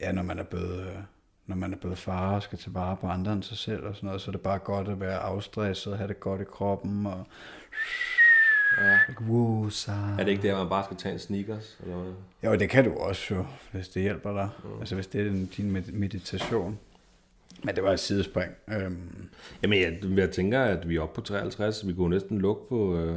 ja, 0.00 0.12
når 0.12 0.22
man 0.22 0.38
er 0.38 0.44
blevet, 0.44 0.80
øh, 0.80 0.98
når 1.48 1.56
man 1.56 1.72
er 1.72 1.76
blevet 1.76 1.98
far 1.98 2.34
og 2.34 2.42
skal 2.42 2.58
tage 2.58 2.74
vare 2.74 2.96
på 2.96 3.06
andre 3.06 3.32
end 3.32 3.42
sig 3.42 3.56
selv 3.56 3.84
og 3.84 3.94
sådan 3.96 4.06
noget, 4.06 4.20
så 4.20 4.30
er 4.30 4.32
det 4.32 4.40
bare 4.40 4.58
godt 4.58 4.88
at 4.88 5.00
være 5.00 5.18
afstresset, 5.18 5.96
have 5.98 6.08
det 6.08 6.20
godt 6.20 6.40
i 6.40 6.44
kroppen 6.44 7.06
og 7.06 7.26
Ja. 8.78 8.98
Wusa. 9.28 9.92
Er 9.92 10.16
det 10.24 10.28
ikke 10.28 10.42
der, 10.48 10.56
man 10.58 10.68
bare 10.68 10.84
skal 10.84 10.96
tage 10.96 11.12
en 11.12 11.18
sneakers? 11.18 11.78
Eller 11.82 11.96
hvad? 11.96 12.12
Jo, 12.50 12.56
det 12.58 12.70
kan 12.70 12.84
du 12.84 12.94
også 12.98 13.34
jo, 13.34 13.46
hvis 13.72 13.88
det 13.88 14.02
hjælper 14.02 14.32
dig. 14.32 14.48
Mm. 14.64 14.78
Altså 14.80 14.94
hvis 14.94 15.06
det 15.06 15.20
er 15.20 15.24
din- 15.24 15.46
din 15.56 15.70
med- 15.70 15.92
meditation. 15.92 16.78
Men 17.64 17.74
det 17.76 17.84
var 17.84 17.92
et 17.92 18.00
sidespring. 18.00 18.52
Øhm, 18.68 19.28
Jamen, 19.62 19.78
jeg, 19.80 19.98
jeg 20.18 20.30
tænker, 20.30 20.60
at 20.62 20.88
vi 20.88 20.96
er 20.96 21.00
oppe 21.00 21.14
på 21.14 21.20
53. 21.20 21.86
Vi 21.86 21.92
kunne 21.94 22.10
næsten 22.10 22.38
lukke 22.38 22.68
på... 22.68 22.96
Øh... 22.96 23.16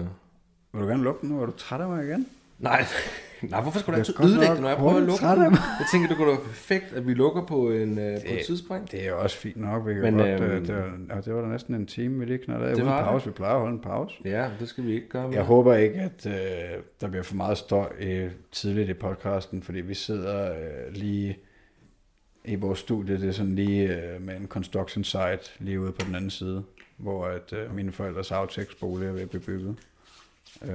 vil 0.74 0.82
du 0.82 0.88
gerne 0.88 1.04
lukke 1.04 1.22
den 1.22 1.30
nu? 1.30 1.42
Er 1.42 1.46
du 1.46 1.52
træt 1.52 1.82
af 1.82 1.88
mig 1.88 2.06
igen? 2.06 2.28
Nej, 2.60 2.86
Nej, 3.50 3.62
hvorfor 3.62 3.80
skulle 3.80 3.96
du 3.98 4.02
Det 4.02 4.08
altid 4.10 4.26
ødelægge 4.26 4.54
det, 4.54 4.62
når 4.62 4.70
jeg 4.70 4.78
prøver 4.78 4.96
at 4.98 5.04
lukke 5.04 5.26
den? 5.26 5.42
Jeg 5.54 5.86
tænker, 5.92 6.08
det 6.08 6.18
kunne 6.18 6.28
være 6.28 6.38
perfekt, 6.46 6.94
at 6.94 7.08
vi 7.08 7.14
lukker 7.14 7.46
på, 7.46 7.72
en, 7.72 8.00
øh, 8.00 8.14
på 8.16 8.22
et 8.26 8.38
Det- 8.38 8.46
tidsspring. 8.46 8.92
Det 8.92 9.08
er 9.08 9.14
også 9.14 9.38
fint 9.38 9.58
nok. 9.58 9.88
Vi 9.88 9.94
Men, 9.94 10.14
godt, 10.18 10.28
øhm, 10.30 10.44
øh, 10.44 10.68
det, 10.68 10.76
var, 10.76 11.16
ja, 11.16 11.22
det 11.22 11.34
var 11.36 11.42
da 11.42 11.48
næsten 11.48 11.76
en 11.76 11.86
time, 11.86 12.20
vi 12.20 12.26
lige 12.26 12.38
knaldede 12.38 12.70
af 12.70 12.76
Det 12.76 12.84
uden 12.84 12.94
det. 12.94 13.04
pause. 13.04 13.26
Vi 13.26 13.32
plejer 13.32 13.54
at 13.54 13.60
holde 13.60 13.74
en 13.76 13.82
pause. 13.82 14.16
Ja, 14.26 14.50
det 14.60 14.68
skal 14.70 14.84
vi 14.86 14.94
ikke 14.94 15.10
gøre. 15.10 15.22
Jeg 15.24 15.32
med. 15.32 15.42
håber 15.44 15.76
ikke, 15.76 15.96
at 15.96 16.26
øh, 16.26 16.34
der 17.02 17.08
bliver 17.08 17.24
for 17.24 17.36
meget 17.36 17.58
støj 17.58 17.88
øh, 18.00 18.32
tidligt 18.52 18.90
i 18.90 18.94
podcasten, 18.94 19.64
fordi 19.64 19.82
vi 19.82 19.94
sidder 19.94 20.52
øh, 20.52 20.94
lige 20.94 21.38
i 22.46 22.56
vores 22.56 22.80
studie, 22.80 23.20
det 23.22 23.28
er 23.30 23.32
sådan 23.34 23.56
lige 23.56 23.84
øh, 24.14 24.22
med 24.22 24.36
en 24.36 24.48
construction 24.48 25.04
site 25.04 25.40
lige 25.60 25.80
ude 25.82 25.92
på 25.92 26.06
den 26.06 26.16
anden 26.16 26.30
side, 26.30 26.64
hvor 26.98 27.26
at 27.26 27.54
øh, 27.54 27.76
mine 27.76 27.92
forældres 27.92 28.32
Afteks-bolig 28.32 29.08
er 29.08 29.12
ved 29.12 29.22
at 29.22 29.30
blive 29.30 29.42
bygget. 29.44 29.76
Øh, 30.66 30.70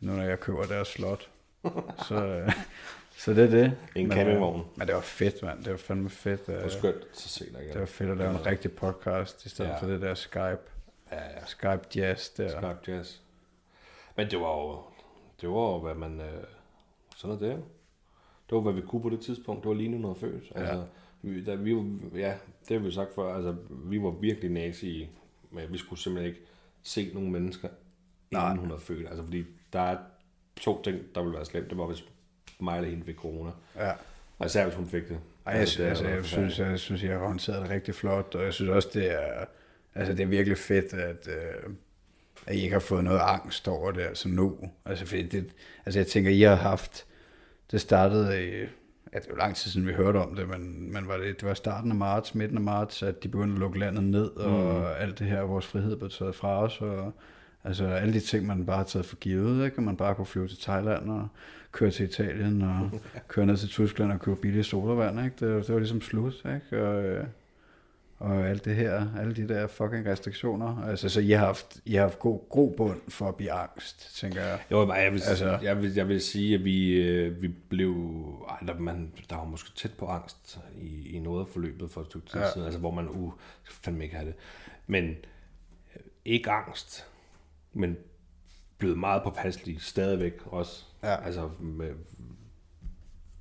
nu 0.00 0.12
når 0.12 0.22
jeg 0.22 0.40
køber 0.40 0.62
deres 0.62 0.88
slot. 0.88 1.28
så, 2.08 2.26
øh, 2.26 2.52
så 3.16 3.34
det 3.34 3.44
er 3.44 3.50
det. 3.50 3.64
En 3.96 4.08
Men, 4.08 4.16
campingvogn. 4.16 4.60
Øh, 4.60 4.66
men 4.76 4.86
det 4.86 4.94
var 4.94 5.00
fedt, 5.00 5.42
mand. 5.42 5.64
Det 5.64 5.70
var 5.70 5.76
fandme 5.76 6.10
fedt. 6.10 6.40
Øh, 6.48 6.54
Det 6.54 6.62
var 6.62 6.68
skønt 6.68 6.96
at 6.96 7.16
se 7.16 7.52
dig 7.52 7.60
igen. 7.62 7.72
det 7.72 7.80
var 7.80 7.86
fedt 7.86 8.10
at 8.10 8.16
lave 8.16 8.30
en 8.30 8.46
rigtig 8.46 8.72
podcast, 8.72 9.46
i 9.46 9.48
stedet 9.48 9.70
Ja. 9.70 9.76
for 9.78 9.86
det 9.86 10.00
der 10.02 10.14
Skype. 10.14 10.58
Ja, 11.12 11.22
ja. 11.22 11.44
Skype 11.46 11.80
Jazz 11.96 12.28
der. 12.30 12.48
Skype 12.48 12.92
Jazz. 12.92 13.16
Men 14.16 14.30
det 14.30 14.40
var 14.40 14.56
jo, 14.60 14.82
det 15.40 15.48
var 15.48 15.72
jo, 15.72 15.78
hvad 15.78 15.94
man, 15.94 16.20
øh, 16.20 16.44
sådan 17.16 17.36
er 17.36 17.40
det. 17.40 17.56
Det 18.50 18.56
var, 18.56 18.60
hvad 18.60 18.72
vi 18.72 18.80
kunne 18.80 19.02
på 19.02 19.08
det 19.10 19.20
tidspunkt. 19.20 19.62
Det 19.62 19.68
var 19.68 19.74
lige 19.74 19.88
nu 19.88 19.98
noget 19.98 20.16
født. 20.16 20.52
Altså, 20.54 20.84
vi, 21.22 21.44
da, 21.44 21.54
vi, 21.54 21.70
ja, 22.14 22.34
det 22.68 22.76
har 22.80 22.84
vi 22.84 22.90
sagt 22.92 23.14
før, 23.14 23.34
altså, 23.34 23.56
vi 23.70 24.02
var 24.02 24.10
virkelig 24.10 24.50
nazi 24.50 25.08
men 25.50 25.72
vi 25.72 25.78
skulle 25.78 26.00
simpelthen 26.00 26.34
ikke 26.34 26.46
se 26.82 27.10
nogle 27.14 27.30
mennesker, 27.30 27.68
inden 28.30 28.44
Nej. 28.44 28.56
hun 28.56 28.68
havde 28.68 28.80
født. 28.80 29.08
Altså, 29.08 29.22
fordi 29.24 29.44
der 29.72 29.80
er 29.80 29.98
to 30.60 30.82
ting, 30.82 30.98
der 31.14 31.20
ville 31.22 31.36
være 31.36 31.44
slemt. 31.44 31.70
Det 31.70 31.78
var, 31.78 31.86
hvis 31.86 32.04
mig 32.60 32.76
eller 32.76 32.90
hende 32.90 33.04
fik 33.04 33.16
corona. 33.16 33.50
Ja. 33.76 33.92
Og 34.38 34.46
især 34.46 34.64
hvis 34.64 34.74
hun 34.74 34.86
fik 34.86 35.08
det. 35.08 35.18
Ej, 35.46 35.52
jeg, 35.52 35.66
det 35.66 35.80
er 35.80 35.88
altså, 35.88 36.08
jeg, 36.08 36.24
synes, 36.24 36.58
jeg 36.58 36.78
synes, 36.78 37.02
jeg 37.02 37.12
har 37.12 37.18
håndteret 37.26 37.62
det 37.62 37.70
rigtig 37.70 37.94
flot, 37.94 38.34
og 38.34 38.44
jeg 38.44 38.52
synes 38.54 38.70
også, 38.70 38.88
det 38.94 39.12
er, 39.12 39.44
altså, 39.94 40.12
det 40.14 40.20
er 40.22 40.26
virkelig 40.26 40.58
fedt, 40.58 40.92
at, 40.92 41.28
øh, 41.28 41.70
at 42.46 42.54
I 42.54 42.60
ikke 42.60 42.72
har 42.72 42.80
fået 42.80 43.04
noget 43.04 43.20
angst 43.22 43.68
over 43.68 43.90
det, 43.90 44.00
altså 44.02 44.28
nu. 44.28 44.56
Altså, 44.84 45.06
fordi 45.06 45.22
det, 45.22 45.46
altså 45.86 45.98
jeg 46.00 46.06
tænker, 46.06 46.30
I 46.30 46.40
har 46.40 46.54
haft, 46.54 47.06
det 47.70 47.80
startede 47.80 48.44
i, 48.44 48.50
ja, 49.12 49.18
det 49.18 49.26
er 49.26 49.30
jo 49.30 49.36
lang 49.36 49.56
tid 49.56 49.70
siden, 49.70 49.86
vi 49.86 49.92
hørte 49.92 50.16
om 50.16 50.34
det, 50.36 50.48
men, 50.48 50.92
men 50.92 51.08
var 51.08 51.16
det, 51.16 51.40
det 51.40 51.48
var 51.48 51.54
starten 51.54 51.90
af 51.90 51.96
marts, 51.96 52.34
midten 52.34 52.56
af 52.56 52.62
marts, 52.64 53.02
at 53.02 53.22
de 53.22 53.28
begyndte 53.28 53.52
at 53.54 53.58
lukke 53.60 53.78
landet 53.78 54.04
ned, 54.04 54.26
og 54.30 54.74
Mm. 54.80 54.86
alt 54.98 55.18
det 55.18 55.26
her, 55.26 55.40
vores 55.42 55.66
frihed 55.66 55.96
blev 55.96 56.10
taget 56.10 56.34
fra 56.34 56.62
os, 56.62 56.80
og 56.80 57.12
altså 57.64 57.86
alle 57.86 58.14
de 58.14 58.20
ting, 58.20 58.46
man 58.46 58.66
bare 58.66 58.76
har 58.76 58.84
taget 58.84 59.06
for 59.06 59.16
givet, 59.16 59.64
ikke? 59.66 59.80
Man 59.80 59.96
bare 59.96 60.14
kunne 60.14 60.26
flyve 60.26 60.48
til 60.48 60.58
Thailand 60.60 61.10
og 61.10 61.28
køre 61.72 61.90
til 61.90 62.06
Italien 62.08 62.62
og 62.62 62.90
køre 63.28 63.46
ned 63.46 63.56
til 63.56 63.68
Tyskland 63.68 64.12
og 64.12 64.20
købe 64.20 64.36
billig 64.40 64.64
sodavand, 64.64 65.24
ikke? 65.24 65.36
Det, 65.56 65.66
det 65.66 65.72
var 65.74 65.78
ligesom 65.80 66.00
slut, 66.00 66.34
ikke? 66.54 66.86
Og, 66.86 67.04
øh, 67.04 67.26
og 68.18 68.48
alt 68.48 68.64
det 68.64 68.76
her, 68.76 69.06
alle 69.20 69.34
de 69.36 69.48
der 69.48 69.66
fucking 69.66 70.06
restriktioner. 70.06 70.82
Altså, 70.86 71.08
så 71.08 71.20
I 71.20 71.30
har 71.30 71.46
haft, 71.46 71.80
I 71.84 71.94
har 71.94 72.00
haft 72.02 72.18
god, 72.18 72.40
god 72.48 72.72
bund 72.76 73.00
for 73.08 73.28
at 73.28 73.36
blive 73.36 73.52
angst, 73.52 74.16
tænker 74.20 74.42
jeg. 74.42 74.58
Jo, 74.70 74.92
jeg 74.92 75.12
vil, 75.12 75.22
Altså- 75.28 75.58
jeg, 75.62 75.82
vil, 75.82 75.94
jeg 75.94 76.08
vil 76.08 76.20
sige, 76.20 76.54
at 76.54 76.64
vi, 76.64 76.92
øh, 76.92 77.42
vi 77.42 77.48
blev... 77.48 77.94
Ej, 78.50 78.66
der, 78.66 78.78
man, 78.78 79.12
der 79.30 79.36
var 79.36 79.44
måske 79.44 79.70
tæt 79.76 79.92
på 79.98 80.06
angst 80.06 80.58
i, 80.80 81.08
i 81.16 81.18
noget 81.18 81.40
af 81.40 81.48
forløbet 81.52 81.90
for 81.90 82.00
et 82.00 82.06
stykke 82.06 82.26
tid 82.26 82.40
Ja. 82.40 82.50
siden, 82.52 82.64
altså 82.64 82.80
hvor 82.80 82.90
man, 82.90 83.08
uh, 83.08 83.32
jeg 83.66 83.72
fandme 83.72 84.04
ikke 84.04 84.16
have 84.16 84.26
det. 84.26 84.34
Men 84.86 85.04
øh, 85.08 86.00
ikke 86.24 86.50
angst, 86.50 87.06
men 87.74 87.96
blevet 88.78 88.98
meget 88.98 89.22
påpasselig 89.22 89.80
stadigvæk 89.80 90.32
også. 90.46 90.84
Ja. 91.02 91.24
Altså 91.24 91.50
med, 91.60 91.90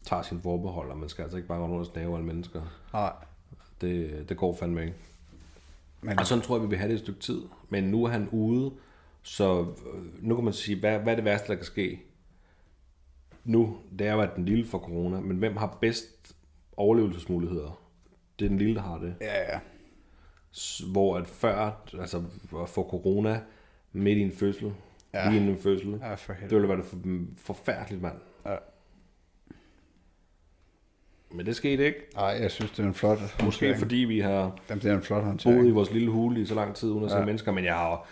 tager 0.03 0.21
sin 0.21 0.41
forbehold, 0.41 0.91
og 0.91 0.97
man 0.97 1.09
skal 1.09 1.23
altså 1.23 1.38
ikke 1.38 1.47
bare 1.47 1.61
rundt 1.61 1.75
og 1.75 1.86
snave 1.86 2.15
alle 2.15 2.25
mennesker. 2.27 2.61
Nej. 2.93 3.13
Det, 3.81 4.29
det 4.29 4.38
går 4.38 4.55
fandme 4.55 4.81
ikke. 4.81 4.95
Men, 6.01 6.19
Og 6.19 6.25
sådan 6.27 6.41
tror 6.41 6.55
jeg, 6.55 6.63
vi 6.63 6.67
vil 6.67 6.77
have 6.77 6.89
det 6.89 6.95
et 6.95 6.99
stykke 6.99 7.19
tid. 7.19 7.41
Men 7.69 7.84
nu 7.84 8.03
er 8.03 8.09
han 8.09 8.29
ude, 8.31 8.71
så 9.21 9.61
øh, 9.61 10.23
nu 10.23 10.36
kan 10.36 10.43
man 10.43 10.53
sige, 10.53 10.79
hvad, 10.79 10.99
hvad 10.99 11.13
er 11.13 11.15
det 11.15 11.25
værste, 11.25 11.47
der 11.47 11.55
kan 11.55 11.65
ske? 11.65 12.01
Nu, 13.43 13.77
det 13.99 14.07
er 14.07 14.13
jo, 14.13 14.21
at 14.21 14.36
den 14.36 14.45
lille 14.45 14.65
får 14.65 14.79
corona, 14.79 15.19
men 15.19 15.38
hvem 15.38 15.57
har 15.57 15.77
bedst 15.81 16.36
overlevelsesmuligheder? 16.77 17.79
Det 18.39 18.45
er 18.45 18.49
den 18.49 18.57
lille, 18.57 18.75
der 18.75 18.81
har 18.81 18.97
det. 18.97 19.15
ja, 19.21 19.53
ja. 19.53 19.59
Hvor 20.91 21.17
at 21.17 21.27
før, 21.27 21.71
altså 21.99 22.23
få 22.67 22.89
corona 22.89 23.41
midt 23.94 24.18
i 24.18 24.22
en 24.22 24.32
fødsel, 24.32 24.74
Ja. 25.14 25.30
lige 25.30 25.50
en 25.50 25.58
fødsel, 25.58 26.00
Ja, 26.02 26.14
for 26.16 26.34
det 26.34 26.41
helvede. 26.41 26.56
ville 26.56 26.68
være 26.70 26.78
det 26.78 26.86
for, 26.86 26.98
forfærdeligt, 27.38 28.02
mand. 28.02 28.16
Ja. 28.46 28.56
Men 31.32 31.46
det 31.46 31.56
skete 31.56 31.86
ikke. 31.86 32.00
Nej, 32.16 32.24
jeg 32.41 32.52
synes, 32.52 32.72
det 32.72 32.80
er 32.84 32.88
en 32.88 32.94
flot 32.94 33.20
Måske 33.22 33.44
håndtering. 33.44 33.78
fordi 33.78 33.96
vi 33.96 34.20
har 34.20 34.56
Jamen, 34.70 34.82
det 34.84 34.91
er 34.91 34.96
en 34.96 35.02
flot 35.02 35.18
boet 35.22 35.26
i 35.26 35.30
håndtering. 35.30 35.76
vores 35.76 35.91
lille 35.91 36.10
hule 36.10 36.41
i 36.41 36.46
så 36.46 36.56
lang 36.56 36.76
tid 36.76 36.89
uden 36.91 37.04
at 37.06 37.12
se 37.12 37.18
Ja. 37.18 37.26
mennesker, 37.26 37.52
men 37.52 37.66
jeg 37.66 37.74
har 37.76 38.08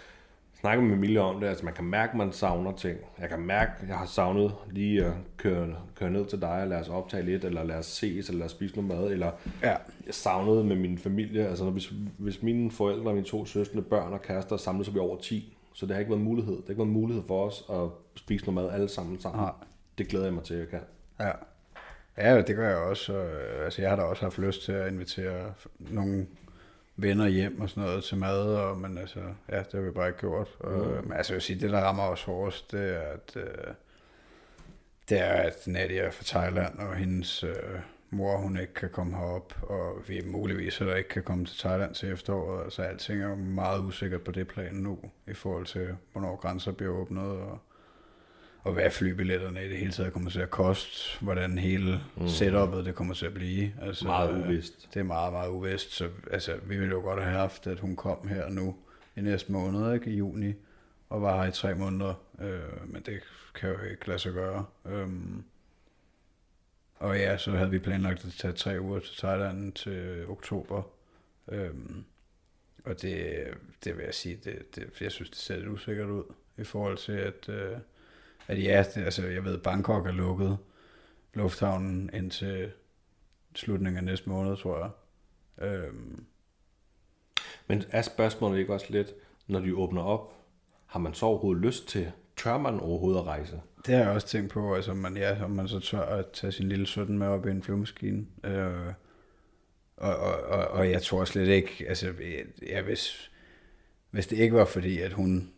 snakket 0.60 0.86
med 0.88 0.96
Emilie 0.98 1.22
om 1.22 1.40
det, 1.40 1.48
altså 1.48 1.66
man 1.66 1.74
kan 1.74 1.86
mærke, 1.86 2.12
at 2.12 2.18
man 2.18 2.32
savner 2.32 2.72
ting. 2.76 2.98
Jeg 3.20 3.30
kan 3.30 3.40
mærke, 3.40 3.72
at 3.82 3.88
jeg 3.88 3.98
har 3.98 4.06
savnet 4.06 4.54
lige 4.72 5.06
at 5.06 5.14
køre, 5.38 5.76
køre 5.96 6.10
ned 6.12 6.26
til 6.26 6.42
dig 6.42 6.50
og 6.62 6.68
lade 6.68 6.80
os 6.82 6.90
optage 6.90 7.26
lidt, 7.26 7.46
eller 7.46 7.64
lade 7.64 7.80
os 7.80 7.86
ses, 7.86 8.28
eller 8.30 8.40
lade 8.40 8.46
os 8.46 8.52
spise 8.52 8.76
noget 8.82 9.02
mad, 9.02 9.12
eller 9.12 9.32
Ja, 9.64 9.76
jeg 10.06 10.14
savnede 10.14 10.64
med 10.64 10.76
min 10.76 10.98
familie, 10.98 11.48
altså 11.48 11.64
når, 11.64 11.72
hvis, 11.72 11.94
hvis 12.18 12.44
mine 12.44 12.72
forældre 12.72 13.14
mine 13.14 13.26
to 13.26 13.46
søstre, 13.46 13.82
børn 13.82 14.14
og 14.14 14.22
kærester 14.22 14.58
samlet, 14.58 14.86
så 14.86 14.92
vi 14.92 15.00
over 15.00 15.18
10, 15.18 15.58
så 15.74 15.86
det 15.86 15.94
har 15.96 16.00
ikke 16.00 16.12
været 16.12 16.22
mulighed. 16.24 16.54
Det 16.56 16.64
har 16.66 16.72
ikke 16.72 16.80
været 16.80 16.90
mulighed 16.94 17.24
for 17.28 17.46
os 17.48 17.64
at 17.70 17.90
spise 18.16 18.46
noget 18.46 18.64
mad 18.66 18.74
alle 18.74 18.90
sammen 18.90 19.20
sammen. 19.22 19.42
Nej. 19.42 19.52
Det 19.98 20.08
glæder 20.08 20.26
jeg 20.26 20.34
mig 20.34 20.44
til, 20.44 20.54
at 20.54 20.60
jeg 20.60 20.68
kan. 20.70 20.80
ja. 21.20 21.32
Ja, 22.18 22.42
det 22.42 22.56
gør 22.56 22.68
jeg 22.70 22.78
også. 22.78 23.14
Og, 23.14 23.26
øh, 23.26 23.66
altså, 23.66 23.82
jeg 23.82 23.90
har 23.90 23.96
da 23.98 24.04
også 24.04 24.22
haft 24.22 24.38
lyst 24.38 24.64
til 24.64 24.72
at 24.72 24.92
invitere 24.92 25.54
nogle 25.80 26.28
venner 26.96 27.28
hjem 27.28 27.62
og 27.62 27.70
sådan 27.70 27.84
noget 27.84 28.04
til 28.04 28.18
mad, 28.18 28.56
og, 28.56 28.78
men 28.78 28.98
altså, 28.98 29.20
ja, 29.50 29.58
det 29.58 29.68
har 29.74 29.82
vi 29.82 29.92
bare 29.92 30.08
ikke 30.08 30.20
gjort. 30.20 30.48
Og, 30.60 30.72
Mm. 30.88 31.04
men 31.08 31.14
altså, 31.14 31.34
jeg 31.34 31.36
vil 31.36 31.42
sige, 31.42 31.60
det 31.60 31.72
der 31.72 31.80
rammer 31.80 32.04
os 32.04 32.24
hårdest, 32.24 32.72
det 32.72 32.96
er, 32.96 33.00
at, 33.02 33.36
øh, 33.36 33.74
det 35.10 35.20
er, 35.20 35.34
at 35.34 35.68
Nadia 35.68 36.02
er 36.02 36.12
fra 36.12 36.24
Thailand, 36.26 36.80
og 36.80 36.96
hendes 36.96 37.44
øh, 37.44 37.54
mor, 38.12 38.38
hun 38.38 38.58
ikke 38.58 38.74
kan 38.74 38.90
komme 38.90 39.18
herop, 39.18 39.54
og 39.62 40.04
vi 40.08 40.22
muligvis 40.26 40.78
heller 40.78 40.96
ikke 40.96 41.10
kan 41.10 41.24
komme 41.24 41.46
til 41.46 41.60
Thailand 41.60 41.96
til 41.96 42.12
efteråret, 42.12 42.74
så 42.74 42.82
alting 42.82 43.22
er 43.22 43.30
jo 43.30 43.36
meget 43.36 43.80
usikkert 43.80 44.22
på 44.22 44.32
det 44.32 44.48
plan 44.48 44.74
nu, 44.74 45.00
i 45.28 45.34
forhold 45.34 45.66
til, 45.66 45.96
hvornår 46.12 46.36
grænser 46.36 46.72
bliver 46.72 46.92
åbnet, 46.92 47.24
og, 47.24 47.60
og 48.64 48.74
hvad 48.74 48.92
flybilletterne 48.92 49.66
i 49.66 49.70
det 49.70 49.78
hele 49.78 49.92
taget 49.92 50.14
kommer 50.14 50.30
til 50.30 50.40
at 50.40 50.50
koste, 50.50 51.24
hvordan 51.24 51.58
hele 51.58 52.02
mm. 52.18 52.28
setupet 52.28 52.86
det 52.86 52.96
kommer 52.96 53.14
til 53.14 53.26
at 53.26 53.34
blive. 53.34 53.74
Altså, 53.82 54.06
Meget 54.06 54.46
uvist. 54.46 54.90
Det 54.94 55.00
er 55.00 55.04
meget, 55.04 55.34
meget 55.34 55.50
uvist, 55.50 55.92
så 55.92 56.10
altså, 56.32 56.56
vi 56.64 56.78
ville 56.78 56.92
jo 56.92 57.02
godt 57.02 57.24
have 57.24 57.38
haft, 57.38 57.68
at 57.68 57.80
hun 57.80 57.96
kom 57.96 58.28
her 58.28 58.50
nu 58.50 58.76
i 59.16 59.22
næste 59.22 59.52
måned, 59.52 59.94
ikke 59.94 60.12
i 60.12 60.16
juni, 60.16 60.54
og 61.10 61.22
var 61.22 61.42
her 61.42 61.50
i 61.50 61.52
tre 61.52 61.76
måneder, 61.76 62.14
øh, 62.42 62.94
men 62.94 63.02
det 63.06 63.20
kan 63.56 63.70
jo 63.70 63.76
ikke 63.92 64.08
lade 64.08 64.20
sig 64.20 64.34
gøre. 64.34 64.66
Øhm, 64.86 65.44
og 67.02 67.18
ja, 67.18 67.38
så 67.38 67.52
havde 67.52 67.70
vi 67.70 67.80
planlagt 67.80 68.26
at 68.26 68.34
tage 68.34 68.54
tre 68.54 68.82
uger 68.82 69.00
til 69.00 69.18
Thailand 69.18 69.74
til 69.74 70.26
oktober. 70.28 70.84
Øhm, 71.48 72.04
og 72.86 73.02
det, 73.02 73.48
det 73.84 73.98
vil 73.98 74.06
jeg 74.06 74.14
sige, 74.14 74.36
det, 74.36 74.76
det, 74.76 75.02
jeg 75.02 75.12
synes, 75.12 75.30
det 75.30 75.40
ser 75.40 75.56
lidt 75.56 75.68
usikkert 75.68 76.10
ud 76.10 76.24
i 76.58 76.64
forhold 76.64 76.98
til, 76.98 77.12
at, 77.12 77.50
øh, 77.50 77.78
at 78.48 78.64
ja, 78.64 78.86
det, 78.96 79.04
altså 79.04 79.28
jeg 79.28 79.46
ved, 79.46 79.58
Bangkok 79.58 80.08
er 80.08 80.12
lukket 80.12 80.58
lufthavnen 81.34 82.10
indtil 82.14 82.72
slutningen 83.56 83.98
af 83.98 84.04
næste 84.04 84.30
måned, 84.30 84.58
tror 84.58 84.78
jeg. 84.80 84.92
Øhm, 85.68 86.26
Men 87.68 87.84
er 87.90 88.02
spørgsmålet 88.02 88.60
ikke 88.60 88.74
også 88.74 88.88
lidt, 88.90 89.14
når 89.48 89.60
de 89.60 89.76
åbner 89.76 90.02
op, 90.02 90.34
har 90.86 91.00
man 91.00 91.14
så 91.14 91.26
overhovedet 91.26 91.64
lyst 91.64 91.88
til, 91.88 92.12
tør 92.44 92.58
man 92.58 92.80
overhovedet 92.80 93.20
at 93.20 93.26
rejse? 93.26 93.62
Det 93.86 93.96
har 93.96 94.02
jeg 94.04 94.12
også 94.12 94.28
tænkt 94.28 94.52
på, 94.52 94.76
altså 94.76 94.92
om 94.92 94.98
man, 94.98 95.18
ja, 95.18 95.44
om 95.44 95.52
man 95.52 95.68
så 95.68 95.80
tør 95.80 96.02
at 96.02 96.26
tage 96.34 96.52
sin 96.52 96.70
lille 96.70 96.86
17 96.86 97.18
med 97.18 97.28
op 97.28 97.48
i 97.48 97.50
en 97.52 97.64
flyvemaskine. 97.64 98.26
Øh, 98.44 98.94
og, 99.98 100.16
og, 100.16 100.36
og, 100.44 100.68
og 100.68 100.90
jeg 100.92 101.02
tror 101.02 101.26
slet 101.26 101.48
ikke, 101.48 101.86
altså 101.88 102.14
ja, 102.68 102.82
hvis, 102.82 103.32
hvis 104.12 104.28
det 104.28 104.38
ikke 104.38 104.56
var 104.56 104.66
fordi, 104.66 105.00
at 105.00 105.14
hun 105.14 105.50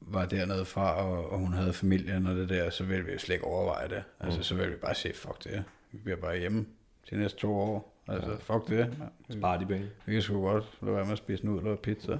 var 0.00 0.26
dernede 0.26 0.64
fra, 0.64 1.04
og, 1.06 1.30
og 1.30 1.38
hun 1.38 1.52
havde 1.52 1.72
familien 1.72 2.26
og 2.26 2.36
det 2.36 2.48
der, 2.48 2.70
så 2.70 2.84
ville 2.84 3.04
vi 3.04 3.12
jo 3.12 3.18
slet 3.18 3.34
ikke 3.34 3.46
overveje 3.46 3.88
det. 3.88 4.02
Altså, 4.20 4.38
Mm. 4.38 4.42
så 4.42 4.54
ville 4.54 4.70
vi 4.70 4.76
bare 4.76 4.94
sige, 4.94 5.14
fuck 5.14 5.44
det, 5.44 5.64
vi 5.92 5.98
bliver 5.98 6.16
bare 6.16 6.38
hjemme 6.38 6.66
de 7.10 7.16
næste 7.16 7.38
to 7.38 7.54
år. 7.54 8.02
Altså, 8.08 8.36
fuck 8.40 8.68
det. 8.68 8.78
Ja. 8.78 9.34
Spare 9.38 9.60
de 9.60 9.66
penge. 9.66 9.86
Vi 10.06 10.12
kan 10.12 10.22
sgu 10.22 10.40
godt 10.42 10.64
lade 10.82 10.94
være 10.96 11.04
med 11.04 11.12
at 11.12 11.18
spise 11.18 11.46
nudler 11.46 11.70
og 11.70 11.78
pizza 11.78 12.18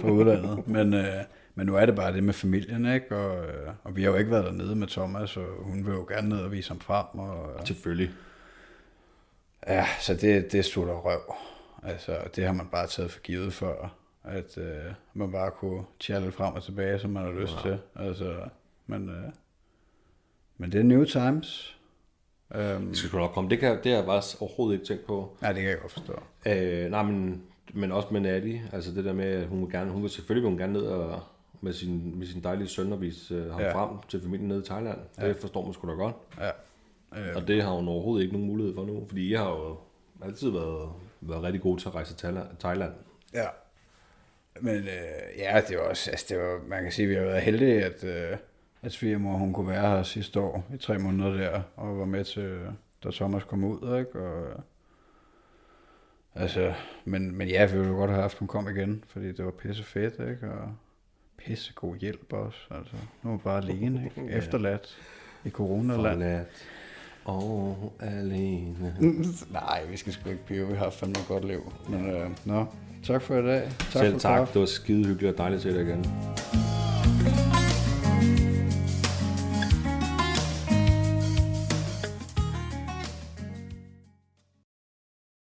fra 0.00 0.10
udlandet. 0.10 0.68
Men, 0.68 0.94
øh, 0.94 1.06
men 1.58 1.66
nu 1.66 1.76
er 1.76 1.86
det 1.86 1.96
bare 1.96 2.12
det 2.12 2.24
med 2.24 2.34
familien, 2.34 2.86
ikke? 2.94 3.16
Og, 3.16 3.46
øh, 3.46 3.68
og 3.84 3.96
vi 3.96 4.02
har 4.02 4.10
jo 4.10 4.16
ikke 4.16 4.30
været 4.30 4.44
dernede 4.44 4.76
med 4.76 4.86
Thomas, 4.86 5.36
og 5.36 5.46
hun 5.62 5.86
vil 5.86 5.92
jo 5.92 6.04
gerne 6.08 6.28
ned 6.28 6.38
og 6.38 6.52
vise 6.52 6.68
ham 6.68 6.80
frem. 6.80 7.06
Og, 7.18 7.66
Selvfølgelig. 7.66 8.10
ja, 9.66 9.86
så 10.00 10.14
det, 10.14 10.52
det 10.52 10.64
der 10.86 10.92
røv. 10.94 11.34
Altså, 11.82 12.18
det 12.36 12.44
har 12.46 12.52
man 12.52 12.66
bare 12.72 12.86
taget 12.86 13.10
for 13.10 13.20
givet 13.20 13.52
før, 13.52 13.94
at 14.24 14.58
øh, 14.58 14.92
man 15.14 15.32
bare 15.32 15.50
kunne 15.50 15.84
tjalle 16.00 16.32
frem 16.32 16.54
og 16.54 16.62
tilbage, 16.62 16.98
som 16.98 17.10
man 17.10 17.24
har 17.24 17.32
lyst 17.40 17.54
Ja. 17.64 17.70
til. 17.70 17.78
Altså, 17.96 18.34
men, 18.86 19.08
øh, 19.08 19.32
men 20.58 20.72
det 20.72 20.78
er 20.80 20.84
new 20.84 21.04
times. 21.04 21.76
Um, 22.54 22.60
Det 22.86 22.96
skal 22.96 23.08
sgu 23.08 23.18
nok 23.18 23.30
komme. 23.30 23.50
Det, 23.50 23.58
kan, 23.58 23.78
det 23.84 23.92
har 23.92 23.98
jeg 23.98 24.04
faktisk 24.06 24.42
overhovedet 24.42 24.74
ikke 24.74 24.86
tænkt 24.86 25.06
på. 25.06 25.36
nej, 25.40 25.52
det 25.52 25.62
kan 25.62 25.70
jeg 25.70 25.80
godt 25.80 25.92
forstå. 25.92 26.22
Øh, 26.46 26.90
nej, 26.90 27.02
men, 27.02 27.42
men 27.74 27.92
også 27.92 28.08
med 28.12 28.20
Natty. 28.20 28.56
Altså 28.72 28.90
det 28.94 29.04
der 29.04 29.12
med, 29.12 29.24
at 29.24 29.46
hun 29.46 29.60
vil 29.62 29.70
gerne, 29.70 29.90
hun 29.90 30.02
vil 30.02 30.10
selvfølgelig 30.10 30.42
vil 30.42 30.50
hun 30.50 30.58
gerne 30.58 30.72
ned 30.72 30.82
og, 30.86 31.22
med 31.66 31.72
sin, 31.74 32.18
med 32.18 32.26
sin 32.26 32.42
dejlige 32.42 32.68
søn 32.68 32.92
og 32.92 33.00
vise 33.00 33.34
øh, 33.34 33.50
ham 33.50 33.60
Ja. 33.60 33.72
frem 33.74 33.98
til 34.08 34.22
familien 34.22 34.48
nede 34.48 34.60
i 34.60 34.64
Thailand. 34.66 34.98
Det 35.16 35.22
Ja. 35.22 35.32
forstår 35.32 35.64
man 35.64 35.72
sgu 35.74 35.88
da 35.88 35.92
godt. 35.92 36.14
Ja. 36.38 36.50
Øh, 37.20 37.36
Og 37.36 37.48
det 37.48 37.62
har 37.62 37.70
hun 37.70 37.88
overhovedet 37.88 38.22
ikke 38.24 38.34
nogen 38.34 38.48
mulighed 38.48 38.74
for 38.74 38.84
nu. 38.84 39.04
Fordi 39.08 39.32
jeg 39.32 39.40
har 39.40 39.50
jo 39.50 39.76
altid 40.22 40.50
været, 40.50 40.88
været 41.20 41.42
rigtig 41.42 41.62
god 41.62 41.78
til 41.78 41.88
at 41.88 41.94
rejse 41.94 42.14
til 42.14 42.28
Thailand-. 42.58 42.94
Ja. 43.34 43.46
Men 44.60 44.76
øh, 44.76 45.38
ja, 45.38 45.60
det 45.68 45.76
var 45.76 45.82
også, 45.82 46.10
altså 46.10 46.26
det 46.28 46.38
var, 46.38 46.60
man 46.68 46.82
kan 46.82 46.92
sige, 46.92 47.04
at 47.04 47.10
vi 47.10 47.14
har 47.14 47.22
været 47.22 47.42
heldige, 47.42 47.84
at, 47.84 48.04
øh, 48.04 48.38
at 48.82 48.92
svigermor, 48.92 49.36
hun 49.36 49.52
kunne 49.52 49.68
være 49.68 49.90
her 49.96 50.02
sidste 50.02 50.40
år 50.40 50.64
i 50.74 50.76
tre 50.76 50.98
måneder 50.98 51.30
der, 51.32 51.60
og 51.76 51.98
var 51.98 52.04
med 52.04 52.24
til, 52.24 52.58
da 53.04 53.10
Thomas 53.10 53.44
kom 53.44 53.64
ud, 53.64 53.98
ikke? 53.98 54.20
Og, 54.20 54.60
altså, 56.34 56.74
men, 57.04 57.36
men 57.36 57.48
ja, 57.48 57.66
vi 57.66 57.72
ville 57.72 57.88
jo 57.92 57.96
godt 57.96 58.10
have 58.10 58.22
haft, 58.22 58.38
hun 58.38 58.48
kom 58.48 58.68
igen, 58.68 59.04
fordi 59.08 59.32
det 59.32 59.44
var 59.44 59.50
pisse 59.50 59.82
fedt, 59.84 60.14
ikke? 60.30 60.50
Og 60.52 60.74
pissegod 61.38 61.96
hjælp 61.96 62.32
også. 62.32 62.58
Altså, 62.70 62.94
nu 63.22 63.30
er 63.30 63.32
man 63.34 63.38
bare 63.38 63.56
alene, 63.62 64.02
ikke? 64.16 64.32
Efterladt 64.32 64.96
i 65.44 65.50
coronaland. 65.50 66.02
Forladt 66.18 66.48
og 67.24 67.92
alene. 68.00 68.96
Nej, 69.50 69.84
vi 69.90 69.96
skal 69.96 70.12
sgu 70.12 70.28
ikke 70.30 70.46
blive. 70.46 70.68
Vi 70.68 70.74
har 70.76 70.90
fandme 70.90 71.16
godt 71.28 71.44
liv. 71.44 71.72
Men 71.88 72.10
øh, 72.10 72.30
nå, 72.44 72.66
tak 73.04 73.22
for 73.22 73.34
i 73.38 73.42
dag. 73.46 73.62
Tak 73.62 73.92
Selv 73.92 74.12
for 74.12 74.18
tak. 74.20 74.36
kaffe. 74.38 74.52
Det 74.54 74.60
var 74.60 74.66
skide 74.66 75.04
hyggeligt 75.06 75.32
og 75.32 75.38
dejligt 75.38 75.66
at 75.66 75.72
se 75.72 75.78
dig 75.78 75.88
igen. 75.88 76.06